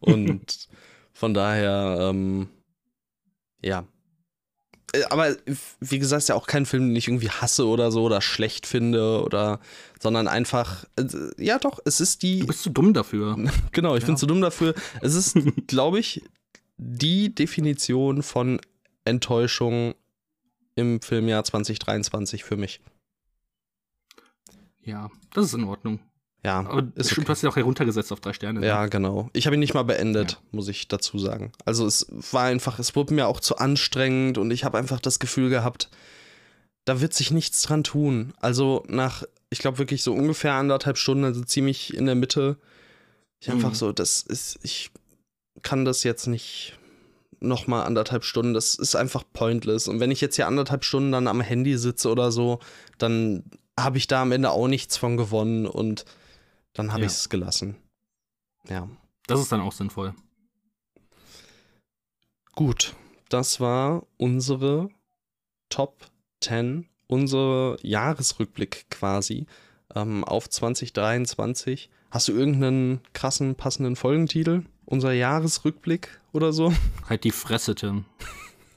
Und 0.00 0.68
von 1.12 1.34
daher, 1.34 2.10
ähm, 2.10 2.48
ja. 3.62 3.86
Äh, 4.92 5.02
aber 5.10 5.36
wie 5.80 5.98
gesagt, 5.98 6.22
ist 6.22 6.28
ja 6.28 6.34
auch 6.34 6.46
kein 6.46 6.66
Film, 6.66 6.88
den 6.88 6.96
ich 6.96 7.08
irgendwie 7.08 7.30
hasse 7.30 7.66
oder 7.66 7.90
so 7.90 8.04
oder 8.04 8.20
schlecht 8.20 8.66
finde 8.66 9.22
oder, 9.22 9.60
sondern 10.00 10.28
einfach, 10.28 10.84
äh, 10.96 11.06
ja 11.36 11.58
doch, 11.58 11.80
es 11.84 12.00
ist 12.00 12.22
die. 12.22 12.40
Du 12.40 12.46
bist 12.46 12.62
zu 12.62 12.70
dumm 12.70 12.94
dafür. 12.94 13.36
genau, 13.72 13.96
ich 13.96 14.02
ja. 14.02 14.06
bin 14.06 14.16
zu 14.16 14.26
dumm 14.26 14.40
dafür. 14.40 14.74
Es 15.00 15.14
ist, 15.14 15.36
glaube 15.66 15.98
ich, 15.98 16.22
die 16.76 17.34
Definition 17.34 18.22
von 18.22 18.60
Enttäuschung 19.04 19.94
im 20.76 21.00
Filmjahr 21.02 21.42
2023 21.42 22.44
für 22.44 22.56
mich. 22.56 22.80
Ja, 24.84 25.10
das 25.34 25.46
ist 25.46 25.54
in 25.54 25.64
Ordnung. 25.64 26.00
Ja, 26.44 26.60
aber 26.60 26.86
ist 26.94 27.06
stimmt, 27.06 27.18
okay. 27.18 27.24
du 27.26 27.32
hast 27.32 27.42
ja 27.42 27.50
auch 27.50 27.56
heruntergesetzt 27.56 28.12
auf 28.12 28.20
drei 28.20 28.32
Sterne. 28.32 28.64
Ja, 28.64 28.82
ne? 28.82 28.90
genau. 28.90 29.28
Ich 29.32 29.46
habe 29.46 29.56
ihn 29.56 29.60
nicht 29.60 29.74
mal 29.74 29.82
beendet, 29.82 30.32
ja. 30.32 30.38
muss 30.52 30.68
ich 30.68 30.86
dazu 30.86 31.18
sagen. 31.18 31.52
Also 31.64 31.84
es 31.86 32.06
war 32.32 32.44
einfach, 32.44 32.78
es 32.78 32.94
wurde 32.94 33.14
mir 33.14 33.26
auch 33.26 33.40
zu 33.40 33.56
anstrengend 33.58 34.38
und 34.38 34.50
ich 34.50 34.64
habe 34.64 34.78
einfach 34.78 35.00
das 35.00 35.18
Gefühl 35.18 35.50
gehabt, 35.50 35.90
da 36.84 37.00
wird 37.00 37.12
sich 37.12 37.32
nichts 37.32 37.62
dran 37.62 37.82
tun. 37.82 38.32
Also 38.40 38.84
nach, 38.88 39.24
ich 39.50 39.58
glaube 39.58 39.78
wirklich 39.78 40.02
so 40.02 40.14
ungefähr 40.14 40.54
anderthalb 40.54 40.96
Stunden, 40.96 41.24
also 41.24 41.42
ziemlich 41.42 41.94
in 41.94 42.06
der 42.06 42.14
Mitte. 42.14 42.56
Ich 43.40 43.48
mhm. 43.48 43.54
einfach 43.54 43.74
so, 43.74 43.92
das 43.92 44.22
ist, 44.22 44.60
ich 44.62 44.90
kann 45.62 45.84
das 45.84 46.04
jetzt 46.04 46.28
nicht 46.28 46.78
noch 47.40 47.66
mal 47.66 47.82
anderthalb 47.82 48.24
Stunden. 48.24 48.54
Das 48.54 48.74
ist 48.74 48.94
einfach 48.94 49.24
pointless. 49.32 49.88
Und 49.88 50.00
wenn 50.00 50.10
ich 50.10 50.20
jetzt 50.20 50.36
hier 50.36 50.46
anderthalb 50.46 50.84
Stunden 50.84 51.12
dann 51.12 51.26
am 51.26 51.40
Handy 51.40 51.76
sitze 51.76 52.10
oder 52.10 52.32
so, 52.32 52.60
dann 52.98 53.44
habe 53.78 53.98
ich 53.98 54.06
da 54.06 54.22
am 54.22 54.32
Ende 54.32 54.50
auch 54.50 54.68
nichts 54.68 54.96
von 54.96 55.16
gewonnen 55.16 55.66
und 55.66 56.04
dann 56.78 56.92
habe 56.92 57.00
ja. 57.00 57.06
ich 57.06 57.12
es 57.12 57.28
gelassen. 57.28 57.76
Ja. 58.68 58.88
Das 59.26 59.40
ist 59.40 59.50
dann 59.50 59.60
auch 59.60 59.72
sinnvoll. 59.72 60.14
Gut, 62.54 62.94
das 63.28 63.60
war 63.60 64.06
unsere 64.16 64.88
Top 65.68 66.06
10, 66.40 66.88
unser 67.08 67.76
Jahresrückblick 67.82 68.86
quasi 68.90 69.46
ähm, 69.94 70.24
auf 70.24 70.48
2023. 70.48 71.90
Hast 72.10 72.28
du 72.28 72.32
irgendeinen 72.32 73.00
krassen, 73.12 73.56
passenden 73.56 73.96
Folgentitel? 73.96 74.64
Unser 74.84 75.12
Jahresrückblick 75.12 76.20
oder 76.32 76.52
so? 76.52 76.72
Halt 77.08 77.24
die 77.24 77.32
Fresse, 77.32 77.74
Tim. 77.74 78.06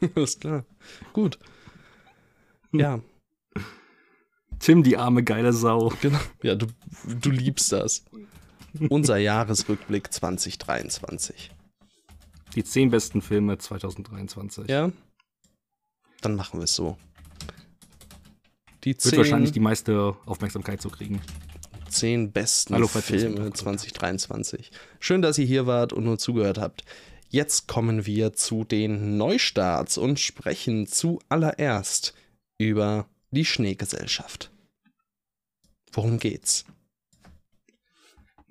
Alles 0.15 0.39
klar. 0.39 0.65
Gut. 1.13 1.39
Ja, 2.73 2.99
Tim, 4.61 4.83
die 4.83 4.95
arme 4.97 5.23
geile 5.23 5.53
Sau. 5.53 5.91
Genau. 6.01 6.19
Ja, 6.43 6.55
du, 6.55 6.67
du 7.19 7.31
liebst 7.31 7.71
das. 7.71 8.05
Unser 8.89 9.17
Jahresrückblick 9.17 10.13
2023. 10.13 11.51
Die 12.55 12.63
zehn 12.63 12.91
besten 12.91 13.21
Filme 13.21 13.57
2023. 13.57 14.69
Ja. 14.69 14.91
Dann 16.21 16.35
machen 16.35 16.59
wir 16.59 16.65
es 16.65 16.75
so. 16.75 16.97
Die 18.83 18.95
Wird 18.95 19.17
wahrscheinlich 19.17 19.51
die 19.51 19.59
meiste 19.59 20.15
Aufmerksamkeit 20.25 20.81
so 20.81 20.89
kriegen. 20.89 21.21
Zehn 21.89 22.31
besten 22.31 22.73
Hallo, 22.73 22.87
Filme 22.87 23.51
2023. 23.51 24.71
Schön, 24.99 25.21
dass 25.21 25.37
ihr 25.37 25.45
hier 25.45 25.67
wart 25.67 25.91
und 25.91 26.03
nur 26.03 26.17
zugehört 26.17 26.57
habt. 26.57 26.83
Jetzt 27.29 27.67
kommen 27.67 28.05
wir 28.05 28.33
zu 28.33 28.63
den 28.63 29.17
Neustarts 29.17 29.97
und 29.97 30.19
sprechen 30.19 30.87
zuallererst 30.87 32.13
über 32.57 33.07
die 33.31 33.45
Schneegesellschaft. 33.45 34.50
Worum 35.91 36.19
geht's? 36.19 36.65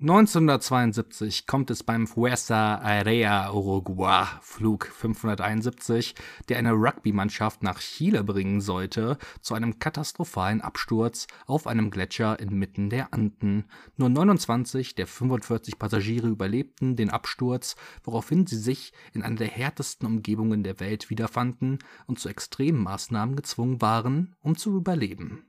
1972 0.01 1.45
kommt 1.45 1.69
es 1.69 1.83
beim 1.83 2.07
Fuerza 2.07 2.81
Aérea 2.83 3.53
Uruguay 3.53 4.25
Flug 4.41 4.87
571, 4.87 6.15
der 6.49 6.57
eine 6.57 6.71
Rugby-Mannschaft 6.71 7.61
nach 7.61 7.77
Chile 7.77 8.23
bringen 8.23 8.61
sollte, 8.61 9.19
zu 9.41 9.53
einem 9.53 9.77
katastrophalen 9.77 10.61
Absturz 10.61 11.27
auf 11.45 11.67
einem 11.67 11.91
Gletscher 11.91 12.39
inmitten 12.39 12.89
der 12.89 13.13
Anden. 13.13 13.65
Nur 13.95 14.09
29 14.09 14.95
der 14.95 15.05
45 15.05 15.77
Passagiere 15.77 16.29
überlebten 16.29 16.95
den 16.95 17.11
Absturz, 17.11 17.75
woraufhin 18.03 18.47
sie 18.47 18.57
sich 18.57 18.93
in 19.13 19.21
einer 19.21 19.35
der 19.35 19.49
härtesten 19.49 20.07
Umgebungen 20.07 20.63
der 20.63 20.79
Welt 20.79 21.11
wiederfanden 21.11 21.77
und 22.07 22.17
zu 22.17 22.27
extremen 22.27 22.81
Maßnahmen 22.81 23.35
gezwungen 23.35 23.81
waren, 23.81 24.35
um 24.41 24.57
zu 24.57 24.75
überleben. 24.75 25.45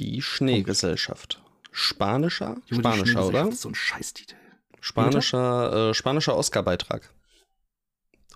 Die 0.00 0.22
Schneegesellschaft. 0.22 1.42
Spanischer? 1.72 2.56
Spanischer, 2.72 3.26
oder? 3.26 3.44
Das 3.44 3.56
ist 3.56 3.60
so 3.60 3.68
ein 3.68 3.74
Scheißtitel. 3.74 4.34
Spanischer, 4.80 5.90
äh, 5.90 5.94
spanischer 5.94 6.38
Oscar-Beitrag. 6.38 7.12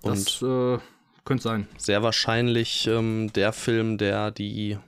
Und 0.02 0.26
das 0.26 0.42
äh, 0.42 0.78
könnte 1.24 1.42
sein. 1.42 1.66
Sehr 1.78 2.02
wahrscheinlich 2.02 2.86
ähm, 2.86 3.32
der 3.32 3.54
Film, 3.54 3.96
der 3.96 4.30
die 4.30 4.78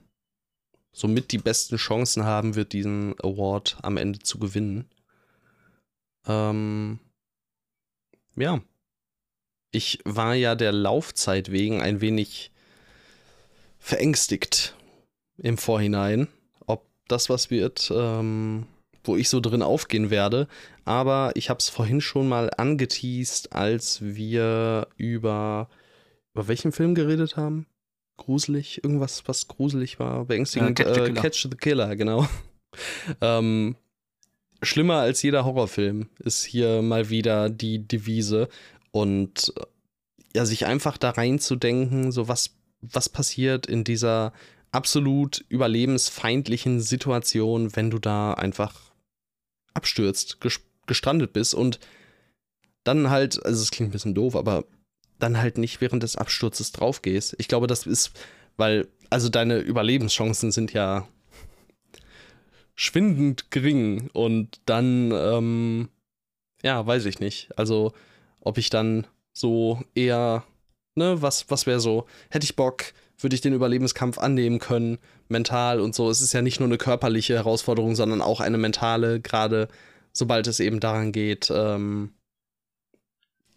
somit 0.93 1.32
die 1.32 1.39
besten 1.39 1.78
Chancen 1.78 2.24
haben 2.24 2.57
wird, 2.57 2.74
diesen 2.74 3.19
Award 3.20 3.78
am 3.81 3.97
Ende 3.97 4.19
zu 4.19 4.39
gewinnen. 4.39 4.85
Ähm, 6.27 6.98
ja. 8.35 8.61
Ich 9.70 10.01
war 10.05 10.35
ja 10.35 10.55
der 10.55 10.73
Laufzeit 10.73 11.51
wegen 11.51 11.81
ein 11.81 12.03
wenig 12.03 12.53
verängstigt 13.78 14.77
im 15.39 15.57
Vorhinein 15.57 16.28
das 17.08 17.28
was 17.30 17.50
wird, 17.50 17.92
ähm, 17.94 18.66
wo 19.04 19.16
ich 19.16 19.28
so 19.28 19.40
drin 19.40 19.62
aufgehen 19.62 20.10
werde. 20.10 20.48
Aber 20.84 21.32
ich 21.34 21.50
habe 21.50 21.58
es 21.58 21.68
vorhin 21.68 22.00
schon 22.00 22.28
mal 22.28 22.50
angeteased, 22.56 23.52
als 23.52 24.02
wir 24.02 24.88
über, 24.96 25.68
über 26.34 26.48
welchen 26.48 26.72
Film 26.72 26.94
geredet 26.94 27.36
haben. 27.36 27.66
Gruselig, 28.16 28.82
irgendwas, 28.82 29.24
was 29.26 29.46
gruselig 29.46 29.98
war, 29.98 30.24
beängstigend. 30.24 30.78
Ja, 30.78 30.84
Catch, 30.84 30.94
the 30.94 31.10
äh, 31.10 31.14
Catch, 31.14 31.42
the 31.50 31.56
Killer, 31.56 31.96
genau. 31.96 32.26
ähm, 33.20 33.76
schlimmer 34.62 34.96
als 34.96 35.22
jeder 35.22 35.44
Horrorfilm 35.44 36.08
ist 36.18 36.44
hier 36.44 36.82
mal 36.82 37.10
wieder 37.10 37.50
die 37.50 37.86
Devise. 37.86 38.48
Und 38.90 39.52
ja, 40.34 40.46
sich 40.46 40.66
einfach 40.66 40.98
da 40.98 41.10
reinzudenken, 41.10 42.12
so 42.12 42.28
was, 42.28 42.56
was 42.80 43.08
passiert 43.08 43.66
in 43.66 43.84
dieser 43.84 44.32
absolut 44.77 45.44
überlebensfeindlichen 45.48 46.81
Situation, 46.81 47.74
wenn 47.74 47.90
du 47.90 47.98
da 47.98 48.35
einfach 48.35 48.93
abstürzt, 49.73 50.39
gestrandet 50.86 51.32
bist 51.32 51.55
und 51.55 51.81
dann 52.85 53.09
halt, 53.09 53.44
also 53.44 53.62
es 53.62 53.70
klingt 53.70 53.89
ein 53.89 53.93
bisschen 53.93 54.15
doof, 54.15 54.36
aber 54.36 54.65
dann 55.19 55.39
halt 55.39 55.57
nicht 55.57 55.81
während 55.81 56.03
des 56.03 56.16
Absturzes 56.16 56.73
draufgehst. 56.73 57.36
Ich 57.39 57.48
glaube, 57.48 57.66
das 57.66 57.86
ist, 57.86 58.12
weil, 58.59 58.86
also 59.09 59.31
deine 59.31 59.59
Überlebenschancen 59.59 60.53
sind 60.53 60.74
ja 60.74 61.09
schwindend 62.74 63.51
gering 63.51 64.11
und 64.12 64.61
dann, 64.66 65.11
ähm, 65.11 65.89
ja, 66.62 66.86
weiß 66.86 67.07
ich 67.07 67.19
nicht. 67.19 67.48
Also, 67.57 67.94
ob 68.40 68.59
ich 68.59 68.69
dann 68.69 69.07
so 69.32 69.82
eher, 69.94 70.44
ne, 70.97 71.23
was, 71.23 71.51
was 71.51 71.66
wäre 71.66 71.81
so, 71.81 72.07
hätte 72.28 72.44
ich 72.44 72.57
Bock, 72.57 72.93
würde 73.18 73.34
ich 73.34 73.40
den 73.40 73.55
Überlebenskampf 73.55 74.18
annehmen 74.18 74.59
können, 74.59 74.98
mental 75.28 75.80
und 75.80 75.94
so. 75.94 76.10
Es 76.10 76.20
ist 76.20 76.32
ja 76.32 76.43
nicht 76.43 76.60
nur 76.60 76.68
eine 76.68 76.78
körperliche 76.78 77.34
Herausforderung, 77.34 77.94
sondern 77.94 78.20
auch 78.20 78.40
eine 78.40 78.59
mentale, 78.59 79.20
gerade 79.20 79.68
sobald 80.12 80.47
es 80.47 80.60
eben 80.60 80.80
daran 80.80 81.12
geht, 81.12 81.51
ähm, 81.51 82.12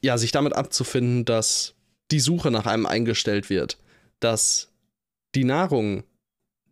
ja, 0.01 0.17
sich 0.17 0.31
damit 0.31 0.53
abzufinden, 0.53 1.25
dass 1.25 1.75
die 2.11 2.19
Suche 2.19 2.51
nach 2.51 2.65
einem 2.65 2.85
eingestellt 2.85 3.49
wird, 3.49 3.77
dass 4.19 4.71
die 5.35 5.43
Nahrung 5.43 6.03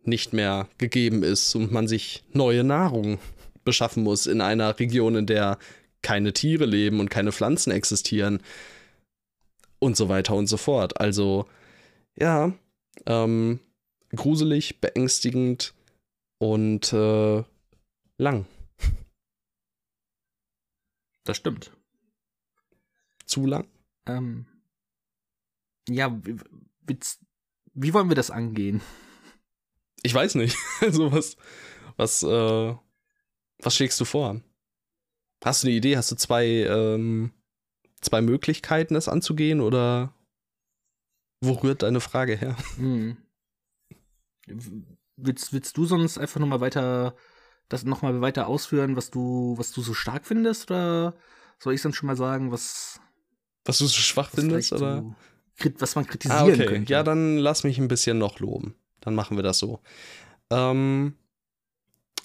nicht 0.02 0.32
mehr 0.32 0.68
gegeben 0.78 1.22
ist 1.22 1.54
und 1.54 1.70
man 1.70 1.86
sich 1.86 2.24
neue 2.32 2.64
Nahrung 2.64 3.18
beschaffen 3.64 4.02
muss 4.02 4.26
in 4.26 4.40
einer 4.40 4.78
Region, 4.78 5.14
in 5.14 5.26
der 5.26 5.58
keine 6.00 6.32
Tiere 6.32 6.64
leben 6.64 7.00
und 7.00 7.10
keine 7.10 7.32
Pflanzen 7.32 7.70
existieren 7.70 8.40
und 9.78 9.96
so 9.96 10.08
weiter 10.08 10.34
und 10.34 10.46
so 10.46 10.56
fort. 10.56 11.00
Also, 11.00 11.46
ja, 12.16 12.54
ähm, 13.06 13.60
gruselig, 14.14 14.80
beängstigend 14.80 15.74
und 16.38 16.92
äh, 16.92 17.44
lang. 18.16 18.46
Das 21.24 21.36
stimmt. 21.36 21.72
Zu 23.26 23.44
lang? 23.44 23.68
Ähm, 24.06 24.46
ja, 25.88 26.18
wie, 27.74 27.92
wollen 27.92 28.08
wir 28.08 28.16
das 28.16 28.30
angehen? 28.30 28.80
Ich 30.02 30.14
weiß 30.14 30.36
nicht. 30.36 30.56
also 30.80 31.12
was, 31.12 31.36
was, 31.96 32.22
äh, 32.22 32.74
was 33.58 33.76
schlägst 33.76 34.00
du 34.00 34.04
vor? 34.04 34.40
Hast 35.44 35.62
du 35.62 35.68
eine 35.68 35.76
Idee? 35.76 35.96
Hast 35.96 36.10
du 36.10 36.16
zwei, 36.16 36.46
ähm, 36.46 37.32
zwei 38.00 38.22
Möglichkeiten, 38.22 38.94
das 38.94 39.08
anzugehen 39.08 39.60
oder 39.60 40.14
wo 41.40 41.52
rührt 41.52 41.82
deine 41.82 42.00
Frage 42.00 42.36
her? 42.36 42.56
Hm. 42.76 43.16
Willst, 45.16 45.52
willst 45.52 45.76
du 45.76 45.84
sonst 45.84 46.18
einfach 46.18 46.40
nochmal 46.40 46.60
weiter, 46.60 47.14
das 47.68 47.84
nochmal 47.84 48.20
weiter 48.20 48.46
ausführen, 48.46 48.96
was 48.96 49.10
du, 49.10 49.54
was 49.58 49.72
du 49.72 49.82
so 49.82 49.94
stark 49.94 50.26
findest? 50.26 50.70
Oder 50.70 51.14
soll 51.58 51.74
ich 51.74 51.82
dann 51.82 51.92
schon 51.92 52.06
mal 52.06 52.16
sagen, 52.16 52.52
was. 52.52 53.00
Was 53.64 53.78
du 53.78 53.86
so 53.86 53.98
schwach 53.98 54.30
findest, 54.30 54.72
oder? 54.72 55.02
So, 55.58 55.70
was 55.78 55.94
man 55.96 56.06
kritisieren 56.06 56.40
ah, 56.40 56.52
okay. 56.52 56.66
könnte. 56.66 56.92
Ja, 56.92 57.02
dann 57.02 57.36
lass 57.36 57.64
mich 57.64 57.78
ein 57.78 57.88
bisschen 57.88 58.18
noch 58.18 58.38
loben. 58.38 58.74
Dann 59.00 59.14
machen 59.14 59.36
wir 59.36 59.42
das 59.42 59.58
so. 59.58 59.80
Ähm, 60.50 61.14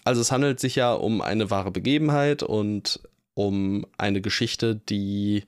also 0.04 0.22
es 0.22 0.32
handelt 0.32 0.60
sich 0.60 0.76
ja 0.76 0.94
um 0.94 1.22
eine 1.22 1.50
wahre 1.50 1.72
Begebenheit 1.72 2.44
und 2.44 3.02
um 3.34 3.86
eine 3.98 4.22
Geschichte, 4.22 4.76
die 4.76 5.46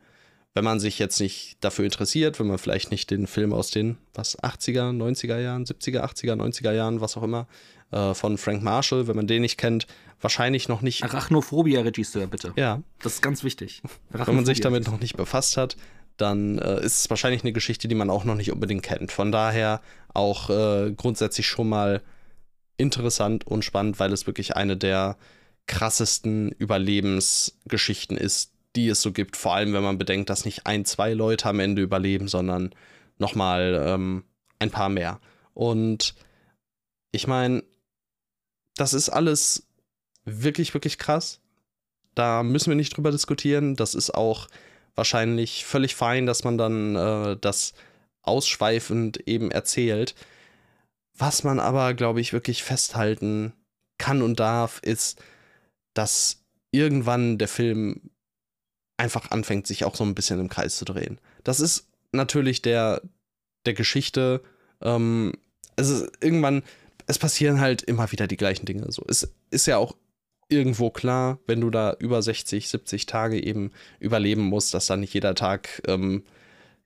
wenn 0.56 0.64
man 0.64 0.80
sich 0.80 0.98
jetzt 1.00 1.20
nicht 1.20 1.58
dafür 1.60 1.84
interessiert, 1.84 2.40
wenn 2.40 2.48
man 2.48 2.58
vielleicht 2.58 2.90
nicht 2.90 3.12
den 3.12 3.28
Film 3.28 3.54
aus 3.54 3.72
den, 3.72 3.98
was, 4.14 4.40
80er, 4.40 4.92
90er 4.92 5.38
Jahren, 5.38 5.66
70er, 5.66 6.00
80er, 6.00 6.34
90er 6.34 6.72
Jahren, 6.72 7.02
was 7.02 7.18
auch 7.18 7.24
immer, 7.24 7.46
äh, 7.92 8.14
von 8.14 8.38
Frank 8.38 8.64
Marshall, 8.64 9.08
wenn 9.08 9.18
man 9.18 9.28
den 9.28 9.42
nicht 9.42 9.58
kennt, 9.58 9.86
wahrscheinlich 10.22 10.70
noch 10.70 10.82
nicht. 10.82 11.04
Arachnophobia-Regisseur, 11.04 12.28
bitte. 12.28 12.54
Ja. 12.56 12.82
Das 13.04 13.16
ist 13.16 13.22
ganz 13.22 13.44
wichtig. 13.44 13.82
Wenn 14.10 14.36
man 14.36 14.46
sich 14.46 14.62
damit 14.62 14.88
noch 14.88 15.00
nicht 15.00 15.18
befasst 15.18 15.58
hat, 15.58 15.76
dann 16.16 16.58
äh, 16.58 16.80
ist 16.86 17.00
es 17.00 17.10
wahrscheinlich 17.10 17.44
eine 17.44 17.52
Geschichte, 17.52 17.90
die 17.90 17.96
man 17.96 18.10
auch 18.10 18.24
noch 18.24 18.36
nicht 18.36 18.54
unbedingt 18.54 18.84
kennt. 18.84 19.12
Von 19.12 19.34
daher 19.34 19.82
auch 20.14 20.50
äh, 20.50 20.94
grundsätzlich 20.96 21.48
schon 21.48 21.68
mal 21.68 22.02
interessant 22.78 23.46
und 23.46 23.66
spannend, 23.66 24.00
weil 24.00 24.14
es 24.14 24.26
wirklich 24.26 24.56
eine 24.56 24.78
der 24.78 25.18
krassesten 25.68 26.52
Überlebensgeschichten 26.52 28.18
ist, 28.18 28.55
die 28.76 28.90
es 28.90 29.02
so 29.02 29.12
gibt. 29.12 29.38
Vor 29.38 29.56
allem, 29.56 29.74
wenn 29.74 29.84
man 29.84 29.98
bedenkt, 29.98 30.30
dass 30.30 30.46
nicht 30.46 30.66
ein, 30.66 30.86
zwei 30.86 31.14
Leute 31.14 31.48
am 31.50 31.60
Ende 31.60 31.82
überleben, 31.82 32.28
sondern 32.28 32.74
nochmal 33.18 33.82
ähm, 33.86 34.24
ein 34.60 34.72
paar 34.72 34.90
mehr. 34.90 35.20
Und 35.54 36.16
ich 37.12 37.28
meine, 37.28 37.64
das 38.76 38.94
ist 38.94 39.10
alles 39.10 39.68
wirklich, 40.26 40.74
wirklich 40.74 40.98
krass. 40.98 41.40
Da 42.14 42.44
müssen 42.44 42.70
wir 42.70 42.76
nicht 42.76 42.96
drüber 42.96 43.12
diskutieren. 43.12 43.76
Das 43.76 43.96
ist 43.96 44.14
auch 44.14 44.48
wahrscheinlich 44.96 45.66
völlig 45.66 45.96
fein, 45.96 46.26
dass 46.26 46.44
man 46.44 46.58
dann 46.58 46.96
äh, 46.96 47.38
das 47.40 47.74
ausschweifend 48.22 49.28
eben 49.28 49.52
erzählt. 49.52 50.16
Was 51.18 51.44
man 51.44 51.60
aber, 51.60 51.94
glaube 51.94 52.22
ich, 52.22 52.34
wirklich 52.34 52.64
festhalten 52.64 53.54
kann 53.98 54.22
und 54.22 54.40
darf, 54.40 54.80
ist, 54.84 55.22
dass 55.94 56.44
irgendwann 56.72 57.38
der 57.38 57.48
Film 57.48 58.10
einfach 58.98 59.32
anfängt, 59.32 59.68
sich 59.68 59.86
auch 59.86 59.96
so 59.96 60.04
ein 60.04 60.16
bisschen 60.16 60.40
im 60.40 60.50
Kreis 60.50 60.78
zu 60.78 60.86
drehen. 60.86 61.20
Das 61.44 61.60
ist 61.60 61.88
natürlich 62.12 62.62
der, 62.62 63.02
der 63.66 63.74
Geschichte, 63.74 64.42
ähm, 64.82 65.34
es 65.76 65.90
ist 65.90 66.12
irgendwann, 66.22 66.64
es 67.08 67.20
passieren 67.20 67.60
halt 67.60 67.82
immer 67.82 68.12
wieder 68.12 68.28
die 68.28 68.38
gleichen 68.38 68.66
Dinge. 68.66 68.92
So. 68.92 69.04
Es 69.08 69.30
ist 69.50 69.68
ja 69.68 69.78
auch 69.78 69.96
irgendwo 70.48 70.90
klar, 70.90 71.40
wenn 71.48 71.62
du 71.62 71.70
da 71.70 71.96
über 72.00 72.22
60, 72.22 72.70
70 72.70 73.06
Tage 73.06 73.44
eben 73.44 73.72
überleben 74.00 74.44
musst, 74.44 74.74
dass 74.74 74.86
dann 74.86 75.02
nicht 75.02 75.14
jeder 75.14 75.36
Tag 75.36 75.82
ähm, 75.88 76.24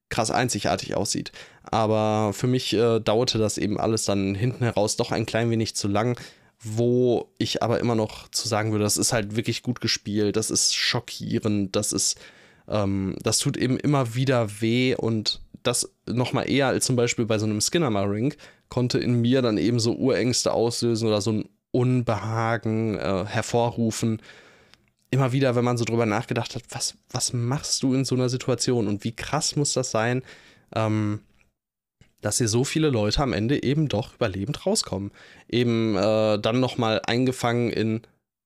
krass 0.10 0.32
einzigartig 0.32 0.96
aussieht. 0.96 1.32
Aber 1.64 2.34
für 2.34 2.48
mich 2.48 2.74
äh, 2.74 3.00
dauerte 3.00 3.38
das 3.38 3.58
eben 3.58 3.80
alles 3.80 4.06
dann 4.06 4.34
hinten 4.34 4.64
heraus 4.64 4.98
doch 4.98 5.12
ein 5.12 5.26
klein 5.26 5.52
wenig 5.52 5.76
zu 5.76 5.88
lang, 5.88 6.20
wo 6.62 7.32
ich 7.38 7.64
aber 7.64 7.80
immer 7.80 7.96
noch 7.96 8.30
zu 8.30 8.48
sagen 8.48 8.72
würde, 8.72 8.84
das 8.84 8.98
ist 8.98 9.14
halt 9.14 9.36
wirklich 9.36 9.64
gut 9.64 9.80
gespielt, 9.80 10.36
das 10.36 10.52
ist 10.52 10.76
schockierend, 10.76 11.76
das 11.76 11.94
ist, 11.94 12.20
ähm, 12.68 13.16
das 13.24 13.40
tut 13.40 13.56
eben 13.56 13.78
immer 13.78 14.16
wieder 14.16 14.62
weh 14.62 14.96
und 14.96 15.42
das 15.64 15.90
nochmal 16.06 16.50
eher 16.50 16.68
als 16.68 16.86
zum 16.86 16.96
Beispiel 16.96 17.26
bei 17.26 17.38
so 17.38 17.46
einem 17.46 17.62
Skinner-Ring 17.62 18.34
konnte 18.70 19.00
in 19.00 19.22
mir 19.22 19.42
dann 19.42 19.58
eben 19.58 19.80
so 19.80 19.96
Urängste 19.96 20.54
auslösen 20.54 21.08
oder 21.08 21.22
so 21.22 21.32
ein 21.32 21.50
Unbehagen 21.72 22.98
äh, 22.98 23.26
hervorrufen. 23.26 24.22
Immer 25.12 25.32
wieder, 25.32 25.56
wenn 25.56 25.66
man 25.66 25.78
so 25.78 25.86
drüber 25.86 26.06
nachgedacht 26.06 26.56
hat, 26.56 26.64
was, 26.70 26.96
was 27.10 27.34
machst 27.34 27.84
du 27.84 27.94
in 27.94 28.06
so 28.06 28.16
einer 28.16 28.30
Situation 28.30 28.88
und 28.88 29.04
wie 29.04 29.16
krass 29.16 29.56
muss 29.56 29.74
das 29.74 29.92
sein, 29.92 30.24
ähm, 30.76 31.22
dass 32.22 32.38
hier 32.38 32.48
so 32.48 32.64
viele 32.64 32.90
Leute 32.90 33.22
am 33.22 33.34
Ende 33.34 33.64
eben 33.64 33.88
doch 33.88 34.16
überlebend 34.16 34.66
rauskommen. 34.66 35.12
Eben 35.48 35.96
äh, 35.96 36.40
dann 36.40 36.60
nochmal 36.60 37.02
eingefangen 37.06 37.70
in 37.70 38.02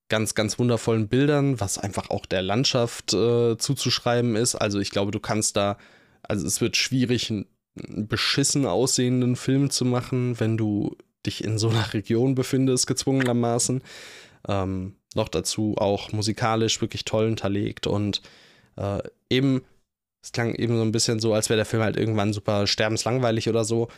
ganz, 0.09 0.35
ganz 0.35 0.59
wundervollen 0.59 1.07
Bildern, 1.07 1.59
was 1.59 1.77
einfach 1.77 2.09
auch 2.09 2.25
der 2.25 2.41
Landschaft 2.41 3.13
äh, 3.13 3.57
zuzuschreiben 3.57 4.35
ist. 4.35 4.55
Also 4.55 4.79
ich 4.79 4.91
glaube, 4.91 5.11
du 5.11 5.19
kannst 5.19 5.55
da, 5.55 5.77
also 6.21 6.45
es 6.45 6.61
wird 6.61 6.77
schwierig, 6.77 7.31
einen 7.31 7.47
beschissen 8.07 8.65
aussehenden 8.65 9.35
Film 9.35 9.71
zu 9.71 9.85
machen, 9.85 10.39
wenn 10.39 10.57
du 10.57 10.95
dich 11.25 11.43
in 11.43 11.57
so 11.57 11.69
einer 11.69 11.93
Region 11.93 12.35
befindest, 12.35 12.85
gezwungenermaßen. 12.85 13.81
Ähm, 14.47 14.95
noch 15.15 15.29
dazu 15.29 15.75
auch 15.77 16.11
musikalisch 16.11 16.81
wirklich 16.81 17.05
toll 17.05 17.25
hinterlegt 17.25 17.87
und 17.87 18.21
äh, 18.75 18.99
eben, 19.29 19.63
es 20.23 20.31
klang 20.31 20.55
eben 20.55 20.77
so 20.77 20.81
ein 20.81 20.91
bisschen 20.91 21.19
so, 21.19 21.33
als 21.33 21.49
wäre 21.49 21.57
der 21.57 21.65
Film 21.65 21.83
halt 21.83 21.97
irgendwann 21.97 22.33
super 22.33 22.65
sterbenslangweilig 22.65 23.49
oder 23.49 23.65
so. 23.65 23.89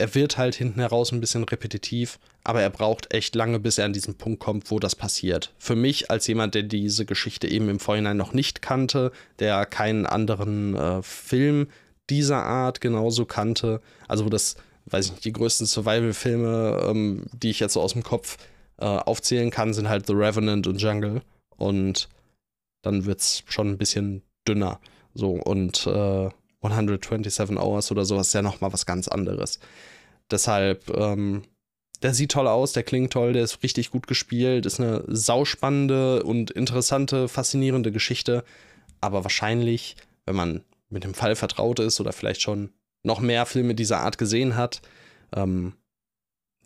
Er 0.00 0.14
wird 0.14 0.38
halt 0.38 0.54
hinten 0.54 0.80
heraus 0.80 1.12
ein 1.12 1.20
bisschen 1.20 1.44
repetitiv, 1.44 2.18
aber 2.44 2.62
er 2.62 2.70
braucht 2.70 3.12
echt 3.14 3.34
lange, 3.34 3.58
bis 3.58 3.78
er 3.78 3.84
an 3.84 3.92
diesen 3.92 4.16
Punkt 4.16 4.40
kommt, 4.40 4.70
wo 4.70 4.78
das 4.78 4.94
passiert. 4.94 5.54
Für 5.58 5.74
mich 5.74 6.10
als 6.10 6.26
jemand, 6.26 6.54
der 6.54 6.64
diese 6.64 7.04
Geschichte 7.04 7.48
eben 7.48 7.68
im 7.68 7.80
Vorhinein 7.80 8.16
noch 8.16 8.32
nicht 8.32 8.62
kannte, 8.62 9.12
der 9.38 9.66
keinen 9.66 10.06
anderen 10.06 10.76
äh, 10.76 11.02
Film 11.02 11.68
dieser 12.10 12.44
Art 12.44 12.80
genauso 12.80 13.24
kannte, 13.24 13.80
also 14.06 14.24
wo 14.24 14.28
das 14.28 14.56
weiß 14.92 15.06
ich 15.06 15.12
nicht, 15.12 15.24
die 15.24 15.32
größten 15.32 15.66
Survival-Filme, 15.66 16.86
ähm, 16.88 17.26
die 17.32 17.50
ich 17.50 17.60
jetzt 17.60 17.74
so 17.74 17.80
aus 17.80 17.92
dem 17.92 18.02
Kopf 18.02 18.36
äh, 18.78 18.84
aufzählen 18.84 19.50
kann, 19.50 19.74
sind 19.74 19.88
halt 19.88 20.06
The 20.06 20.14
Revenant 20.14 20.66
und 20.66 20.80
Jungle. 20.80 21.22
Und 21.56 22.08
dann 22.82 23.06
wird 23.06 23.20
es 23.20 23.42
schon 23.48 23.68
ein 23.70 23.78
bisschen 23.78 24.22
dünner. 24.46 24.80
So, 25.14 25.32
und 25.32 25.86
äh, 25.86 26.28
127 26.62 27.56
Hours 27.58 27.90
oder 27.90 28.04
sowas 28.04 28.28
ist 28.28 28.32
ja 28.34 28.42
nochmal 28.42 28.72
was 28.72 28.86
ganz 28.86 29.08
anderes. 29.08 29.60
Deshalb, 30.30 30.88
ähm, 30.96 31.42
der 32.02 32.14
sieht 32.14 32.32
toll 32.32 32.46
aus, 32.46 32.72
der 32.72 32.82
klingt 32.82 33.12
toll, 33.12 33.32
der 33.32 33.42
ist 33.42 33.62
richtig 33.62 33.90
gut 33.90 34.06
gespielt, 34.06 34.66
ist 34.66 34.80
eine 34.80 35.04
sauspannende 35.06 36.22
und 36.22 36.50
interessante, 36.50 37.28
faszinierende 37.28 37.92
Geschichte. 37.92 38.44
Aber 39.00 39.24
wahrscheinlich, 39.24 39.96
wenn 40.26 40.36
man 40.36 40.64
mit 40.90 41.04
dem 41.04 41.14
Fall 41.14 41.36
vertraut 41.36 41.80
ist 41.80 42.00
oder 42.00 42.12
vielleicht 42.12 42.42
schon 42.42 42.70
noch 43.02 43.20
mehr 43.20 43.46
Filme 43.46 43.74
dieser 43.74 44.00
Art 44.00 44.18
gesehen 44.18 44.56
hat, 44.56 44.82
ähm, 45.34 45.74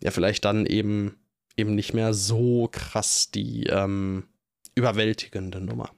ja, 0.01 0.11
vielleicht 0.11 0.45
dann 0.45 0.65
eben, 0.65 1.15
eben 1.55 1.75
nicht 1.75 1.93
mehr 1.93 2.13
so 2.13 2.67
krass 2.71 3.31
die 3.31 3.67
ähm, 3.67 4.27
überwältigende 4.75 5.61
Nummer. 5.61 5.91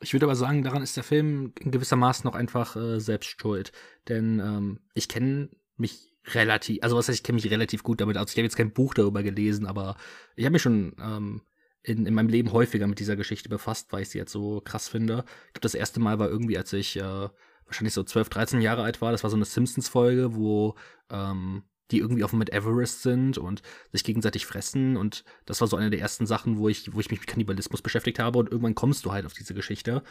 Ich 0.00 0.12
würde 0.12 0.26
aber 0.26 0.36
sagen, 0.36 0.62
daran 0.62 0.82
ist 0.82 0.96
der 0.96 1.04
Film 1.04 1.52
in 1.60 1.70
gewisser 1.70 1.96
Maßen 1.96 2.24
noch 2.24 2.34
einfach 2.34 2.76
äh, 2.76 3.00
selbst 3.00 3.40
schuld. 3.40 3.72
Denn 4.08 4.38
ähm, 4.40 4.80
ich 4.94 5.08
kenne 5.08 5.50
mich 5.76 6.14
relativ, 6.26 6.82
also 6.82 6.96
was 6.96 7.08
heißt, 7.08 7.18
ich 7.18 7.22
kenne 7.22 7.36
mich 7.36 7.50
relativ 7.50 7.82
gut 7.82 8.00
damit 8.00 8.16
aus. 8.16 8.30
Ich 8.30 8.36
habe 8.36 8.44
jetzt 8.44 8.56
kein 8.56 8.72
Buch 8.72 8.94
darüber 8.94 9.22
gelesen, 9.22 9.66
aber 9.66 9.96
ich 10.36 10.44
habe 10.44 10.52
mich 10.52 10.62
schon 10.62 10.94
ähm, 11.00 11.42
in, 11.82 12.06
in 12.06 12.14
meinem 12.14 12.28
Leben 12.28 12.52
häufiger 12.52 12.86
mit 12.86 12.98
dieser 12.98 13.16
Geschichte 13.16 13.48
befasst, 13.48 13.92
weil 13.92 14.02
ich 14.02 14.10
sie 14.10 14.18
jetzt 14.18 14.32
so 14.32 14.60
krass 14.60 14.88
finde. 14.88 15.24
Ich 15.46 15.54
glaube, 15.54 15.62
das 15.62 15.74
erste 15.74 16.00
Mal 16.00 16.18
war 16.18 16.28
irgendwie, 16.28 16.58
als 16.58 16.72
ich 16.72 16.96
äh, 16.96 17.28
wahrscheinlich 17.64 17.94
so 17.94 18.02
12, 18.02 18.28
13 18.28 18.60
Jahre 18.60 18.82
alt 18.82 19.00
war. 19.00 19.12
Das 19.12 19.22
war 19.22 19.30
so 19.30 19.36
eine 19.36 19.44
Simpsons-Folge, 19.44 20.34
wo 20.34 20.74
ähm, 21.10 21.62
die 21.90 21.98
irgendwie 21.98 22.22
dem 22.22 22.38
Mount 22.38 22.52
Everest 22.52 23.02
sind 23.02 23.38
und 23.38 23.62
sich 23.92 24.04
gegenseitig 24.04 24.46
fressen. 24.46 24.96
Und 24.96 25.24
das 25.46 25.60
war 25.60 25.68
so 25.68 25.76
eine 25.76 25.90
der 25.90 26.00
ersten 26.00 26.26
Sachen, 26.26 26.58
wo 26.58 26.68
ich, 26.68 26.92
wo 26.92 27.00
ich 27.00 27.10
mich 27.10 27.20
mit 27.20 27.28
Kannibalismus 27.28 27.82
beschäftigt 27.82 28.18
habe. 28.18 28.38
Und 28.38 28.50
irgendwann 28.50 28.74
kommst 28.74 29.04
du 29.04 29.12
halt 29.12 29.26
auf 29.26 29.32
diese 29.32 29.54
Geschichte. 29.54 30.02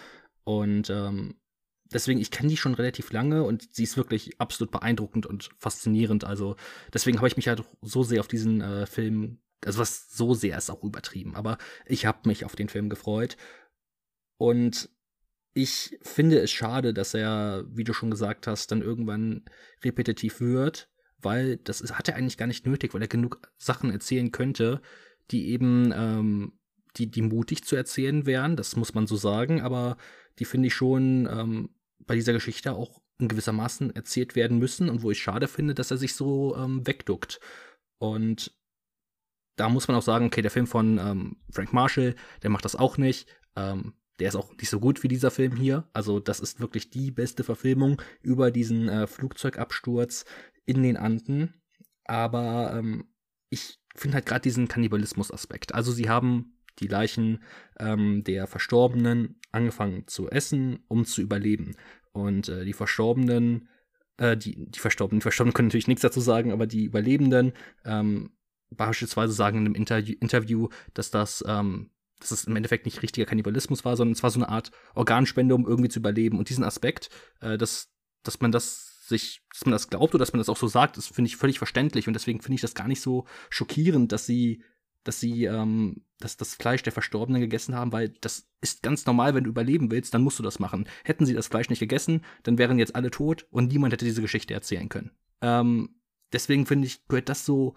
Und 0.43 0.89
ähm, 0.89 1.35
deswegen, 1.91 2.19
ich 2.19 2.31
kenne 2.31 2.49
die 2.49 2.57
schon 2.57 2.73
relativ 2.73 3.11
lange 3.11 3.43
und 3.43 3.73
sie 3.73 3.83
ist 3.83 3.97
wirklich 3.97 4.39
absolut 4.39 4.71
beeindruckend 4.71 5.25
und 5.25 5.49
faszinierend. 5.57 6.23
Also 6.23 6.55
deswegen 6.93 7.17
habe 7.17 7.27
ich 7.27 7.37
mich 7.37 7.47
halt 7.47 7.63
so 7.81 8.03
sehr 8.03 8.19
auf 8.19 8.27
diesen 8.27 8.61
äh, 8.61 8.85
Film, 8.85 9.39
also 9.65 9.79
was 9.79 10.09
so 10.09 10.33
sehr 10.33 10.57
ist 10.57 10.69
auch 10.69 10.83
übertrieben, 10.83 11.35
aber 11.35 11.57
ich 11.85 12.05
habe 12.05 12.27
mich 12.27 12.45
auf 12.45 12.55
den 12.55 12.69
Film 12.69 12.89
gefreut. 12.89 13.37
Und 14.37 14.89
ich 15.53 15.97
finde 16.03 16.39
es 16.39 16.51
schade, 16.51 16.93
dass 16.93 17.13
er, 17.15 17.65
wie 17.69 17.83
du 17.83 17.93
schon 17.93 18.11
gesagt 18.11 18.45
hast, 18.45 18.71
dann 18.71 18.83
irgendwann 18.83 19.45
repetitiv 19.83 20.39
wird, 20.39 20.89
weil 21.21 21.57
das 21.57 21.81
ist, 21.81 21.97
hat 21.97 22.07
er 22.07 22.15
eigentlich 22.15 22.37
gar 22.37 22.47
nicht 22.47 22.65
nötig, 22.65 22.93
weil 22.93 23.01
er 23.01 23.07
genug 23.07 23.41
Sachen 23.57 23.91
erzählen 23.91 24.31
könnte, 24.31 24.81
die 25.31 25.49
eben, 25.49 25.91
ähm, 25.95 26.53
die, 26.97 27.09
die 27.09 27.21
mutig 27.21 27.63
zu 27.63 27.75
erzählen 27.75 28.25
wären, 28.25 28.55
das 28.55 28.75
muss 28.75 28.93
man 28.93 29.07
so 29.07 29.15
sagen, 29.15 29.61
aber 29.61 29.97
die 30.39 30.45
finde 30.45 30.67
ich 30.67 30.73
schon 30.73 31.27
ähm, 31.31 31.69
bei 31.99 32.15
dieser 32.15 32.33
Geschichte 32.33 32.73
auch 32.73 33.01
in 33.19 33.27
gewissermaßen 33.27 33.95
erzählt 33.95 34.35
werden 34.35 34.59
müssen 34.59 34.89
und 34.89 35.01
wo 35.01 35.11
ich 35.11 35.21
schade 35.21 35.47
finde, 35.47 35.73
dass 35.73 35.91
er 35.91 35.97
sich 35.97 36.13
so 36.13 36.55
ähm, 36.55 36.85
wegduckt. 36.85 37.39
Und 37.97 38.55
da 39.55 39.69
muss 39.69 39.87
man 39.87 39.97
auch 39.97 40.03
sagen, 40.03 40.27
okay, 40.27 40.41
der 40.41 40.51
Film 40.51 40.67
von 40.67 40.99
ähm, 40.99 41.37
Frank 41.51 41.73
Marshall, 41.73 42.15
der 42.43 42.51
macht 42.51 42.65
das 42.65 42.75
auch 42.75 42.97
nicht. 42.97 43.27
Ähm, 43.55 43.93
der 44.19 44.29
ist 44.29 44.35
auch 44.35 44.51
nicht 44.51 44.69
so 44.69 44.79
gut 44.79 45.03
wie 45.03 45.07
dieser 45.07 45.31
Film 45.31 45.55
hier. 45.55 45.87
Also 45.93 46.19
das 46.19 46.39
ist 46.39 46.59
wirklich 46.59 46.89
die 46.89 47.11
beste 47.11 47.43
Verfilmung 47.43 48.01
über 48.21 48.51
diesen 48.51 48.87
äh, 48.87 49.07
Flugzeugabsturz 49.07 50.25
in 50.67 50.83
den 50.83 50.97
Anden. 50.97 51.55
Aber 52.03 52.73
ähm, 52.75 53.05
ich 53.49 53.79
finde 53.95 54.15
halt 54.15 54.27
gerade 54.27 54.41
diesen 54.41 54.67
Kannibalismus-Aspekt. 54.67 55.73
Also 55.73 55.91
sie 55.91 56.09
haben 56.09 56.57
die 56.79 56.87
Leichen 56.87 57.43
ähm, 57.79 58.23
der 58.23 58.45
Verstorbenen 58.45 59.39
angefangen 59.51 60.07
zu 60.07 60.29
essen, 60.29 60.83
um 60.87 61.05
zu 61.05 61.21
überleben. 61.21 61.75
Und 62.11 62.49
äh, 62.49 62.65
die 62.65 62.73
Verstorbenen, 62.73 63.69
äh, 64.17 64.37
die, 64.37 64.69
die 64.69 64.79
Verstorbenen, 64.79 65.19
die 65.19 65.23
Verstorbenen 65.23 65.53
können 65.55 65.69
natürlich 65.69 65.87
nichts 65.87 66.03
dazu 66.03 66.21
sagen, 66.21 66.51
aber 66.51 66.67
die 66.67 66.83
Überlebenden 66.83 67.53
ähm, 67.83 68.31
beispielsweise 68.69 69.33
sagen 69.33 69.59
in 69.59 69.65
einem 69.65 69.75
Inter 69.75 69.97
Interview, 69.97 70.69
dass 70.93 71.09
das 71.09 71.43
ähm, 71.47 71.89
dass 72.19 72.31
es 72.31 72.45
im 72.45 72.55
Endeffekt 72.55 72.85
nicht 72.85 73.01
richtiger 73.03 73.27
Kannibalismus 73.27 73.85
war, 73.85 73.95
sondern 73.95 74.13
es 74.13 74.23
war 74.23 74.31
so 74.31 74.39
eine 74.39 74.49
Art 74.49 74.71
Organspende, 74.95 75.53
um 75.53 75.67
irgendwie 75.67 75.89
zu 75.89 75.99
überleben. 75.99 76.39
Und 76.39 76.49
diesen 76.49 76.63
Aspekt, 76.63 77.09
äh, 77.41 77.57
dass, 77.57 77.89
dass 78.23 78.41
man 78.41 78.51
das 78.51 78.86
sich, 79.07 79.41
dass 79.53 79.65
man 79.65 79.71
das 79.71 79.89
glaubt 79.89 80.13
oder 80.13 80.21
dass 80.21 80.33
man 80.33 80.39
das 80.39 80.49
auch 80.49 80.57
so 80.57 80.67
sagt, 80.67 80.97
das 80.97 81.07
finde 81.07 81.29
ich 81.29 81.37
völlig 81.37 81.57
verständlich. 81.57 82.07
Und 82.07 82.13
deswegen 82.13 82.41
finde 82.41 82.55
ich 82.55 82.61
das 82.61 82.75
gar 82.75 82.87
nicht 82.87 83.01
so 83.01 83.25
schockierend, 83.49 84.11
dass 84.11 84.25
sie, 84.25 84.63
dass 85.03 85.19
sie 85.19 85.45
ähm, 85.45 86.03
dass 86.19 86.37
das 86.37 86.55
Fleisch 86.55 86.83
der 86.83 86.93
Verstorbenen 86.93 87.41
gegessen 87.41 87.75
haben, 87.75 87.91
weil 87.91 88.09
das 88.09 88.49
ist 88.61 88.81
ganz 88.81 89.05
normal, 89.05 89.35
wenn 89.35 89.43
du 89.43 89.49
überleben 89.49 89.91
willst, 89.91 90.13
dann 90.13 90.23
musst 90.23 90.39
du 90.39 90.43
das 90.43 90.59
machen. 90.59 90.87
Hätten 91.03 91.25
sie 91.25 91.33
das 91.33 91.47
Fleisch 91.47 91.69
nicht 91.69 91.79
gegessen, 91.79 92.23
dann 92.43 92.57
wären 92.57 92.79
jetzt 92.79 92.95
alle 92.95 93.11
tot 93.11 93.45
und 93.51 93.71
niemand 93.71 93.93
hätte 93.93 94.05
diese 94.05 94.21
Geschichte 94.21 94.53
erzählen 94.53 94.89
können. 94.89 95.11
Ähm, 95.41 96.01
deswegen 96.33 96.65
finde 96.65 96.87
ich, 96.87 97.07
gehört 97.07 97.29
das 97.29 97.45
so 97.45 97.75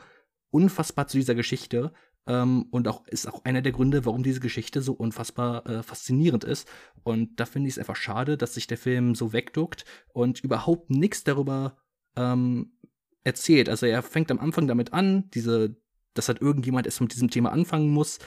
unfassbar 0.50 1.06
zu 1.06 1.18
dieser 1.18 1.34
Geschichte, 1.34 1.92
ähm, 2.30 2.66
und 2.70 2.86
auch 2.86 3.04
ist 3.08 3.26
auch 3.26 3.44
einer 3.44 3.60
der 3.60 3.72
Gründe, 3.72 4.06
warum 4.06 4.22
diese 4.22 4.38
Geschichte 4.38 4.82
so 4.82 4.92
unfassbar 4.92 5.66
äh, 5.66 5.82
faszinierend 5.82 6.44
ist. 6.44 6.68
Und 7.02 7.40
da 7.40 7.44
finde 7.44 7.66
ich 7.66 7.74
es 7.74 7.78
einfach 7.80 7.96
schade, 7.96 8.36
dass 8.36 8.54
sich 8.54 8.68
der 8.68 8.78
Film 8.78 9.16
so 9.16 9.32
wegduckt 9.32 9.84
und 10.12 10.38
überhaupt 10.38 10.90
nichts 10.90 11.24
darüber 11.24 11.76
ähm, 12.14 12.70
erzählt. 13.24 13.68
Also 13.68 13.86
er 13.86 14.02
fängt 14.02 14.30
am 14.30 14.38
Anfang 14.38 14.68
damit 14.68 14.92
an, 14.92 15.28
diese, 15.30 15.76
dass 16.14 16.28
halt 16.28 16.40
irgendjemand 16.40 16.86
erst 16.86 17.00
mit 17.00 17.12
diesem 17.12 17.30
Thema 17.30 17.50
anfangen 17.50 17.90
muss, 17.90 18.20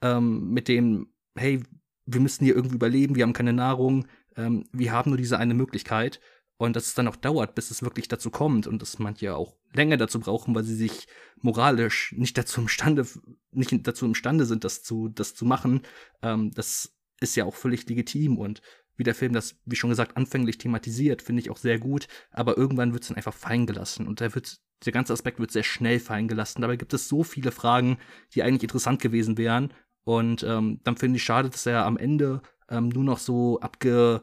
ähm, 0.00 0.50
mit 0.50 0.68
dem, 0.68 1.08
hey, 1.34 1.60
wir 2.06 2.20
müssen 2.20 2.44
hier 2.44 2.54
irgendwie 2.54 2.76
überleben, 2.76 3.16
wir 3.16 3.24
haben 3.24 3.32
keine 3.32 3.52
Nahrung, 3.52 4.06
ähm, 4.36 4.64
wir 4.72 4.92
haben 4.92 5.10
nur 5.10 5.18
diese 5.18 5.38
eine 5.38 5.54
Möglichkeit. 5.54 6.20
Und 6.56 6.76
dass 6.76 6.86
es 6.86 6.94
dann 6.94 7.08
auch 7.08 7.16
dauert, 7.16 7.54
bis 7.54 7.70
es 7.70 7.82
wirklich 7.82 8.06
dazu 8.08 8.30
kommt 8.30 8.66
und 8.66 8.80
dass 8.80 8.98
manche 8.98 9.34
auch 9.34 9.56
länger 9.72 9.96
dazu 9.96 10.20
brauchen, 10.20 10.54
weil 10.54 10.62
sie 10.62 10.76
sich 10.76 11.08
moralisch 11.42 12.14
nicht 12.16 12.38
dazu 12.38 12.60
imstande, 12.60 13.06
nicht 13.50 13.86
dazu 13.86 14.06
imstande 14.06 14.44
sind, 14.46 14.64
das 14.64 14.82
zu, 14.82 15.08
das 15.08 15.34
zu 15.34 15.44
machen, 15.44 15.82
ähm, 16.22 16.52
das 16.52 16.94
ist 17.20 17.34
ja 17.36 17.44
auch 17.44 17.54
völlig 17.54 17.88
legitim 17.88 18.38
und 18.38 18.62
wie 18.96 19.02
der 19.02 19.16
Film 19.16 19.32
das, 19.32 19.56
wie 19.64 19.74
schon 19.74 19.90
gesagt, 19.90 20.16
anfänglich 20.16 20.58
thematisiert, 20.58 21.22
finde 21.22 21.42
ich 21.42 21.50
auch 21.50 21.56
sehr 21.56 21.80
gut, 21.80 22.06
aber 22.30 22.56
irgendwann 22.56 22.92
wird 22.92 23.02
es 23.02 23.08
dann 23.08 23.16
einfach 23.16 23.34
fallen 23.34 23.66
gelassen 23.66 24.06
und 24.06 24.20
da 24.20 24.32
wird 24.34 24.60
der 24.84 24.92
ganze 24.92 25.12
Aspekt 25.12 25.40
wird 25.40 25.50
sehr 25.50 25.62
schnell 25.62 25.98
fallen 25.98 26.28
gelassen. 26.28 26.62
Dabei 26.62 26.76
gibt 26.76 26.92
es 26.92 27.08
so 27.08 27.22
viele 27.22 27.52
Fragen, 27.52 27.98
die 28.34 28.42
eigentlich 28.42 28.64
interessant 28.64 29.00
gewesen 29.00 29.38
wären. 29.38 29.72
Und 30.04 30.42
ähm, 30.42 30.80
dann 30.84 30.96
finde 30.96 31.16
ich 31.16 31.24
schade, 31.24 31.48
dass 31.48 31.66
er 31.66 31.86
am 31.86 31.96
Ende 31.96 32.42
ähm, 32.68 32.88
nur 32.88 33.04
noch 33.04 33.18
so 33.18 33.60
abge, 33.60 34.22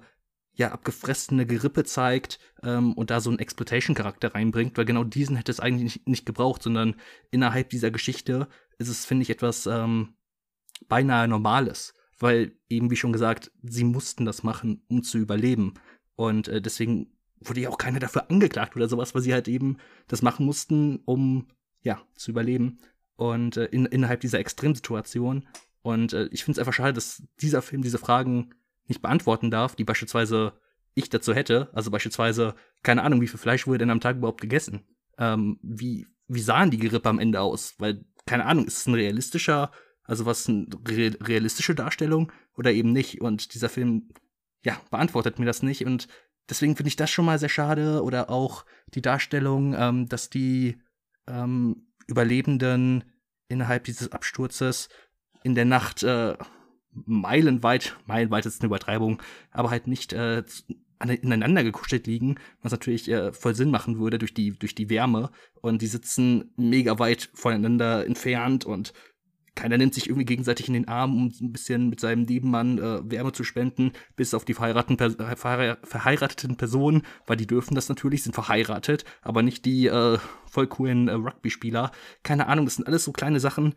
ja, 0.54 0.72
abgefressene 0.72 1.46
Gerippe 1.46 1.84
zeigt 1.84 2.40
ähm, 2.64 2.94
und 2.94 3.10
da 3.10 3.22
so 3.22 3.30
einen 3.30 3.40
Exploitation-Charakter 3.40 4.36
reinbringt, 4.36 4.78
weil 4.78 4.86
genau 4.86 5.04
diesen 5.04 5.36
hätte 5.36 5.52
es 5.52 5.60
eigentlich 5.60 5.96
nicht, 5.96 6.08
nicht 6.08 6.26
gebraucht, 6.26 6.64
sondern 6.64 6.96
innerhalb 7.32 7.70
dieser 7.70 7.92
Geschichte 7.92 8.48
ist 8.78 8.90
es, 8.90 9.06
finde 9.06 9.24
ich, 9.24 9.30
etwas 9.30 9.66
ähm, 9.66 10.16
beinahe 10.88 11.28
Normales. 11.28 11.94
Weil 12.20 12.54
eben, 12.70 12.92
wie 12.92 12.98
schon 12.98 13.14
gesagt, 13.14 13.52
sie 13.64 13.84
mussten 13.84 14.26
das 14.26 14.44
machen, 14.44 14.84
um 14.88 15.04
zu 15.04 15.18
überleben. 15.18 15.74
Und 16.16 16.48
äh, 16.50 16.62
deswegen 16.62 17.18
wurde 17.40 17.62
ja 17.62 17.70
auch 17.70 17.78
keiner 17.78 18.00
dafür 18.00 18.30
angeklagt 18.30 18.76
oder 18.76 18.88
sowas, 18.88 19.16
weil 19.16 19.22
sie 19.24 19.34
halt 19.34 19.48
eben 19.48 19.78
das 20.08 20.22
machen 20.22 20.46
mussten, 20.46 21.00
um 21.06 21.48
ja 21.82 22.00
zu 22.16 22.30
überleben. 22.30 22.80
Und 23.16 23.58
äh, 23.58 23.66
in, 23.66 23.86
innerhalb 23.86 24.20
dieser 24.20 24.40
Extremsituation. 24.40 25.48
Und 25.82 26.14
äh, 26.14 26.28
ich 26.32 26.44
finde 26.44 26.58
es 26.58 26.60
einfach 26.60 26.74
schade, 26.74 26.94
dass 26.94 27.24
dieser 27.40 27.64
Film 27.64 27.82
diese 27.82 27.98
Fragen 27.98 28.54
nicht 28.92 29.02
beantworten 29.02 29.52
darf, 29.52 29.76
die 29.76 29.84
beispielsweise 29.84 30.54
ich 30.94 31.10
dazu 31.10 31.34
hätte. 31.34 31.70
Also 31.74 31.92
beispielsweise, 31.92 32.56
keine 32.84 33.04
Ahnung, 33.04 33.22
wie 33.22 33.28
viel 33.28 33.40
Fleisch 33.40 33.68
wurde 33.68 33.80
denn 33.80 33.90
am 33.90 34.02
Tag 34.02 34.18
überhaupt 34.18 34.42
gegessen? 34.42 34.86
Ähm, 35.18 35.60
wie, 35.62 36.08
wie 36.28 36.42
sahen 36.42 36.72
die 36.72 36.78
Gerippe 36.78 37.10
am 37.10 37.20
Ende 37.20 37.42
aus? 37.42 37.76
Weil, 37.80 38.06
keine 38.26 38.46
Ahnung, 38.46 38.66
ist 38.66 38.78
es 38.78 38.88
ein 38.88 38.94
realistischer, 38.94 39.72
also 40.04 40.26
was 40.26 40.48
eine 40.48 40.68
realistische 40.86 41.76
Darstellung 41.76 42.32
oder 42.56 42.72
eben 42.72 42.92
nicht? 42.92 43.22
Und 43.22 43.54
dieser 43.54 43.70
Film, 43.70 44.10
ja, 44.64 44.80
beantwortet 44.90 45.40
mir 45.40 45.46
das 45.46 45.64
nicht. 45.64 45.86
Und 45.86 46.08
deswegen 46.50 46.76
finde 46.76 46.90
ich 46.90 46.96
das 46.96 47.10
schon 47.10 47.26
mal 47.26 47.40
sehr 47.40 47.50
schade. 47.50 48.04
Oder 48.04 48.30
auch 48.30 48.66
die 48.94 49.02
Darstellung, 49.02 49.76
ähm, 49.78 50.10
dass 50.10 50.30
die 50.30 50.82
ähm, 51.28 51.88
Überlebenden 52.08 53.06
innerhalb 53.48 53.86
dieses 53.86 54.12
Absturzes 54.12 54.90
in 55.44 55.56
der 55.56 55.66
Nacht 55.66 56.04
äh, 56.04 56.36
meilenweit, 56.94 57.98
meilenweit 58.06 58.46
ist 58.46 58.62
eine 58.62 58.68
Übertreibung, 58.68 59.22
aber 59.52 59.70
halt 59.70 59.88
nicht 59.88 60.14
äh, 60.14 60.44
ineinander 61.00 61.64
gekuschelt 61.64 62.08
liegen, 62.08 62.36
was 62.62 62.72
natürlich 62.72 63.10
äh, 63.10 63.34
voll 63.34 63.56
Sinn 63.56 63.72
machen 63.72 64.00
würde 64.00 64.20
durch 64.20 64.34
die, 64.34 64.52
durch 64.52 64.76
die 64.76 64.90
Wärme. 64.90 65.32
Und 65.62 65.82
die 65.82 65.88
sitzen 65.88 66.52
mega 66.58 67.00
weit 67.00 67.30
voneinander 67.34 68.06
entfernt 68.06 68.66
und 68.66 68.94
keiner 69.54 69.78
nimmt 69.78 69.94
sich 69.94 70.08
irgendwie 70.08 70.26
gegenseitig 70.26 70.70
in 70.70 70.74
den 70.74 70.88
Arm, 70.88 71.14
um 71.14 71.34
ein 71.42 71.52
bisschen 71.52 71.90
mit 71.90 72.00
seinem 72.00 72.24
Nebenmann 72.24 72.78
äh, 72.78 73.12
Wärme 73.12 73.34
zu 73.34 73.44
spenden, 73.44 73.92
bis 74.16 74.34
auf 74.34 74.46
die 74.46 74.54
verheirateten, 74.54 74.96
per 74.96 75.78
verheirateten 75.84 76.56
Personen, 76.56 77.02
weil 77.28 77.36
die 77.36 77.48
dürfen 77.48 77.76
das 77.76 77.90
natürlich, 77.90 78.24
sind 78.24 78.34
verheiratet, 78.34 79.04
aber 79.22 79.44
nicht 79.44 79.66
die 79.66 79.88
äh, 79.88 80.20
voll 80.46 80.68
coolen 80.68 81.10
äh, 81.10 81.14
Rugby-Spieler. 81.14 81.92
Keine 82.24 82.48
Ahnung, 82.48 82.66
das 82.66 82.76
sind 82.76 82.88
alles 82.88 83.04
so 83.04 83.12
kleine 83.12 83.42
Sachen, 83.42 83.76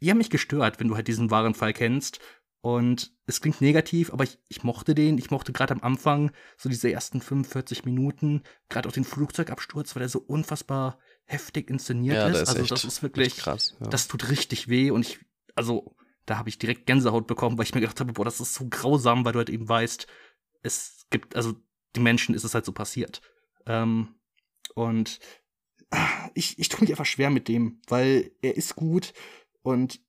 die 0.00 0.10
haben 0.10 0.18
mich 0.18 0.30
gestört, 0.30 0.80
wenn 0.80 0.88
du 0.88 0.96
halt 0.96 1.08
diesen 1.08 1.30
wahren 1.30 1.54
Fall 1.54 1.72
kennst. 1.72 2.20
Und 2.62 3.12
es 3.24 3.40
klingt 3.40 3.62
negativ, 3.62 4.12
aber 4.12 4.24
ich, 4.24 4.38
ich 4.48 4.62
mochte 4.62 4.94
den. 4.94 5.16
Ich 5.16 5.30
mochte 5.30 5.52
gerade 5.52 5.72
am 5.72 5.82
Anfang 5.82 6.30
so 6.58 6.68
diese 6.68 6.92
ersten 6.92 7.22
45 7.22 7.86
Minuten, 7.86 8.42
gerade 8.68 8.88
auch 8.88 8.92
den 8.92 9.04
Flugzeugabsturz, 9.04 9.94
weil 9.94 10.00
der 10.00 10.10
so 10.10 10.18
unfassbar 10.18 10.98
heftig 11.24 11.70
inszeniert 11.70 12.16
ja, 12.16 12.28
ist. 12.28 12.42
ist. 12.42 12.48
Also 12.50 12.66
das 12.66 12.84
ist 12.84 13.02
wirklich 13.02 13.36
krass. 13.36 13.76
Ja. 13.80 13.86
Das 13.88 14.08
tut 14.08 14.28
richtig 14.28 14.68
weh 14.68 14.90
und 14.90 15.06
ich, 15.06 15.20
also 15.54 15.96
da 16.26 16.36
habe 16.36 16.50
ich 16.50 16.58
direkt 16.58 16.86
Gänsehaut 16.86 17.26
bekommen, 17.26 17.56
weil 17.56 17.64
ich 17.64 17.74
mir 17.74 17.80
gedacht 17.80 17.98
habe, 18.00 18.12
boah, 18.12 18.24
das 18.24 18.40
ist 18.40 18.54
so 18.54 18.66
grausam, 18.68 19.24
weil 19.24 19.32
du 19.32 19.38
halt 19.38 19.50
eben 19.50 19.68
weißt, 19.68 20.06
es 20.62 21.06
gibt, 21.08 21.36
also 21.36 21.54
die 21.96 22.00
Menschen 22.00 22.34
ist 22.34 22.44
es 22.44 22.54
halt 22.54 22.66
so 22.66 22.72
passiert. 22.72 23.22
Ähm, 23.66 24.16
und 24.74 25.18
ich, 26.34 26.58
ich 26.58 26.68
tue 26.68 26.80
mich 26.82 26.90
einfach 26.90 27.06
schwer 27.06 27.30
mit 27.30 27.48
dem, 27.48 27.80
weil 27.88 28.30
er 28.42 28.56
ist 28.56 28.76
gut 28.76 29.12
und 29.62 30.00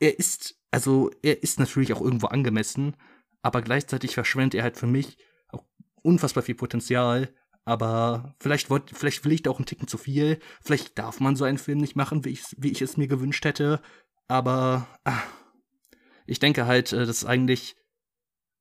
er 0.00 0.18
ist, 0.18 0.58
also 0.72 1.10
er 1.22 1.42
ist 1.42 1.60
natürlich 1.60 1.92
auch 1.92 2.00
irgendwo 2.00 2.26
angemessen, 2.26 2.96
aber 3.42 3.62
gleichzeitig 3.62 4.14
verschwendet 4.14 4.54
er 4.54 4.64
halt 4.64 4.76
für 4.76 4.88
mich 4.88 5.18
auch 5.50 5.64
unfassbar 6.02 6.42
viel 6.42 6.54
Potenzial. 6.56 7.32
Aber 7.64 8.34
vielleicht, 8.40 8.70
wollt, 8.70 8.90
vielleicht 8.90 9.24
will 9.24 9.32
ich 9.32 9.42
da 9.42 9.50
auch 9.50 9.58
einen 9.58 9.66
Ticken 9.66 9.86
zu 9.86 9.96
viel. 9.96 10.40
Vielleicht 10.64 10.98
darf 10.98 11.20
man 11.20 11.36
so 11.36 11.44
einen 11.44 11.58
Film 11.58 11.78
nicht 11.78 11.94
machen, 11.94 12.24
wie 12.24 12.30
ich, 12.30 12.42
wie 12.58 12.72
ich 12.72 12.82
es 12.82 12.96
mir 12.96 13.06
gewünscht 13.06 13.44
hätte. 13.44 13.80
Aber 14.26 14.88
ach, 15.04 15.24
ich 16.26 16.40
denke 16.40 16.66
halt, 16.66 16.92
äh, 16.92 17.06
das 17.06 17.18
ist 17.18 17.24
eigentlich, 17.24 17.76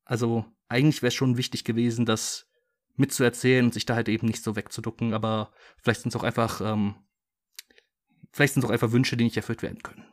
also 0.05 0.45
eigentlich 0.69 1.01
wäre 1.01 1.07
es 1.07 1.15
schon 1.15 1.37
wichtig 1.37 1.63
gewesen, 1.63 2.05
das 2.05 2.47
mitzuerzählen 2.95 3.65
und 3.65 3.73
sich 3.73 3.87
da 3.87 3.95
halt 3.95 4.07
eben 4.09 4.27
nicht 4.27 4.43
so 4.43 4.55
wegzuducken. 4.55 5.15
Aber 5.15 5.51
vielleicht 5.81 6.01
sind 6.01 6.13
es 6.13 6.19
auch 6.19 6.23
einfach 6.23 6.61
ähm, 6.61 6.95
vielleicht 8.31 8.53
sind 8.53 8.63
es 8.63 8.69
auch 8.69 8.73
einfach 8.73 8.91
Wünsche, 8.91 9.17
die 9.17 9.23
nicht 9.23 9.37
erfüllt 9.37 9.61
werden 9.61 9.81
können. 9.81 10.05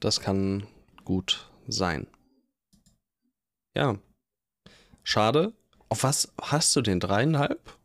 Das 0.00 0.20
kann 0.20 0.66
gut 1.04 1.50
sein. 1.68 2.06
Ja. 3.76 3.98
Schade. 5.02 5.52
Auf 5.88 6.02
was 6.02 6.32
hast 6.40 6.74
du 6.74 6.80
den? 6.80 7.00
Dreieinhalb? 7.00 7.78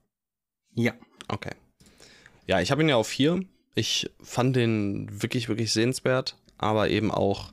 Ja. 0.74 0.94
Okay. 1.28 1.54
Ja, 2.48 2.62
ich 2.62 2.72
habe 2.72 2.82
ihn 2.82 2.90
ja 2.90 2.96
auf 2.96 3.08
vier. 3.08 3.44
Ich 3.76 4.10
fand 4.22 4.56
den 4.56 5.22
wirklich, 5.22 5.50
wirklich 5.50 5.74
sehenswert, 5.74 6.38
aber 6.58 6.90
eben 6.90 7.12
auch, 7.12 7.52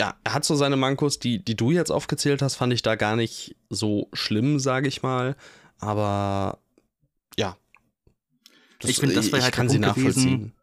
ja, 0.00 0.16
er 0.24 0.34
hat 0.34 0.44
so 0.44 0.56
seine 0.56 0.76
Mankos, 0.76 1.20
die, 1.20 1.44
die 1.44 1.54
du 1.54 1.70
jetzt 1.70 1.90
aufgezählt 1.90 2.42
hast, 2.42 2.56
fand 2.56 2.72
ich 2.72 2.82
da 2.82 2.96
gar 2.96 3.14
nicht 3.14 3.54
so 3.70 4.08
schlimm, 4.12 4.58
sage 4.58 4.88
ich 4.88 5.02
mal. 5.02 5.36
Aber 5.78 6.58
ja, 7.38 7.56
das, 8.80 8.90
ich 8.90 8.98
finde, 8.98 9.14
das 9.14 9.30
wäre 9.30 9.42
halt 9.42 9.54
kann 9.54 9.68
Punkt 9.68 9.94
gewesen, 9.94 10.54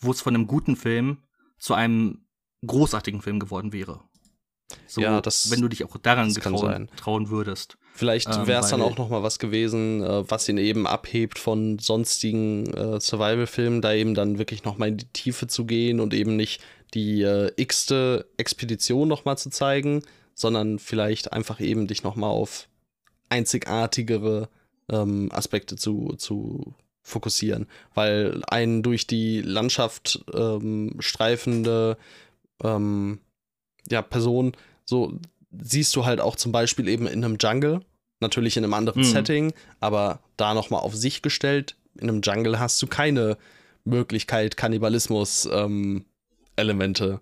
wo 0.00 0.12
es 0.12 0.20
von 0.20 0.36
einem 0.36 0.46
guten 0.46 0.76
Film 0.76 1.18
zu 1.60 1.74
einem 1.74 2.24
großartigen 2.66 3.22
Film 3.22 3.38
geworden 3.38 3.72
wäre. 3.72 4.00
So, 4.86 5.00
ja, 5.00 5.20
das, 5.20 5.50
wenn 5.50 5.60
du 5.60 5.68
dich 5.68 5.84
auch 5.84 5.96
daran 5.98 6.32
getrauen, 6.32 6.88
trauen 6.96 7.30
würdest. 7.30 7.76
Vielleicht 7.92 8.28
ähm, 8.28 8.46
wäre 8.46 8.62
es 8.62 8.70
dann 8.70 8.82
auch 8.82 8.96
noch 8.96 9.08
mal 9.08 9.22
was 9.22 9.38
gewesen, 9.38 10.02
äh, 10.02 10.30
was 10.30 10.48
ihn 10.48 10.58
eben 10.58 10.86
abhebt 10.86 11.38
von 11.38 11.78
sonstigen 11.78 12.66
äh, 12.72 13.00
Survival-Filmen, 13.00 13.82
da 13.82 13.92
eben 13.92 14.14
dann 14.14 14.38
wirklich 14.38 14.64
noch 14.64 14.78
mal 14.78 14.88
in 14.88 14.96
die 14.96 15.08
Tiefe 15.12 15.48
zu 15.48 15.64
gehen 15.64 16.00
und 16.00 16.14
eben 16.14 16.36
nicht 16.36 16.62
die 16.94 17.22
äh, 17.22 17.52
x-te 17.56 18.26
Expedition 18.36 19.08
noch 19.08 19.24
mal 19.24 19.36
zu 19.36 19.50
zeigen, 19.50 20.02
sondern 20.34 20.78
vielleicht 20.78 21.32
einfach 21.32 21.60
eben 21.60 21.86
dich 21.86 22.02
noch 22.02 22.16
mal 22.16 22.30
auf 22.30 22.68
einzigartigere 23.28 24.48
ähm, 24.88 25.28
Aspekte 25.32 25.76
zu, 25.76 26.14
zu 26.16 26.74
fokussieren, 27.10 27.66
weil 27.94 28.42
ein 28.48 28.82
durch 28.82 29.06
die 29.06 29.42
Landschaft 29.42 30.24
ähm, 30.32 30.96
streifende 30.98 31.98
ähm, 32.62 33.20
ja, 33.88 34.02
Person, 34.02 34.52
so 34.84 35.18
siehst 35.50 35.96
du 35.96 36.04
halt 36.04 36.20
auch 36.20 36.36
zum 36.36 36.52
Beispiel 36.52 36.88
eben 36.88 37.06
in 37.06 37.24
einem 37.24 37.38
Jungle, 37.38 37.80
natürlich 38.20 38.56
in 38.56 38.64
einem 38.64 38.74
anderen 38.74 39.02
mhm. 39.02 39.06
Setting, 39.06 39.52
aber 39.80 40.20
da 40.36 40.54
nochmal 40.54 40.80
auf 40.80 40.94
sich 40.94 41.22
gestellt, 41.22 41.76
in 41.98 42.08
einem 42.08 42.20
Jungle 42.22 42.58
hast 42.58 42.80
du 42.80 42.86
keine 42.86 43.36
Möglichkeit, 43.84 44.56
Kannibalismus-Elemente 44.56 47.04
ähm, 47.04 47.20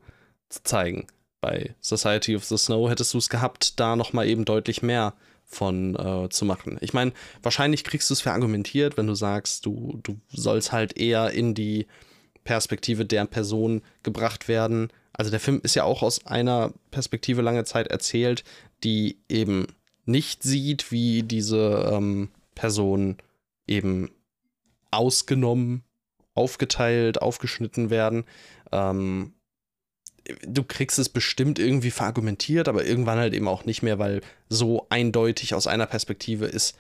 zu 0.49 0.63
zeigen. 0.63 1.07
Bei 1.41 1.75
Society 1.81 2.37
of 2.37 2.45
the 2.45 2.59
Snow 2.59 2.91
hättest 2.91 3.15
du 3.15 3.19
es 3.19 3.29
gehabt, 3.29 3.79
da 3.79 3.97
nochmal 3.97 4.27
eben 4.27 4.45
deutlich 4.45 4.83
mehr 4.83 5.15
von 5.49 5.97
äh, 5.97 6.29
zu 6.29 6.45
machen. 6.45 6.77
Ich 6.83 6.93
meine, 6.93 7.13
wahrscheinlich 7.43 7.83
kriegst 7.83 8.11
du 8.11 8.15
es 8.15 8.21
verargumentiert, 8.21 8.97
wenn 8.97 9.07
du 9.07 9.15
sagst, 9.15 9.65
du, 9.67 9.99
du 10.03 10.21
sollst 10.29 10.73
halt 10.73 10.99
eher 10.99 11.31
in 11.31 11.55
die 11.55 11.87
Perspektive 12.45 13.05
der 13.05 13.25
Person 13.25 13.83
gebracht 14.03 14.47
werden. 14.47 14.91
Also 15.13 15.31
der 15.31 15.41
Film 15.41 15.61
ist 15.65 15.75
ja 15.75 15.85
auch 15.85 16.03
aus 16.03 16.27
einer 16.27 16.73
Perspektive 16.91 17.43
lange 17.43 17.65
Zeit 17.65 17.89
erzählt, 17.89 18.45
die 18.85 19.19
eben 19.29 19.67
nicht 20.05 20.43
sieht, 20.43 20.93
wie 20.93 21.23
diese 21.23 21.91
ähm, 21.93 22.29
Personen 22.55 23.17
eben 23.67 24.11
ausgenommen, 24.91 25.83
aufgeteilt, 26.35 27.21
aufgeschnitten 27.21 27.91
werden. 27.91 28.25
Ähm, 28.71 29.33
du 30.47 30.63
kriegst 30.63 30.99
es 30.99 31.09
bestimmt 31.09 31.59
irgendwie 31.59 31.91
verargumentiert, 31.91 32.69
aber 32.69 32.85
irgendwann 32.85 33.19
halt 33.19 33.35
eben 33.35 33.49
auch 33.49 33.65
nicht 33.65 33.83
mehr, 33.83 33.99
weil 33.99 34.21
so 34.49 34.87
eindeutig 34.91 35.55
aus 35.55 35.67
einer 35.67 35.87
Perspektive 35.87 36.47
ist 36.47 36.77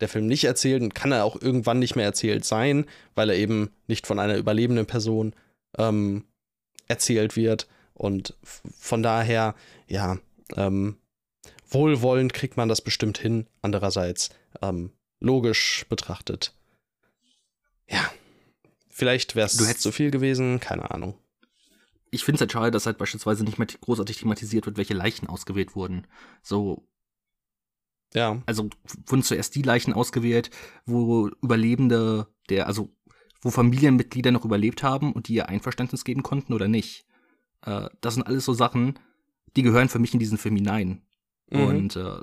der 0.00 0.08
Film 0.08 0.26
nicht 0.26 0.44
erzählt 0.44 0.82
und 0.82 0.94
kann 0.94 1.12
er 1.12 1.24
auch 1.24 1.40
irgendwann 1.40 1.78
nicht 1.78 1.94
mehr 1.94 2.06
erzählt 2.06 2.44
sein, 2.44 2.86
weil 3.14 3.30
er 3.30 3.36
eben 3.36 3.70
nicht 3.86 4.06
von 4.06 4.18
einer 4.18 4.36
überlebenden 4.36 4.86
Person 4.86 5.34
ähm, 5.78 6.24
erzählt 6.88 7.36
wird. 7.36 7.68
Und 7.92 8.34
von 8.42 9.02
daher, 9.02 9.54
ja, 9.86 10.18
ähm, 10.56 10.96
wohlwollend 11.68 12.32
kriegt 12.32 12.56
man 12.56 12.68
das 12.68 12.80
bestimmt 12.80 13.18
hin. 13.18 13.46
Andererseits, 13.60 14.30
ähm, 14.62 14.90
logisch 15.20 15.84
betrachtet, 15.90 16.54
ja, 17.88 18.10
vielleicht 18.88 19.36
wäre 19.36 19.46
es 19.46 19.78
zu 19.78 19.92
viel 19.92 20.10
gewesen, 20.10 20.60
keine 20.60 20.90
Ahnung 20.90 21.14
ich 22.10 22.24
finde 22.24 22.36
es 22.36 22.40
halt 22.40 22.52
schade, 22.52 22.70
dass 22.70 22.86
halt 22.86 22.98
beispielsweise 22.98 23.44
nicht 23.44 23.58
mehr 23.58 23.68
großartig 23.80 24.18
thematisiert 24.18 24.66
wird, 24.66 24.76
welche 24.76 24.94
Leichen 24.94 25.26
ausgewählt 25.26 25.76
wurden. 25.76 26.06
So. 26.42 26.86
Ja. 28.12 28.42
Also 28.46 28.68
wurden 29.06 29.22
zuerst 29.22 29.54
die 29.54 29.62
Leichen 29.62 29.92
ausgewählt, 29.92 30.50
wo 30.84 31.28
Überlebende 31.42 32.26
der, 32.48 32.66
also 32.66 32.90
wo 33.40 33.50
Familienmitglieder 33.50 34.32
noch 34.32 34.44
überlebt 34.44 34.82
haben 34.82 35.12
und 35.12 35.28
die 35.28 35.34
ihr 35.34 35.48
Einverständnis 35.48 36.04
geben 36.04 36.22
konnten 36.22 36.52
oder 36.52 36.68
nicht. 36.68 37.06
Äh, 37.62 37.88
das 38.00 38.14
sind 38.14 38.24
alles 38.24 38.44
so 38.44 38.52
Sachen, 38.52 38.98
die 39.56 39.62
gehören 39.62 39.88
für 39.88 39.98
mich 39.98 40.12
in 40.12 40.20
diesen 40.20 40.38
Film 40.38 40.56
hinein. 40.56 41.02
Mhm. 41.50 41.62
Und 41.62 41.96
äh, 41.96 42.20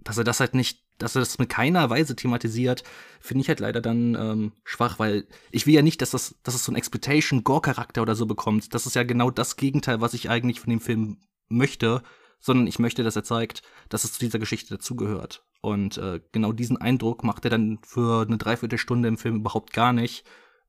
dass 0.00 0.18
er 0.18 0.24
das 0.24 0.40
halt 0.40 0.54
nicht, 0.54 0.84
dass 0.98 1.16
er 1.16 1.20
das 1.20 1.38
mit 1.38 1.48
keiner 1.48 1.88
Weise 1.90 2.16
thematisiert, 2.16 2.84
finde 3.20 3.42
ich 3.42 3.48
halt 3.48 3.60
leider 3.60 3.80
dann 3.80 4.14
ähm, 4.14 4.52
schwach, 4.64 4.98
weil 4.98 5.26
ich 5.50 5.66
will 5.66 5.74
ja 5.74 5.82
nicht, 5.82 6.02
dass 6.02 6.10
das, 6.10 6.36
dass 6.42 6.54
es 6.54 6.64
so 6.64 6.70
einen 6.70 6.76
Expectation-Gore-Charakter 6.78 8.02
oder 8.02 8.14
so 8.14 8.26
bekommt. 8.26 8.74
Das 8.74 8.86
ist 8.86 8.94
ja 8.94 9.04
genau 9.04 9.30
das 9.30 9.56
Gegenteil, 9.56 10.00
was 10.00 10.14
ich 10.14 10.28
eigentlich 10.28 10.60
von 10.60 10.70
dem 10.70 10.80
Film 10.80 11.18
möchte, 11.48 12.02
sondern 12.40 12.66
ich 12.66 12.78
möchte, 12.78 13.02
dass 13.02 13.16
er 13.16 13.24
zeigt, 13.24 13.62
dass 13.88 14.04
es 14.04 14.12
zu 14.12 14.20
dieser 14.20 14.38
Geschichte 14.38 14.74
dazugehört. 14.74 15.44
Und 15.60 15.98
äh, 15.98 16.20
genau 16.32 16.52
diesen 16.52 16.76
Eindruck 16.76 17.24
macht 17.24 17.44
er 17.44 17.50
dann 17.50 17.78
für 17.82 18.26
eine 18.26 18.38
Dreiviertelstunde 18.38 19.08
im 19.08 19.18
Film 19.18 19.36
überhaupt 19.36 19.72
gar 19.72 19.92
nicht. 19.92 20.24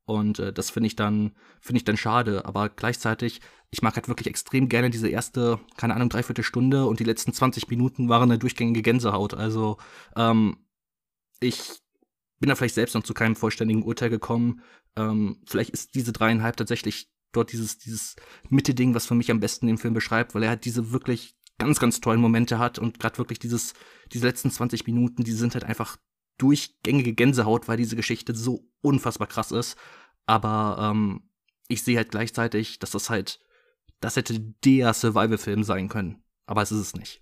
Und 0.09 0.39
äh, 0.39 0.51
das 0.51 0.71
finde 0.71 0.87
ich 0.87 0.95
dann, 0.95 1.33
finde 1.61 1.77
ich 1.77 1.83
dann 1.83 1.95
schade. 1.95 2.43
Aber 2.45 2.69
gleichzeitig, 2.69 3.41
ich 3.69 3.83
mag 3.83 3.95
halt 3.95 4.07
wirklich 4.07 4.25
extrem 4.25 4.67
gerne 4.67 4.89
diese 4.89 5.07
erste, 5.07 5.59
keine 5.77 5.93
Ahnung, 5.93 6.09
Dreiviertelstunde 6.09 6.87
und 6.87 6.99
die 6.99 7.03
letzten 7.03 7.31
20 7.31 7.69
Minuten 7.69 8.09
waren 8.09 8.31
eine 8.31 8.39
durchgängige 8.39 8.81
Gänsehaut. 8.81 9.35
Also, 9.35 9.77
ähm, 10.15 10.57
ich 11.39 11.79
bin 12.39 12.49
da 12.49 12.55
vielleicht 12.55 12.73
selbst 12.73 12.95
noch 12.95 13.03
zu 13.03 13.13
keinem 13.13 13.35
vollständigen 13.35 13.83
Urteil 13.83 14.09
gekommen. 14.09 14.63
Ähm, 14.95 15.43
vielleicht 15.45 15.69
ist 15.69 15.93
diese 15.93 16.11
dreieinhalb 16.11 16.57
tatsächlich 16.57 17.11
dort 17.31 17.51
dieses, 17.51 17.77
dieses 17.77 18.15
Mitte-Ding, 18.49 18.95
was 18.95 19.05
für 19.05 19.13
mich 19.13 19.29
am 19.29 19.39
besten 19.39 19.67
den 19.67 19.77
Film 19.77 19.93
beschreibt, 19.93 20.33
weil 20.33 20.41
er 20.41 20.49
halt 20.49 20.65
diese 20.65 20.91
wirklich 20.91 21.35
ganz, 21.59 21.79
ganz 21.79 22.01
tollen 22.01 22.19
Momente 22.19 22.57
hat 22.57 22.79
und 22.79 22.99
gerade 22.99 23.19
wirklich 23.19 23.37
dieses, 23.37 23.75
diese 24.11 24.25
letzten 24.25 24.49
20 24.49 24.87
Minuten, 24.87 25.23
die 25.23 25.33
sind 25.33 25.53
halt 25.53 25.65
einfach 25.65 25.97
durchgängige 26.39 27.13
Gänsehaut, 27.13 27.67
weil 27.67 27.77
diese 27.77 27.95
Geschichte 27.95 28.33
so 28.33 28.68
unfassbar 28.81 29.27
krass 29.27 29.51
ist. 29.51 29.77
Aber 30.25 30.91
ähm, 30.91 31.29
ich 31.67 31.83
sehe 31.83 31.97
halt 31.97 32.11
gleichzeitig, 32.11 32.79
dass 32.79 32.91
das 32.91 33.09
halt, 33.09 33.39
das 33.99 34.15
hätte 34.15 34.39
der 34.63 34.93
Survival-Film 34.93 35.63
sein 35.63 35.89
können. 35.89 36.23
Aber 36.45 36.61
es 36.61 36.71
ist 36.71 36.79
es 36.79 36.95
nicht. 36.95 37.21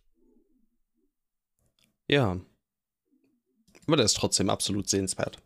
Ja. 2.07 2.39
Aber 3.85 3.95
der 3.97 4.05
ist 4.05 4.17
trotzdem 4.17 4.49
absolut 4.49 4.89
sehenswert. 4.89 5.37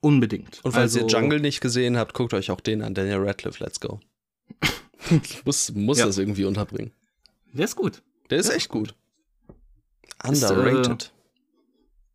Unbedingt. 0.00 0.64
Und 0.64 0.72
falls 0.72 0.96
also, 0.96 1.00
ihr 1.00 1.06
Jungle 1.06 1.40
nicht 1.40 1.60
gesehen 1.60 1.96
habt, 1.96 2.12
guckt 2.14 2.34
euch 2.34 2.50
auch 2.50 2.60
den 2.60 2.82
an, 2.82 2.94
Daniel 2.94 3.24
Radcliffe, 3.24 3.62
let's 3.62 3.80
go. 3.80 4.00
muss 5.44 5.72
muss 5.72 5.98
ja. 5.98 6.06
das 6.06 6.18
irgendwie 6.18 6.44
unterbringen. 6.44 6.92
Der 7.52 7.66
ist 7.66 7.76
gut. 7.76 8.02
Der 8.30 8.38
ist 8.38 8.50
echt 8.50 8.68
gut. 8.68 8.94
Underrated. 10.24 11.12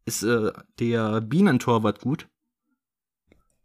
Ist, 0.05 0.23
äh, 0.23 0.47
ist 0.47 0.47
äh, 0.47 0.51
der 0.79 1.21
Bienentorwart 1.21 2.01
gut? 2.01 2.27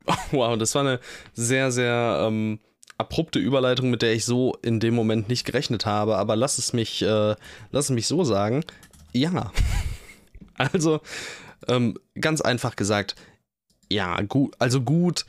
Wow, 0.33 0.59
das 0.59 0.75
war 0.75 0.83
eine 0.83 1.01
sehr, 1.33 1.71
sehr 1.71 2.25
ähm, 2.27 2.61
abrupte 2.99 3.39
Überleitung, 3.39 3.91
mit 3.91 4.03
der 4.03 4.13
ich 4.13 4.25
so 4.25 4.55
in 4.63 4.81
dem 4.81 4.95
Moment 4.95 5.29
nicht 5.29 5.45
gerechnet 5.45 5.87
habe. 5.87 6.17
Aber 6.17 6.37
lass 6.37 6.59
es 6.59 6.73
mich, 6.73 7.03
äh, 7.03 7.35
lass 7.71 7.87
es 7.87 7.91
mich 7.91 8.07
so 8.07 8.25
sagen. 8.25 8.65
Ja. 9.13 9.53
also, 10.57 11.01
ähm, 11.69 11.99
ganz 12.21 12.41
einfach 12.41 12.77
gesagt, 12.77 13.15
ja, 13.91 14.21
gut, 14.23 14.55
also 14.59 14.81
gut. 14.81 15.27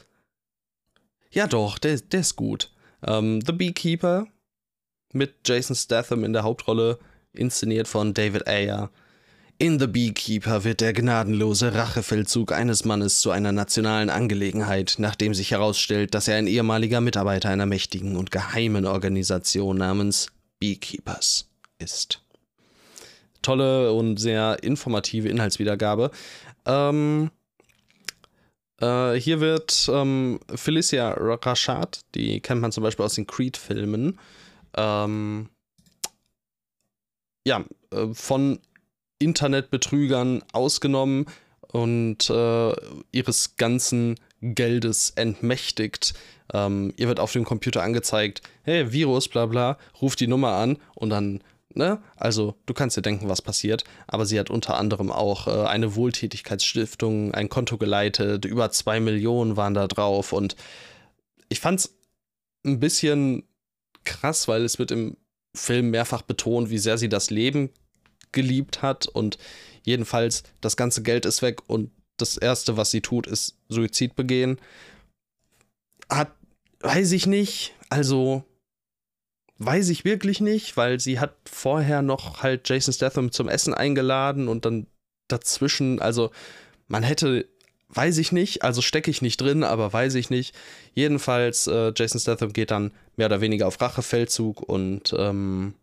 Ja, 1.32 1.48
doch, 1.48 1.78
der, 1.78 1.98
der 1.98 2.22
ist 2.22 2.36
gut. 2.36 2.72
Ähm, 3.06 3.41
The 3.45 3.52
Beekeeper 3.52 4.28
mit 5.12 5.48
Jason 5.48 5.76
Statham 5.76 6.24
in 6.24 6.34
der 6.34 6.44
Hauptrolle, 6.44 7.00
inszeniert 7.34 7.88
von 7.88 8.14
David 8.14 8.48
Ayer. 8.48 8.90
In 9.59 9.80
The 9.80 9.88
Beekeeper 9.88 10.63
wird 10.63 10.81
der 10.81 10.93
gnadenlose 10.93 11.73
Rachefeldzug 11.73 12.51
eines 12.51 12.85
Mannes 12.85 13.21
zu 13.21 13.31
einer 13.31 13.51
nationalen 13.51 14.09
Angelegenheit, 14.09 14.95
nachdem 14.97 15.34
sich 15.34 15.51
herausstellt, 15.51 16.15
dass 16.15 16.27
er 16.27 16.38
ein 16.38 16.47
ehemaliger 16.47 17.01
Mitarbeiter 17.01 17.49
einer 17.49 17.67
mächtigen 17.67 18.17
und 18.17 18.31
geheimen 18.31 18.85
Organisation 18.85 19.77
namens 19.77 20.27
Beekeepers 20.59 21.47
ist. 21.77 22.21
Tolle 23.41 23.93
und 23.93 24.17
sehr 24.17 24.63
informative 24.63 25.30
Inhaltswiedergabe. 25.30 26.09
Ähm, 26.65 27.30
äh, 28.81 29.13
hier 29.13 29.39
wird 29.39 29.88
ähm, 29.93 30.39
Felicia 30.53 31.13
Rashad, 31.15 32.01
die 32.15 32.39
kennt 32.41 32.61
man 32.61 32.71
zum 32.71 32.84
Beispiel 32.84 33.05
aus 33.05 33.15
den 33.15 33.27
Creed-Filmen, 33.27 34.19
ähm, 34.75 35.49
ja, 37.45 37.63
äh, 37.91 38.07
von 38.13 38.59
Internetbetrügern 39.24 40.44
ausgenommen 40.52 41.26
und 41.74 42.30
äh, 42.30 42.74
ihres 43.12 43.56
ganzen 43.58 44.16
Geldes 44.41 45.12
entmächtigt. 45.16 46.14
Ähm, 46.54 46.94
ihr 46.98 47.08
wird 47.08 47.20
auf 47.20 47.32
dem 47.32 47.45
Computer 47.45 47.82
angezeigt, 47.82 48.41
hey, 48.64 48.91
Virus, 48.91 49.28
bla 49.28 49.48
bla, 49.48 49.78
ruft 50.02 50.20
die 50.20 50.28
Nummer 50.28 50.54
an 50.54 50.78
und 50.94 51.10
dann, 51.10 51.41
ne? 51.74 52.00
Also, 52.16 52.56
du 52.68 52.74
kannst 52.74 52.95
dir 52.95 53.02
denken, 53.02 53.28
was 53.28 53.41
passiert. 53.41 53.84
Aber 54.08 54.26
sie 54.26 54.40
hat 54.40 54.52
unter 54.52 54.78
anderem 54.78 55.12
auch 55.12 55.48
äh, 55.48 55.68
eine 55.68 55.95
Wohltätigkeitsstiftung, 55.95 57.34
ein 57.34 57.50
Konto 57.50 57.78
geleitet, 57.78 58.45
über 58.45 58.70
zwei 58.72 59.00
Millionen 59.00 59.58
waren 59.58 59.74
da 59.74 59.88
drauf 59.88 60.32
und 60.32 60.56
ich 61.50 61.60
fand's 61.60 61.95
ein 62.66 62.80
bisschen 62.80 63.44
krass, 64.04 64.48
weil 64.48 64.64
es 64.64 64.80
wird 64.80 64.91
im 64.91 65.18
Film 65.56 65.91
mehrfach 65.91 66.22
betont, 66.22 66.70
wie 66.70 66.78
sehr 66.78 66.98
sie 66.98 67.10
das 67.10 67.30
Leben 67.30 67.70
geliebt 68.34 68.81
hat 68.81 69.07
und 69.07 69.38
jedenfalls 69.84 70.43
das 70.61 70.77
ganze 70.77 71.03
Geld 71.03 71.26
ist 71.26 71.41
weg 71.41 71.61
und 71.68 71.91
das 72.18 72.38
erste, 72.38 72.77
was 72.77 72.91
sie 72.91 73.01
tut, 73.01 73.27
ist 73.27 73.57
Suizid 73.69 74.15
begehen. 74.15 74.60
Hat, 76.10 76.31
weiß 76.81 77.11
ich 77.14 77.26
nicht, 77.26 77.73
also 77.89 78.43
weiß 79.57 79.89
ich 79.89 80.05
wirklich 80.05 80.41
nicht, 80.41 80.77
weil 80.77 80.99
sie 80.99 81.19
hat 81.19 81.35
vorher 81.45 82.01
noch 82.01 82.43
halt 82.43 82.68
Jason 82.68 82.93
Statham 82.93 83.31
zum 83.31 83.47
Essen 83.47 83.73
eingeladen 83.73 84.47
und 84.47 84.65
dann 84.65 84.88
dazwischen, 85.27 86.01
also 86.01 86.31
man 86.88 87.03
hätte 87.03 87.47
weiß 87.95 88.18
ich 88.18 88.31
nicht, 88.31 88.64
also 88.64 88.81
stecke 88.81 89.11
ich 89.11 89.22
nicht 89.22 89.39
drin, 89.39 89.64
aber 89.64 89.91
weiß 89.91 90.15
ich 90.15 90.30
nicht. 90.30 90.55
Jedenfalls, 90.93 91.68
äh, 91.68 91.93
Jason 91.95 92.19
Statham 92.19 92.53
geht 92.53 92.72
dann 92.72 92.91
mehr 93.15 93.27
oder 93.27 93.41
weniger 93.41 93.68
auf 93.68 93.80
Rachefeldzug 93.80 94.61
und 94.61 95.14
ähm, 95.18 95.76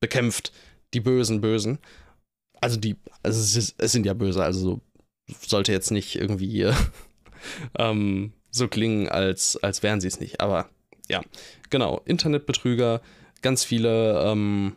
bekämpft 0.00 0.52
die 0.94 1.00
bösen 1.00 1.40
Bösen. 1.40 1.78
Also 2.60 2.78
die, 2.78 2.96
also 3.22 3.40
es, 3.40 3.56
ist, 3.56 3.74
es 3.78 3.92
sind 3.92 4.06
ja 4.06 4.14
böse, 4.14 4.42
also 4.42 4.60
so, 4.60 4.80
sollte 5.46 5.72
jetzt 5.72 5.90
nicht 5.90 6.16
irgendwie 6.16 6.62
äh, 6.62 6.74
ähm, 7.78 8.32
so 8.50 8.68
klingen, 8.68 9.08
als, 9.08 9.56
als 9.62 9.82
wären 9.82 10.00
sie 10.00 10.08
es 10.08 10.20
nicht. 10.20 10.40
Aber 10.40 10.68
ja, 11.08 11.22
genau, 11.70 12.00
Internetbetrüger, 12.04 13.00
ganz 13.42 13.64
viele, 13.64 14.22
ähm, 14.24 14.76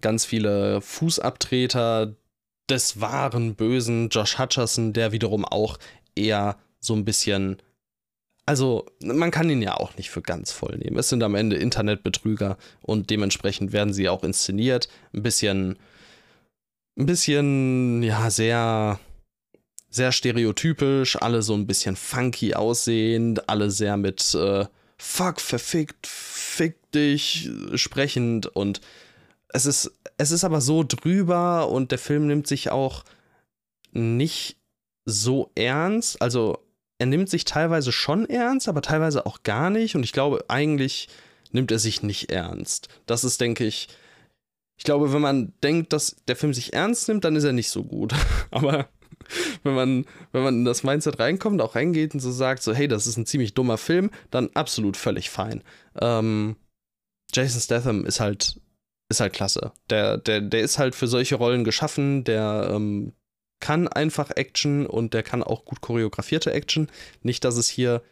ganz 0.00 0.24
viele 0.24 0.80
Fußabtreter, 0.80 2.16
des 2.70 3.00
wahren 3.00 3.54
bösen 3.54 4.08
Josh 4.08 4.38
Hutcherson, 4.38 4.92
der 4.92 5.12
wiederum 5.12 5.44
auch 5.44 5.78
eher 6.14 6.58
so 6.80 6.94
ein 6.94 7.04
bisschen. 7.04 7.60
Also, 8.52 8.84
man 9.02 9.30
kann 9.30 9.48
ihn 9.48 9.62
ja 9.62 9.78
auch 9.78 9.96
nicht 9.96 10.10
für 10.10 10.20
ganz 10.20 10.52
voll 10.52 10.76
nehmen. 10.76 10.98
Es 10.98 11.08
sind 11.08 11.22
am 11.22 11.34
Ende 11.34 11.56
Internetbetrüger 11.56 12.58
und 12.82 13.08
dementsprechend 13.08 13.72
werden 13.72 13.94
sie 13.94 14.10
auch 14.10 14.22
inszeniert. 14.22 14.90
Ein 15.14 15.22
bisschen, 15.22 15.78
ein 16.98 17.06
bisschen, 17.06 18.02
ja, 18.02 18.28
sehr, 18.28 19.00
sehr 19.88 20.12
stereotypisch, 20.12 21.16
alle 21.16 21.40
so 21.40 21.54
ein 21.54 21.66
bisschen 21.66 21.96
funky 21.96 22.52
aussehend, 22.52 23.48
alle 23.48 23.70
sehr 23.70 23.96
mit 23.96 24.34
äh, 24.34 24.66
Fuck, 24.98 25.40
verfickt, 25.40 26.06
fick 26.06 26.92
dich 26.92 27.48
sprechend 27.76 28.48
und 28.48 28.82
es 29.48 29.64
ist, 29.64 29.92
es 30.18 30.30
ist 30.30 30.44
aber 30.44 30.60
so 30.60 30.84
drüber 30.86 31.70
und 31.70 31.90
der 31.90 31.98
Film 31.98 32.26
nimmt 32.26 32.46
sich 32.46 32.70
auch 32.70 33.04
nicht 33.92 34.58
so 35.06 35.50
ernst. 35.54 36.20
Also 36.20 36.58
er 37.02 37.06
nimmt 37.06 37.28
sich 37.28 37.44
teilweise 37.44 37.90
schon 37.90 38.30
ernst, 38.30 38.68
aber 38.68 38.80
teilweise 38.80 39.26
auch 39.26 39.42
gar 39.42 39.70
nicht. 39.70 39.96
Und 39.96 40.04
ich 40.04 40.12
glaube, 40.12 40.44
eigentlich 40.46 41.08
nimmt 41.50 41.72
er 41.72 41.80
sich 41.80 42.04
nicht 42.04 42.30
ernst. 42.30 42.86
Das 43.06 43.24
ist, 43.24 43.40
denke 43.40 43.64
ich, 43.64 43.88
ich 44.76 44.84
glaube, 44.84 45.12
wenn 45.12 45.20
man 45.20 45.52
denkt, 45.64 45.92
dass 45.92 46.14
der 46.28 46.36
Film 46.36 46.54
sich 46.54 46.74
ernst 46.74 47.08
nimmt, 47.08 47.24
dann 47.24 47.34
ist 47.34 47.42
er 47.42 47.52
nicht 47.52 47.70
so 47.70 47.82
gut. 47.82 48.14
aber 48.52 48.88
wenn 49.64 49.74
man, 49.74 50.06
wenn 50.30 50.44
man 50.44 50.54
in 50.58 50.64
das 50.64 50.84
Mindset 50.84 51.18
reinkommt, 51.18 51.60
auch 51.60 51.74
reingeht 51.74 52.14
und 52.14 52.20
so 52.20 52.30
sagt, 52.30 52.62
so, 52.62 52.72
hey, 52.72 52.86
das 52.86 53.08
ist 53.08 53.16
ein 53.16 53.26
ziemlich 53.26 53.52
dummer 53.52 53.78
Film, 53.78 54.12
dann 54.30 54.50
absolut 54.54 54.96
völlig 54.96 55.28
fein. 55.28 55.64
Ähm, 56.00 56.54
Jason 57.34 57.60
Statham 57.60 58.04
ist 58.04 58.20
halt 58.20 58.60
ist 59.08 59.18
halt 59.18 59.32
klasse. 59.32 59.72
Der, 59.90 60.18
der, 60.18 60.40
der 60.40 60.60
ist 60.60 60.78
halt 60.78 60.94
für 60.94 61.08
solche 61.08 61.34
Rollen 61.34 61.64
geschaffen, 61.64 62.22
der 62.22 62.70
ähm, 62.72 63.12
kann 63.62 63.86
einfach 63.86 64.32
Action 64.34 64.86
und 64.86 65.14
der 65.14 65.22
kann 65.22 65.42
auch 65.42 65.64
gut 65.64 65.80
choreografierte 65.80 66.52
Action. 66.52 66.88
Nicht, 67.22 67.44
dass 67.44 67.56
es 67.56 67.68
hier 67.68 68.02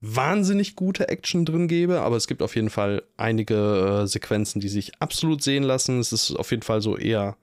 wahnsinnig 0.00 0.76
gute 0.76 1.08
Action 1.08 1.44
drin 1.44 1.66
gäbe, 1.66 2.00
aber 2.02 2.16
es 2.16 2.28
gibt 2.28 2.40
auf 2.40 2.54
jeden 2.54 2.70
Fall 2.70 3.02
einige 3.16 4.02
äh, 4.04 4.06
Sequenzen, 4.06 4.60
die 4.60 4.68
sich 4.68 4.92
absolut 5.00 5.42
sehen 5.42 5.64
lassen. 5.64 5.98
Es 5.98 6.12
ist 6.12 6.30
auf 6.36 6.52
jeden 6.52 6.62
Fall 6.62 6.80
so 6.80 6.96
eher 6.96 7.36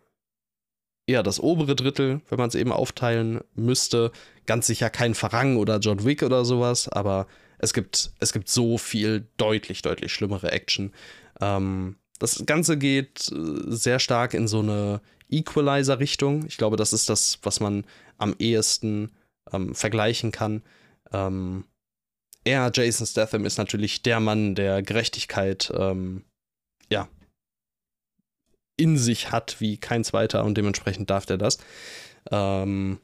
eher 1.06 1.22
das 1.22 1.40
obere 1.41 1.76
Drittel, 1.76 2.22
wenn 2.30 2.38
man 2.38 2.48
es 2.48 2.56
eben 2.56 2.72
aufteilen 2.72 3.41
müsste. 3.56 4.11
Ganz 4.45 4.68
sicher 4.68 4.90
kein 4.90 5.14
Farang 5.14 5.57
oder 5.57 5.80
John 5.80 6.06
Wick 6.06 6.23
oder 6.23 6.45
sowas, 6.45 6.88
aber 6.88 7.27
es 7.57 7.73
gibt, 7.73 8.11
es 8.19 8.31
gibt 8.31 8.48
so 8.48 8.77
viel 8.77 9.27
deutlich, 9.36 9.81
deutlich 9.81 10.14
schlimmere 10.14 10.52
Action. 10.53 10.94
Ähm, 11.41 11.98
das 12.19 12.45
Ganze 12.45 12.77
geht 12.77 13.30
äh, 13.34 13.36
sehr 13.68 13.99
stark 13.99 14.34
in 14.34 14.48
so 14.48 14.60
eine 14.60 15.02
Equalizer-Richtung. 15.30 16.45
Ich 16.45 16.57
glaube, 16.57 16.77
das 16.77 16.93
ist 16.93 17.10
das, 17.10 17.39
was 17.43 17.60
man 17.60 17.85
am 18.18 18.35
ehesten 18.39 19.11
ähm, 19.51 19.76
vergleichen 19.76 20.31
kann. 20.31 20.64
Ähm, 21.11 21.65
er, 22.43 22.72
Jason 22.73 23.06
Statham, 23.06 23.45
ist 23.45 23.57
natürlich 23.57 24.01
der 24.01 24.19
Mann, 24.19 24.56
der 24.56 24.81
Gerechtigkeit, 24.81 25.72
ähm, 25.76 26.23
ja, 26.89 27.07
in 28.77 28.97
sich 28.97 29.31
hat 29.31 29.60
wie 29.60 29.77
kein 29.77 30.03
zweiter 30.03 30.43
und 30.45 30.57
dementsprechend 30.57 31.10
darf 31.10 31.26
der 31.26 31.38
das. 31.38 31.57
Ähm, 32.31 32.99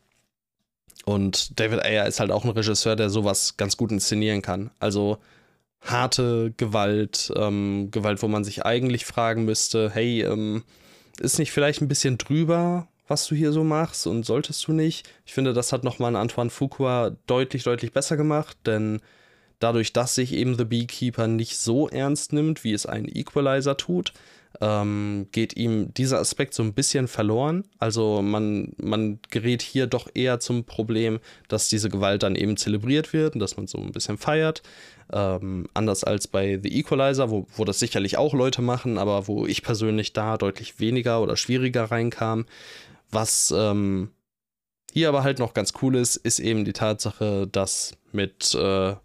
und 1.03 1.59
David 1.59 1.83
Ayer 1.83 2.07
ist 2.07 2.19
halt 2.19 2.31
auch 2.31 2.45
ein 2.45 2.49
Regisseur, 2.49 2.95
der 2.95 3.09
sowas 3.09 3.57
ganz 3.57 3.77
gut 3.77 3.91
inszenieren 3.91 4.41
kann. 4.41 4.71
Also 4.79 5.19
harte 5.81 6.53
Gewalt, 6.57 7.31
ähm, 7.35 7.89
Gewalt, 7.91 8.23
wo 8.23 8.27
man 8.27 8.43
sich 8.43 8.65
eigentlich 8.65 9.05
fragen 9.05 9.45
müsste, 9.45 9.91
hey, 9.91 10.21
ähm, 10.23 10.63
ist 11.19 11.39
nicht 11.39 11.51
vielleicht 11.51 11.81
ein 11.81 11.87
bisschen 11.87 12.17
drüber, 12.17 12.87
was 13.07 13.27
du 13.27 13.35
hier 13.35 13.51
so 13.51 13.63
machst 13.63 14.07
und 14.07 14.25
solltest 14.25 14.67
du 14.67 14.73
nicht? 14.73 15.07
Ich 15.25 15.33
finde, 15.33 15.53
das 15.53 15.71
hat 15.71 15.83
nochmal 15.83 16.15
Antoine 16.15 16.49
Fuqua 16.49 17.15
deutlich, 17.27 17.63
deutlich 17.63 17.91
besser 17.91 18.17
gemacht, 18.17 18.57
denn 18.65 19.01
dadurch, 19.59 19.93
dass 19.93 20.15
sich 20.15 20.33
eben 20.33 20.57
The 20.57 20.65
Beekeeper 20.65 21.27
nicht 21.27 21.57
so 21.57 21.87
ernst 21.89 22.33
nimmt, 22.33 22.63
wie 22.63 22.73
es 22.73 22.85
ein 22.85 23.07
Equalizer 23.07 23.77
tut, 23.77 24.13
ähm, 24.61 25.27
geht 25.31 25.55
ihm 25.57 25.93
dieser 25.93 26.19
Aspekt 26.19 26.53
so 26.53 26.63
ein 26.63 26.73
bisschen 26.73 27.07
verloren. 27.07 27.65
Also 27.77 28.21
man, 28.21 28.73
man 28.77 29.19
gerät 29.29 29.61
hier 29.61 29.87
doch 29.87 30.09
eher 30.13 30.39
zum 30.39 30.63
Problem, 30.63 31.19
dass 31.47 31.67
diese 31.67 31.89
Gewalt 31.89 32.23
dann 32.23 32.35
eben 32.35 32.57
zelebriert 32.57 33.13
wird 33.13 33.35
und 33.35 33.39
dass 33.39 33.57
man 33.57 33.67
so 33.67 33.77
ein 33.79 33.91
bisschen 33.91 34.17
feiert. 34.17 34.61
Ähm, 35.13 35.67
anders 35.73 36.03
als 36.03 36.27
bei 36.27 36.59
The 36.61 36.79
Equalizer, 36.79 37.29
wo, 37.29 37.45
wo 37.55 37.63
das 37.63 37.79
sicherlich 37.79 38.17
auch 38.17 38.33
Leute 38.33 38.61
machen, 38.61 38.97
aber 38.97 39.27
wo 39.27 39.45
ich 39.45 39.61
persönlich 39.61 40.13
da 40.13 40.37
deutlich 40.37 40.79
weniger 40.79 41.21
oder 41.21 41.37
schwieriger 41.37 41.85
reinkam. 41.85 42.45
Was 43.11 43.53
ähm, 43.55 44.09
hier 44.91 45.09
aber 45.09 45.23
halt 45.23 45.39
noch 45.39 45.53
ganz 45.53 45.73
cool 45.81 45.95
ist, 45.95 46.15
ist 46.15 46.39
eben 46.39 46.65
die 46.65 46.73
Tatsache, 46.73 47.47
dass 47.47 47.97
mit 48.11 48.55
äh, 48.55 48.95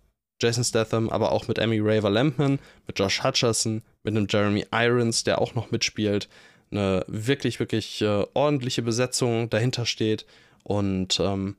Jason 0.41 0.65
Statham, 0.65 1.11
aber 1.11 1.33
auch 1.33 1.49
mit 1.49 1.59
Amy 1.59 1.81
Raver 1.81 2.11
Lampman, 2.11 2.59
mit 2.87 2.99
Josh 2.99 3.23
Hutcherson, 3.23 3.83
mit 4.03 4.17
einem 4.17 4.27
Jeremy 4.29 4.67
Irons, 4.73 5.25
der 5.25 5.41
auch 5.41 5.55
noch 5.55 5.71
mitspielt, 5.71 6.29
eine 6.71 7.05
wirklich, 7.09 7.59
wirklich 7.61 8.01
äh, 8.03 8.25
ordentliche 8.35 8.83
Besetzung 8.83 9.51
dahinter 9.51 9.85
steht. 9.85 10.27
Und 10.63 11.21
ähm, 11.21 11.57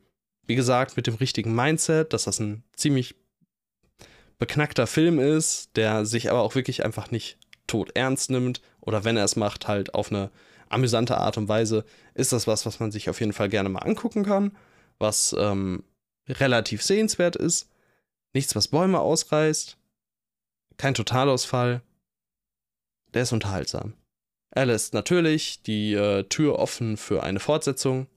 wie 0.48 0.56
gesagt, 0.56 0.98
mit 0.98 1.08
dem 1.08 1.16
richtigen 1.16 1.54
Mindset, 1.54 2.14
dass 2.14 2.24
das 2.24 2.40
ein 2.40 2.64
ziemlich 2.76 3.16
beknackter 4.42 4.88
Film 4.88 5.20
ist, 5.20 5.78
der 5.78 6.04
sich 6.04 6.32
aber 6.32 6.42
auch 6.42 6.56
wirklich 6.56 6.84
einfach 6.84 7.12
nicht 7.12 7.38
tot 7.68 7.92
ernst 7.94 8.32
nimmt 8.32 8.60
oder 8.80 9.04
wenn 9.04 9.16
er 9.16 9.24
es 9.24 9.36
macht, 9.36 9.68
halt 9.68 9.94
auf 9.94 10.10
eine 10.10 10.32
amüsante 10.68 11.16
Art 11.18 11.38
und 11.38 11.48
Weise, 11.48 11.86
ist 12.16 12.34
das 12.34 12.48
was, 12.48 12.66
was 12.66 12.80
man 12.80 12.92
sich 12.92 13.08
auf 13.08 13.20
jeden 13.20 13.34
Fall 13.34 13.50
gerne 13.50 13.70
mal 13.70 13.84
angucken 13.84 14.26
kann, 14.26 14.58
was 14.98 15.36
ähm, 15.38 15.84
relativ 16.28 16.82
sehenswert 16.82 17.36
ist. 17.36 17.70
Nichts, 18.34 18.56
was 18.56 18.70
Bäume 18.70 19.00
ausreißt. 19.00 19.78
Kein 20.78 20.96
Totalausfall. 20.96 21.84
Der 23.14 23.22
ist 23.22 23.34
unterhaltsam. 23.34 23.94
Er 24.50 24.66
lässt 24.66 24.96
natürlich 24.96 25.62
die 25.62 25.94
äh, 25.94 26.24
Tür 26.24 26.58
offen 26.58 26.98
für 26.98 27.22
eine 27.22 27.40
Fortsetzung. 27.40 28.08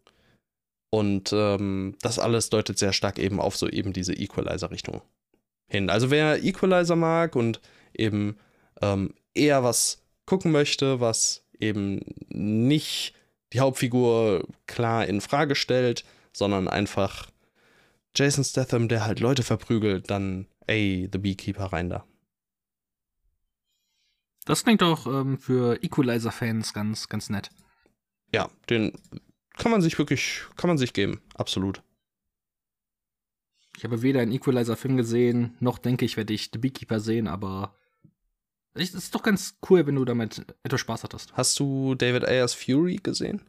Und 0.91 1.35
ähm, 1.35 1.97
das 2.01 2.19
alles 2.19 2.49
deutet 2.49 2.79
sehr 2.79 2.95
stark 2.95 3.19
eben 3.19 3.41
auf 3.41 3.59
so 3.59 3.69
eben 3.69 3.93
diese 3.93 4.15
Equalizer-Richtung 4.15 5.03
hin. 5.75 5.91
Also 5.91 6.11
wer 6.11 6.43
Equalizer 6.43 6.97
mag 6.97 7.37
und 7.37 7.61
eben 7.93 8.37
ähm, 8.81 9.15
eher 9.35 9.63
was 9.63 10.03
gucken 10.27 10.53
möchte, 10.53 11.01
was 11.01 11.45
eben 11.59 12.01
nicht 12.29 13.15
die 13.53 13.61
Hauptfigur 13.61 14.47
klar 14.67 15.07
in 15.07 15.21
Frage 15.21 15.55
stellt, 15.55 16.05
sondern 16.33 16.69
einfach 16.69 17.31
Jason 18.17 18.45
Statham, 18.45 18.89
der 18.89 19.05
halt 19.05 19.21
Leute 19.21 19.43
verprügelt, 19.43 20.11
dann 20.11 20.47
ey, 20.67 21.09
The 21.13 21.19
Beekeeper 21.19 21.67
rein 21.67 21.91
da. 21.91 22.05
Das 24.47 24.65
klingt 24.65 24.83
doch 24.83 25.07
ähm, 25.07 25.39
für 25.39 25.83
Equalizer-Fans 25.83 26.73
ganz, 26.73 27.09
ganz 27.09 27.31
nett. 27.31 27.51
Ja, 28.33 28.51
den 28.69 28.93
kann 29.57 29.71
man 29.71 29.81
sich 29.81 29.99
wirklich, 29.99 30.43
kann 30.57 30.69
man 30.69 30.79
sich 30.79 30.93
geben, 30.93 31.21
absolut. 31.35 31.83
Ich 33.85 33.91
habe 33.91 34.01
weder 34.01 34.23
einen 34.23 34.33
Equalizer-Film 34.33 34.97
gesehen, 34.97 35.59
noch 35.61 35.77
denke 35.77 36.07
ich, 36.07 36.17
werde 36.17 36.33
ich 36.33 36.49
The 36.51 36.59
Beekeeper 36.59 37.01
sehen, 37.01 37.29
aber 37.29 37.75
es 38.73 38.95
ist 38.95 39.15
doch 39.15 39.23
ganz 39.23 39.59
cool, 39.69 39.87
wenn 39.87 39.97
du 39.97 40.07
damit 40.07 40.43
etwas 40.63 40.81
Spaß 40.81 41.05
hattest. 41.05 41.35
Hast 41.35 41.61
du 41.61 41.95
David 41.95 42.25
Ayers 42.25 42.55
Fury 42.55 42.97
gesehen? 42.97 43.43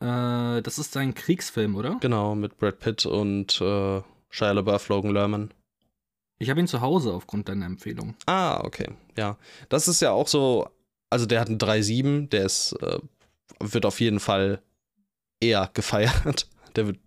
Äh, 0.00 0.62
das 0.62 0.78
ist 0.78 0.96
ein 0.96 1.12
Kriegsfilm, 1.12 1.76
oder? 1.76 1.98
Genau, 2.00 2.34
mit 2.34 2.56
Brad 2.56 2.78
Pitt 2.78 3.04
und 3.04 3.60
äh, 3.60 4.00
Shia 4.30 4.52
LaBeouf, 4.52 4.88
Logan 4.88 5.10
Lerman. 5.10 5.52
Ich 6.38 6.48
habe 6.48 6.60
ihn 6.60 6.66
zu 6.66 6.80
Hause 6.80 7.12
aufgrund 7.12 7.50
deiner 7.50 7.66
Empfehlung. 7.66 8.14
Ah, 8.24 8.64
okay. 8.64 8.88
Ja, 9.18 9.36
das 9.68 9.86
ist 9.86 10.00
ja 10.00 10.12
auch 10.12 10.28
so, 10.28 10.66
also 11.10 11.26
der 11.26 11.40
hat 11.40 11.48
einen 11.48 11.58
3,7, 11.58 12.30
der 12.30 12.46
ist, 12.46 12.72
äh, 12.80 13.00
wird 13.60 13.84
auf 13.84 14.00
jeden 14.00 14.18
Fall 14.18 14.62
eher 15.40 15.70
gefeiert. 15.74 16.48
Der 16.74 16.86
wird 16.86 16.98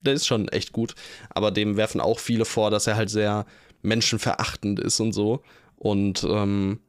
der 0.00 0.14
ist 0.14 0.26
schon 0.26 0.48
echt 0.48 0.72
gut. 0.72 0.94
Aber 1.30 1.50
dem 1.50 1.76
werfen 1.76 2.00
auch 2.00 2.18
viele 2.18 2.44
vor, 2.44 2.70
dass 2.70 2.86
er 2.86 2.96
halt 2.96 3.10
sehr 3.10 3.46
menschenverachtend 3.82 4.80
ist 4.80 5.00
und 5.00 5.12
so. 5.12 5.42
Und 5.76 6.24
ähm, 6.24 6.80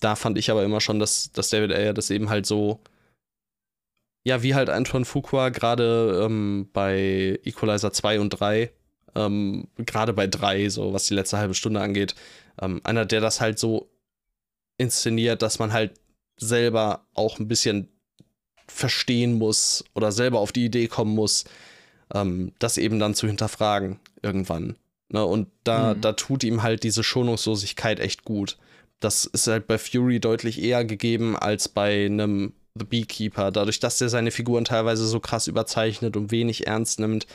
da 0.00 0.16
fand 0.16 0.38
ich 0.38 0.50
aber 0.50 0.64
immer 0.64 0.80
schon, 0.80 0.98
dass, 0.98 1.32
dass 1.32 1.50
David 1.50 1.72
Ayer 1.72 1.94
das 1.94 2.10
eben 2.10 2.28
halt 2.28 2.46
so, 2.46 2.80
ja, 4.24 4.42
wie 4.42 4.54
halt 4.54 4.68
Antoine 4.68 5.04
Fuqua 5.04 5.48
gerade 5.48 6.22
ähm, 6.24 6.68
bei 6.72 7.38
Equalizer 7.44 7.92
2 7.92 8.20
und 8.20 8.30
3, 8.30 8.72
ähm, 9.14 9.68
gerade 9.76 10.12
bei 10.12 10.26
3, 10.26 10.68
so 10.68 10.92
was 10.92 11.06
die 11.06 11.14
letzte 11.14 11.38
halbe 11.38 11.54
Stunde 11.54 11.80
angeht, 11.80 12.14
ähm, 12.60 12.80
einer, 12.84 13.06
der 13.06 13.20
das 13.20 13.40
halt 13.40 13.58
so 13.58 13.90
inszeniert, 14.78 15.42
dass 15.42 15.58
man 15.58 15.72
halt 15.72 16.00
selber 16.36 17.06
auch 17.14 17.38
ein 17.38 17.48
bisschen 17.48 17.88
verstehen 18.68 19.34
muss 19.34 19.84
oder 19.94 20.12
selber 20.12 20.40
auf 20.40 20.52
die 20.52 20.64
Idee 20.64 20.88
kommen 20.88 21.14
muss, 21.14 21.44
ähm, 22.14 22.52
das 22.58 22.78
eben 22.78 22.98
dann 22.98 23.14
zu 23.14 23.26
hinterfragen 23.26 24.00
irgendwann. 24.22 24.76
Ne? 25.08 25.24
Und 25.24 25.48
da, 25.64 25.94
mhm. 25.94 26.00
da 26.00 26.12
tut 26.12 26.44
ihm 26.44 26.62
halt 26.62 26.82
diese 26.82 27.04
Schonungslosigkeit 27.04 28.00
echt 28.00 28.24
gut. 28.24 28.58
Das 29.00 29.24
ist 29.24 29.46
halt 29.46 29.66
bei 29.66 29.78
Fury 29.78 30.20
deutlich 30.20 30.62
eher 30.62 30.84
gegeben 30.84 31.36
als 31.36 31.68
bei 31.68 32.06
einem 32.06 32.52
The 32.74 32.84
Beekeeper. 32.84 33.50
Dadurch, 33.50 33.80
dass 33.80 34.00
er 34.00 34.08
seine 34.08 34.30
Figuren 34.30 34.64
teilweise 34.64 35.06
so 35.06 35.20
krass 35.20 35.48
überzeichnet 35.48 36.16
und 36.16 36.30
wenig 36.30 36.66
ernst 36.66 37.00
nimmt, 37.00 37.26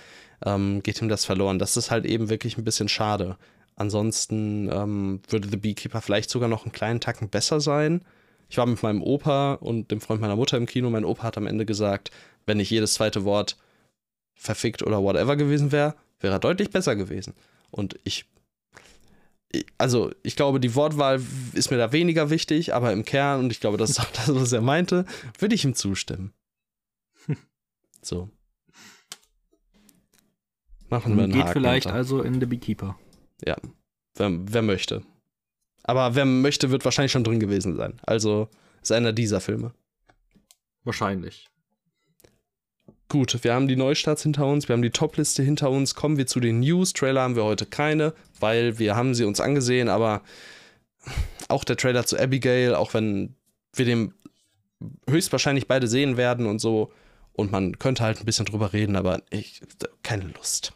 ähm, 0.45 0.82
geht 0.82 1.02
ihm 1.02 1.10
das 1.10 1.26
verloren. 1.26 1.60
Das 1.60 1.78
ist 1.78 1.91
halt 1.91 2.06
eben 2.06 2.30
wirklich 2.30 2.58
ein 2.58 2.64
bisschen 2.64 2.90
schade. 2.90 3.38
Ansonsten 3.76 4.70
ähm, 4.72 5.22
würde 5.30 5.49
The 5.49 5.58
Beekeeper 5.58 6.02
vielleicht 6.02 6.30
sogar 6.30 6.49
noch 6.49 6.66
einen 6.66 6.72
kleinen 6.72 6.99
Tacken 6.99 7.30
besser 7.30 7.60
sein. 7.60 8.02
Ich 8.49 8.58
war 8.58 8.66
mit 8.66 8.82
meinem 8.82 9.04
Opa 9.04 9.54
und 9.54 9.91
dem 9.91 10.02
Freund 10.02 10.22
meiner 10.22 10.36
Mutter 10.36 10.58
im 10.58 10.66
Kino. 10.66 10.90
Mein 10.90 11.06
Opa 11.06 11.24
hat 11.24 11.38
am 11.38 11.48
Ende 11.48 11.66
gesagt, 11.66 12.12
wenn 12.45 12.58
nicht 12.58 12.72
jedes 12.72 12.94
zweite 12.94 13.24
Wort 13.26 13.58
verfickt 14.38 14.84
oder 14.84 15.02
whatever 15.02 15.36
gewesen 15.36 15.72
wäre, 15.72 15.96
wäre 16.20 16.34
er 16.36 16.40
deutlich 16.40 16.70
besser 16.70 16.96
gewesen. 16.96 17.34
Und 17.72 18.00
ich, 18.04 18.26
also 19.78 20.12
ich 20.24 20.36
glaube, 20.36 20.60
die 20.60 20.76
Wortwahl 20.76 21.22
ist 21.54 21.72
mir 21.72 21.78
da 21.78 21.92
weniger 21.92 22.30
wichtig, 22.30 22.74
aber 22.74 22.94
im 22.94 23.04
Kern, 23.04 23.40
und 23.42 23.52
ich 23.52 23.60
glaube, 23.60 23.78
das 23.78 23.90
ist 23.92 24.00
auch 24.00 24.12
das, 24.12 24.34
was 24.34 24.52
er 24.52 24.62
meinte, 24.62 25.06
würde 25.40 25.56
ich 25.56 25.66
ihm 25.66 25.76
zustimmen. 25.76 26.34
So. 28.02 28.30
Machen 30.88 31.18
wir 31.18 31.26
einen 31.26 31.34
Geht 31.34 31.44
Haken 31.44 31.54
vielleicht 31.54 31.88
hinter. 31.88 31.98
also 31.98 32.22
in 32.22 32.40
The 32.40 32.46
Beekeeper. 32.46 32.98
Ja, 33.46 33.58
wer, 34.16 34.32
wer 34.32 34.62
möchte. 34.62 35.04
Aber 35.84 36.16
wer 36.16 36.24
möchte, 36.24 36.70
wird 36.72 36.86
wahrscheinlich 36.86 37.12
schon 37.12 37.26
drin 37.26 37.42
gewesen 37.42 37.76
sein. 37.76 38.00
Also 38.04 38.48
ist 38.82 38.94
einer 38.94 39.12
dieser 39.12 39.42
Filme. 39.42 39.74
Wahrscheinlich. 40.86 41.50
Gut, 43.10 43.42
wir 43.44 43.54
haben 43.54 43.70
die 43.70 43.78
Neustarts 43.78 44.24
hinter 44.24 44.46
uns, 44.46 44.68
wir 44.68 44.74
haben 44.74 44.82
die 44.82 44.90
Topliste 44.90 45.42
hinter 45.42 45.70
uns. 45.72 45.96
Kommen 45.96 46.18
wir 46.18 46.28
zu 46.28 46.42
den 46.42 46.60
News. 46.60 46.92
Trailer 46.92 47.22
haben 47.22 47.38
wir 47.38 47.46
heute 47.46 47.66
keine, 47.66 48.14
weil 48.40 48.80
wir 48.80 48.96
haben 48.96 49.16
sie 49.16 49.24
uns 49.24 49.40
angesehen, 49.40 49.88
aber 49.88 50.24
auch 51.48 51.64
der 51.64 51.78
Trailer 51.78 52.06
zu 52.06 52.20
Abigail, 52.20 52.76
auch 52.76 52.94
wenn 52.94 53.36
wir 53.74 53.86
den 53.86 54.14
höchstwahrscheinlich 55.10 55.68
beide 55.68 55.88
sehen 55.88 56.18
werden 56.18 56.46
und 56.48 56.60
so. 56.60 56.92
Und 57.32 57.52
man 57.52 57.80
könnte 57.80 58.04
halt 58.04 58.20
ein 58.20 58.26
bisschen 58.26 58.46
drüber 58.46 58.74
reden, 58.74 58.96
aber 58.96 59.22
ich 59.30 59.62
keine 60.04 60.26
Lust. 60.26 60.74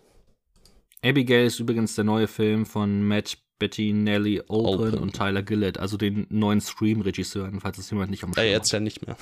Abigail 1.03 1.47
ist 1.47 1.59
übrigens 1.59 1.95
der 1.95 2.05
neue 2.05 2.27
Film 2.27 2.65
von 2.65 3.03
Matt 3.03 3.39
Bettinelli 3.59 4.41
Olpen, 4.47 4.87
Open. 4.87 4.99
und 4.99 5.15
Tyler 5.15 5.43
Gillett, 5.43 5.77
also 5.77 5.97
den 5.97 6.27
neuen 6.29 6.61
Scream-Regisseuren, 6.61 7.59
falls 7.59 7.77
es 7.77 7.91
jemand 7.91 8.09
nicht 8.09 8.23
am 8.23 8.33
Schirm 8.33 8.43
hat. 8.43 8.49
Ja, 8.49 8.57
jetzt 8.57 8.71
ja 8.71 8.79
nicht 8.79 9.05
mehr. 9.05 9.17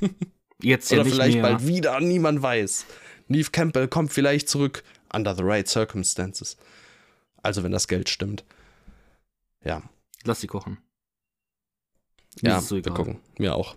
Jetzt 0.62 0.92
Oder 0.92 1.02
ja 1.02 1.10
vielleicht 1.10 1.34
mehr. 1.34 1.42
bald 1.42 1.66
wieder, 1.66 1.98
niemand 2.00 2.42
weiß. 2.42 2.86
Neve 3.28 3.50
Campbell 3.50 3.88
kommt 3.88 4.12
vielleicht 4.12 4.48
zurück, 4.48 4.82
under 5.12 5.34
the 5.34 5.42
right 5.42 5.68
circumstances. 5.68 6.56
Also 7.42 7.62
wenn 7.62 7.72
das 7.72 7.88
Geld 7.88 8.08
stimmt. 8.08 8.44
Ja, 9.64 9.82
Lass 10.24 10.40
sie 10.40 10.46
kochen. 10.46 10.78
Mir 12.42 12.50
ja, 12.50 12.60
so 12.60 12.76
wir 12.76 12.82
gucken. 12.82 13.20
Mir 13.38 13.54
auch. 13.54 13.74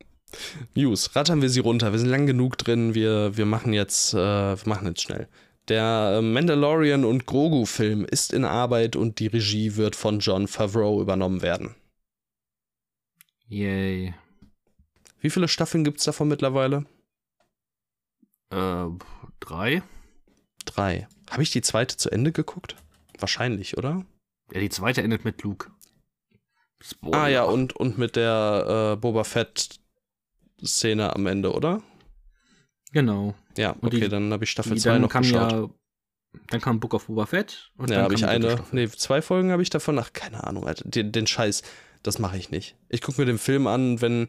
News, 0.74 1.14
rattern 1.16 1.42
wir 1.42 1.50
sie 1.50 1.60
runter. 1.60 1.92
Wir 1.92 1.98
sind 1.98 2.08
lang 2.08 2.26
genug 2.26 2.56
drin. 2.58 2.94
Wir, 2.94 3.36
wir 3.36 3.46
machen 3.46 3.72
jetzt, 3.72 4.14
äh, 4.14 4.16
wir 4.16 4.68
machen 4.68 4.86
jetzt 4.86 5.02
schnell. 5.02 5.28
Der 5.68 6.16
äh, 6.18 6.22
Mandalorian 6.22 7.04
und 7.04 7.26
Grogu-Film 7.26 8.04
ist 8.04 8.32
in 8.32 8.44
Arbeit 8.44 8.96
und 8.96 9.18
die 9.18 9.26
Regie 9.28 9.76
wird 9.76 9.96
von 9.96 10.20
John 10.20 10.48
Favreau 10.48 11.00
übernommen 11.00 11.42
werden. 11.42 11.74
Yay. 13.48 14.14
Wie 15.22 15.30
viele 15.30 15.48
Staffeln 15.48 15.84
gibt 15.84 15.98
es 16.00 16.04
davon 16.04 16.28
mittlerweile? 16.28 16.84
Äh, 18.50 18.86
drei? 19.40 19.82
Drei. 20.66 21.08
Habe 21.30 21.42
ich 21.42 21.50
die 21.50 21.62
zweite 21.62 21.96
zu 21.96 22.10
Ende 22.10 22.32
geguckt? 22.32 22.76
Wahrscheinlich, 23.18 23.78
oder? 23.78 24.04
Ja, 24.52 24.60
die 24.60 24.68
zweite 24.68 25.02
endet 25.02 25.24
mit 25.24 25.42
Luke. 25.42 25.70
Spoiler. 26.82 27.16
Ah 27.18 27.28
ja, 27.28 27.44
und, 27.44 27.74
und 27.74 27.96
mit 27.98 28.16
der 28.16 28.94
äh, 28.94 29.00
Boba 29.00 29.24
Fett-Szene 29.24 31.14
am 31.14 31.26
Ende, 31.26 31.52
oder? 31.52 31.82
Genau. 32.92 33.34
Ja, 33.56 33.76
okay, 33.80 34.00
die- 34.00 34.08
dann 34.08 34.32
habe 34.32 34.44
ich 34.44 34.50
Staffel 34.50 34.74
Die, 34.74 34.80
2 34.80 34.90
dann 34.90 35.02
noch 35.02 35.08
kam 35.08 35.22
geschaut. 35.22 35.52
ja. 35.52 35.68
Dann 36.48 36.60
kam 36.62 36.80
Book 36.80 36.94
of 36.94 37.06
Boba 37.06 37.26
Fett. 37.26 37.70
Und 37.76 37.90
ja, 37.90 37.96
dann 37.96 38.04
habe 38.04 38.14
ich 38.14 38.24
eine, 38.26 38.62
nee, 38.72 38.88
zwei 38.88 39.20
Folgen 39.22 39.50
habe 39.52 39.62
ich 39.62 39.68
davon. 39.70 39.98
Ach, 39.98 40.12
keine 40.14 40.44
Ahnung, 40.44 40.66
Alter. 40.66 40.88
Den, 40.88 41.12
den 41.12 41.26
Scheiß, 41.26 41.62
das 42.02 42.18
mache 42.18 42.38
ich 42.38 42.50
nicht. 42.50 42.74
Ich 42.88 43.02
gucke 43.02 43.20
mir 43.20 43.26
den 43.26 43.38
Film 43.38 43.66
an, 43.66 44.00
wenn 44.00 44.28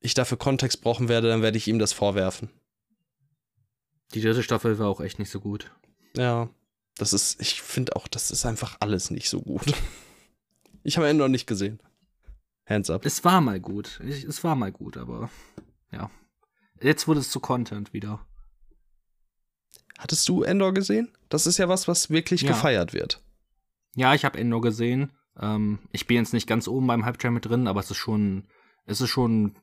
ich 0.00 0.14
dafür 0.14 0.38
Kontext 0.38 0.80
brauchen 0.82 1.08
werde, 1.08 1.28
dann 1.28 1.42
werde 1.42 1.56
ich 1.58 1.68
ihm 1.68 1.78
das 1.78 1.92
vorwerfen. 1.92 2.50
Die 4.14 4.20
dritte 4.20 4.42
Staffel 4.42 4.78
war 4.78 4.88
auch 4.88 5.00
echt 5.00 5.18
nicht 5.18 5.30
so 5.30 5.40
gut. 5.40 5.70
Ja, 6.16 6.48
das 6.96 7.12
ist, 7.12 7.40
ich 7.40 7.62
finde 7.62 7.94
auch, 7.96 8.08
das 8.08 8.30
ist 8.30 8.44
einfach 8.44 8.76
alles 8.80 9.10
nicht 9.10 9.28
so 9.28 9.40
gut. 9.40 9.72
Ich 10.82 10.96
habe 10.96 11.10
ihn 11.10 11.18
noch 11.18 11.28
nicht 11.28 11.46
gesehen. 11.46 11.78
Hands 12.66 12.88
up. 12.88 13.04
Es 13.04 13.22
war 13.22 13.42
mal 13.42 13.60
gut. 13.60 14.00
Es 14.02 14.42
war 14.42 14.56
mal 14.56 14.72
gut, 14.72 14.96
aber 14.96 15.28
ja. 15.92 16.10
Jetzt 16.80 17.06
wurde 17.06 17.20
es 17.20 17.28
zu 17.30 17.38
Content 17.38 17.92
wieder. 17.92 18.24
Hattest 19.98 20.26
du 20.30 20.42
Endor 20.42 20.72
gesehen? 20.72 21.10
Das 21.28 21.46
ist 21.46 21.58
ja 21.58 21.68
was, 21.68 21.86
was 21.86 22.08
wirklich 22.08 22.40
Ja. 22.40 22.48
gefeiert 22.48 22.94
wird. 22.94 23.22
Ja, 23.94 24.14
ich 24.14 24.24
habe 24.24 24.38
Endor 24.38 24.62
gesehen. 24.62 25.12
Ähm, 25.38 25.80
ich 25.92 26.06
bin 26.06 26.16
jetzt 26.16 26.32
nicht 26.32 26.46
ganz 26.46 26.66
oben 26.66 26.86
beim 26.86 27.04
Hype-Train 27.04 27.34
mit 27.34 27.44
drin, 27.44 27.66
aber 27.68 27.80
es 27.80 27.90
ist 27.90 27.98
schon, 27.98 28.46
es 28.86 29.02
ist 29.02 29.10
schon, 29.10 29.56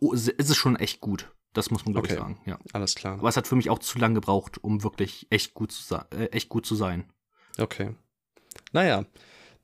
oh, 0.00 0.12
es 0.12 0.28
ist 0.28 0.56
schon 0.56 0.76
echt 0.76 1.00
gut. 1.00 1.32
Das 1.52 1.70
muss 1.70 1.84
man 1.84 1.94
glaube 1.94 2.06
Okay. 2.06 2.14
ich 2.14 2.20
sagen. 2.20 2.40
Ja. 2.44 2.58
Alles 2.72 2.94
klar. 2.94 3.18
Aber 3.18 3.28
es 3.28 3.36
hat 3.36 3.46
für 3.46 3.56
mich 3.56 3.70
auch 3.70 3.78
zu 3.78 3.98
lange 3.98 4.14
gebraucht, 4.16 4.58
um 4.62 4.82
wirklich 4.82 5.26
echt 5.30 5.54
gut 5.54 5.72
zu, 5.72 5.94
äh, 6.10 6.26
echt 6.26 6.48
gut 6.50 6.66
zu 6.66 6.74
sein. 6.74 7.10
Okay. 7.58 7.94
Naja, 8.72 9.04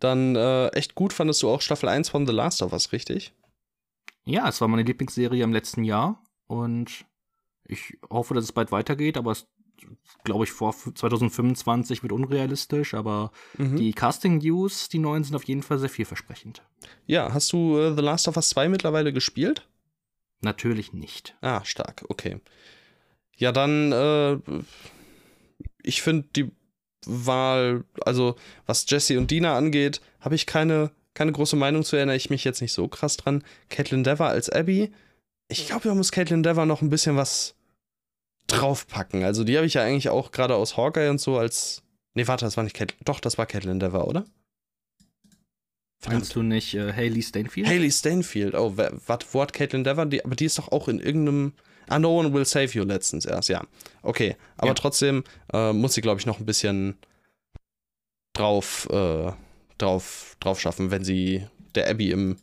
dann 0.00 0.34
äh, 0.36 0.68
echt 0.68 0.94
gut 0.94 1.12
fandest 1.12 1.42
du 1.42 1.50
auch 1.50 1.60
Staffel 1.60 1.88
1 1.88 2.08
von 2.08 2.26
The 2.26 2.32
Last 2.32 2.62
of 2.62 2.72
Us, 2.72 2.92
richtig? 2.92 3.34
Ja, 4.24 4.48
es 4.48 4.60
war 4.60 4.68
meine 4.68 4.82
Lieblingsserie 4.84 5.42
im 5.42 5.52
letzten 5.52 5.84
Jahr 5.84 6.22
und 6.46 7.04
ich 7.64 7.98
hoffe, 8.10 8.34
dass 8.34 8.44
es 8.44 8.52
bald 8.52 8.72
weitergeht, 8.72 9.16
aber 9.16 9.32
es 9.32 9.46
glaube 10.24 10.44
ich 10.44 10.52
vor 10.52 10.70
f- 10.70 10.90
2025 10.94 12.02
wird 12.02 12.12
unrealistisch, 12.12 12.94
aber 12.94 13.32
Mhm. 13.58 13.76
die 13.76 13.92
Casting 13.92 14.38
News, 14.38 14.88
die 14.88 14.98
neuen 14.98 15.24
sind 15.24 15.34
auf 15.36 15.44
jeden 15.44 15.62
Fall 15.62 15.78
sehr 15.78 15.88
vielversprechend. 15.88 16.62
Ja, 17.06 17.32
hast 17.34 17.52
du 17.52 17.76
äh, 17.78 17.94
The 17.94 18.02
Last 18.02 18.28
of 18.28 18.36
Us 18.36 18.48
2 18.50 18.68
mittlerweile 18.68 19.12
gespielt? 19.12 19.68
Natürlich 20.42 20.92
nicht. 20.92 21.34
Ah, 21.40 21.64
stark, 21.64 22.04
okay. 22.08 22.40
Ja, 23.36 23.52
dann, 23.52 23.92
äh, 23.92 24.38
ich 25.82 26.02
finde 26.02 26.28
die 26.36 26.50
Wahl, 27.06 27.84
also 28.04 28.36
was 28.66 28.84
Jesse 28.88 29.18
und 29.18 29.30
Dina 29.30 29.56
angeht, 29.56 30.00
habe 30.20 30.34
ich 30.34 30.46
keine, 30.46 30.90
keine 31.14 31.32
große 31.32 31.56
Meinung 31.56 31.84
zu, 31.84 31.96
erinnere 31.96 32.16
ich 32.16 32.30
mich 32.30 32.44
jetzt 32.44 32.60
nicht 32.60 32.72
so 32.72 32.88
krass 32.88 33.16
dran. 33.16 33.42
Caitlin 33.68 34.04
Dever 34.04 34.28
als 34.28 34.50
Abby, 34.50 34.92
ich 35.48 35.66
glaube, 35.66 35.88
da 35.88 35.94
muss 35.94 36.12
Caitlin 36.12 36.42
Dever 36.42 36.66
noch 36.66 36.82
ein 36.82 36.90
bisschen 36.90 37.16
was 37.16 37.54
draufpacken. 38.46 39.24
Also 39.24 39.44
die 39.44 39.56
habe 39.56 39.66
ich 39.66 39.74
ja 39.74 39.82
eigentlich 39.82 40.08
auch 40.08 40.32
gerade 40.32 40.56
aus 40.56 40.76
Hawkeye 40.76 41.10
und 41.10 41.20
so 41.20 41.38
als, 41.38 41.82
nee, 42.14 42.26
warte, 42.26 42.44
das 42.44 42.56
war 42.56 42.64
nicht 42.64 42.76
Caitlin, 42.76 43.00
doch, 43.04 43.20
das 43.20 43.38
war 43.38 43.46
Caitlin 43.46 43.80
Dever, 43.80 44.08
oder? 44.08 44.24
Meinst 46.06 46.34
du 46.34 46.42
nicht 46.42 46.74
äh, 46.74 46.92
Haley 46.92 47.22
Steinfeld? 47.22 47.66
Haley 47.66 47.90
Stanfield. 47.90 48.54
Oh, 48.54 48.72
wer- 48.76 48.92
wat, 49.06 49.26
wo 49.32 49.40
hat 49.42 49.52
Caitlin 49.52 49.84
Dever? 49.84 50.04
Die, 50.06 50.24
aber 50.24 50.34
die 50.34 50.46
ist 50.46 50.58
doch 50.58 50.72
auch 50.72 50.88
in 50.88 50.98
irgendeinem. 50.98 51.52
Ah, 51.88 51.98
No 51.98 52.18
One 52.18 52.32
Will 52.32 52.44
Save 52.44 52.70
You 52.72 52.84
letztens 52.84 53.24
erst, 53.24 53.48
ja. 53.48 53.62
Okay, 54.02 54.36
aber 54.56 54.68
Ja. 54.68 54.74
trotzdem 54.74 55.24
äh, 55.52 55.72
muss 55.72 55.94
sie, 55.94 56.00
glaube 56.00 56.20
ich, 56.20 56.26
noch 56.26 56.38
ein 56.40 56.46
bisschen 56.46 56.96
drauf, 58.34 58.88
äh, 58.90 59.32
drauf, 59.78 60.36
drauf 60.40 60.60
schaffen, 60.60 60.90
wenn 60.90 61.04
sie 61.04 61.46
der 61.74 61.88
Abby 61.90 62.10
im, 62.10 62.36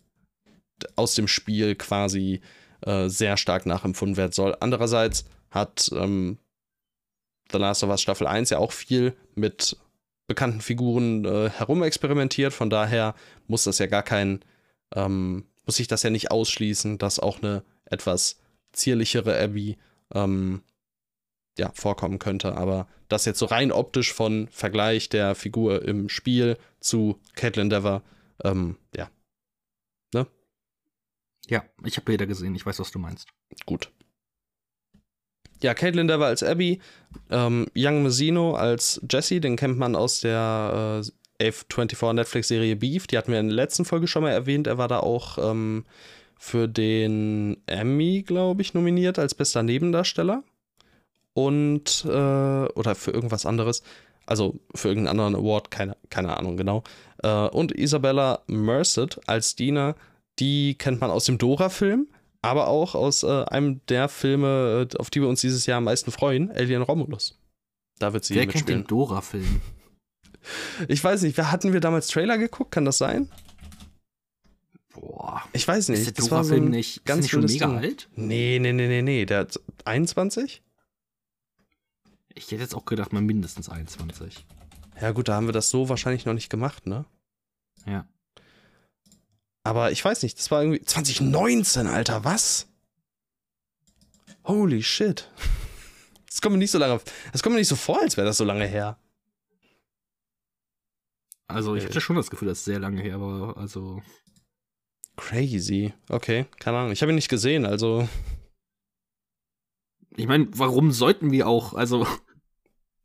aus 0.95 1.15
dem 1.15 1.27
Spiel 1.27 1.75
quasi 1.75 2.41
äh, 2.85 3.07
sehr 3.09 3.37
stark 3.37 3.65
nachempfunden 3.65 4.17
werden 4.17 4.31
soll. 4.33 4.55
Andererseits 4.59 5.25
hat 5.51 5.89
ähm, 5.93 6.37
The 7.51 7.57
Last 7.57 7.83
of 7.83 7.89
Us 7.89 8.01
Staffel 8.01 8.27
1 8.27 8.51
ja 8.51 8.57
auch 8.59 8.71
viel 8.71 9.15
mit 9.35 9.77
bekannten 10.29 10.61
Figuren 10.61 11.25
äh, 11.25 11.49
herumexperimentiert, 11.49 12.53
von 12.53 12.69
daher 12.69 13.15
muss 13.47 13.65
das 13.65 13.79
ja 13.79 13.87
gar 13.87 14.03
kein, 14.03 14.39
ähm, 14.95 15.45
muss 15.65 15.75
sich 15.75 15.87
das 15.87 16.03
ja 16.03 16.09
nicht 16.09 16.31
ausschließen, 16.31 16.97
dass 16.97 17.19
auch 17.19 17.39
eine 17.39 17.63
etwas 17.83 18.39
zierlichere 18.71 19.37
Abby 19.37 19.77
ähm, 20.13 20.61
ja, 21.57 21.71
vorkommen 21.73 22.19
könnte. 22.19 22.55
Aber 22.55 22.87
das 23.09 23.25
jetzt 23.25 23.39
so 23.39 23.45
rein 23.45 23.73
optisch 23.73 24.13
von 24.13 24.47
Vergleich 24.49 25.09
der 25.09 25.35
Figur 25.35 25.83
im 25.83 26.07
Spiel 26.07 26.57
zu 26.79 27.19
Caitlin 27.35 27.69
Dever, 27.69 28.03
ähm, 28.43 28.77
ja, 28.95 29.09
Ja, 31.49 31.65
ich 31.83 31.97
habe 31.97 32.05
Bilder 32.05 32.27
gesehen, 32.27 32.53
ich 32.53 32.65
weiß, 32.65 32.79
was 32.79 32.91
du 32.91 32.99
meinst. 32.99 33.27
gut. 33.65 33.91
Ja, 35.61 35.73
Caitlin 35.73 36.07
Dever 36.07 36.25
als 36.25 36.43
Abby, 36.43 36.79
ähm, 37.29 37.67
Young 37.75 38.03
Mazzino 38.03 38.55
als 38.55 39.01
Jesse, 39.09 39.41
den 39.41 39.57
kennt 39.57 39.77
man 39.77 39.95
aus 39.95 40.21
der 40.21 41.01
äh, 41.39 41.43
A24 41.49 42.13
Netflix-Serie 42.13 42.75
Beef. 42.75 43.07
Die 43.07 43.17
hatten 43.17 43.31
wir 43.31 43.39
in 43.39 43.47
der 43.47 43.55
letzten 43.55 43.85
Folge 43.85 44.07
schon 44.07 44.23
mal 44.23 44.31
erwähnt. 44.31 44.67
Er 44.67 44.77
war 44.77 44.87
da 44.87 44.99
auch 44.99 45.37
ähm, 45.37 45.85
für 46.37 46.67
den 46.67 47.57
Emmy, 47.65 48.23
glaube 48.23 48.61
ich, 48.61 48.73
nominiert 48.73 49.19
als 49.19 49.35
bester 49.35 49.63
Nebendarsteller. 49.63 50.43
Und, 51.33 52.05
äh, 52.05 52.09
oder 52.09 52.95
für 52.95 53.11
irgendwas 53.11 53.45
anderes. 53.45 53.83
Also 54.25 54.59
für 54.75 54.89
irgendeinen 54.89 55.19
anderen 55.19 55.35
Award, 55.35 55.71
keine, 55.71 55.97
keine 56.09 56.37
Ahnung 56.37 56.57
genau. 56.57 56.83
Äh, 57.23 57.47
und 57.47 57.71
Isabella 57.71 58.43
Merced 58.47 59.19
als 59.27 59.55
Dina, 59.55 59.95
die 60.39 60.75
kennt 60.77 61.01
man 61.01 61.09
aus 61.11 61.25
dem 61.25 61.37
Dora-Film, 61.37 62.07
aber 62.41 62.67
auch 62.67 62.95
aus 62.95 63.23
äh, 63.23 63.43
einem 63.45 63.81
der 63.87 64.09
Filme, 64.09 64.87
äh, 64.91 64.97
auf 64.97 65.09
die 65.09 65.21
wir 65.21 65.27
uns 65.27 65.41
dieses 65.41 65.65
Jahr 65.65 65.77
am 65.79 65.85
meisten 65.85 66.11
freuen, 66.11 66.51
Alien 66.51 66.81
Romulus. 66.81 67.37
Da 67.99 68.13
wird 68.13 68.23
sie 68.25 68.35
Wer 68.35 68.43
kennt 68.43 68.55
mitspielen. 68.55 68.81
den 68.83 68.87
Dora-Film? 68.87 69.61
Ich 70.87 71.03
weiß 71.03 71.23
nicht, 71.23 71.35
wer 71.35 71.51
hatten 71.51 71.73
wir 71.73 71.81
damals 71.81 72.07
Trailer 72.07 72.37
geguckt? 72.37 72.71
Kann 72.71 72.85
das 72.85 72.97
sein? 72.97 73.29
Boah. 74.93 75.43
Ich 75.51 75.67
weiß 75.67 75.89
nicht. 75.89 75.99
Ist 75.99 76.17
der 76.17 76.23
so 76.23 76.29
Dora-Film 76.29 76.65
ein 76.65 76.69
nicht, 76.71 76.97
ist 76.97 77.05
ganz 77.05 77.23
nicht 77.23 77.31
schon 77.31 77.43
mega 77.43 77.67
Ding. 77.67 77.77
alt? 77.77 78.09
Nee, 78.15 78.57
nee, 78.59 78.71
nee, 78.71 78.87
nee, 78.87 79.01
nee. 79.01 79.25
Der 79.25 79.39
hat 79.39 79.59
21? 79.83 80.63
Ich 82.33 82.45
hätte 82.51 82.61
jetzt 82.61 82.73
auch 82.73 82.85
gedacht, 82.85 83.11
mal 83.11 83.21
mindestens 83.21 83.67
21. 83.69 84.45
Ja, 85.01 85.11
gut, 85.11 85.27
da 85.27 85.35
haben 85.35 85.45
wir 85.47 85.51
das 85.53 85.69
so 85.69 85.89
wahrscheinlich 85.89 86.25
noch 86.25 86.33
nicht 86.33 86.49
gemacht, 86.49 86.87
ne? 86.87 87.05
Ja. 87.85 88.07
Aber 89.63 89.91
ich 89.91 90.03
weiß 90.03 90.23
nicht, 90.23 90.37
das 90.39 90.49
war 90.51 90.61
irgendwie 90.63 90.81
2019, 90.83 91.87
Alter, 91.87 92.23
was? 92.23 92.67
Holy 94.45 94.83
shit. 94.83 95.29
Das 96.31 96.41
kommt 96.41 96.53
mir 96.53 96.59
nicht 96.59 96.69
so 96.71 96.77
lange, 96.77 97.01
das 97.33 97.41
kommt 97.41 97.55
mir 97.55 97.59
nicht 97.59 97.67
so 97.67 97.75
vor, 97.75 97.99
als 98.01 98.15
wäre 98.15 98.27
das 98.27 98.37
so 98.37 98.45
lange 98.45 98.65
her. 98.67 98.99
Also 101.47 101.75
ich 101.75 101.83
Äh. 101.83 101.87
hatte 101.87 102.01
schon 102.01 102.15
das 102.15 102.29
Gefühl, 102.29 102.47
das 102.47 102.59
ist 102.59 102.65
sehr 102.65 102.77
lange 102.79 103.01
her, 103.01 103.15
aber 103.15 103.57
also 103.57 104.01
Crazy. 105.17 105.91
Okay, 106.07 106.45
keine 106.59 106.77
Ahnung. 106.77 106.91
Ich 106.91 107.01
habe 107.01 107.11
ihn 107.11 107.15
nicht 107.15 107.29
gesehen, 107.29 107.65
also. 107.65 108.07
ich 110.15 110.27
meine, 110.27 110.47
warum 110.51 110.91
sollten 110.91 111.31
wir 111.31 111.47
auch? 111.47 111.73
Also 111.73 112.07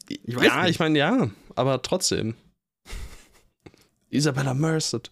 Ich 0.08 0.36
weiß 0.36 0.44
ja, 0.44 0.62
nicht. 0.62 0.72
ich 0.72 0.78
meine, 0.78 0.98
ja, 0.98 1.30
aber 1.56 1.80
trotzdem. 1.80 2.36
Isabella 4.10 4.52
Merced. 4.52 5.10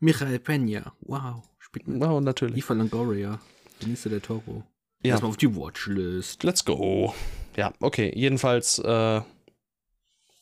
Michael 0.00 0.38
Peña, 0.38 0.92
wow, 1.00 1.42
spielt 1.58 1.86
mit 1.86 2.00
Wow, 2.00 2.20
natürlich. 2.20 2.64
Eva 2.64 2.74
Longoria, 2.74 3.38
Benicio 3.80 4.10
del 4.10 4.20
Toro. 4.20 4.64
Ja. 5.02 5.12
Erstmal 5.12 5.30
auf 5.30 5.36
die 5.36 5.54
Watchlist. 5.54 6.42
Let's 6.42 6.64
go. 6.64 7.14
Ja, 7.56 7.72
okay. 7.80 8.12
Jedenfalls, 8.14 8.78
äh, 8.78 9.20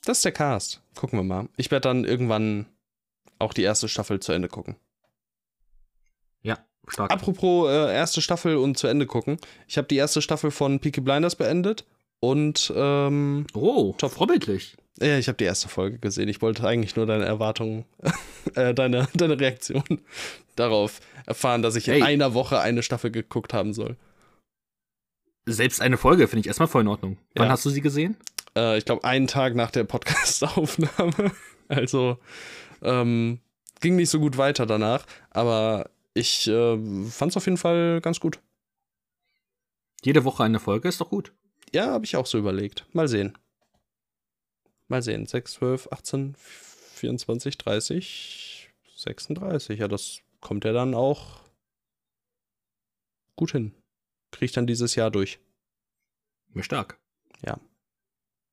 das 0.05 0.18
ist 0.18 0.24
der 0.24 0.32
Cast. 0.32 0.82
Gucken 0.97 1.18
wir 1.18 1.24
mal. 1.24 1.48
Ich 1.56 1.70
werde 1.70 1.89
dann 1.89 2.05
irgendwann 2.05 2.66
auch 3.39 3.52
die 3.52 3.62
erste 3.62 3.89
Staffel 3.89 4.20
zu 4.20 4.32
Ende 4.32 4.48
gucken. 4.48 4.76
Ja, 6.43 6.59
Stark. 6.89 7.10
Apropos 7.10 7.68
äh, 7.68 7.94
erste 7.94 8.22
Staffel 8.22 8.56
und 8.56 8.78
zu 8.78 8.86
Ende 8.86 9.06
gucken. 9.06 9.39
Ich 9.66 9.76
habe 9.76 9.89
die 9.89 9.97
erste 9.97 10.22
Staffel 10.22 10.51
von 10.51 10.80
Peaky 10.80 11.01
Blinders 11.01 11.36
beendet 11.36 11.85
und 12.20 12.72
ähm, 12.74 13.47
oh, 13.55 13.94
top 13.98 14.12
vorbildlich. 14.12 14.76
Ja, 15.00 15.18
ich 15.18 15.28
habe 15.28 15.36
die 15.36 15.44
erste 15.44 15.68
Folge 15.68 15.98
gesehen. 15.98 16.28
Ich 16.28 16.42
wollte 16.42 16.66
eigentlich 16.66 16.96
nur 16.96 17.06
deine 17.06 17.24
Erwartungen, 17.24 17.84
äh, 18.54 18.74
deine, 18.74 19.08
deine 19.14 19.38
Reaktion 19.38 19.84
darauf 20.56 21.00
erfahren, 21.26 21.62
dass 21.62 21.76
ich 21.76 21.86
hey. 21.86 21.98
in 21.98 22.04
einer 22.04 22.34
Woche 22.34 22.60
eine 22.60 22.82
Staffel 22.82 23.10
geguckt 23.10 23.54
haben 23.54 23.72
soll. 23.72 23.96
Selbst 25.46 25.80
eine 25.80 25.96
Folge 25.96 26.28
finde 26.28 26.40
ich 26.40 26.46
erstmal 26.46 26.68
voll 26.68 26.82
in 26.82 26.88
Ordnung. 26.88 27.16
Wann 27.34 27.46
ja. 27.46 27.52
hast 27.52 27.64
du 27.64 27.70
sie 27.70 27.80
gesehen? 27.80 28.16
Äh, 28.56 28.78
ich 28.78 28.84
glaube, 28.84 29.04
einen 29.04 29.26
Tag 29.26 29.54
nach 29.54 29.70
der 29.70 29.84
Podcast-Aufnahme. 29.84 31.32
Also 31.70 32.16
ähm, 32.80 33.40
ging 33.82 33.96
nicht 33.96 34.08
so 34.08 34.18
gut 34.18 34.38
weiter 34.38 34.64
danach, 34.64 35.04
aber 35.28 35.90
ich 36.14 36.48
äh, 36.48 36.78
fand 37.10 37.32
es 37.32 37.36
auf 37.36 37.44
jeden 37.44 37.58
Fall 37.58 38.00
ganz 38.00 38.20
gut. 38.20 38.40
Jede 40.02 40.24
Woche 40.24 40.44
eine 40.44 40.60
Folge 40.60 40.88
ist 40.88 41.02
doch 41.02 41.10
gut. 41.10 41.34
Ja, 41.74 41.88
habe 41.88 42.06
ich 42.06 42.16
auch 42.16 42.24
so 42.24 42.38
überlegt. 42.38 42.86
Mal 42.94 43.06
sehen. 43.06 43.36
Mal 44.89 45.02
sehen. 45.02 45.27
6, 45.27 45.52
12, 45.52 45.89
18, 45.93 46.35
24, 46.36 47.59
30, 47.59 48.70
36. 48.97 49.78
Ja, 49.78 49.89
das 49.89 50.20
kommt 50.40 50.65
ja 50.65 50.73
dann 50.73 50.94
auch 50.94 51.40
gut 53.36 53.52
hin. 53.52 53.73
Kriege 54.31 54.47
ich 54.47 54.52
dann 54.52 54.66
dieses 54.66 54.94
Jahr 54.94 55.10
durch. 55.10 55.39
Mir 56.52 56.62
stark. 56.62 56.98
Ja. 57.44 57.59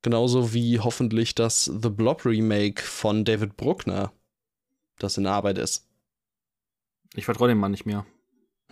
Genauso 0.01 0.53
wie 0.53 0.79
hoffentlich 0.79 1.33
das 1.33 1.65
The 1.65 1.89
Blob 1.89 2.25
Remake 2.25 2.83
von 2.83 3.25
David 3.25 3.57
Bruckner, 3.57 4.13
das 4.99 5.17
in 5.17 5.25
Arbeit 5.25 5.57
ist. 5.57 5.87
Ich 7.15 7.25
vertraue 7.25 7.47
dem 7.47 7.57
Mann 7.57 7.71
nicht 7.71 7.85
mehr. 7.85 8.05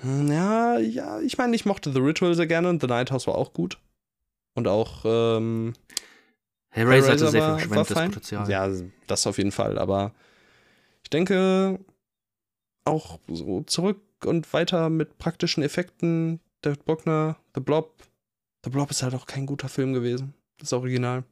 Hm, 0.01 0.31
ja, 0.31 0.77
ja, 0.77 1.21
ich 1.21 1.37
meine, 1.37 1.55
ich 1.55 1.65
mochte 1.65 1.91
The 1.91 1.99
Ritual 1.99 2.35
sehr 2.35 2.47
gerne 2.47 2.69
und 2.69 2.81
The 2.81 2.87
Night 2.87 3.11
House 3.11 3.25
war 3.25 3.35
auch 3.35 3.53
gut. 3.53 3.79
Und 4.53 4.67
auch, 4.67 5.03
ähm, 5.05 5.73
Hellraiser 6.73 7.13
hatte 7.13 7.29
sehr 7.29 7.57
viel 7.57 7.69
verschwendetes 7.69 7.95
Potenzial. 7.95 8.49
Ja, 8.49 8.69
das 9.07 9.27
auf 9.27 9.37
jeden 9.37 9.51
Fall, 9.51 9.77
aber 9.77 10.13
ich 11.03 11.09
denke 11.09 11.79
auch 12.83 13.19
so 13.27 13.61
zurück 13.61 14.01
und 14.25 14.51
weiter 14.53 14.89
mit 14.89 15.17
praktischen 15.17 15.63
Effekten. 15.63 16.39
David 16.61 16.85
Bruckner, 16.85 17.37
The 17.55 17.61
Blob. 17.61 18.03
The 18.63 18.69
Blob 18.69 18.89
ist 18.89 19.03
halt 19.03 19.13
auch 19.13 19.27
kein 19.27 19.45
guter 19.45 19.69
Film 19.69 19.93
gewesen. 19.93 20.33
Das 20.57 20.73
Original. 20.73 21.23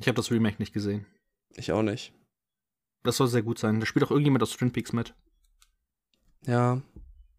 Ich 0.00 0.06
habe 0.06 0.16
das 0.16 0.30
Remake 0.30 0.56
nicht 0.58 0.72
gesehen. 0.72 1.06
Ich 1.54 1.72
auch 1.72 1.82
nicht. 1.82 2.12
Das 3.04 3.16
soll 3.16 3.28
sehr 3.28 3.42
gut 3.42 3.58
sein. 3.58 3.80
Da 3.80 3.86
spielt 3.86 4.04
auch 4.04 4.10
irgendjemand 4.10 4.42
aus 4.42 4.52
Twin 4.52 4.72
Peaks 4.72 4.92
mit. 4.92 5.14
Ja. 6.46 6.82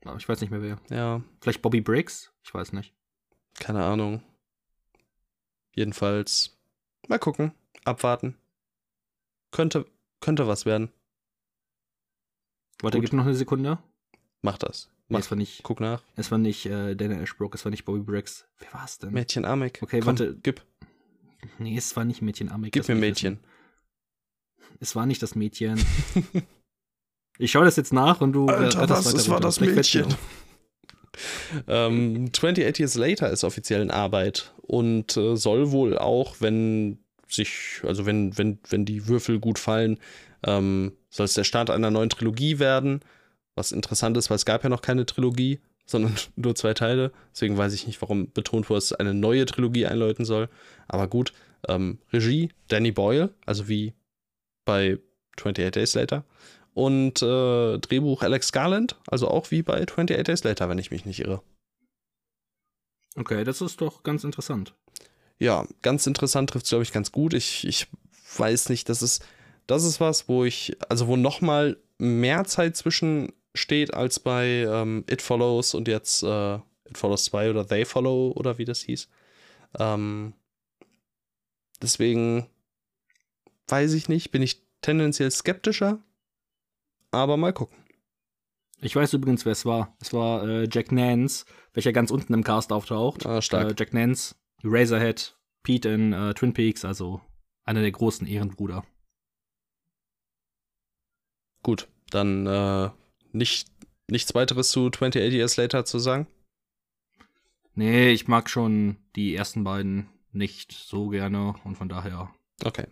Aber 0.05 0.17
ich 0.17 0.27
weiß 0.27 0.41
nicht 0.41 0.49
mehr 0.49 0.61
wer. 0.61 0.79
Ja. 0.89 1.21
Vielleicht 1.41 1.61
Bobby 1.61 1.81
Briggs? 1.81 2.31
Ich 2.43 2.53
weiß 2.53 2.73
nicht. 2.73 2.93
Keine 3.59 3.83
Ahnung. 3.83 4.23
Jedenfalls. 5.75 6.57
Mal 7.07 7.19
gucken. 7.19 7.51
Abwarten. 7.83 8.35
Könnte, 9.51 9.85
könnte 10.19 10.47
was 10.47 10.65
werden. 10.65 10.89
Warte, 12.81 12.99
gib 12.99 13.13
noch 13.13 13.25
eine 13.25 13.35
Sekunde. 13.35 13.79
Mach 14.41 14.57
das. 14.57 14.89
Mach, 15.07 15.19
nee, 15.19 15.23
es 15.23 15.31
war 15.31 15.37
nicht. 15.37 15.63
Guck 15.63 15.79
nach. 15.79 16.03
Es 16.15 16.31
war 16.31 16.37
nicht 16.37 16.65
äh, 16.65 16.95
Daniel 16.95 17.21
Ashbrook, 17.21 17.55
es 17.55 17.65
war 17.65 17.69
nicht 17.69 17.85
Bobby 17.85 18.01
Briggs. 18.01 18.45
Wer 18.59 18.73
war 18.73 18.85
es 18.85 18.99
denn? 18.99 19.11
Mädchen 19.11 19.45
Amek. 19.45 19.79
Okay, 19.81 19.99
Komm, 19.99 20.07
warte. 20.07 20.37
Gib. 20.41 20.61
Nee, 21.59 21.77
es 21.77 21.95
war 21.95 22.05
nicht 22.05 22.21
Mädchen 22.21 22.49
Amek. 22.49 22.71
Gib 22.73 22.87
mir 22.87 22.95
Mädchen. 22.95 23.39
Wissen. 23.39 23.53
Es 24.79 24.95
war 24.95 25.05
nicht 25.05 25.21
das 25.21 25.35
Mädchen. 25.35 25.83
ich 27.37 27.51
schaue 27.51 27.65
das 27.65 27.75
jetzt 27.75 27.93
nach 27.93 28.21
und 28.21 28.33
du. 28.33 28.47
Äh, 28.47 28.53
Alter, 28.53 28.89
was? 28.89 29.13
Es 29.13 29.29
war 29.29 29.39
das 29.39 29.59
Mädchen. 29.59 30.13
Ähm, 31.67 32.29
28 32.33 32.79
Years 32.79 32.95
Later 32.95 33.29
ist 33.29 33.43
offiziell 33.43 33.81
in 33.81 33.91
Arbeit 33.91 34.53
und 34.61 35.15
äh, 35.17 35.35
soll 35.35 35.71
wohl 35.71 35.97
auch, 35.97 36.37
wenn 36.39 36.99
sich, 37.27 37.81
also 37.83 38.05
wenn, 38.05 38.37
wenn, 38.37 38.59
wenn 38.69 38.85
die 38.85 39.07
Würfel 39.07 39.39
gut 39.39 39.59
fallen, 39.59 39.99
ähm, 40.45 40.93
soll 41.09 41.25
es 41.25 41.33
der 41.33 41.43
Start 41.43 41.69
einer 41.69 41.91
neuen 41.91 42.09
Trilogie 42.09 42.59
werden. 42.59 43.01
Was 43.55 43.71
interessant 43.71 44.17
ist, 44.17 44.29
weil 44.29 44.35
es 44.35 44.45
gab 44.45 44.63
ja 44.63 44.69
noch 44.69 44.81
keine 44.81 45.05
Trilogie, 45.05 45.59
sondern 45.85 46.15
nur 46.35 46.55
zwei 46.55 46.73
Teile. 46.73 47.11
Deswegen 47.33 47.57
weiß 47.57 47.73
ich 47.73 47.87
nicht, 47.87 48.01
warum 48.01 48.31
betont 48.31 48.69
wurde, 48.69 48.79
es 48.79 48.93
eine 48.93 49.13
neue 49.13 49.45
Trilogie 49.45 49.85
einläuten 49.85 50.25
soll. 50.25 50.49
Aber 50.87 51.07
gut, 51.07 51.33
ähm, 51.67 51.99
Regie 52.11 52.49
Danny 52.67 52.91
Boyle, 52.91 53.33
also 53.45 53.67
wie 53.67 53.93
bei 54.65 54.97
28 55.37 55.71
Days 55.71 55.93
Later. 55.95 56.25
Und 56.73 57.21
äh, 57.21 57.77
Drehbuch 57.77 58.23
Alex 58.23 58.51
Garland, 58.51 58.95
also 59.07 59.27
auch 59.27 59.51
wie 59.51 59.61
bei 59.61 59.81
28 59.83 60.23
Days 60.23 60.43
Later, 60.43 60.69
wenn 60.69 60.79
ich 60.79 60.91
mich 60.91 61.05
nicht 61.05 61.19
irre. 61.19 61.41
Okay, 63.15 63.43
das 63.43 63.61
ist 63.61 63.79
doch 63.79 64.03
ganz 64.03 64.23
interessant. 64.23 64.73
Ja, 65.37 65.67
ganz 65.81 66.07
interessant 66.07 66.49
trifft 66.49 66.65
es, 66.65 66.69
glaube 66.69 66.83
ich, 66.83 66.91
ganz 66.91 67.11
gut. 67.11 67.33
Ich, 67.33 67.67
ich 67.67 67.87
weiß 68.37 68.69
nicht, 68.69 68.89
das 68.89 69.01
ist, 69.01 69.23
das 69.67 69.83
ist 69.83 69.99
was, 69.99 70.27
wo 70.27 70.45
ich, 70.45 70.75
also 70.89 71.07
wo 71.07 71.15
nochmal 71.15 71.77
mehr 71.99 72.45
Zeit 72.45 72.75
zwischen 72.75 73.31
steht 73.55 73.93
als 73.93 74.19
bei 74.19 74.65
ähm, 74.67 75.03
It 75.09 75.21
Follows 75.21 75.75
und 75.75 75.87
jetzt 75.87 76.23
äh, 76.23 76.55
It 76.55 76.97
Follows 76.97 77.25
2 77.25 77.51
oder 77.51 77.67
They 77.67 77.85
Follow 77.85 78.31
oder 78.35 78.57
wie 78.57 78.65
das 78.65 78.81
hieß. 78.81 79.07
Ähm, 79.79 80.33
deswegen 81.81 82.47
weiß 83.67 83.93
ich 83.93 84.09
nicht, 84.09 84.31
bin 84.31 84.41
ich 84.41 84.61
tendenziell 84.81 85.31
skeptischer, 85.31 85.99
aber 87.13 87.37
mal 87.37 87.53
gucken. 87.53 87.77
Ich 88.81 88.95
weiß 88.95 89.13
übrigens, 89.13 89.45
wer 89.45 89.53
es 89.53 89.65
war. 89.65 89.95
Es 90.01 90.11
war 90.11 90.47
äh, 90.47 90.67
Jack 90.69 90.91
Nance, 90.91 91.45
welcher 91.73 91.93
ganz 91.93 92.11
unten 92.11 92.33
im 92.33 92.43
Cast 92.43 92.73
auftaucht. 92.73 93.25
Ah, 93.25 93.41
stark. 93.41 93.71
Äh, 93.71 93.75
Jack 93.77 93.93
Nance, 93.93 94.35
Razorhead, 94.63 95.37
Pete 95.63 95.89
in 95.89 96.11
äh, 96.11 96.33
Twin 96.33 96.53
Peaks, 96.53 96.83
also 96.83 97.21
einer 97.63 97.81
der 97.81 97.91
großen 97.91 98.27
Ehrenbruder. 98.27 98.83
Gut, 101.61 101.87
dann 102.09 102.45
äh, 102.45 102.89
nicht, 103.31 103.69
nichts 104.09 104.35
weiteres 104.35 104.69
zu 104.69 104.87
28 104.87 105.33
Years 105.33 105.55
Later 105.55 105.85
zu 105.85 105.99
sagen? 105.99 106.27
Nee, 107.75 108.11
ich 108.11 108.27
mag 108.27 108.49
schon 108.49 108.97
die 109.15 109.33
ersten 109.33 109.63
beiden 109.63 110.09
nicht 110.33 110.73
so 110.73 111.07
gerne 111.07 111.55
und 111.63 111.75
von 111.77 111.87
daher. 111.89 112.33
Okay. 112.63 112.87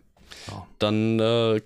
Ja. 0.48 0.66
Dann 0.78 1.20
äh, 1.20 1.60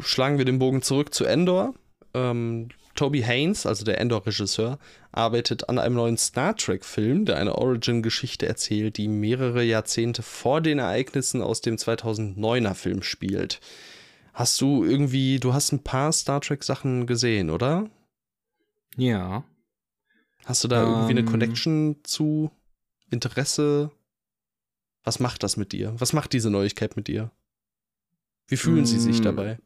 schlagen 0.00 0.38
wir 0.38 0.44
den 0.44 0.58
Bogen 0.58 0.82
zurück 0.82 1.14
zu 1.14 1.24
Endor. 1.24 1.74
Ähm, 2.14 2.68
Toby 2.94 3.22
Haynes, 3.22 3.66
also 3.66 3.84
der 3.84 4.00
Endor-Regisseur, 4.00 4.78
arbeitet 5.12 5.68
an 5.68 5.78
einem 5.78 5.94
neuen 5.94 6.18
Star 6.18 6.56
Trek-Film, 6.56 7.24
der 7.24 7.36
eine 7.36 7.56
Origin-Geschichte 7.56 8.46
erzählt, 8.46 8.96
die 8.96 9.08
mehrere 9.08 9.62
Jahrzehnte 9.62 10.22
vor 10.22 10.60
den 10.60 10.78
Ereignissen 10.78 11.40
aus 11.40 11.60
dem 11.60 11.76
2009er 11.76 12.74
Film 12.74 13.02
spielt. 13.02 13.60
Hast 14.34 14.60
du 14.60 14.84
irgendwie, 14.84 15.38
du 15.38 15.54
hast 15.54 15.72
ein 15.72 15.82
paar 15.82 16.12
Star 16.12 16.40
Trek-Sachen 16.40 17.06
gesehen, 17.06 17.50
oder? 17.50 17.88
Ja. 18.96 19.44
Hast 20.44 20.64
du 20.64 20.68
da 20.68 20.82
ähm, 20.82 20.88
irgendwie 20.90 21.10
eine 21.10 21.20
ähm. 21.20 21.26
Connection 21.26 21.96
zu? 22.02 22.50
Interesse? 23.10 23.90
Was 25.02 25.20
macht 25.20 25.42
das 25.42 25.56
mit 25.56 25.72
dir? 25.72 25.94
Was 25.98 26.12
macht 26.12 26.32
diese 26.32 26.50
Neuigkeit 26.50 26.96
mit 26.96 27.08
dir? 27.08 27.30
Wie 28.46 28.56
fühlen 28.56 28.86
sie 28.86 28.98
sich 28.98 29.20
mm. 29.20 29.24
dabei? 29.24 29.58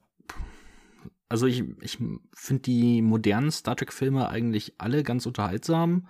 Also 1.28 1.46
ich, 1.46 1.64
ich 1.80 1.98
finde 2.34 2.62
die 2.62 3.02
modernen 3.02 3.50
Star 3.50 3.76
Trek-Filme 3.76 4.28
eigentlich 4.28 4.74
alle 4.78 5.02
ganz 5.02 5.26
unterhaltsam. 5.26 6.08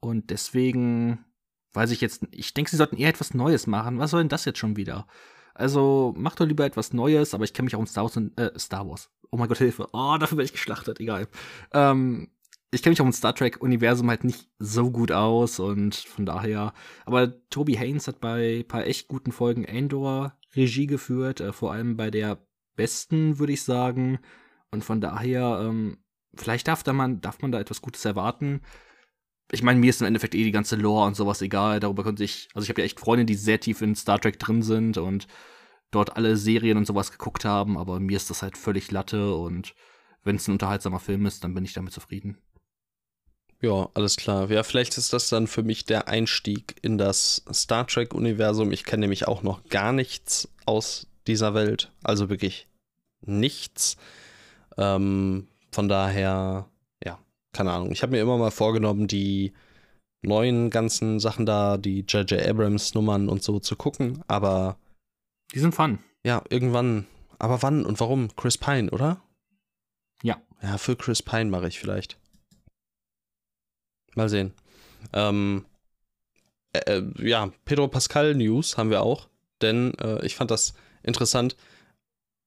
Und 0.00 0.30
deswegen 0.30 1.24
weiß 1.72 1.90
ich 1.90 2.00
jetzt, 2.00 2.26
ich 2.30 2.54
denke, 2.54 2.70
sie 2.70 2.76
sollten 2.76 2.96
eher 2.96 3.08
etwas 3.10 3.34
Neues 3.34 3.66
machen. 3.66 3.98
Was 3.98 4.12
soll 4.12 4.22
denn 4.22 4.28
das 4.28 4.44
jetzt 4.44 4.58
schon 4.58 4.76
wieder? 4.76 5.06
Also 5.54 6.14
macht 6.16 6.40
doch 6.40 6.46
lieber 6.46 6.64
etwas 6.64 6.92
Neues, 6.92 7.34
aber 7.34 7.44
ich 7.44 7.52
kenne 7.52 7.64
mich 7.64 7.74
auch 7.74 7.80
um 7.80 7.86
Star 7.86 8.04
Wars, 8.04 8.16
äh, 8.36 8.58
Star 8.58 8.88
Wars 8.88 9.10
oh 9.30 9.36
mein 9.36 9.48
Gott, 9.48 9.58
Hilfe, 9.58 9.88
oh, 9.92 10.16
dafür 10.18 10.38
werde 10.38 10.46
ich 10.46 10.52
geschlachtet, 10.52 11.00
egal. 11.00 11.28
Ähm, 11.72 12.30
ich 12.70 12.82
kenne 12.82 12.92
mich 12.92 13.00
auch 13.00 13.06
im 13.06 13.12
Star 13.12 13.34
Trek-Universum 13.34 14.08
halt 14.10 14.24
nicht 14.24 14.48
so 14.58 14.90
gut 14.90 15.10
aus 15.10 15.58
und 15.58 15.94
von 15.94 16.26
daher. 16.26 16.74
Aber 17.06 17.48
Toby 17.48 17.74
Haynes 17.74 18.08
hat 18.08 18.20
bei 18.20 18.60
ein 18.60 18.68
paar 18.68 18.86
echt 18.86 19.08
guten 19.08 19.32
Folgen 19.32 19.64
Endor 19.64 20.34
Regie 20.54 20.86
geführt, 20.86 21.40
äh, 21.40 21.52
vor 21.52 21.72
allem 21.72 21.96
bei 21.96 22.10
der 22.10 22.46
besten, 22.78 23.38
würde 23.38 23.52
ich 23.52 23.62
sagen. 23.62 24.18
Und 24.70 24.84
von 24.84 25.02
daher, 25.02 25.60
ähm, 25.62 25.98
vielleicht 26.34 26.68
darf, 26.68 26.82
da 26.82 26.94
man, 26.94 27.20
darf 27.20 27.42
man 27.42 27.52
da 27.52 27.60
etwas 27.60 27.82
Gutes 27.82 28.04
erwarten. 28.06 28.62
Ich 29.52 29.62
meine, 29.62 29.80
mir 29.80 29.90
ist 29.90 30.00
im 30.00 30.06
Endeffekt 30.06 30.34
eh 30.34 30.44
die 30.44 30.52
ganze 30.52 30.76
Lore 30.76 31.06
und 31.06 31.16
sowas 31.16 31.42
egal. 31.42 31.80
Darüber 31.80 32.04
könnte 32.04 32.24
ich, 32.24 32.48
also 32.54 32.64
ich 32.64 32.70
habe 32.70 32.80
ja 32.80 32.86
echt 32.86 33.00
Freunde, 33.00 33.26
die 33.26 33.34
sehr 33.34 33.60
tief 33.60 33.82
in 33.82 33.94
Star 33.94 34.18
Trek 34.18 34.38
drin 34.38 34.62
sind 34.62 34.96
und 34.96 35.26
dort 35.90 36.16
alle 36.16 36.36
Serien 36.36 36.76
und 36.78 36.86
sowas 36.86 37.10
geguckt 37.10 37.44
haben, 37.44 37.78
aber 37.78 37.98
mir 37.98 38.16
ist 38.16 38.30
das 38.30 38.42
halt 38.42 38.56
völlig 38.56 38.90
Latte 38.90 39.34
und 39.34 39.74
wenn 40.22 40.36
es 40.36 40.46
ein 40.46 40.52
unterhaltsamer 40.52 41.00
Film 41.00 41.26
ist, 41.26 41.44
dann 41.44 41.54
bin 41.54 41.64
ich 41.64 41.72
damit 41.72 41.92
zufrieden. 41.92 42.38
Ja, 43.60 43.88
alles 43.94 44.16
klar. 44.16 44.50
Ja, 44.50 44.62
vielleicht 44.62 44.98
ist 44.98 45.12
das 45.12 45.28
dann 45.28 45.46
für 45.46 45.62
mich 45.62 45.84
der 45.84 46.06
Einstieg 46.06 46.76
in 46.82 46.96
das 46.96 47.42
Star 47.52 47.86
Trek-Universum. 47.86 48.70
Ich 48.70 48.84
kenne 48.84 49.00
nämlich 49.00 49.26
auch 49.26 49.42
noch 49.42 49.64
gar 49.64 49.92
nichts 49.92 50.48
aus 50.64 51.08
dieser 51.26 51.54
Welt. 51.54 51.90
Also 52.04 52.28
wirklich 52.28 52.67
nichts. 53.22 53.96
Ähm, 54.76 55.48
von 55.72 55.88
daher, 55.88 56.68
ja, 57.04 57.18
keine 57.52 57.72
Ahnung. 57.72 57.92
Ich 57.92 58.02
habe 58.02 58.12
mir 58.12 58.22
immer 58.22 58.38
mal 58.38 58.50
vorgenommen, 58.50 59.06
die 59.08 59.52
neuen 60.22 60.70
ganzen 60.70 61.20
Sachen 61.20 61.46
da, 61.46 61.76
die 61.76 62.00
J.J. 62.00 62.42
Abrams 62.46 62.94
Nummern 62.94 63.28
und 63.28 63.42
so 63.42 63.58
zu 63.60 63.76
gucken, 63.76 64.22
aber. 64.26 64.78
Die 65.54 65.58
sind 65.60 65.74
fun. 65.74 65.98
Ja, 66.24 66.42
irgendwann. 66.48 67.06
Aber 67.38 67.62
wann 67.62 67.84
und 67.84 68.00
warum? 68.00 68.34
Chris 68.36 68.58
Pine, 68.58 68.90
oder? 68.90 69.22
Ja. 70.22 70.42
Ja, 70.60 70.76
für 70.78 70.96
Chris 70.96 71.22
Pine 71.22 71.46
mache 71.46 71.68
ich 71.68 71.78
vielleicht. 71.78 72.18
Mal 74.14 74.28
sehen. 74.28 74.52
Ähm, 75.12 75.64
äh, 76.72 76.98
äh, 76.98 77.04
ja, 77.18 77.50
Pedro 77.64 77.88
Pascal 77.88 78.34
News 78.34 78.76
haben 78.76 78.90
wir 78.90 79.02
auch, 79.02 79.28
denn 79.62 79.94
äh, 79.94 80.24
ich 80.26 80.34
fand 80.36 80.50
das 80.50 80.74
interessant. 81.02 81.56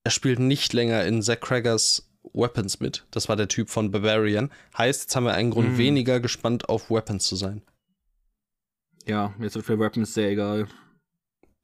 Er 0.03 0.11
spielt 0.11 0.39
nicht 0.39 0.73
länger 0.73 1.05
in 1.05 1.21
Zack 1.21 1.41
Craggers 1.41 2.07
Weapons 2.33 2.79
mit. 2.79 3.05
Das 3.11 3.29
war 3.29 3.35
der 3.35 3.47
Typ 3.47 3.69
von 3.69 3.91
Barbarian. 3.91 4.51
Heißt, 4.77 5.01
jetzt 5.03 5.15
haben 5.15 5.25
wir 5.25 5.33
einen 5.33 5.51
Grund 5.51 5.73
Mhm. 5.73 5.77
weniger 5.77 6.19
gespannt 6.19 6.69
auf 6.69 6.89
Weapons 6.89 7.25
zu 7.27 7.35
sein. 7.35 7.61
Ja, 9.05 9.33
jetzt 9.39 9.55
wird 9.55 9.65
für 9.65 9.79
Weapons 9.79 10.13
sehr 10.13 10.29
egal. 10.29 10.67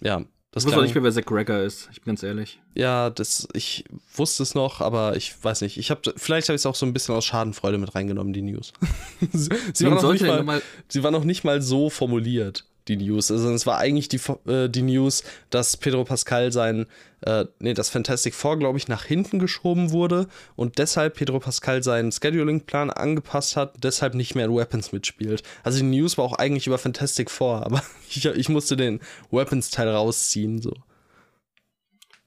Ja, 0.01 0.23
das 0.51 0.63
Ich 0.63 0.71
weiß 0.71 0.77
auch 0.77 0.81
nicht 0.83 0.95
mehr, 0.95 1.03
wer 1.03 1.11
Zack 1.11 1.25
Greger 1.27 1.63
ist. 1.63 1.89
Ich 1.91 2.01
bin 2.01 2.11
ganz 2.13 2.23
ehrlich. 2.23 2.59
Ja, 2.73 3.09
das, 3.09 3.47
ich 3.53 3.85
wusste 4.15 4.43
es 4.43 4.55
noch, 4.55 4.81
aber 4.81 5.15
ich 5.15 5.35
weiß 5.43 5.61
nicht. 5.61 5.77
Ich 5.77 5.91
habe, 5.91 6.13
vielleicht 6.15 6.49
habe 6.49 6.55
ich 6.55 6.61
es 6.61 6.65
auch 6.65 6.75
so 6.75 6.85
ein 6.85 6.93
bisschen 6.93 7.13
aus 7.15 7.25
Schadenfreude 7.25 7.77
mit 7.77 7.93
reingenommen, 7.93 8.33
die 8.33 8.41
News. 8.41 8.73
sie, 9.33 9.49
war 9.85 10.01
mal, 10.01 10.37
nochmal. 10.37 10.61
sie 10.87 11.03
war 11.03 11.11
noch 11.11 11.23
nicht 11.23 11.43
mal 11.43 11.61
so 11.61 11.89
formuliert, 11.89 12.65
die 12.87 12.97
News. 12.97 13.31
Also 13.31 13.51
es 13.51 13.65
war 13.65 13.77
eigentlich 13.77 14.09
die, 14.09 14.19
äh, 14.47 14.69
die 14.69 14.81
News, 14.81 15.23
dass 15.49 15.77
Pedro 15.77 16.03
Pascal 16.03 16.51
sein, 16.51 16.85
äh, 17.21 17.45
nee, 17.59 17.73
das 17.73 17.89
Fantastic 17.89 18.33
Four, 18.33 18.59
glaube 18.59 18.77
ich, 18.77 18.87
nach 18.87 19.03
hinten 19.03 19.39
geschoben 19.39 19.91
wurde 19.91 20.27
und 20.55 20.77
deshalb 20.77 21.15
Pedro 21.15 21.39
Pascal 21.39 21.83
seinen 21.83 22.11
Scheduling-Plan 22.11 22.89
angepasst 22.89 23.55
hat, 23.55 23.75
deshalb 23.83 24.13
nicht 24.13 24.35
mehr 24.35 24.45
in 24.45 24.55
Weapons 24.55 24.91
mitspielt. 24.91 25.43
Also 25.63 25.79
die 25.79 25.85
News 25.85 26.17
war 26.17 26.25
auch 26.25 26.33
eigentlich 26.33 26.67
über 26.67 26.77
Fantastic 26.77 27.29
Four, 27.31 27.65
aber 27.65 27.83
ich, 28.09 28.25
ich 28.25 28.49
musste 28.49 28.77
den 28.77 28.99
Weapons-Teil 29.31 29.89
rausziehen, 29.89 30.61
so. 30.61 30.73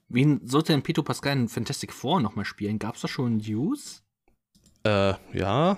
Wen 0.09 0.41
sollte 0.45 0.73
denn 0.73 0.83
Peter 0.83 1.05
Pascal 1.05 1.37
in 1.37 1.49
Fantastic 1.49 1.93
Four 1.93 2.21
nochmal 2.21 2.45
spielen? 2.45 2.81
Gab's 2.81 3.01
da 3.01 3.07
schon 3.07 3.37
News? 3.37 4.03
Äh, 4.83 5.15
ja. 5.33 5.77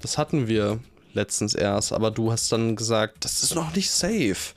Das 0.00 0.16
hatten 0.16 0.46
wir 0.46 0.78
letztens 1.16 1.54
erst, 1.54 1.92
aber 1.92 2.12
du 2.12 2.30
hast 2.30 2.52
dann 2.52 2.76
gesagt, 2.76 3.24
das 3.24 3.42
ist 3.42 3.54
noch 3.54 3.74
nicht 3.74 3.90
safe. 3.90 4.54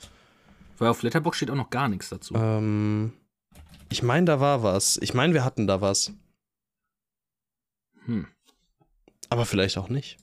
Weil 0.78 0.88
auf 0.88 1.02
Letterboxd 1.02 1.38
steht 1.38 1.50
auch 1.50 1.56
noch 1.56 1.70
gar 1.70 1.88
nichts 1.88 2.08
dazu. 2.08 2.34
Ähm, 2.34 3.12
ich 3.90 4.02
meine, 4.02 4.26
da 4.26 4.40
war 4.40 4.62
was. 4.62 4.98
Ich 5.02 5.12
meine, 5.12 5.34
wir 5.34 5.44
hatten 5.44 5.66
da 5.66 5.80
was. 5.80 6.12
Hm. 8.04 8.26
Aber 9.28 9.44
vielleicht 9.44 9.76
auch 9.76 9.88
nicht. 9.88 10.16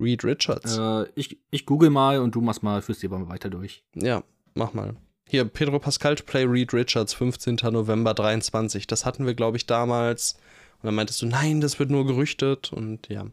Reed 0.00 0.24
Richards. 0.24 0.76
Äh, 0.76 1.06
ich, 1.14 1.38
ich 1.50 1.66
google 1.66 1.90
mal 1.90 2.18
und 2.18 2.34
du 2.34 2.40
machst 2.40 2.62
mal, 2.62 2.82
führst 2.82 3.02
dir 3.02 3.10
mal 3.10 3.28
weiter 3.28 3.50
durch. 3.50 3.84
Ja, 3.94 4.22
mach 4.54 4.72
mal. 4.72 4.96
Hier, 5.28 5.44
Pedro 5.44 5.78
Pascal 5.78 6.16
to 6.16 6.24
play 6.24 6.44
Reed 6.44 6.72
Richards, 6.72 7.14
15. 7.14 7.56
November 7.70 8.14
23. 8.14 8.86
Das 8.86 9.04
hatten 9.04 9.26
wir, 9.26 9.34
glaube 9.34 9.56
ich, 9.56 9.66
damals. 9.66 10.34
Und 10.82 10.86
dann 10.86 10.94
meintest 10.94 11.22
du, 11.22 11.26
nein, 11.26 11.60
das 11.60 11.78
wird 11.78 11.90
nur 11.90 12.06
gerüchtet. 12.06 12.72
Und 12.72 13.08
ja. 13.08 13.26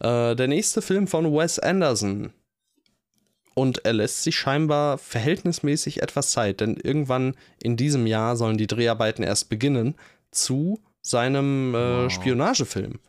Äh, 0.00 0.34
der 0.36 0.48
nächste 0.48 0.82
Film 0.82 1.06
von 1.06 1.32
Wes 1.32 1.58
Anderson. 1.58 2.32
Und 3.54 3.84
er 3.84 3.92
lässt 3.92 4.22
sich 4.22 4.36
scheinbar 4.36 4.98
verhältnismäßig 4.98 6.00
etwas 6.02 6.30
Zeit, 6.30 6.60
denn 6.60 6.76
irgendwann 6.76 7.34
in 7.60 7.76
diesem 7.76 8.06
Jahr 8.06 8.36
sollen 8.36 8.56
die 8.56 8.68
Dreharbeiten 8.68 9.24
erst 9.24 9.48
beginnen 9.48 9.96
zu 10.30 10.80
seinem 11.02 11.74
äh, 11.74 12.04
Wow. 12.04 12.12
Spionagefilm. 12.12 13.00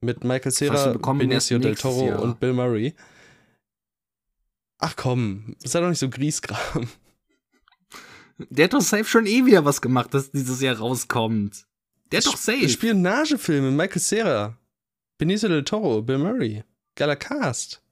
Mit 0.00 0.22
Michael 0.22 0.52
Cera, 0.52 0.92
Benicio 0.92 1.58
del 1.58 1.74
Toro 1.74 2.06
Jahr. 2.08 2.22
und 2.22 2.38
Bill 2.38 2.52
Murray. 2.52 2.94
Ach 4.78 4.94
komm, 4.94 5.56
sei 5.64 5.80
doch 5.80 5.88
nicht 5.88 5.98
so 5.98 6.08
Griesgram. 6.10 6.88
Der 8.38 8.64
hat 8.64 8.74
doch 8.74 8.82
safe 8.82 9.04
schon 9.04 9.26
eh 9.26 9.46
wieder 9.46 9.64
was 9.64 9.80
gemacht, 9.80 10.12
dass 10.12 10.30
dieses 10.30 10.60
Jahr 10.60 10.76
rauskommt. 10.76 11.66
Der 12.12 12.18
hat 12.18 12.26
doch 12.26 12.36
safe. 12.36 12.68
Spionagefilme, 12.68 13.70
Michael 13.70 14.02
Cera, 14.02 14.58
Benicio 15.18 15.48
del 15.48 15.64
Toro, 15.64 16.02
Bill 16.02 16.18
Murray. 16.18 16.64
Geiler 16.94 17.16
Cast. 17.16 17.82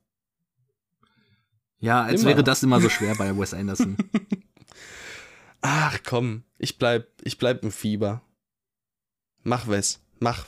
ja, 1.78 2.02
als 2.02 2.22
Immer. 2.22 2.30
wäre 2.30 2.44
das 2.44 2.62
immer 2.62 2.80
so 2.80 2.88
schwer 2.88 3.14
bei 3.16 3.36
Wes 3.36 3.54
Anderson. 3.54 3.96
Ach 5.60 5.98
komm, 6.04 6.44
ich 6.58 6.78
bleib, 6.78 7.08
ich 7.22 7.38
bleib 7.38 7.62
im 7.62 7.70
Fieber. 7.72 8.22
Mach 9.42 9.68
Wes, 9.68 10.00
mach. 10.20 10.46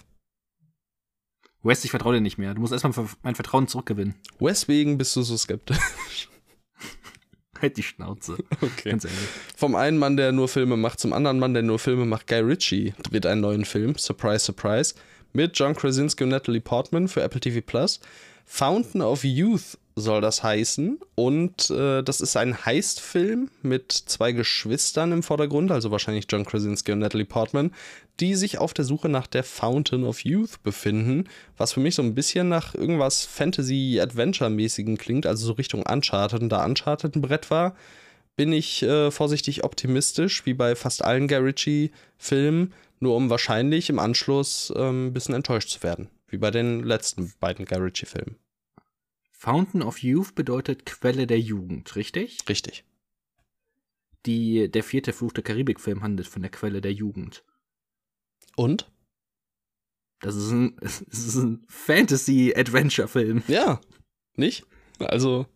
Wes, 1.63 1.85
ich 1.85 1.91
vertraue 1.91 2.15
dir 2.15 2.21
nicht 2.21 2.39
mehr. 2.39 2.55
Du 2.55 2.61
musst 2.61 2.73
erstmal 2.73 3.09
mein 3.23 3.35
Vertrauen 3.35 3.67
zurückgewinnen. 3.69 4.15
Weswegen 4.39 4.99
bist 4.99 5.17
du 5.17 5.23
so 5.23 5.37
skeptisch. 5.37 5.79
Halt 7.61 7.77
die 7.79 7.83
Schnauze. 7.83 8.37
Okay. 8.61 8.91
Ganz 8.91 9.05
ehrlich. 9.07 9.19
Vom 9.57 9.75
einen 9.75 9.97
Mann, 9.99 10.17
der 10.19 10.33
nur 10.33 10.49
Filme 10.49 10.77
macht, 10.77 11.01
zum 11.01 11.15
anderen 11.15 11.39
Mann, 11.39 11.55
der 11.55 11.63
nur 11.63 11.79
Filme 11.79 12.05
macht, 12.05 12.27
Guy 12.27 12.41
Ritchie, 12.41 12.95
dreht 13.03 13.25
einen 13.25 13.41
neuen 13.41 13.65
Film, 13.65 13.97
Surprise, 13.97 14.45
Surprise, 14.45 14.95
mit 15.37 15.57
John 15.57 15.77
Krasinski 15.77 16.25
und 16.25 16.31
Natalie 16.31 16.63
Portman 16.63 17.09
für 17.09 17.23
Apple 17.23 17.41
TV 17.41 17.61
Plus. 17.61 18.01
Fountain 18.47 19.03
of 19.03 19.23
Youth 19.23 19.77
soll 19.97 20.23
das 20.23 20.43
heißen. 20.43 20.99
Und 21.15 21.71
äh, 21.71 22.03
das 22.03 22.21
ist 22.21 22.37
ein 22.37 22.65
Heist-Film 22.65 23.51
mit 23.63 23.93
zwei 23.93 24.33
Geschwistern 24.33 25.13
im 25.13 25.23
Vordergrund, 25.23 25.71
also 25.71 25.91
wahrscheinlich 25.91 26.27
John 26.29 26.45
Krasinski 26.45 26.93
und 26.93 27.01
Natalie 27.01 27.27
Portman, 27.27 27.73
die 28.19 28.35
sich 28.35 28.59
auf 28.59 28.73
der 28.73 28.87
Suche 28.87 29.11
nach 29.11 29.27
der 29.27 29.45
Fountain 29.45 30.05
of 30.05 30.25
Youth 30.25 30.63
befinden, 30.63 31.29
was 31.59 31.75
für 31.75 31.81
mich 31.81 31.95
so 31.95 32.03
ein 32.03 32.15
bisschen 32.15 32.49
nach 32.49 32.75
irgendwas 32.75 33.27
Fantasy-Adventure-mäßigen 33.27 34.97
klingt, 34.97 35.27
also 35.27 35.47
so 35.47 35.53
Richtung 35.53 35.83
Uncharted. 35.83 36.41
Und 36.41 36.49
da 36.49 36.65
Uncharted 36.65 37.15
ein 37.15 37.21
Brett 37.21 37.51
war, 37.51 37.77
bin 38.37 38.53
ich 38.53 38.83
äh, 38.83 39.11
vorsichtig 39.11 39.65
optimistisch, 39.65 40.47
wie 40.47 40.55
bei 40.55 40.77
fast 40.77 41.05
allen 41.05 41.27
Guy 41.29 41.39
Ritchie-Filmen, 41.39 42.73
nur 43.01 43.17
um 43.17 43.31
wahrscheinlich 43.31 43.91
im 43.91 43.99
Anschluss 43.99 44.73
ähm, 44.77 45.09
ein 45.09 45.13
bisschen 45.13 45.35
enttäuscht 45.35 45.69
zu 45.71 45.83
werden, 45.83 46.11
wie 46.29 46.39
bei 46.39 46.51
den 46.51 46.83
letzten 46.83 47.33
beiden 47.41 47.65
Guy 47.65 47.79
Ritchie-Filmen. 47.79 48.37
Fountain 49.33 49.83
of 49.83 49.99
Youth 49.99 50.35
bedeutet 50.35 50.87
Quelle 50.87 51.27
der 51.27 51.39
Jugend, 51.39 51.95
richtig? 51.95 52.39
Richtig. 52.49 52.85
Die, 54.25 54.71
der 54.71 54.83
vierte 54.83 55.13
Fluch 55.13 55.33
der 55.33 55.45
Karibik-Film 55.45 56.03
handelt 56.03 56.27
von 56.27 56.43
der 56.43 56.51
Quelle 56.51 56.81
der 56.81 56.93
Jugend. 56.93 57.45
Und? 58.57 58.91
Das 60.21 60.35
ist 60.35 60.51
ein, 60.51 60.77
ist 60.81 61.37
ein 61.37 61.65
Fantasy-Adventure-Film. 61.69 63.45
Ja, 63.47 63.81
nicht? 64.35 64.67
Also, 64.99 65.47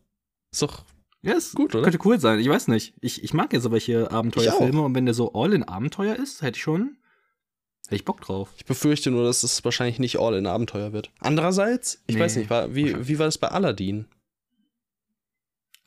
ist 0.52 0.62
doch 0.62 0.84
Ja, 1.22 1.32
ist 1.32 1.54
gut, 1.54 1.74
oder? 1.74 1.84
Könnte 1.84 2.06
cool 2.06 2.20
sein. 2.20 2.38
Ich 2.38 2.48
weiß 2.48 2.68
nicht. 2.68 2.94
Ich, 3.00 3.24
ich 3.24 3.34
mag 3.34 3.52
ja 3.52 3.60
solche 3.60 4.10
Abenteuerfilme 4.10 4.82
und 4.82 4.94
wenn 4.94 5.06
der 5.06 5.14
so 5.14 5.32
all 5.32 5.52
in 5.52 5.64
Abenteuer 5.64 6.16
ist, 6.16 6.42
hätte 6.42 6.58
ich 6.58 6.62
schon. 6.62 6.98
Hätte 7.90 7.96
ich 7.96 8.04
Bock 8.04 8.20
drauf. 8.20 8.52
Ich 8.56 8.64
befürchte 8.66 9.10
nur, 9.10 9.24
dass 9.24 9.42
es 9.42 9.64
wahrscheinlich 9.64 9.98
nicht 9.98 10.20
all 10.20 10.36
in 10.36 10.46
Abenteuer 10.46 10.92
wird. 10.92 11.10
Andererseits, 11.18 12.00
ich 12.06 12.14
Nee. 12.14 12.20
weiß 12.20 12.36
nicht, 12.36 12.48
war, 12.48 12.72
wie, 12.72 13.08
wie 13.08 13.18
war 13.18 13.26
das 13.26 13.36
bei 13.36 13.48
Aladdin? 13.48 14.06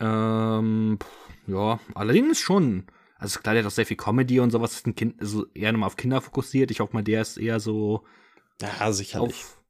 Ähm, 0.01 0.99
ja, 1.47 1.79
allerdings 1.95 2.39
schon. 2.39 2.87
Also 3.15 3.39
klar, 3.39 3.53
der 3.55 3.63
hat 3.63 3.71
auch 3.71 3.73
sehr 3.73 3.85
viel 3.85 3.95
Comedy 3.95 4.41
und 4.41 4.51
sowas. 4.51 4.73
Ist 4.73 4.85
ein 4.87 4.95
Kind, 4.95 5.21
also 5.21 5.45
eher 5.53 5.71
nochmal 5.71 5.87
auf 5.87 5.95
Kinder 5.95 6.19
fokussiert. 6.19 6.71
Ich 6.71 6.81
hoffe 6.81 6.93
mal, 6.93 7.03
der 7.03 7.21
ist 7.21 7.37
eher 7.37 7.61
so 7.61 8.03
Ja, 8.61 8.91
sicherlich. 8.91 9.33
auf. 9.33 9.63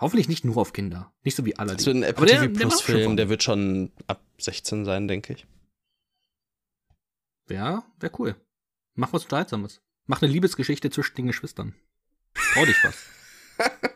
Hoffentlich 0.00 0.28
nicht 0.28 0.44
nur 0.46 0.56
auf 0.56 0.72
Kinder. 0.72 1.12
Nicht 1.24 1.36
so 1.36 1.44
wie 1.44 1.56
Aladdin. 1.56 1.76
Das 1.76 1.86
wird 1.86 1.96
ein 1.96 2.02
Apple 2.04 2.24
der- 2.26 2.40
TV 2.40 2.52
der 2.54 2.60
Plus 2.60 2.80
Film, 2.80 3.16
der 3.18 3.28
wird 3.28 3.42
schon 3.42 3.92
ab 4.06 4.24
16 4.38 4.86
sein, 4.86 5.08
denke 5.08 5.34
ich. 5.34 5.46
Ja, 7.50 7.84
wäre 8.00 8.12
cool. 8.18 8.34
Mach 8.94 9.12
was 9.12 9.24
Unterhaltsames. 9.24 9.82
Mach 10.06 10.22
eine 10.22 10.32
Liebesgeschichte 10.32 10.90
zwischen 10.90 11.16
den 11.16 11.26
Geschwistern. 11.28 11.74
Trau 12.34 12.64
dich 12.64 12.76
was. 12.84 12.96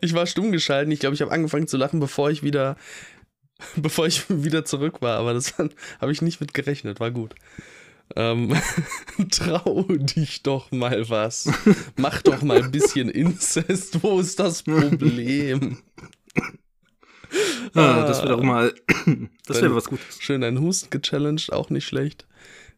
Ich 0.00 0.14
war 0.14 0.26
stumm 0.26 0.52
geschalten. 0.52 0.90
Ich 0.90 1.00
glaube, 1.00 1.14
ich 1.14 1.20
habe 1.20 1.32
angefangen 1.32 1.68
zu 1.68 1.76
lachen, 1.76 2.00
bevor 2.00 2.30
ich 2.30 2.42
wieder, 2.42 2.76
bevor 3.76 4.06
ich 4.06 4.24
wieder 4.28 4.64
zurück 4.64 5.02
war. 5.02 5.18
Aber 5.18 5.34
das 5.34 5.54
habe 5.58 6.12
ich 6.12 6.22
nicht 6.22 6.40
mit 6.40 6.54
gerechnet. 6.54 7.00
War 7.00 7.10
gut. 7.10 7.34
Ähm, 8.16 8.54
trau 9.30 9.84
dich 9.88 10.42
doch 10.42 10.70
mal 10.70 11.08
was. 11.08 11.50
Mach 11.96 12.20
doch 12.22 12.42
mal 12.42 12.62
ein 12.62 12.70
bisschen 12.70 13.08
Inzest. 13.08 14.02
Wo 14.02 14.20
ist 14.20 14.38
das 14.38 14.64
Problem? 14.64 15.78
Ah, 17.74 18.06
das 18.06 18.18
wäre 18.18 18.36
doch 18.36 18.42
mal. 18.42 18.74
Das 19.46 19.60
wäre 19.60 19.74
was 19.74 19.86
Gutes. 19.86 20.20
Schön 20.20 20.44
ein 20.44 20.60
Husten 20.60 20.90
gechallenged, 20.90 21.52
auch 21.52 21.68
nicht 21.70 21.86
schlecht. 21.86 22.26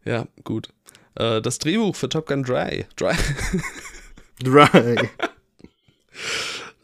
Ja, 0.05 0.27
gut. 0.43 0.69
Äh, 1.17 1.41
das 1.41 1.59
Drehbuch 1.59 1.95
für 1.97 2.09
Top 2.09 2.27
Gun 2.27 2.43
Dry. 2.43 2.87
Dry. 2.97 3.15
Dry. 4.43 5.09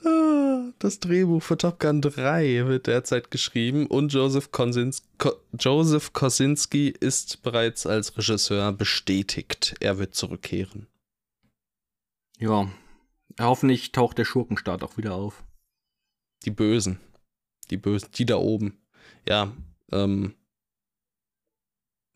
Ah, 0.04 0.70
Das 0.78 1.00
Drehbuch 1.00 1.42
für 1.42 1.58
Top 1.58 1.78
Gun 1.80 2.00
3 2.00 2.66
wird 2.66 2.86
derzeit 2.86 3.30
geschrieben 3.30 3.86
und 3.86 4.12
Joseph, 4.12 4.50
Kosins 4.50 5.02
Ko 5.18 5.32
Joseph 5.58 6.12
Kosinski 6.12 6.88
ist 6.88 7.42
bereits 7.42 7.86
als 7.86 8.16
Regisseur 8.16 8.72
bestätigt. 8.72 9.74
Er 9.80 9.98
wird 9.98 10.14
zurückkehren. 10.14 10.86
Ja. 12.38 12.70
Hoffentlich 13.38 13.92
taucht 13.92 14.18
der 14.18 14.24
Schurkenstaat 14.24 14.82
auch 14.82 14.96
wieder 14.96 15.14
auf. 15.14 15.44
Die 16.44 16.50
Bösen. 16.50 16.98
Die 17.70 17.76
Bösen, 17.76 18.08
die 18.14 18.26
da 18.26 18.36
oben. 18.36 18.78
Ja, 19.28 19.52
ähm. 19.92 20.34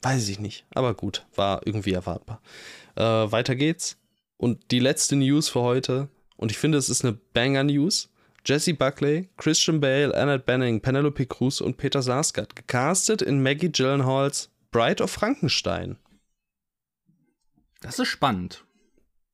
Weiß 0.05 0.29
ich 0.29 0.39
nicht. 0.39 0.67
Aber 0.75 0.93
gut, 0.93 1.25
war 1.35 1.63
irgendwie 1.65 1.95
erwartbar. 1.95 2.43
Äh, 2.95 3.03
weiter 3.03 3.57
geht's. 3.57 3.97
Und 4.37 4.71
die 4.71 4.79
letzte 4.79 5.17
News 5.17 5.49
für 5.49 5.63
heute. 5.63 6.09
Und 6.37 6.51
ich 6.51 6.59
finde, 6.59 6.77
es 6.77 6.91
ist 6.91 7.05
eine 7.05 7.15
Banger-News. 7.15 8.11
Jesse 8.45 8.75
Buckley, 8.75 9.31
Christian 9.39 9.81
Bale, 9.81 10.15
Annette 10.15 10.45
Benning, 10.45 10.83
Penelope 10.83 11.25
Cruz 11.25 11.63
und 11.63 11.79
Peter 11.79 12.03
Sarsgaard 12.03 12.55
gecastet 12.55 13.23
in 13.23 13.43
Maggie 13.43 13.73
Gyllenhaals 13.73 14.51
Bride 14.71 15.03
of 15.03 15.11
Frankenstein. 15.11 15.97
Das 17.81 17.99
ist 17.99 18.09
spannend. 18.09 18.67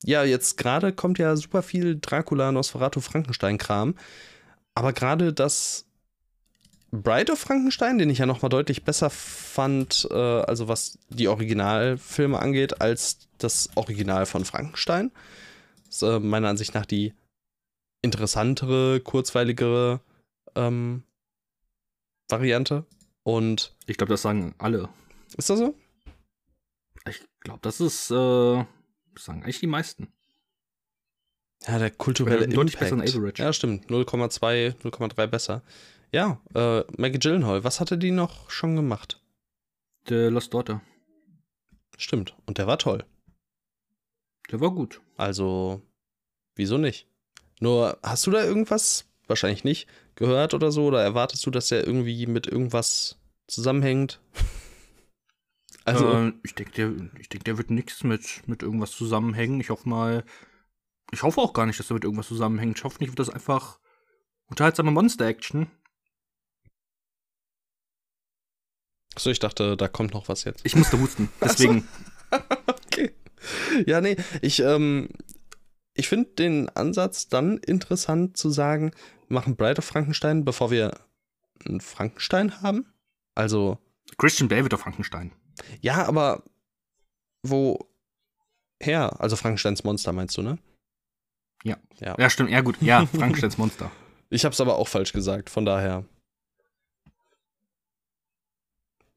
Ja, 0.05 0.23
jetzt 0.23 0.57
gerade 0.57 0.93
kommt 0.93 1.19
ja 1.19 1.35
super 1.35 1.63
viel 1.63 1.99
Dracula, 2.01 2.53
Nosferatu, 2.53 3.01
Frankenstein-Kram. 3.01 3.97
Aber 4.75 4.93
gerade 4.93 5.33
das 5.33 5.90
Bride 6.93 7.33
of 7.33 7.39
Frankenstein, 7.39 7.99
den 7.99 8.11
ich 8.11 8.19
ja 8.19 8.27
nochmal 8.27 8.49
deutlich 8.49 8.85
besser 8.85 9.11
fand, 9.11 10.09
äh, 10.11 10.15
also 10.15 10.67
was 10.67 10.99
die 11.09 11.29
Originalfilme 11.29 12.39
angeht, 12.39 12.81
als 12.81 13.29
das 13.39 13.71
Original 13.77 14.27
von 14.27 14.45
Frankenstein. 14.45 15.13
Das 15.87 15.97
ist 15.97 16.03
äh, 16.03 16.19
meiner 16.19 16.49
Ansicht 16.49 16.75
nach 16.75 16.87
die 16.87 17.15
interessantere, 18.03 19.01
kurzweiligere 19.01 20.01
ähm, 20.57 21.05
Variante. 22.29 22.87
Und. 23.23 23.77
Ich 23.87 23.97
glaube, 23.97 24.13
das 24.13 24.23
sagen 24.23 24.55
alle. 24.59 24.89
Ist 25.37 25.51
das 25.51 25.59
so? 25.59 25.75
Ich 27.09 27.21
glaube, 27.41 27.61
das 27.63 27.81
ist, 27.81 28.11
äh, 28.11 28.65
das 29.15 29.25
sagen 29.25 29.43
eigentlich 29.43 29.61
die 29.61 29.67
meisten. 29.67 30.13
Ja, 31.67 31.79
der 31.79 31.91
kulturelle 31.91 32.49
Deutlich 32.49 32.79
besser 32.79 32.97
Average. 32.97 33.43
Ja, 33.43 33.53
stimmt. 33.53 33.87
0,2, 33.91 34.75
0,3 34.83 35.27
besser. 35.27 35.63
Ja, 36.13 36.41
äh, 36.55 36.83
Maggie 36.97 37.19
Gyllenhaal, 37.19 37.63
was 37.63 37.79
hatte 37.79 37.97
die 37.97 38.11
noch 38.11 38.51
schon 38.51 38.75
gemacht? 38.75 39.23
The 40.09 40.27
Lost 40.27 40.53
Daughter. 40.53 40.81
Stimmt. 41.97 42.35
Und 42.47 42.59
der 42.59 42.67
war 42.67 42.79
toll. 42.79 43.05
Der 44.51 44.61
war 44.61 44.71
gut. 44.71 45.01
Also, 45.17 45.83
wieso 46.57 46.79
nicht? 46.79 47.07
Nur, 47.61 47.99
hast 48.03 48.27
du 48.27 48.31
da 48.31 48.43
irgendwas, 48.43 49.07
wahrscheinlich 49.29 49.65
nicht, 49.65 49.87
gehört 50.17 50.55
oder 50.55 50.73
so? 50.73 50.87
Oder 50.87 51.03
erwartest 51.03 51.47
du, 51.47 51.51
dass 51.51 51.69
der 51.69 51.87
irgendwie 51.87 52.27
mit 52.27 52.47
irgendwas 52.47 53.21
zusammenhängt? 53.47 54.21
also, 55.85 56.11
äh, 56.11 56.33
ich 56.43 56.55
denke, 56.55 56.73
der, 56.73 56.89
denk, 57.29 57.45
der 57.45 57.59
wird 57.59 57.71
nichts 57.71 58.03
mit, 58.03 58.43
mit 58.49 58.63
irgendwas 58.63 58.91
zusammenhängen. 58.93 59.61
Ich 59.61 59.71
hoffe 59.71 59.89
mal, 59.89 60.25
ich 61.13 61.23
hoffe 61.23 61.41
auch 61.41 61.53
gar 61.53 61.67
nicht, 61.67 61.79
dass 61.79 61.91
er 61.91 61.95
mit 61.95 62.05
irgendwas 62.05 62.29
zusammenhängt. 62.29 62.79
Ich 62.79 62.85
hoffe 62.85 62.99
nicht, 62.99 63.11
wird 63.11 63.21
das 63.21 63.31
einfach 63.31 63.79
unterhaltsame 64.49 64.91
Monster-Action. 64.91 65.69
Achso, 69.15 69.31
ich 69.31 69.39
dachte, 69.39 69.77
da 69.77 69.89
kommt 69.89 70.15
noch 70.15 70.29
was 70.29 70.45
jetzt. 70.45 70.61
Ich 70.65 70.77
musste 70.77 71.01
husten, 71.01 71.29
deswegen. 71.41 71.89
okay. 72.67 73.13
Ja, 73.87 74.01
nee, 74.01 74.17
ich, 74.41 74.61
ähm, 74.61 75.09
ich 75.95 76.09
finde 76.09 76.31
den 76.31 76.69
Ansatz 76.71 77.29
dann 77.29 77.59
interessant 77.59 78.37
zu 78.37 78.51
sagen, 78.51 78.93
wir 79.29 79.35
machen 79.35 79.57
Bride 79.57 79.79
of 79.79 79.85
Frankenstein, 79.85 80.45
bevor 80.45 80.71
wir 80.71 80.99
einen 81.65 81.81
Frankenstein 81.81 82.63
haben. 82.63 82.87
Also. 83.35 83.79
Christian 84.19 84.49
David 84.49 84.75
of 84.75 84.81
Frankenstein. 84.81 85.33
Ja, 85.81 86.07
aber 86.07 86.43
woher? 87.43 89.21
Also 89.21 89.37
Frankensteins 89.37 89.85
Monster 89.85 90.13
meinst 90.13 90.37
du, 90.37 90.43
ne? 90.43 90.59
Ja. 91.65 91.77
Ja, 92.01 92.17
ja 92.19 92.31
stimmt. 92.31 92.51
Ja, 92.51 92.61
gut. 92.61 92.77
Ja, 92.81 93.07
Frankensteins 93.15 93.59
Monster. 93.59 93.91
ich 94.31 94.45
hab's 94.45 94.61
aber 94.61 94.77
auch 94.77 94.89
falsch 94.89 95.13
gesagt, 95.13 95.51
von 95.51 95.65
daher. 95.65 96.05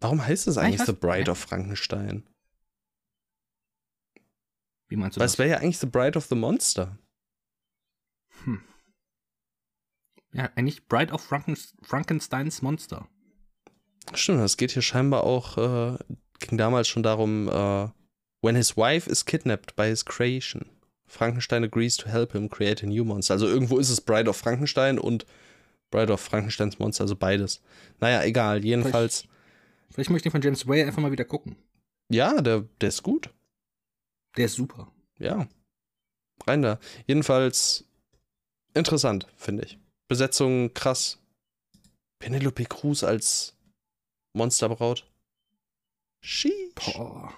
Warum 0.03 0.25
heißt 0.25 0.47
es 0.47 0.57
eigentlich 0.57 0.81
The 0.81 0.91
Bride 0.91 1.31
of 1.31 1.37
Frankenstein? 1.37 2.27
Wie 4.89 4.97
meinst 4.97 5.15
du 5.15 5.21
Weil 5.21 5.25
das? 5.25 5.33
es 5.33 5.39
wäre 5.39 5.49
ja 5.49 5.57
eigentlich 5.59 5.79
The 5.79 5.85
Bride 5.85 6.17
of 6.17 6.25
the 6.25 6.35
Monster. 6.35 6.99
Hm. 8.43 8.61
Ja, 10.33 10.49
eigentlich 10.55 10.87
Bride 10.87 11.13
of 11.13 11.21
Franken 11.23 11.55
Frankensteins 11.81 12.61
Monster. 12.61 13.07
Stimmt, 14.13 14.41
es 14.41 14.57
geht 14.57 14.71
hier 14.71 14.81
scheinbar 14.81 15.23
auch, 15.23 15.57
äh, 15.57 15.97
ging 16.39 16.57
damals 16.57 16.89
schon 16.89 17.03
darum, 17.03 17.47
äh, 17.47 17.87
when 18.41 18.57
his 18.57 18.75
wife 18.75 19.09
is 19.09 19.23
kidnapped 19.23 19.77
by 19.77 19.85
his 19.85 20.03
creation. 20.03 20.69
Frankenstein 21.07 21.63
agrees 21.63 21.95
to 21.95 22.09
help 22.09 22.33
him 22.33 22.49
create 22.49 22.83
a 22.83 22.87
new 22.87 23.05
monster. 23.05 23.35
Also 23.35 23.47
irgendwo 23.47 23.77
ist 23.77 23.89
es 23.89 24.01
Bride 24.01 24.29
of 24.29 24.35
Frankenstein 24.35 24.99
und 24.99 25.25
Bride 25.91 26.11
of 26.11 26.19
Frankensteins 26.19 26.77
Monster, 26.77 27.03
also 27.03 27.15
beides. 27.15 27.61
Naja, 28.01 28.23
egal, 28.23 28.65
jedenfalls. 28.65 29.29
Vielleicht, 29.93 30.09
möchte 30.09 30.27
ich 30.27 30.31
von 30.31 30.41
James 30.41 30.67
Way 30.67 30.83
einfach 30.83 31.01
mal 31.01 31.11
wieder 31.11 31.25
gucken. 31.25 31.55
Ja, 32.09 32.41
der, 32.41 32.61
der 32.81 32.89
ist 32.89 33.03
gut. 33.03 33.29
Der 34.37 34.45
ist 34.45 34.55
super. 34.55 34.91
Ja. 35.19 35.47
Rein 36.47 36.61
da. 36.61 36.79
Jedenfalls 37.05 37.85
interessant, 38.73 39.27
finde 39.37 39.65
ich. 39.65 39.79
Besetzung 40.07 40.73
krass. 40.73 41.19
Penelope 42.19 42.65
Cruz 42.65 43.03
als 43.03 43.55
Monsterbraut. 44.33 45.07
Sheesh. 46.21 46.73
Boah. 46.75 47.33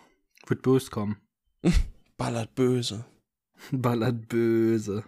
Wird 0.48 0.62
böse 0.62 0.90
kommen. 0.90 1.18
Ballert 2.18 2.56
böse. 2.56 3.06
Ballert 3.72 4.30
böse. 4.30 5.04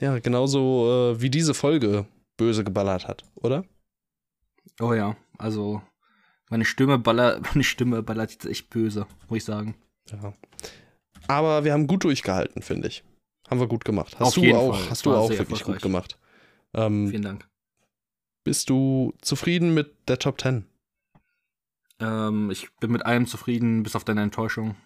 Ja, 0.00 0.18
genauso 0.18 1.12
äh, 1.12 1.20
wie 1.20 1.30
diese 1.30 1.54
Folge 1.54 2.06
böse 2.36 2.64
geballert 2.64 3.06
hat, 3.06 3.24
oder? 3.34 3.64
Oh 4.80 4.94
ja, 4.94 5.16
also 5.36 5.82
meine 6.52 6.66
Stimme 6.66 6.98
ballert, 6.98 7.42
meine 7.54 7.64
Stimme 7.64 8.02
ballert 8.02 8.30
jetzt 8.30 8.44
echt 8.44 8.68
böse, 8.68 9.06
muss 9.28 9.38
ich 9.38 9.44
sagen. 9.44 9.74
Ja. 10.10 10.34
Aber 11.26 11.64
wir 11.64 11.72
haben 11.72 11.86
gut 11.86 12.04
durchgehalten, 12.04 12.60
finde 12.60 12.88
ich. 12.88 13.04
Haben 13.48 13.58
wir 13.58 13.68
gut 13.68 13.86
gemacht. 13.86 14.20
Hast 14.20 14.28
Auf 14.28 14.34
du 14.34 14.54
auch, 14.54 14.76
Fall. 14.76 14.90
hast 14.90 15.06
du 15.06 15.14
auch 15.14 15.30
wirklich 15.30 15.64
gut 15.64 15.80
gemacht. 15.80 16.18
Ähm, 16.74 17.08
Vielen 17.08 17.22
Dank. 17.22 17.48
Bist 18.44 18.68
du 18.68 19.14
zufrieden 19.22 19.72
mit 19.72 19.94
der 20.08 20.18
Top 20.18 20.40
10? 20.40 20.66
Ähm, 22.00 22.50
ich 22.50 22.68
bin 22.80 22.92
mit 22.92 23.06
allem 23.06 23.26
zufrieden, 23.26 23.82
bis 23.82 23.96
auf 23.96 24.04
deine 24.04 24.22
Enttäuschung. 24.22 24.76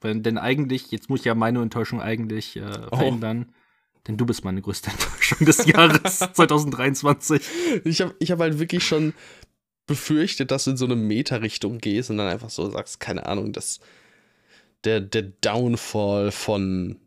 Wenn, 0.00 0.24
denn 0.24 0.36
eigentlich, 0.36 0.90
jetzt 0.90 1.08
muss 1.10 1.20
ich 1.20 1.26
ja 1.26 1.36
meine 1.36 1.62
Enttäuschung 1.62 2.00
eigentlich 2.00 2.56
äh, 2.56 2.88
verändern. 2.88 3.46
Oh. 3.48 3.54
Denn 4.08 4.16
du 4.16 4.26
bist 4.26 4.44
meine 4.44 4.62
größte 4.62 4.90
Enttäuschung 4.90 5.46
des 5.46 5.64
Jahres 5.66 6.18
2023. 6.32 7.42
Ich 7.84 8.00
habe 8.00 8.14
ich 8.18 8.32
hab 8.32 8.40
halt 8.40 8.58
wirklich 8.58 8.84
schon 8.84 9.14
befürchtet, 9.86 10.50
dass 10.50 10.64
du 10.64 10.70
in 10.70 10.76
so 10.76 10.84
eine 10.84 10.96
Meta-Richtung 10.96 11.78
gehst 11.78 12.10
und 12.10 12.18
dann 12.18 12.28
einfach 12.28 12.50
so 12.50 12.70
sagst, 12.70 13.00
keine 13.00 13.26
Ahnung, 13.26 13.52
das 13.52 13.80
der, 14.84 15.00
der 15.00 15.22
Downfall 15.22 16.30
von, 16.30 17.00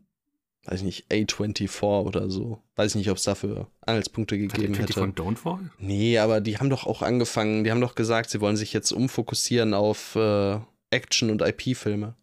weiß 0.64 0.80
ich 0.80 0.84
nicht, 0.84 1.10
A24 1.10 2.04
oder 2.04 2.30
so. 2.30 2.62
Weiß 2.76 2.92
ich 2.92 2.96
nicht, 2.96 3.10
ob 3.10 3.16
es 3.16 3.24
dafür 3.24 3.68
Anhaltspunkte 3.80 4.38
gegeben 4.38 4.74
hätte. 4.74 4.92
von 4.92 5.14
Downfall? 5.14 5.70
Nee, 5.78 6.18
aber 6.18 6.40
die 6.40 6.58
haben 6.58 6.70
doch 6.70 6.86
auch 6.86 7.02
angefangen, 7.02 7.64
die 7.64 7.70
haben 7.70 7.80
doch 7.80 7.94
gesagt, 7.94 8.30
sie 8.30 8.40
wollen 8.40 8.56
sich 8.56 8.72
jetzt 8.72 8.92
umfokussieren 8.92 9.74
auf 9.74 10.16
äh, 10.16 10.58
Action- 10.90 11.30
und 11.30 11.42
IP-Filme. 11.42 12.14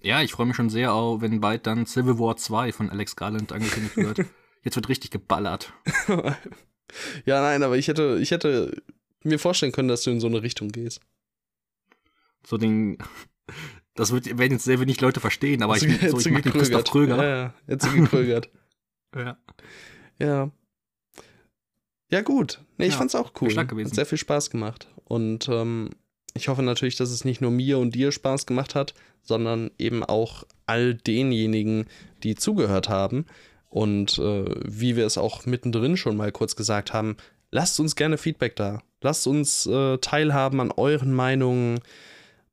Ja, 0.00 0.20
ich 0.20 0.32
freue 0.32 0.46
mich 0.46 0.56
schon 0.56 0.70
sehr, 0.70 0.92
auch, 0.92 1.20
wenn 1.20 1.40
bald 1.40 1.66
dann 1.66 1.86
Civil 1.86 2.18
War 2.18 2.36
2 2.36 2.72
von 2.72 2.90
Alex 2.90 3.14
Garland 3.14 3.52
angekündigt 3.52 3.96
wird. 3.96 4.18
Jetzt 4.64 4.76
wird 4.76 4.88
richtig 4.88 5.10
geballert. 5.10 5.72
ja, 7.24 7.40
nein, 7.40 7.62
aber 7.62 7.76
ich 7.76 7.88
hätte, 7.88 8.18
ich 8.20 8.30
hätte 8.30 8.82
mir 9.24 9.38
vorstellen 9.38 9.72
können, 9.72 9.88
dass 9.88 10.02
du 10.02 10.10
in 10.10 10.20
so 10.20 10.26
eine 10.26 10.42
Richtung 10.42 10.68
gehst 10.68 11.00
so 12.46 12.56
den. 12.58 12.98
Das 13.94 14.10
wird, 14.10 14.26
werden 14.38 14.52
jetzt 14.52 14.64
sehr 14.64 14.80
wenig 14.80 15.00
Leute 15.00 15.20
verstehen, 15.20 15.62
aber 15.62 15.76
ich, 15.76 15.82
so, 15.82 16.18
ich 16.18 16.30
mag 16.30 16.42
den 16.42 16.52
Christoph 16.52 16.84
Kröger. 16.84 17.16
Ja, 17.16 17.28
ja, 17.28 17.54
jetzt 17.66 17.92
gekrögert. 17.92 18.48
ja. 19.14 19.36
Ja. 20.18 20.50
Ja, 22.10 22.20
gut. 22.22 22.62
Nee, 22.78 22.86
ich 22.86 22.92
ja, 22.92 22.98
fand's 22.98 23.14
auch 23.14 23.32
cool. 23.40 23.54
Hat 23.54 23.94
sehr 23.94 24.06
viel 24.06 24.18
Spaß 24.18 24.50
gemacht. 24.50 24.88
Und 25.04 25.48
ähm, 25.48 25.90
ich 26.34 26.48
hoffe 26.48 26.62
natürlich, 26.62 26.96
dass 26.96 27.10
es 27.10 27.24
nicht 27.24 27.42
nur 27.42 27.50
mir 27.50 27.78
und 27.78 27.94
dir 27.94 28.12
Spaß 28.12 28.46
gemacht 28.46 28.74
hat, 28.74 28.94
sondern 29.22 29.70
eben 29.78 30.02
auch 30.04 30.44
all 30.66 30.94
denjenigen, 30.94 31.86
die 32.22 32.34
zugehört 32.34 32.88
haben. 32.88 33.26
Und 33.72 34.18
äh, 34.18 34.44
wie 34.66 34.96
wir 34.96 35.06
es 35.06 35.16
auch 35.16 35.46
mittendrin 35.46 35.96
schon 35.96 36.14
mal 36.14 36.30
kurz 36.30 36.56
gesagt 36.56 36.92
haben, 36.92 37.16
lasst 37.50 37.80
uns 37.80 37.96
gerne 37.96 38.18
Feedback 38.18 38.54
da. 38.54 38.82
Lasst 39.00 39.26
uns 39.26 39.64
äh, 39.64 39.96
teilhaben 39.96 40.60
an 40.60 40.70
euren 40.72 41.14
Meinungen 41.14 41.80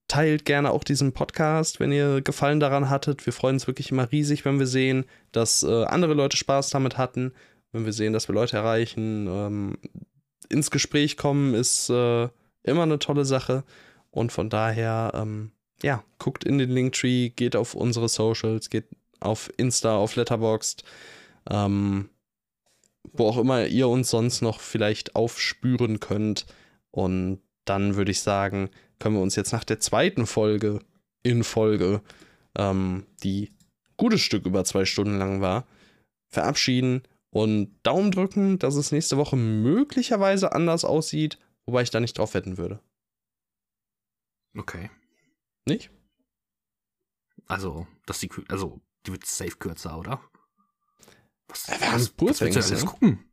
teilt 0.07 0.45
gerne 0.45 0.71
auch 0.71 0.85
diesen 0.85 1.11
Podcast, 1.11 1.81
wenn 1.81 1.91
ihr 1.91 2.21
Gefallen 2.21 2.61
daran 2.61 2.89
hattet. 2.89 3.25
Wir 3.25 3.33
freuen 3.33 3.57
uns 3.57 3.67
wirklich 3.67 3.91
immer 3.91 4.09
riesig, 4.09 4.45
wenn 4.45 4.59
wir 4.59 4.65
sehen, 4.65 5.03
dass 5.33 5.61
äh, 5.61 5.83
andere 5.83 6.13
Leute 6.13 6.37
Spaß 6.37 6.69
damit 6.69 6.97
hatten, 6.97 7.33
wenn 7.73 7.85
wir 7.85 7.93
sehen, 7.93 8.13
dass 8.13 8.29
wir 8.29 8.33
Leute 8.33 8.55
erreichen. 8.55 9.27
Ähm, 9.29 9.77
ins 10.47 10.71
Gespräch 10.71 11.17
kommen 11.17 11.53
ist 11.53 11.89
äh, 11.89 12.29
immer 12.63 12.83
eine 12.83 12.97
tolle 12.97 13.25
Sache. 13.25 13.65
Und 14.09 14.31
von 14.31 14.49
daher, 14.49 15.11
ähm, 15.15 15.51
ja, 15.83 16.01
guckt 16.17 16.45
in 16.45 16.57
den 16.57 16.69
Linktree, 16.69 17.29
geht 17.29 17.57
auf 17.57 17.75
unsere 17.75 18.07
Socials, 18.07 18.69
geht 18.69 18.85
auf 19.19 19.51
Insta, 19.57 19.97
auf 19.97 20.15
Letterboxd, 20.15 20.83
ähm, 21.49 22.09
wo 23.11 23.27
auch 23.27 23.37
immer 23.37 23.65
ihr 23.65 23.87
uns 23.87 24.09
sonst 24.09 24.41
noch 24.41 24.59
vielleicht 24.59 25.15
aufspüren 25.15 25.99
könnt. 25.99 26.45
Und 26.91 27.41
dann 27.65 27.95
würde 27.95 28.11
ich 28.11 28.21
sagen, 28.21 28.69
können 28.99 29.15
wir 29.15 29.21
uns 29.21 29.35
jetzt 29.35 29.51
nach 29.51 29.63
der 29.63 29.79
zweiten 29.79 30.25
Folge 30.25 30.79
in 31.23 31.43
Folge, 31.43 32.01
ähm, 32.57 33.05
die 33.23 33.51
gutes 33.97 34.21
Stück 34.21 34.45
über 34.45 34.63
zwei 34.63 34.85
Stunden 34.85 35.17
lang 35.17 35.41
war, 35.41 35.67
verabschieden 36.29 37.03
und 37.31 37.75
Daumen 37.83 38.11
drücken, 38.11 38.59
dass 38.59 38.75
es 38.75 38.91
nächste 38.91 39.17
Woche 39.17 39.35
möglicherweise 39.35 40.51
anders 40.53 40.85
aussieht, 40.85 41.37
wobei 41.65 41.83
ich 41.83 41.91
da 41.91 41.99
nicht 41.99 42.17
drauf 42.17 42.33
wetten 42.33 42.57
würde. 42.57 42.79
Okay. 44.57 44.89
Nicht? 45.65 45.91
Also, 47.45 47.87
dass 48.05 48.19
die, 48.19 48.29
also, 48.47 48.81
die 49.09 49.13
wird 49.13 49.25
safe 49.25 49.57
kürzer, 49.57 49.97
oder? 49.97 50.21
Was, 51.47 51.67
ja, 51.67 51.79
wir 51.79 51.91
haben 51.91 52.07
Poor 52.15 52.33
Things, 52.33 52.55
alles 52.55 52.83
ne? 52.83 52.89
gucken. 52.89 53.25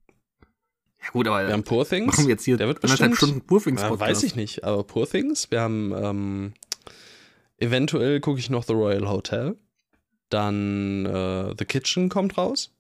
Ja 1.03 1.11
gut, 1.11 1.29
aber 1.29 1.47
wir 1.47 1.53
haben 1.53 1.65
Poor 1.65 1.87
Things. 1.87 2.07
Machen 2.07 2.27
wir 2.27 2.33
jetzt 2.33 2.45
hier 2.45 2.57
der 2.57 2.67
wird 2.67 2.81
bestimmt, 2.81 3.17
Stunden 3.17 3.43
Poor 3.43 3.63
Things 3.63 3.83
ja, 3.83 3.99
Weiß 3.99 4.23
ich 4.23 4.35
nicht, 4.35 4.65
aber 4.65 4.83
Poor 4.85 5.09
Things. 5.09 5.51
Wir 5.51 5.61
haben 5.61 5.93
ähm, 5.95 6.55
eventuell 7.59 8.21
gucke 8.21 8.41
ich 8.41 8.51
noch 8.51 8.65
The 8.65 8.73
Royal 8.73 9.09
Hotel. 9.09 9.57
Dann 10.31 11.07
äh, 11.07 11.55
The 11.57 11.65
Kitchen 11.65 12.09
kommt 12.09 12.39
raus. 12.39 12.73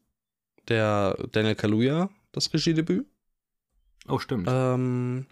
Der 0.68 1.16
Daniel 1.30 1.54
Kaluuya, 1.54 2.10
das 2.32 2.52
Regiedebüt. 2.52 3.06
Oh, 4.08 4.18
stimmt. 4.18 4.48
Ähm, 4.50 5.26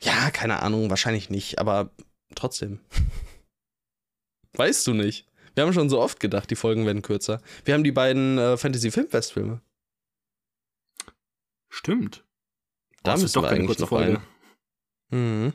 ja, 0.00 0.30
keine 0.30 0.62
Ahnung, 0.62 0.90
wahrscheinlich 0.90 1.30
nicht, 1.30 1.58
aber 1.58 1.90
trotzdem. 2.34 2.80
weißt 4.52 4.86
du 4.86 4.94
nicht. 4.94 5.27
Wir 5.58 5.66
haben 5.66 5.72
schon 5.72 5.90
so 5.90 6.00
oft 6.00 6.20
gedacht, 6.20 6.48
die 6.50 6.54
Folgen 6.54 6.86
werden 6.86 7.02
kürzer. 7.02 7.42
Wir 7.64 7.74
haben 7.74 7.82
die 7.82 7.90
beiden 7.90 8.38
äh, 8.38 8.56
Fantasy 8.56 8.92
Filmfest 8.92 9.32
Filme. 9.32 9.60
Stimmt. 11.68 12.24
Da 13.02 13.16
müssen 13.16 13.42
wir 13.42 13.48
eigentlich 13.48 13.76
noch 13.80 13.88
Folge. 13.88 14.20
rein. 15.10 15.18
Mhm. 15.18 15.52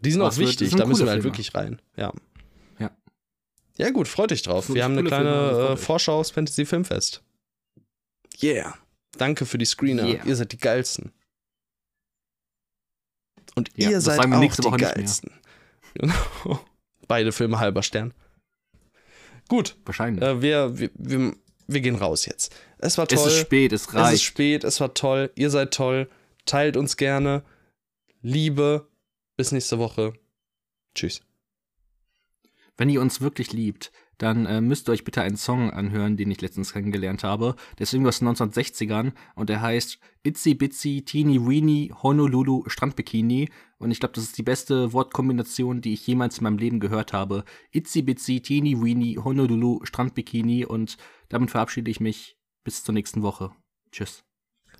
Die 0.00 0.10
sind 0.10 0.22
oh, 0.22 0.28
auch 0.28 0.36
wichtig, 0.38 0.70
sind 0.70 0.78
da 0.78 0.86
müssen 0.86 1.04
wir 1.04 1.10
halt 1.10 1.20
Filme. 1.20 1.34
wirklich 1.36 1.54
rein. 1.54 1.82
Ja. 1.94 2.14
Ja. 2.78 2.90
Ja, 3.76 3.90
gut, 3.90 4.08
freut 4.08 4.30
dich 4.30 4.40
drauf. 4.40 4.72
Wir 4.72 4.82
haben 4.82 4.96
eine 4.96 5.06
kleine 5.06 5.50
Filme, 5.50 5.68
äh, 5.72 5.76
Vorschau 5.76 6.18
aufs 6.18 6.30
Fantasy 6.30 6.64
Filmfest. 6.64 7.22
Yeah. 8.42 8.78
Danke 9.18 9.44
für 9.44 9.58
die 9.58 9.66
Screener. 9.66 10.06
Yeah. 10.06 10.24
Ihr 10.24 10.36
seid 10.36 10.52
die 10.52 10.58
geilsten. 10.58 11.12
Und 13.56 13.68
ja, 13.76 13.90
ihr 13.90 14.00
seid 14.00 14.20
auch 14.20 14.76
die 14.76 14.82
geilsten. 14.82 15.32
Beide 17.06 17.30
Filme 17.32 17.58
halber 17.60 17.82
Stern. 17.82 18.14
Gut. 19.52 19.76
Wahrscheinlich. 19.84 20.24
Äh, 20.24 20.40
wir, 20.40 20.78
wir, 20.78 20.90
wir, 20.94 21.34
wir, 21.66 21.80
gehen 21.82 21.96
raus 21.96 22.24
jetzt. 22.24 22.56
Es 22.78 22.96
war 22.96 23.06
toll. 23.06 23.18
Es 23.18 23.34
ist 23.34 23.38
spät, 23.38 23.74
es 23.74 23.92
reicht. 23.92 24.06
Es 24.06 24.14
ist 24.14 24.22
spät, 24.22 24.64
es 24.64 24.80
war 24.80 24.94
toll. 24.94 25.30
Ihr 25.34 25.50
seid 25.50 25.74
toll. 25.74 26.08
Teilt 26.46 26.78
uns 26.78 26.96
gerne. 26.96 27.42
Liebe. 28.22 28.88
Bis 29.36 29.52
nächste 29.52 29.78
Woche. 29.78 30.14
Tschüss. 30.94 31.20
Wenn 32.78 32.88
ihr 32.88 33.02
uns 33.02 33.20
wirklich 33.20 33.52
liebt, 33.52 33.92
dann 34.22 34.46
äh, 34.46 34.60
müsst 34.60 34.88
ihr 34.88 34.92
euch 34.92 35.02
bitte 35.02 35.20
einen 35.20 35.36
Song 35.36 35.70
anhören, 35.70 36.16
den 36.16 36.30
ich 36.30 36.40
letztens 36.40 36.72
kennengelernt 36.72 37.24
habe. 37.24 37.56
Der 37.78 37.82
ist 37.82 37.92
irgendwas 37.92 38.22
1960ern 38.22 39.14
und 39.34 39.48
der 39.48 39.60
heißt 39.60 39.98
Itsy 40.22 40.54
Bitsy 40.54 41.02
Teeny 41.04 41.44
Weeny 41.44 41.92
Honolulu 42.04 42.62
Strandbikini. 42.68 43.48
Und 43.78 43.90
ich 43.90 43.98
glaube, 43.98 44.14
das 44.14 44.22
ist 44.22 44.38
die 44.38 44.44
beste 44.44 44.92
Wortkombination, 44.92 45.80
die 45.80 45.94
ich 45.94 46.06
jemals 46.06 46.38
in 46.38 46.44
meinem 46.44 46.58
Leben 46.58 46.78
gehört 46.78 47.12
habe. 47.12 47.44
Itsy 47.72 48.02
Bitsy 48.02 48.40
Teeny 48.40 48.80
Weeny 48.80 49.16
Honolulu 49.16 49.84
Strandbikini. 49.84 50.66
Und 50.66 50.98
damit 51.28 51.50
verabschiede 51.50 51.90
ich 51.90 51.98
mich 51.98 52.38
bis 52.62 52.84
zur 52.84 52.94
nächsten 52.94 53.22
Woche. 53.22 53.50
Tschüss. 53.90 54.22